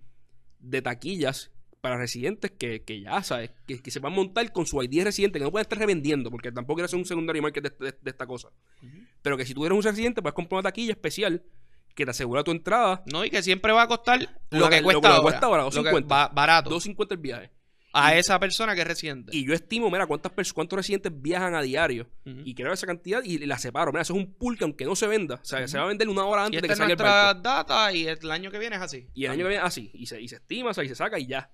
de 0.59 0.81
taquillas 0.81 1.51
para 1.79 1.97
residentes 1.97 2.51
que, 2.51 2.83
que 2.83 2.99
ya, 3.01 3.21
¿sabes? 3.21 3.51
Que, 3.67 3.79
que 3.81 3.91
se 3.91 3.99
van 3.99 4.11
a 4.11 4.15
montar 4.15 4.51
con 4.51 4.65
su 4.65 4.81
ID 4.81 4.89
de 4.89 5.03
residente, 5.05 5.37
que 5.39 5.45
no 5.45 5.51
pueden 5.51 5.63
estar 5.65 5.77
revendiendo, 5.77 6.31
porque 6.31 6.51
tampoco 6.51 6.83
hacer 6.83 6.97
un 6.97 7.05
secundario 7.05 7.41
market 7.43 7.63
de, 7.77 7.85
de- 7.91 7.97
de 8.01 8.09
esta 8.09 8.25
cosa. 8.25 8.49
Pero 9.21 9.37
que 9.37 9.45
si 9.45 9.53
tú 9.53 9.65
eres 9.65 9.75
un 9.77 9.83
residente, 9.83 10.21
puedes 10.21 10.33
comprar 10.33 10.57
una 10.59 10.63
taquilla 10.69 10.91
especial 10.93 11.43
que 11.93 12.03
te 12.03 12.11
asegura 12.11 12.43
tu 12.43 12.51
entrada. 12.51 13.03
No, 13.05 13.23
y 13.23 13.29
que 13.29 13.41
siempre 13.43 13.71
va 13.71 13.83
a 13.83 13.87
costar 13.87 14.19
lo 14.49 14.67
que 14.69 14.77
lo 14.81 14.83
cuesta 14.83 15.01
que 15.01 15.07
ahora. 15.07 15.21
cuesta 15.21 15.45
ahora, 15.45 15.63
Lo 15.63 15.69
que 15.71 15.91
2.50. 15.91 16.11
va- 16.11 16.27
barato. 16.29 16.69
2.50 16.71 17.11
el 17.11 17.17
viaje. 17.17 17.51
A 17.95 18.17
esa 18.17 18.39
persona 18.39 18.75
que 18.75 18.81
es 18.81 18.87
residente. 18.87 19.35
Y 19.35 19.45
yo 19.47 19.53
estimo, 19.53 19.89
mira, 19.89 20.05
cuántas 20.05 20.31
cuántos 20.53 20.77
residentes 20.77 21.11
viajan 21.15 21.55
a 21.55 21.61
diario. 21.61 22.09
Ujú. 22.25 22.41
Y 22.43 22.53
quiero 22.53 22.73
esa 22.73 22.85
cantidad 22.85 23.23
y 23.23 23.37
la 23.39 23.57
separo. 23.57 23.91
Mira, 23.91 24.01
eso 24.01 24.13
es 24.13 24.19
un 24.19 24.33
pool 24.33 24.57
que 24.57 24.65
aunque 24.65 24.85
no 24.85 24.95
se 24.95 25.07
venda, 25.07 25.35
o 25.35 25.45
sea, 25.45 25.67
se 25.67 25.77
va 25.77 25.85
a 25.85 25.87
vender 25.87 26.09
una 26.09 26.25
hora 26.25 26.43
Y 26.43 26.45
antes 26.47 26.61
de 26.61 26.67
esta 26.67 26.85
que 26.87 26.93
es 26.93 26.97
salga 26.99 27.09
el 27.09 27.35
barco. 27.37 27.41
data 27.41 27.93
y 27.93 28.07
el 28.07 28.31
año 28.31 28.51
que 28.51 28.59
viene 28.59 28.75
es 28.75 28.81
así. 28.81 29.07
Y 29.13 29.25
el 29.25 29.31
año 29.31 29.43
que 29.45 29.49
viene, 29.49 29.63
así. 29.63 29.91
Y 29.93 30.05
se, 30.07 30.21
y 30.21 30.27
se 30.27 30.35
estima, 30.35 30.71
o 30.71 30.73
sea, 30.73 30.83
y 30.83 30.89
se 30.89 30.95
saca 30.95 31.17
y 31.17 31.27
ya. 31.27 31.51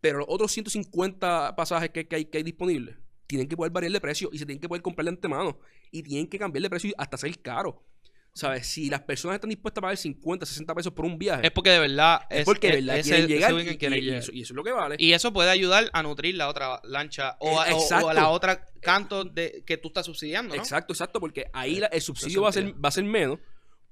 Pero 0.00 0.18
los 0.18 0.26
otros 0.28 0.52
150 0.52 1.54
pasajes 1.56 1.90
que, 1.90 2.06
que 2.06 2.16
hay, 2.16 2.24
que 2.26 2.38
hay 2.38 2.44
disponibles 2.44 2.96
tienen 3.26 3.46
que 3.48 3.56
poder 3.56 3.70
variar 3.70 3.92
de 3.92 4.00
precio 4.00 4.28
y 4.32 4.38
se 4.38 4.44
tienen 4.46 4.60
que 4.60 4.68
poder 4.68 4.82
comprar 4.82 5.04
de 5.04 5.10
antemano. 5.10 5.60
Y 5.92 6.02
tienen 6.02 6.26
que 6.26 6.38
cambiar 6.38 6.62
de 6.62 6.70
precio 6.70 6.92
hasta 6.98 7.16
ser 7.16 7.40
caro. 7.40 7.84
¿Sabes? 8.32 8.66
Si 8.68 8.88
las 8.88 9.00
personas 9.02 9.34
están 9.36 9.50
dispuestas 9.50 9.78
a 9.80 9.82
pagar 9.82 9.96
50, 9.96 10.46
60 10.46 10.74
pesos 10.74 10.92
por 10.92 11.04
un 11.04 11.18
viaje, 11.18 11.44
Es 11.46 11.50
porque 11.52 11.70
de 11.70 11.80
verdad 11.80 12.20
es, 12.30 12.44
porque 12.44 12.68
de 12.68 12.74
verdad 12.80 13.02
quieren 13.02 13.24
ese 13.24 13.28
llegar. 13.28 13.52
y, 13.52 13.76
quieren 13.76 13.98
y- 13.98 14.02
y 14.02 14.04
llegar. 14.04 14.18
eso, 14.20 14.32
y 14.32 14.42
eso 14.42 14.52
es 14.52 14.56
lo 14.56 14.62
que 14.64 14.70
vale. 14.72 14.96
Y 14.98 15.12
eso 15.12 15.32
puede 15.32 15.50
ayudar 15.50 15.90
a 15.92 16.02
nutrir 16.02 16.36
la 16.36 16.48
otra 16.48 16.80
lancha 16.84 17.36
o, 17.40 17.60
a, 17.60 17.68
Eh, 17.68 17.72
o- 17.72 17.76
o 17.78 17.82
exacto. 17.82 18.08
a 18.08 18.14
la 18.14 18.28
otra 18.28 18.64
canto 18.80 19.24
de, 19.24 19.64
que 19.66 19.76
tú 19.78 19.88
estás 19.88 20.06
subsidiando, 20.06 20.54
¿no? 20.54 20.60
Exacto, 20.62 20.92
exacto, 20.92 21.18
porque 21.18 21.46
ahí 21.52 21.78
Eh, 21.78 21.80
la- 21.80 21.86
el 21.88 22.00
subsidio 22.00 22.42
va 22.42 22.50
a, 22.50 22.52
ser, 22.52 22.72
va 22.82 22.88
a 22.88 22.92
ser 22.92 23.04
menos. 23.04 23.38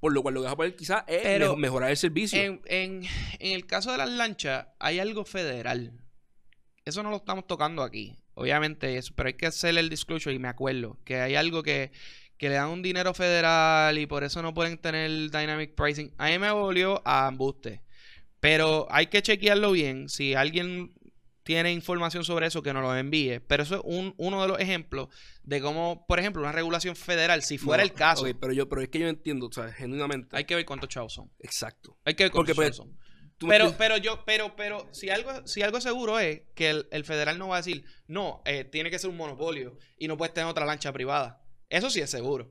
Por 0.01 0.13
lo 0.13 0.23
cual 0.23 0.35
lo 0.35 0.41
que 0.43 0.45
vas 0.45 0.53
a 0.53 0.57
poder 0.57 0.77
quizás 0.77 1.03
es 1.09 1.23
Pero 1.23 1.57
mejorar 1.57 1.91
el 1.91 1.97
servicio. 1.97 2.41
En, 2.41 2.63
en- 2.67 3.03
en 3.41 3.53
el 3.53 3.67
caso 3.67 3.91
de 3.91 3.99
las 3.99 4.09
lanchas, 4.09 4.69
hay 4.79 5.01
algo 5.01 5.25
federal. 5.25 5.93
Eso 6.85 7.03
no 7.03 7.11
lo 7.11 7.17
estamos 7.17 7.49
tocando 7.49 7.83
aquí. 7.83 8.17
Obviamente, 8.35 8.97
eso, 8.97 9.13
pero 9.17 9.27
hay 9.27 9.35
que 9.35 9.47
hacer 9.47 9.77
el 9.77 9.91
disclosure 9.91 10.33
y 10.33 10.39
me 10.39 10.47
acuerdo 10.47 10.97
que 11.05 11.17
hay 11.17 11.35
algo 11.35 11.65
que, 11.65 11.91
que 12.39 12.49
le 12.49 12.55
dan 12.55 12.69
un 12.71 12.83
dinero 12.83 13.13
federal 13.15 13.99
y 13.99 14.07
por 14.07 14.25
eso 14.25 14.41
no 14.43 14.55
pueden 14.55 14.79
tener 14.79 15.11
dynamic 15.31 15.75
pricing. 15.75 16.15
A 16.19 16.29
mí 16.29 16.39
me 16.39 16.51
volvió 16.51 17.03
a 17.05 17.29
embuste. 17.29 17.83
Pero 18.41 18.87
hay 18.91 19.09
que 19.09 19.21
chequearlo 19.21 19.73
bien. 19.73 20.09
Si 20.09 20.35
alguien 20.35 20.93
tiene 21.43 21.73
información 21.73 22.25
sobre 22.25 22.47
eso, 22.47 22.63
que 22.63 22.73
nos 22.73 22.83
lo 22.83 22.95
envíe. 22.97 23.41
Pero 23.41 23.63
eso 23.63 23.77
es 23.77 23.81
un- 23.85 24.15
uno 24.19 24.43
de 24.43 24.49
los 24.49 24.61
ejemplos 24.61 25.09
de 25.43 25.61
cómo, 25.61 26.05
por 26.07 26.21
ejemplo, 26.21 26.43
una 26.43 26.53
regulación 26.53 26.95
federal, 26.95 27.43
si 27.43 27.59
fuera 27.59 27.83
No, 27.83 27.89
el 27.89 27.95
caso, 27.95 28.23
ok, 28.27 28.37
pero, 28.39 28.53
yo, 28.53 28.69
pero 28.69 28.83
es 28.83 28.89
que 28.91 28.99
yo 29.01 29.09
entiendo, 29.09 29.47
o 29.47 29.53
sea, 29.53 29.73
genuinamente. 29.73 30.37
hay 30.37 30.45
que 30.45 30.55
ver 30.55 30.65
cuántos 30.67 30.91
chavos 30.91 31.13
son. 31.15 31.31
Exacto. 31.41 31.99
Hay 32.05 32.15
que 32.15 32.25
ver 32.25 32.33
Porque, 32.33 32.55
cuántos 32.55 32.57
pues, 32.57 32.77
chavos 32.77 32.93
son. 32.93 33.49
Pero, 33.49 33.75
pero 33.79 33.97
yo, 33.97 34.25
pero, 34.27 34.57
pero, 34.57 34.89
si 34.93 35.11
algo, 35.11 35.47
si 35.47 35.63
algo 35.63 35.81
seguro 35.81 36.19
es 36.19 36.43
que 36.55 36.71
el, 36.71 36.89
el 36.91 37.05
federal 37.05 37.39
no 37.39 37.49
va 37.49 37.57
a 37.57 37.61
decir, 37.61 37.85
no, 38.09 38.43
eh, 38.45 38.65
tiene 38.65 38.91
que 38.91 38.99
ser 38.99 39.11
un 39.11 39.17
monopolio 39.17 39.79
y 39.97 40.07
no 40.09 40.17
puedes 40.17 40.35
tener 40.35 40.51
otra 40.51 40.67
lancha 40.67 40.93
privada. 40.93 41.41
Eso 41.71 41.91
sí 41.91 42.01
es 42.01 42.11
seguro. 42.11 42.51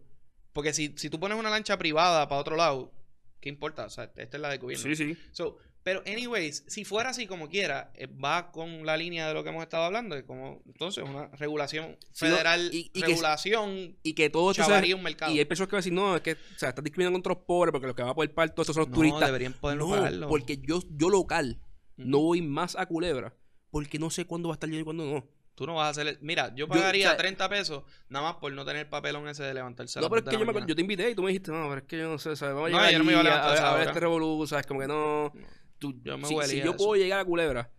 Porque 0.54 0.74
si, 0.74 0.94
si 0.98 1.10
tú 1.10 1.20
pones 1.20 1.38
una 1.38 1.50
lancha 1.50 1.78
privada 1.78 2.28
para 2.28 2.42
otro 2.42 2.56
lado, 2.56 2.92
¿qué 3.40 3.50
importa? 3.50 3.86
O 3.86 3.90
sea, 3.90 4.06
esta 4.16 4.38
es 4.38 4.42
la 4.42 4.50
del 4.50 4.60
gobierno. 4.60 4.84
Sí, 4.84 4.96
sí. 4.96 5.18
So, 5.32 5.58
pero, 5.84 6.02
anyways, 6.06 6.66
si 6.68 6.84
fuera 6.84 7.12
así 7.12 7.28
como 7.28 7.48
quiera, 7.48 7.92
eh, 7.96 8.08
va 8.08 8.52
con 8.52 8.86
la 8.86 8.98
línea 8.98 9.28
de 9.28 9.34
lo 9.34 9.44
que 9.44 9.50
hemos 9.52 9.64
estado 9.64 9.86
hablando, 9.86 10.16
de 10.16 10.26
como, 10.26 10.62
entonces, 10.66 11.04
una 11.08 11.28
regulación 11.30 11.98
Sí, 12.12 12.26
no, 12.26 12.32
federal, 12.32 12.70
y- 12.74 12.92
y 12.94 13.02
que- 13.02 13.08
regulación, 13.08 13.98
Y 14.04 14.14
que 14.14 14.30
todo 14.30 14.52
chavaría 14.54 14.96
un 14.96 15.04
mercado. 15.04 15.34
Y 15.34 15.40
hay 15.40 15.46
personas 15.46 15.70
que 15.70 15.76
van 15.76 15.80
a 15.80 15.84
decir, 15.84 15.94
no, 15.94 16.16
es 16.16 16.22
que 16.22 16.34
o 16.34 16.58
sea, 16.60 16.70
estás 16.70 16.84
discriminando 16.84 17.16
contra 17.18 17.34
los 17.36 17.44
pobres 17.46 17.72
porque 17.72 17.88
los 17.88 17.96
que 17.96 18.02
van 18.02 18.12
a 18.12 18.16
poder 18.16 18.34
pagar 18.34 18.50
todo 18.54 18.64
esto 18.64 18.74
son 18.74 18.82
los 18.82 18.90
no, 18.90 18.96
turistas. 18.96 19.26
deberían 19.28 19.54
poder 19.54 19.78
No, 19.78 19.90
pagarlo. 19.90 20.28
porque 20.28 20.58
yo, 20.58 20.82
yo 20.92 21.10
local 21.10 21.62
no 21.96 22.20
voy 22.20 22.42
más 22.42 22.76
a 22.76 22.86
Culebra 22.86 23.34
porque 23.70 23.98
no 24.00 24.10
sé 24.10 24.26
cuándo 24.26 24.50
va 24.50 24.56
a 24.56 24.58
estar 24.58 24.70
lleno 24.70 24.82
y 24.82 24.86
cuándo 24.86 25.06
no. 25.06 25.28
Tú 25.58 25.66
no 25.66 25.74
vas 25.74 25.88
a 25.88 25.90
hacer. 26.02 26.20
Mira, 26.22 26.50
yo 26.50 26.66
Yo, 26.66 26.68
pagaría 26.68 27.08
o 27.08 27.10
sea- 27.10 27.18
30 27.18 27.50
pesos 27.50 27.84
nada 28.10 28.26
más 28.32 28.36
por 28.40 28.54
no 28.54 28.64
tener 28.64 28.84
el 28.84 28.90
papelón 28.90 29.28
ese 29.28 29.42
de 29.42 29.56
levantarse 29.56 29.98
a 29.98 30.02
No, 30.02 30.06
las 30.06 30.10
pero 30.12 30.20
es 30.20 30.26
que 30.26 30.32
yo, 30.40 30.46
la 30.54 30.60
me 30.62 30.68
yo 30.68 30.76
te 30.76 30.82
invité 30.82 31.10
y 31.10 31.16
tú 31.16 31.24
me 31.24 31.30
dijiste, 31.30 31.52
no, 31.52 31.64
pero 31.68 31.78
es 31.80 31.84
que 31.88 31.98
yo 31.98 32.10
no 32.10 32.20
sé, 32.20 32.36
¿sabes? 32.36 32.54
Vamos 32.54 32.70
a 32.70 32.72
No, 32.72 32.78
llegar 32.78 32.92
yo 32.92 32.98
no 33.00 33.04
me 33.06 33.12
iba 33.14 33.22
a 33.22 33.24
levantar 33.24 33.58
a 33.58 33.72
a 33.72 33.78
ver 33.78 33.88
este 33.88 34.00
revolú, 34.00 34.46
¿sabes? 34.46 34.68
Como 34.68 34.82
que 34.82 34.88
no... 34.88 35.34
tú- 35.80 36.00
Yo 36.04 36.16
me 36.20 36.28
si, 36.28 36.36
si 36.44 36.62
yo 36.62 36.78
puedo 36.78 36.96
llegar 36.96 37.20
a 37.20 37.26
Culebra 37.26 37.72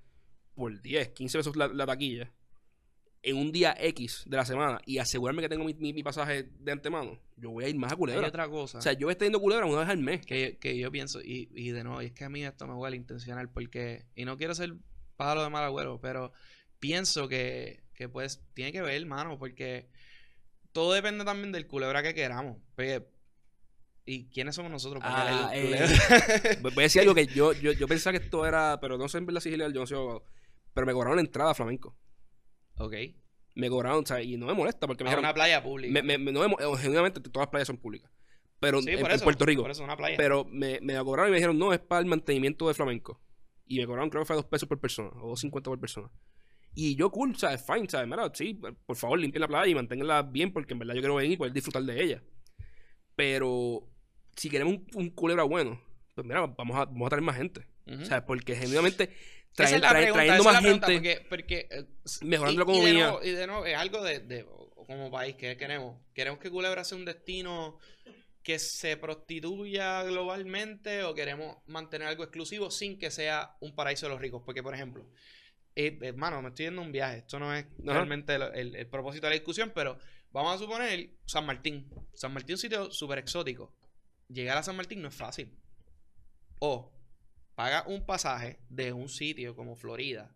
por 0.57 0.83
10, 0.83 1.11
15 1.11 1.39
pesos 1.39 1.55
la, 1.55 1.69
la 1.69 1.87
taquilla 1.87 2.33
en 3.23 3.37
un 3.37 3.53
día 3.53 3.77
X 3.79 4.25
de 4.27 4.37
la 4.37 4.45
semana 4.45 4.81
y 4.85 4.99
asegurarme 4.99 5.43
que 5.43 5.49
tengo 5.49 5.65
mi, 5.65 5.75
mi- 5.75 5.93
mi 5.93 6.03
pasaje 6.03 6.49
de 6.59 6.73
antemano, 6.73 7.19
yo 7.37 7.51
voy 7.51 7.65
a 7.65 7.69
ir 7.69 7.77
más 7.77 7.93
a 7.93 7.95
Hay 7.95 7.99
Culebra. 7.99 8.27
otra 8.29 8.49
cosa 8.49 8.79
O 8.79 8.83
sea, 8.83 8.93
yo 8.93 9.07
voy 9.07 9.11
a 9.11 9.13
estar 9.13 9.27
yendo 9.27 9.39
a 9.39 9.41
Culebra 9.41 9.67
una 9.67 9.79
vez 9.81 9.89
al 9.89 9.99
mes. 9.99 10.25
que, 10.27 10.59
que 10.59 10.77
yo 10.77 10.91
pienso, 10.91 11.21
y, 11.21 11.49
y 11.55 11.71
de 11.71 11.85
nuevo, 11.85 12.03
y 12.03 12.07
es 12.07 12.13
que 12.13 12.25
a 12.25 12.29
mí 12.29 12.45
esto 12.45 12.67
me 12.67 12.75
huele 12.75 12.97
intencional, 12.97 13.49
porque, 13.51 14.07
y 14.17 14.25
no 14.25 14.37
quiero 14.37 14.55
ser 14.57 14.75
pájaro 15.17 15.43
de 15.45 15.51
mal 15.51 15.65
agüero, 15.65 16.01
pero 16.01 16.33
pienso 16.79 17.29
que, 17.29 17.85
que 17.95 18.09
pues 18.09 18.43
tiene 18.55 18.73
que 18.73 18.83
ver, 18.83 19.05
mano, 19.07 19.39
porque 19.39 19.89
todo 20.73 20.93
depende 20.93 21.25
también 21.25 21.53
del 21.53 21.67
culebra 21.67 22.03
que 22.03 22.15
queramos. 22.15 22.59
Porque, 22.75 23.07
¿Y 24.05 24.29
quiénes 24.31 24.55
somos 24.55 24.71
nosotros 24.71 25.03
para 25.03 25.49
Ah, 25.49 25.55
el 25.55 25.75
eh? 25.75 26.59
Voy 26.63 26.73
a 26.79 26.83
decir 26.83 27.03
algo 27.03 27.15
que 27.15 27.27
yo, 27.27 27.53
yo, 27.53 27.73
yo 27.73 27.87
pensaba 27.87 28.17
que 28.19 28.25
esto 28.25 28.47
era, 28.47 28.79
pero 28.81 28.97
no 28.97 29.07
sé 29.09 29.19
en 29.19 29.27
verdad 29.27 29.41
si 29.43 29.51
es 29.51 29.55
ilegal, 29.55 29.75
yo 29.75 29.81
no 29.81 29.87
soy 29.87 29.97
abogado. 29.99 30.25
Pero 30.73 30.87
me 30.87 30.93
cobraron 30.95 31.17
la 31.17 31.23
entrada 31.23 31.51
a 31.51 31.55
flamenco. 31.55 31.97
ok. 32.77 32.95
Me 33.55 33.69
cobraron, 33.69 34.05
o 34.05 34.07
sea, 34.07 34.23
y 34.23 34.37
no 34.37 34.47
me 34.47 34.55
molesta 34.55 34.87
porque 34.87 35.03
me 35.03 35.11
dijeron, 35.11 35.25
una 35.25 35.35
playa 35.35 35.63
pública. 35.63 35.93
me, 36.03 36.17
me- 36.17 36.31
no 36.33 36.41
me 36.49 36.55
eh, 36.55 36.77
genuinamente 36.79 37.21
todas 37.21 37.47
las 37.47 37.49
playas 37.51 37.67
son 37.67 37.77
públicas. 37.79 38.09
pero 38.61 38.81
Sí, 38.81 38.91
en, 38.91 39.01
por 39.01 39.11
en 39.11 39.17
eso, 39.17 39.25
Puerto 39.25 39.45
Rico. 39.45 39.63
Por 39.63 39.73
eso, 39.73 39.83
una 39.83 39.97
playa. 39.97 40.17
Pero 40.17 40.45
me, 40.45 40.79
me 40.81 40.97
cobraron 41.03 41.31
y 41.31 41.33
me 41.33 41.37
dijeron, 41.39 41.59
no, 41.59 41.73
es 41.73 41.81
para 41.81 42.01
el 42.01 42.07
mantenimiento 42.07 42.69
de 42.69 42.75
flamenco. 42.75 43.21
Y 43.67 43.79
me 43.81 43.87
cobraron, 43.87 44.11
creo 44.11 44.23
que 44.23 44.27
fue 44.29 44.37
dos 44.37 44.45
pesos 44.47 44.69
por 44.69 44.79
persona, 44.81 45.11
o 45.21 45.31
dos 45.31 45.41
cincuenta 45.41 45.69
por 45.71 45.81
persona. 45.81 46.09
Y 46.81 46.95
yo, 46.95 47.11
cool, 47.11 47.37
¿sabes? 47.37 47.65
Fine, 47.67 47.89
¿sabes? 47.89 48.07
Mira, 48.07 48.31
sí, 48.33 48.55
por 48.87 48.95
favor, 48.97 49.19
limpien 49.19 49.41
la 49.41 49.49
playa 49.49 49.67
y 49.69 49.75
manténganla 49.75 50.23
bien, 50.23 50.53
porque 50.53 50.75
en 50.75 50.79
verdad 50.79 50.95
yo 50.95 51.01
quiero 51.01 51.17
venir 51.17 51.33
y 51.33 51.37
poder 51.37 51.53
disfrutar 51.53 51.83
de 51.83 52.01
ella. 52.05 52.23
Pero 53.17 53.89
si 54.37 54.49
queremos 54.49 54.75
un, 54.75 54.87
un 54.95 55.11
culebra 55.11 55.43
bueno, 55.43 55.81
pues 56.15 56.27
mira, 56.27 56.47
vamos 56.47 56.77
a, 56.77 56.85
vamos 56.85 57.07
a 57.07 57.09
traer 57.11 57.23
más 57.23 57.37
gente. 57.37 57.67
Ujú. 57.87 58.03
O 58.03 58.05
sea, 58.05 58.25
porque 58.25 58.55
genuinamente 58.55 59.11
traen- 59.57 59.75
es 59.77 59.81
traen- 59.83 59.91
pregunta, 59.91 60.13
trayendo 60.13 60.45
más 60.45 60.63
gente, 60.63 60.93
Porque, 60.95 61.27
porque, 61.29 61.69
eh, 61.71 61.85
mejorando 62.23 62.65
la 62.65 62.73
y- 62.73 62.77
y 62.77 62.81
de 62.81 62.91
economía. 62.91 63.07
nuevo- 63.11 63.25
Y 63.25 63.31
de 63.33 63.47
nuevo, 63.47 63.67
es 63.67 63.77
algo 63.77 64.03
de, 64.05 64.21
de- 64.21 64.47
como 64.87 65.11
país 65.11 65.35
que 65.37 65.57
queremos. 65.57 66.01
Queremos 66.15 66.39
que 66.39 66.51
Culebra 66.51 66.85
sea 66.85 66.97
un 66.97 67.05
destino 67.05 67.79
que 68.43 68.59
se 68.59 68.97
prostituya 68.97 70.03
globalmente 70.05 71.03
o 71.03 71.13
queremos 71.15 71.57
mantener 71.67 72.09
algo 72.09 72.23
exclusivo 72.23 72.71
sin 72.71 72.99
que 72.99 73.11
sea 73.11 73.57
un 73.61 73.75
paraíso 73.75 74.07
de 74.07 74.13
los 74.13 74.21
ricos. 74.21 74.43
Porque, 74.47 74.63
por 74.63 74.75
ejemplo, 74.75 75.05
eh, 75.81 75.99
hermano, 76.03 76.43
me 76.43 76.49
estoy 76.49 76.67
yendo 76.67 76.83
a 76.83 76.85
un 76.85 76.93
viaje. 76.93 77.19
Esto 77.19 77.39
no 77.39 77.55
es 77.55 77.65
Ajá. 77.65 77.93
realmente 77.93 78.35
el, 78.35 78.43
el- 78.55 78.77
el 78.77 78.87
propósito 78.89 79.27
de 79.27 79.31
la 79.31 79.35
discusión, 79.37 79.71
pero 79.75 79.99
vamos 80.33 80.55
a 80.55 80.59
suponer 80.59 81.11
San 81.25 81.47
Martín. 81.47 81.89
San 82.15 82.33
Martín 82.35 82.55
es 82.55 82.59
un 82.61 82.63
sitio 82.63 82.91
súper 82.91 83.19
exótico. 83.19 83.73
Llegar 84.29 84.59
a 84.59 84.63
San 84.63 84.77
Martín 84.77 85.01
no 85.01 85.09
es 85.09 85.15
fácil. 85.15 85.57
O 86.59 86.93
paga 87.55 87.85
un 87.87 88.05
pasaje 88.05 88.59
de 88.69 88.93
un 88.93 89.09
sitio 89.09 89.55
como 89.55 89.75
Florida, 89.77 90.35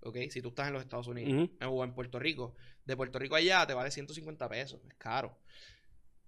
¿ok? 0.00 0.16
Si 0.30 0.40
tú 0.42 0.48
estás 0.48 0.68
en 0.68 0.72
los 0.74 0.82
Estados 0.82 1.06
Unidos 1.06 1.50
o 1.66 1.84
en 1.84 1.94
Puerto 1.94 2.18
Rico. 2.18 2.54
De 2.84 2.96
Puerto 2.96 3.18
Rico 3.18 3.36
allá 3.36 3.66
te 3.66 3.74
vale 3.74 3.90
150 3.90 4.48
pesos, 4.48 4.80
es 4.88 4.94
caro. 4.94 5.38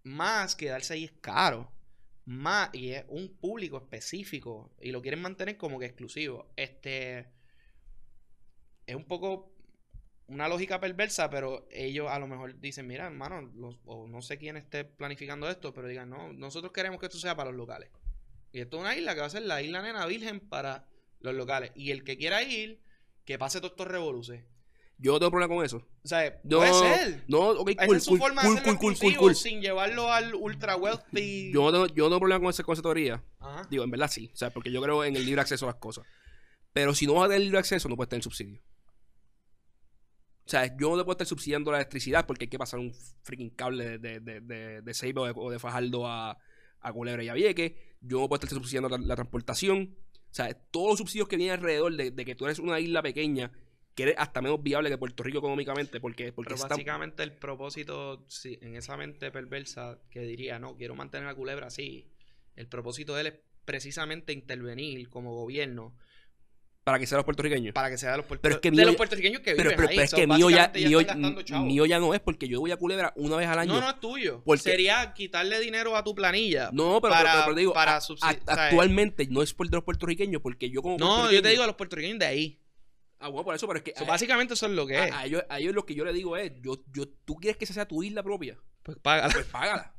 Más 0.03 0.55
quedarse 0.55 0.95
ahí 0.95 1.05
es 1.05 1.13
caro. 1.21 1.71
Más, 2.27 2.71
y 2.75 2.91
es 2.91 3.05
un 3.09 3.37
público 3.37 3.77
específico 3.79 4.71
y 4.81 4.93
lo 4.93 5.03
quieren 5.03 5.21
mantener 5.21 5.57
como 5.57 5.79
que 5.79 5.87
exclusivo. 5.87 6.53
Este 6.57 7.27
es 8.95 9.01
un 9.03 9.09
poco 9.09 9.51
una 10.27 10.49
lógica 10.49 10.81
perversa, 10.81 11.29
pero 11.29 11.67
ellos 11.71 12.09
a 12.11 12.19
lo 12.19 12.27
mejor 12.27 12.59
dicen, 12.59 12.87
mira, 12.87 13.07
hermano, 13.07 13.43
los- 13.55 13.79
o 13.85 14.07
no 14.09 14.23
sé 14.23 14.39
quién 14.39 14.57
esté 14.57 14.85
planificando 14.85 15.49
esto, 15.51 15.75
pero 15.75 15.87
digan, 15.89 16.09
no, 16.09 16.33
nosotros 16.33 16.73
queremos 16.73 16.99
que 16.99 17.07
esto 17.07 17.19
sea 17.19 17.37
para 17.37 17.51
los 17.51 17.59
locales. 17.59 17.91
Y 18.53 18.61
esto 18.61 18.77
es 18.79 18.81
una 18.83 18.97
isla 18.97 19.15
que 19.15 19.21
va 19.21 19.27
a 19.27 19.31
ser 19.31 19.43
la 19.43 19.61
isla 19.63 19.83
nena 19.83 20.07
virgen 20.07 20.41
para 20.41 20.87
los 21.21 21.35
locales. 21.35 21.73
Y 21.75 21.91
el 21.91 22.05
que 22.05 22.17
quiera 22.17 22.43
ir, 22.43 22.81
que 23.25 23.39
pase 23.39 23.59
todos 23.59 23.73
estos 23.73 23.89
revoluces. 23.89 24.43
yo 24.97 25.13
no 25.13 25.19
tengo 25.19 25.33
problema 25.33 25.53
con 25.57 25.65
eso. 25.65 25.79
O 26.05 26.09
sea, 26.09 26.41
No, 26.45 26.59
puede 26.59 26.73
ser. 26.73 27.25
no, 27.27 27.39
ok, 27.51 27.71
Esa 27.71 27.87
cool, 27.87 27.97
es 27.97 28.05
su 28.05 28.11
cool, 28.11 28.19
forma 28.21 28.43
de 28.43 28.49
cool, 28.49 28.57
hacerlo 28.59 28.73
cool, 28.73 28.79
cool, 28.79 28.81
cool, 28.87 28.93
exclusivo 28.93 29.21
cool. 29.23 29.35
sin 29.35 29.61
llevarlo 29.61 30.13
al 30.13 30.35
ultra 30.37 30.77
wealthy. 30.77 31.51
Yo 31.53 31.63
no, 31.65 31.73
tengo, 31.73 31.87
yo 31.89 32.05
no 32.05 32.11
tengo 32.11 32.21
problema 32.21 32.41
con 32.41 32.51
esa, 32.51 32.63
con 32.63 32.73
esa 32.75 32.83
teoría. 32.83 33.23
Ajá. 33.41 33.67
Digo, 33.69 33.83
en 33.83 33.91
verdad 33.91 34.09
sí. 34.09 34.31
O 34.33 34.37
sea, 34.37 34.51
porque 34.51 34.71
yo 34.71 34.81
creo 34.81 35.05
en 35.05 35.17
el 35.17 35.27
libre 35.27 35.41
acceso 35.41 35.67
a 35.67 35.71
las 35.73 35.81
cosas. 35.81 36.07
Pero 36.73 36.95
si 36.95 37.07
no 37.09 37.15
vas 37.15 37.25
a 37.25 37.29
tener 37.29 37.43
libre 37.43 37.59
acceso, 37.59 37.89
no 37.89 37.97
puedes 37.97 38.09
tener 38.09 38.23
subsidio. 38.23 38.61
O 40.47 40.49
sea, 40.49 40.67
yo 40.77 40.91
no 40.91 40.99
te 40.99 41.05
puedo 41.05 41.13
estar 41.13 41.27
subsidiando 41.27 41.71
la 41.71 41.79
electricidad 41.79 42.27
porque 42.27 42.45
hay 42.45 42.49
que 42.49 42.59
pasar 42.59 42.79
un 42.81 42.93
freaking 43.23 43.51
cable 43.51 43.99
de, 43.99 43.99
de, 43.99 44.21
de, 44.21 44.41
de, 44.41 44.83
de 44.83 44.95
Ceiba 44.95 45.23
o 45.23 45.27
de, 45.27 45.33
o 45.37 45.51
de 45.51 45.59
Fajardo 45.59 46.07
a, 46.07 46.37
a 46.81 46.93
Culebra 46.93 47.23
y 47.25 47.29
a 47.29 47.35
Vieques. 47.35 47.73
Yo 48.01 48.21
no 48.21 48.29
puedo 48.29 48.43
estar 48.45 48.51
subsidiando 48.59 48.89
la, 48.91 48.99
la 48.99 49.15
transportación. 49.15 49.97
O 50.31 50.35
sea, 50.35 50.53
todos 50.53 50.91
los 50.91 50.99
subsidios 50.99 51.29
que 51.29 51.37
vienen 51.37 51.55
alrededor 51.57 51.97
de, 51.97 52.11
de 52.11 52.25
que 52.25 52.35
tú 52.35 52.45
eres 52.45 52.59
una 52.59 52.79
isla 52.79 53.03
pequeña, 53.03 53.53
que 53.95 54.03
eres 54.03 54.17
hasta 54.19 54.43
menos 54.43 54.63
viable 54.63 54.91
que 54.91 54.99
Puerto 54.99 55.23
Rico 55.23 55.39
económicamente, 55.39 56.01
porque, 56.01 56.33
porque 56.33 56.49
Pero 56.51 56.57
está- 56.57 56.69
básicamente 56.69 57.23
el 57.23 57.33
propósito, 57.33 58.25
sí, 58.29 58.59
en 58.61 58.75
esa 58.77 58.97
mente 58.97 59.31
perversa 59.31 59.99
que 60.11 60.21
diría, 60.21 60.59
no, 60.59 60.77
quiero 60.77 60.95
mantener 60.97 61.29
a 61.29 61.35
Culebra 61.35 61.69
así, 61.69 62.11
el 62.57 62.67
propósito 62.67 63.15
de 63.15 63.21
él 63.23 63.27
es 63.29 63.35
precisamente 63.65 64.33
intervenir 64.33 65.09
como 65.09 65.33
gobierno 65.35 65.95
para 66.85 66.99
que 66.99 67.07
sean 67.07 67.17
los 67.17 67.25
puertorriqueños. 67.25 67.73
para 67.73 67.89
que 67.91 67.97
sea 67.99 68.11
de 68.13 68.19
los, 68.19 68.27
puerto- 68.27 68.43
Pero 68.43 68.55
es 68.57 68.61
que 68.61 68.71
de 68.71 68.85
los 68.85 68.95
puertorriqueños 68.95 69.41
que 69.41 69.53
Pero, 69.55 69.71
viven 69.71 69.77
pero- 69.77 69.89
ahí. 69.89 69.97
pero 69.97 70.05
es 70.05 70.11
So, 70.11 70.17
que 70.19 70.27
mío 70.27 70.51
ya, 70.51 70.71
mío, 70.75 71.87
ya 71.87 71.99
no 71.99 72.13
es 72.15 72.21
porque 72.21 72.47
yo 72.47 72.61
voy 72.61 72.71
a 72.73 72.77
Culebra 72.77 73.13
una 73.17 73.37
vez 73.37 73.49
al 73.49 73.59
año. 73.59 73.73
No, 73.73 73.81
no 73.81 73.89
es 73.89 73.99
tuyo. 74.01 74.43
Porque- 74.45 74.63
Sería 74.63 75.15
quitarle 75.15 75.59
dinero 75.61 75.97
a 75.97 76.05
tu 76.05 76.15
planilla. 76.15 76.69
No, 76.73 77.01
pero, 77.01 77.15
para- 77.15 77.33
pero, 77.33 77.45
pero 77.45 77.55
te 77.55 77.61
digo, 77.61 77.73
para 77.73 77.93
a- 77.95 77.97
a- 77.97 78.01
sea, 78.01 78.17
actualmente 78.47 79.27
no 79.31 79.43
es 79.43 79.55
por 79.55 79.69
de 79.69 79.77
los 79.77 79.85
puertorriqueños, 79.85 80.43
porque 80.43 80.69
yo 80.71 80.83
como 80.83 80.99
No, 80.99 81.33
yo 81.33 81.41
te 81.41 81.49
digo 81.49 81.63
a 81.63 81.67
los 81.67 81.77
puertorriqueños 81.77 82.19
de 82.19 82.27
ahí. 82.27 82.61
Ah, 83.19 83.29
bueno, 83.29 83.45
por 83.45 83.55
eso, 83.55 83.67
pero 83.67 83.79
es 83.79 83.85
que 83.85 83.95
So, 83.97 84.05
a, 84.05 84.07
básicamente 84.09 84.53
eso 84.53 84.67
es 84.67 84.73
lo 84.73 84.87
que 84.87 85.03
es. 85.07 85.11
a- 85.13 85.21
a 85.21 85.25
ellos, 85.27 85.43
a 85.49 85.59
ellos 85.59 85.75
lo 85.75 85.87
que 85.87 85.95
yo 85.95 86.05
le 86.05 86.13
digo 86.13 86.37
es, 86.37 86.53
yo, 86.61 86.83
yo, 86.93 87.09
tú 87.25 87.37
quieres 87.37 87.57
que 87.57 87.65
esa 87.65 87.73
sea 87.73 87.89
tu 87.89 88.03
isla 88.03 88.23
propia, 88.23 88.59
Pues 88.83 88.99
págala. 88.99 89.33
pues 89.33 89.47
págala. 89.47 89.95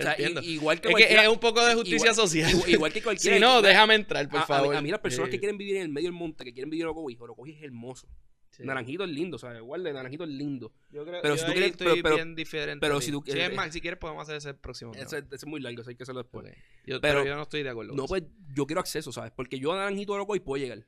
Te 0.00 0.08
O 0.08 0.12
sea, 0.12 0.12
i- 0.18 0.24
entiendo. 0.24 0.40
igual 0.42 0.80
que 0.80 0.88
es 0.88 0.94
que 0.94 1.00
cualquiera- 1.02 1.22
es 1.22 1.28
un 1.28 1.38
poco 1.38 1.64
de 1.64 1.74
justicia 1.74 1.96
igual- 1.96 2.14
social. 2.14 2.50
igual, 2.50 2.70
igual 2.70 2.92
que 2.92 3.02
cualquiera. 3.02 3.36
si 3.36 3.40
no, 3.40 3.62
déjame 3.62 3.94
entrar, 3.94 4.28
por 4.28 4.40
a, 4.40 4.46
favor. 4.46 4.74
A 4.76 4.80
mí, 4.82 4.90
las 4.90 5.00
personas 5.00 5.28
Sí. 5.28 5.32
que 5.32 5.38
quieren 5.40 5.56
vivir 5.58 5.76
en 5.76 5.82
el 5.82 5.88
medio 5.88 6.08
del 6.08 6.18
monte, 6.18 6.44
que 6.44 6.52
quieren 6.52 6.70
vivir 6.70 6.82
en 6.82 6.88
Orocovi, 6.88 7.16
Orocovi 7.20 7.52
es 7.52 7.62
hermoso. 7.62 8.08
Sí. 8.50 8.64
Naranjito 8.64 9.04
es 9.04 9.10
lindo, 9.10 9.36
o 9.36 9.38
sea, 9.38 9.56
igual 9.56 9.84
de 9.84 9.92
Naranjito 9.92 10.24
es 10.24 10.30
lindo. 10.30 10.72
Yo 10.90 11.04
creo, 11.04 11.22
Pero 11.22 11.34
yo 11.34 11.40
si 11.40 11.46
tú 11.46 11.52
quieres- 11.52 11.70
estoy 11.70 11.86
pero- 11.86 12.02
pero- 12.02 12.14
bien 12.16 12.34
diferente. 12.34 12.84
pero 12.84 13.00
si 13.00 13.10
tú- 13.12 13.22
es 13.24 13.34
eh, 13.36 13.48
más, 13.50 13.72
si 13.72 13.80
quieres 13.80 13.98
podemos 14.00 14.22
hacer 14.22 14.36
ese 14.36 14.54
próximo. 14.54 14.92
Ese, 14.92 15.18
ese 15.18 15.26
es 15.36 15.46
muy 15.46 15.60
largo, 15.60 15.80
eso 15.82 15.90
hay 15.90 15.96
que 15.96 16.02
hacerlo 16.02 16.22
después. 16.22 16.46
Yo, 16.84 17.00
Pero- 17.00 17.20
pero, 17.20 17.24
yo 17.24 17.36
no 17.36 17.42
estoy 17.42 17.62
de 17.62 17.70
acuerdo. 17.70 17.94
No, 17.94 18.06
pues 18.06 18.24
yo 18.54 18.66
quiero 18.66 18.80
acceso, 18.80 19.12
¿sabes? 19.12 19.30
Porque 19.36 19.58
yo 19.60 19.72
a 19.72 19.76
Naranjito 19.76 20.12
de 20.12 20.16
Orocovi 20.16 20.40
puedo 20.40 20.62
llegar 20.62 20.84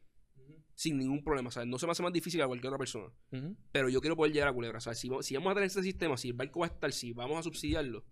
sin 0.74 0.98
ningún 0.98 1.22
problema, 1.22 1.50
¿sabes? 1.50 1.68
No 1.68 1.78
se 1.78 1.86
me 1.86 1.92
hace 1.92 2.02
más 2.02 2.12
difícil 2.12 2.38
que 2.40 2.44
a 2.44 2.46
cualquier 2.48 2.68
otra 2.68 2.78
persona. 2.78 3.06
Pero 3.70 3.88
yo 3.88 4.00
quiero 4.00 4.16
poder 4.16 4.32
llegar 4.32 4.48
a 4.48 4.52
Culebra. 4.52 4.78
O 4.78 4.80
sea, 4.80 4.94
si, 4.94 5.08
si 5.20 5.34
vamos 5.34 5.52
a 5.52 5.54
tener 5.54 5.66
este 5.68 5.82
sistema, 5.82 6.16
si 6.16 6.28
el 6.28 6.34
barco 6.34 6.60
va 6.60 6.66
a 6.66 6.70
estar, 6.70 6.92
si 6.92 7.12
vamos 7.12 7.38
a 7.38 7.42
subsidiarlo, 7.44 8.04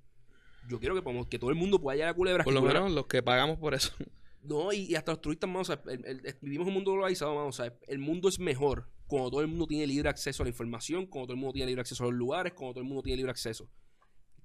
yo 0.70 0.78
quiero 0.80 0.94
que, 0.94 1.02
podamos- 1.02 1.26
que 1.26 1.38
todo 1.38 1.50
el 1.50 1.56
mundo 1.56 1.80
pueda 1.80 1.96
llegar 1.96 2.10
a 2.10 2.14
Culebra. 2.14 2.44
Por 2.44 2.54
lo 2.54 2.60
Culebra- 2.60 2.80
menos 2.80 2.94
los 2.94 3.06
que 3.06 3.22
pagamos 3.22 3.58
por 3.58 3.74
eso. 3.74 3.92
No, 4.42 4.72
y, 4.72 4.84
y 4.90 4.94
hasta 4.94 5.12
los 5.12 5.20
turistas, 5.20 5.48
mano, 5.50 5.60
o 5.60 5.64
sea, 5.66 5.82
el- 5.84 6.02
el- 6.06 6.24
el- 6.26 6.38
vivimos 6.40 6.64
en 6.64 6.68
un 6.68 6.74
mundo 6.76 6.92
globalizado, 6.94 7.34
mano, 7.34 7.48
o 7.48 7.52
sea, 7.52 7.74
el 7.88 7.98
mundo 7.98 8.26
es 8.30 8.38
mejor 8.38 8.88
cuando 9.06 9.30
todo 9.32 9.42
el 9.42 9.48
mundo 9.48 9.66
tiene 9.66 9.86
libre 9.86 10.08
acceso 10.08 10.42
a 10.42 10.46
la 10.46 10.48
información, 10.48 11.04
cuando 11.04 11.26
todo 11.26 11.34
el 11.34 11.40
mundo 11.40 11.52
tiene 11.52 11.66
libre 11.66 11.82
acceso 11.82 12.04
a 12.04 12.06
los 12.06 12.14
lugares, 12.16 12.54
cuando 12.54 12.72
todo 12.72 12.80
el 12.82 12.88
mundo 12.88 13.02
tiene 13.02 13.18
libre 13.18 13.32
acceso. 13.32 13.70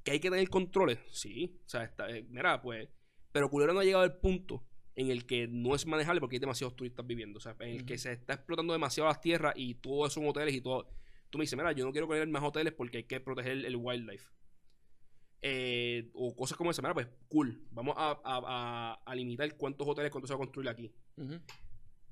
¿Que 0.04 0.12
hay 0.12 0.20
que 0.20 0.30
tener 0.30 0.50
controles? 0.50 1.00
Sí. 1.12 1.62
O 1.66 1.70
sea, 1.70 1.86
está, 1.86 2.10
eh, 2.10 2.26
mira, 2.30 2.62
pues... 2.62 2.90
Pero 3.32 3.50
Culebra 3.50 3.74
no 3.74 3.80
ha 3.80 3.84
llegado 3.86 4.04
al 4.04 4.18
punto 4.18 4.66
en 4.96 5.12
el 5.12 5.26
que 5.26 5.48
no 5.48 5.76
es 5.76 5.86
manejable 5.86 6.20
porque 6.20 6.36
hay 6.36 6.40
demasiados 6.42 6.76
turistas 6.76 7.08
viviendo. 7.08 7.38
O 7.38 7.42
sea, 7.42 7.56
en 7.62 7.70
el 7.70 7.86
que 7.86 7.98
se 7.98 8.12
está 8.12 8.34
explotando 8.34 8.74
demasiado 8.74 9.08
las 9.08 9.22
tierras 9.22 9.54
y 9.56 9.76
todos 9.76 10.12
son 10.12 10.28
hoteles 10.28 10.54
y 10.56 10.60
todo. 10.62 10.90
Tú 11.30 11.38
me 11.38 11.44
dices, 11.44 11.58
mira, 11.58 11.72
yo 11.72 11.86
no 11.86 11.94
quiero 11.94 12.08
poner 12.08 12.28
más 12.28 12.44
hoteles 12.44 12.74
porque 12.74 12.98
hay 12.98 13.04
que 13.06 13.22
proteger 13.22 13.66
el 13.66 13.76
wildlife. 13.78 14.30
Eh, 15.48 16.10
o 16.16 16.36
cosas 16.36 16.58
como 16.58 16.72
esa, 16.72 16.82
mira, 16.82 16.96
pues 16.96 17.08
cool. 17.28 17.68
Vamos 17.70 17.94
a, 17.98 18.12
a- 18.12 18.20
a- 18.24 18.94
a 19.06 19.16
limitar 19.16 19.56
cuántos 19.58 19.88
hoteles, 19.88 20.12
cuánto 20.12 20.26
se 20.28 20.34
va 20.34 20.38
a 20.38 20.40
construir 20.40 20.70
aquí. 20.70 20.92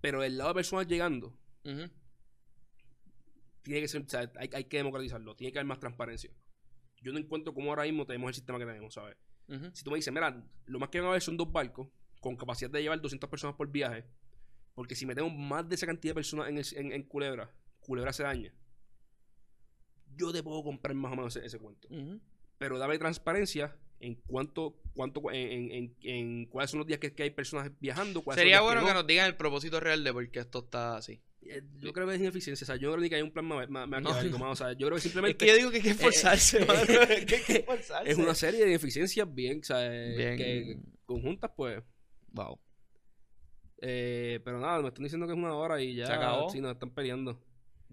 Pero 0.02 0.22
del 0.22 0.38
lado 0.38 0.50
de 0.52 0.54
personas 0.56 0.86
llegando, 0.88 1.36
tiene 3.64 3.82
que 3.82 3.88
ser, 3.88 4.04
o 4.04 4.10
sea, 4.10 4.32
hay, 4.38 4.50
hay 4.54 4.64
que 4.66 4.78
democratizarlo, 4.78 5.36
tiene 5.36 5.52
que 5.52 5.58
haber 5.60 5.68
más 5.68 5.80
transparencia. 5.80 6.30
Yo 7.02 7.12
no 7.12 7.18
encuentro 7.20 7.54
cómo 7.54 7.70
ahora 7.70 7.84
mismo 7.84 8.06
tenemos 8.06 8.30
el 8.30 8.36
sistema 8.36 8.60
que 8.60 8.66
tenemos, 8.66 8.94
¿sabes? 8.94 9.18
Ujú. 9.48 9.72
Si 9.74 9.84
tú 9.84 9.90
me 9.92 9.98
dices, 9.98 10.14
mira, 10.14 10.46
lo 10.66 10.80
más 10.80 10.90
que 10.90 11.00
van 11.00 11.08
a 11.08 11.10
haber 11.12 11.22
son 11.22 11.36
dos 11.38 11.52
barcos 11.52 11.88
con 12.22 12.36
capacidad 12.36 12.70
de 12.70 12.82
llevar 12.82 13.02
200 13.02 13.30
personas 13.30 13.56
por 13.56 13.70
viaje, 13.72 14.06
porque 14.76 14.96
si 14.96 15.06
metemos 15.06 15.34
más 15.34 15.68
de 15.68 15.76
esa 15.76 15.86
cantidad 15.88 16.12
de 16.12 16.16
personas 16.16 16.50
en, 16.50 16.58
el- 16.60 16.66
en- 16.76 16.92
en 16.94 17.04
Culebra, 17.04 17.52
Culebra 17.80 18.14
se 18.14 18.24
daña. 18.24 18.54
Yo 20.16 20.32
te 20.32 20.44
puedo 20.44 20.64
comprar 20.64 20.94
más 20.96 21.12
o 21.14 21.16
menos 21.16 21.36
ese, 21.36 21.46
ese 21.48 21.58
cuento. 21.60 21.88
Pero 22.58 22.78
dame 22.80 22.98
transparencia 23.00 23.76
en 24.00 24.16
cuánto, 24.28 24.76
cuánto, 24.94 25.22
en, 25.32 25.72
en- 25.72 25.72
en- 25.72 25.96
en 26.02 26.46
cuáles 26.48 26.72
son 26.72 26.80
los 26.80 26.88
días 26.88 27.00
que, 27.00 27.14
que 27.14 27.24
hay 27.24 27.30
personas 27.32 27.72
viajando. 27.80 28.24
Sería 28.34 28.62
bueno 28.62 28.82
que, 28.82 28.88
no. 28.88 28.94
nos 28.96 29.08
digan 29.08 29.28
el 29.28 29.36
propósito 29.36 29.80
real 29.80 30.04
de 30.04 30.12
por 30.14 30.30
qué 30.30 30.40
esto 30.40 30.60
está 30.60 30.98
así. 30.98 31.22
Eh, 31.46 31.62
Yo 31.80 31.92
creo 31.92 32.08
que 32.08 32.14
es 32.16 32.20
ineficiencia. 32.22 32.64
O 32.64 32.68
sea, 32.68 32.76
yo 32.78 32.90
creo 32.92 33.02
ni 33.02 33.10
que 33.10 33.16
haya 33.16 33.24
un 33.24 33.32
plan 33.32 33.46
más, 33.46 33.70
más, 33.70 33.88
más 33.88 34.02
No. 34.02 34.50
O 34.52 34.56
sea, 34.56 34.72
yo 34.74 34.88
creo 34.88 34.92
que 34.92 34.96
Es 34.98 35.04
simplemente 35.04 35.46
que 35.46 35.52
yo 35.52 35.58
digo 35.58 35.72
que 35.72 35.78
hay 35.78 35.84
que 35.84 35.90
esforzarse, 35.92 36.62
eh, 36.62 36.66
mano. 36.66 36.82
eh, 36.82 37.26
que 37.28 37.36
hay 37.36 37.42
que 37.44 37.54
esforzarse. 37.58 38.12
es 38.12 38.18
una 38.18 38.34
serie 38.36 38.62
de 38.62 38.70
ineficiencias 38.70 39.34
bien, 39.34 39.60
o 39.60 39.64
sea, 39.64 39.86
eh, 39.86 40.16
Bien. 40.16 40.38
que 40.38 40.78
conjuntas, 41.06 41.52
pues. 41.56 41.82
Wow. 42.32 42.60
Eh, 43.82 44.40
pero 44.46 44.60
nada, 44.60 44.82
me 44.82 44.88
están 44.88 45.04
diciendo 45.04 45.28
que 45.28 45.34
es 45.34 45.38
una 45.40 45.54
hora 45.54 45.82
y 45.82 45.96
ya. 45.96 46.06
¿Se 46.08 46.14
acabó? 46.14 46.50
Sí, 46.50 46.62
nos 46.62 46.72
están 46.74 46.92
peleando. 46.92 47.42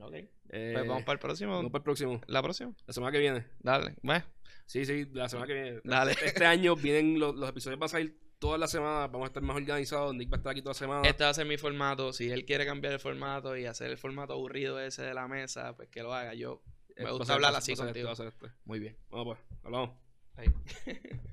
Ok. 0.01 0.15
Eh, 0.15 0.71
Pues 0.75 0.87
vamos 0.89 1.05
para 1.05 1.15
el 1.15 1.19
próximo. 1.21 1.53
vamos 1.57 1.71
para 1.71 1.81
el 1.81 1.85
próximo. 1.85 2.21
¿La 2.27 2.43
próxima? 2.43 2.73
La 2.87 2.93
semana 2.93 3.13
que 3.13 3.19
viene. 3.19 3.47
Dale. 3.61 3.95
Bueno, 4.03 4.25
Sí, 4.67 4.85
sí, 4.85 5.07
la 5.13 5.29
semana 5.29 5.47
que 5.49 5.55
viene. 5.55 5.81
Dale. 5.85 6.13
Este 6.25 6.47
año 6.47 6.77
vienen 6.77 7.19
los, 7.19 7.35
los 7.35 7.49
episodios, 7.51 7.79
van 7.81 7.87
a 7.87 7.91
salir 7.91 8.17
todas 8.39 8.59
las 8.61 8.71
semanas. 8.71 9.11
Vamos 9.11 9.27
a 9.27 9.29
estar 9.29 9.43
más 9.43 9.57
organizados. 9.57 10.15
Nick 10.15 10.31
va 10.33 10.37
a 10.37 10.39
estar 10.39 10.53
aquí 10.53 10.61
toda 10.63 10.71
la 10.71 10.79
semana. 10.79 11.09
este 11.09 11.25
va 11.25 11.31
a 11.31 11.35
ser 11.35 11.47
mi 11.47 11.57
formato. 11.59 12.13
Si 12.13 12.31
él 12.31 12.45
quiere 12.45 12.65
cambiar 12.67 12.93
el 12.95 13.01
formato 13.01 13.57
y 13.57 13.67
hacer 13.67 13.91
el 13.91 13.99
formato 13.99 14.33
aburrido 14.35 14.79
ese 14.81 15.03
de 15.03 15.13
la 15.15 15.27
mesa, 15.29 15.75
pues 15.77 15.89
que 15.89 16.03
lo 16.03 16.15
haga. 16.15 16.35
Yo 16.35 16.63
Eh, 16.97 17.03
me 17.03 17.09
a 17.09 17.13
gusta 17.13 17.35
hablar 17.35 17.55
así 17.55 17.73
este, 17.73 17.85
contigo. 17.85 18.15
ser 18.15 18.29
este. 18.29 18.47
Muy 18.65 18.79
bien. 18.79 18.97
Vamos 19.11 19.37
pues, 19.39 19.61
hablamos. 19.65 19.91
Ahí. 20.37 20.47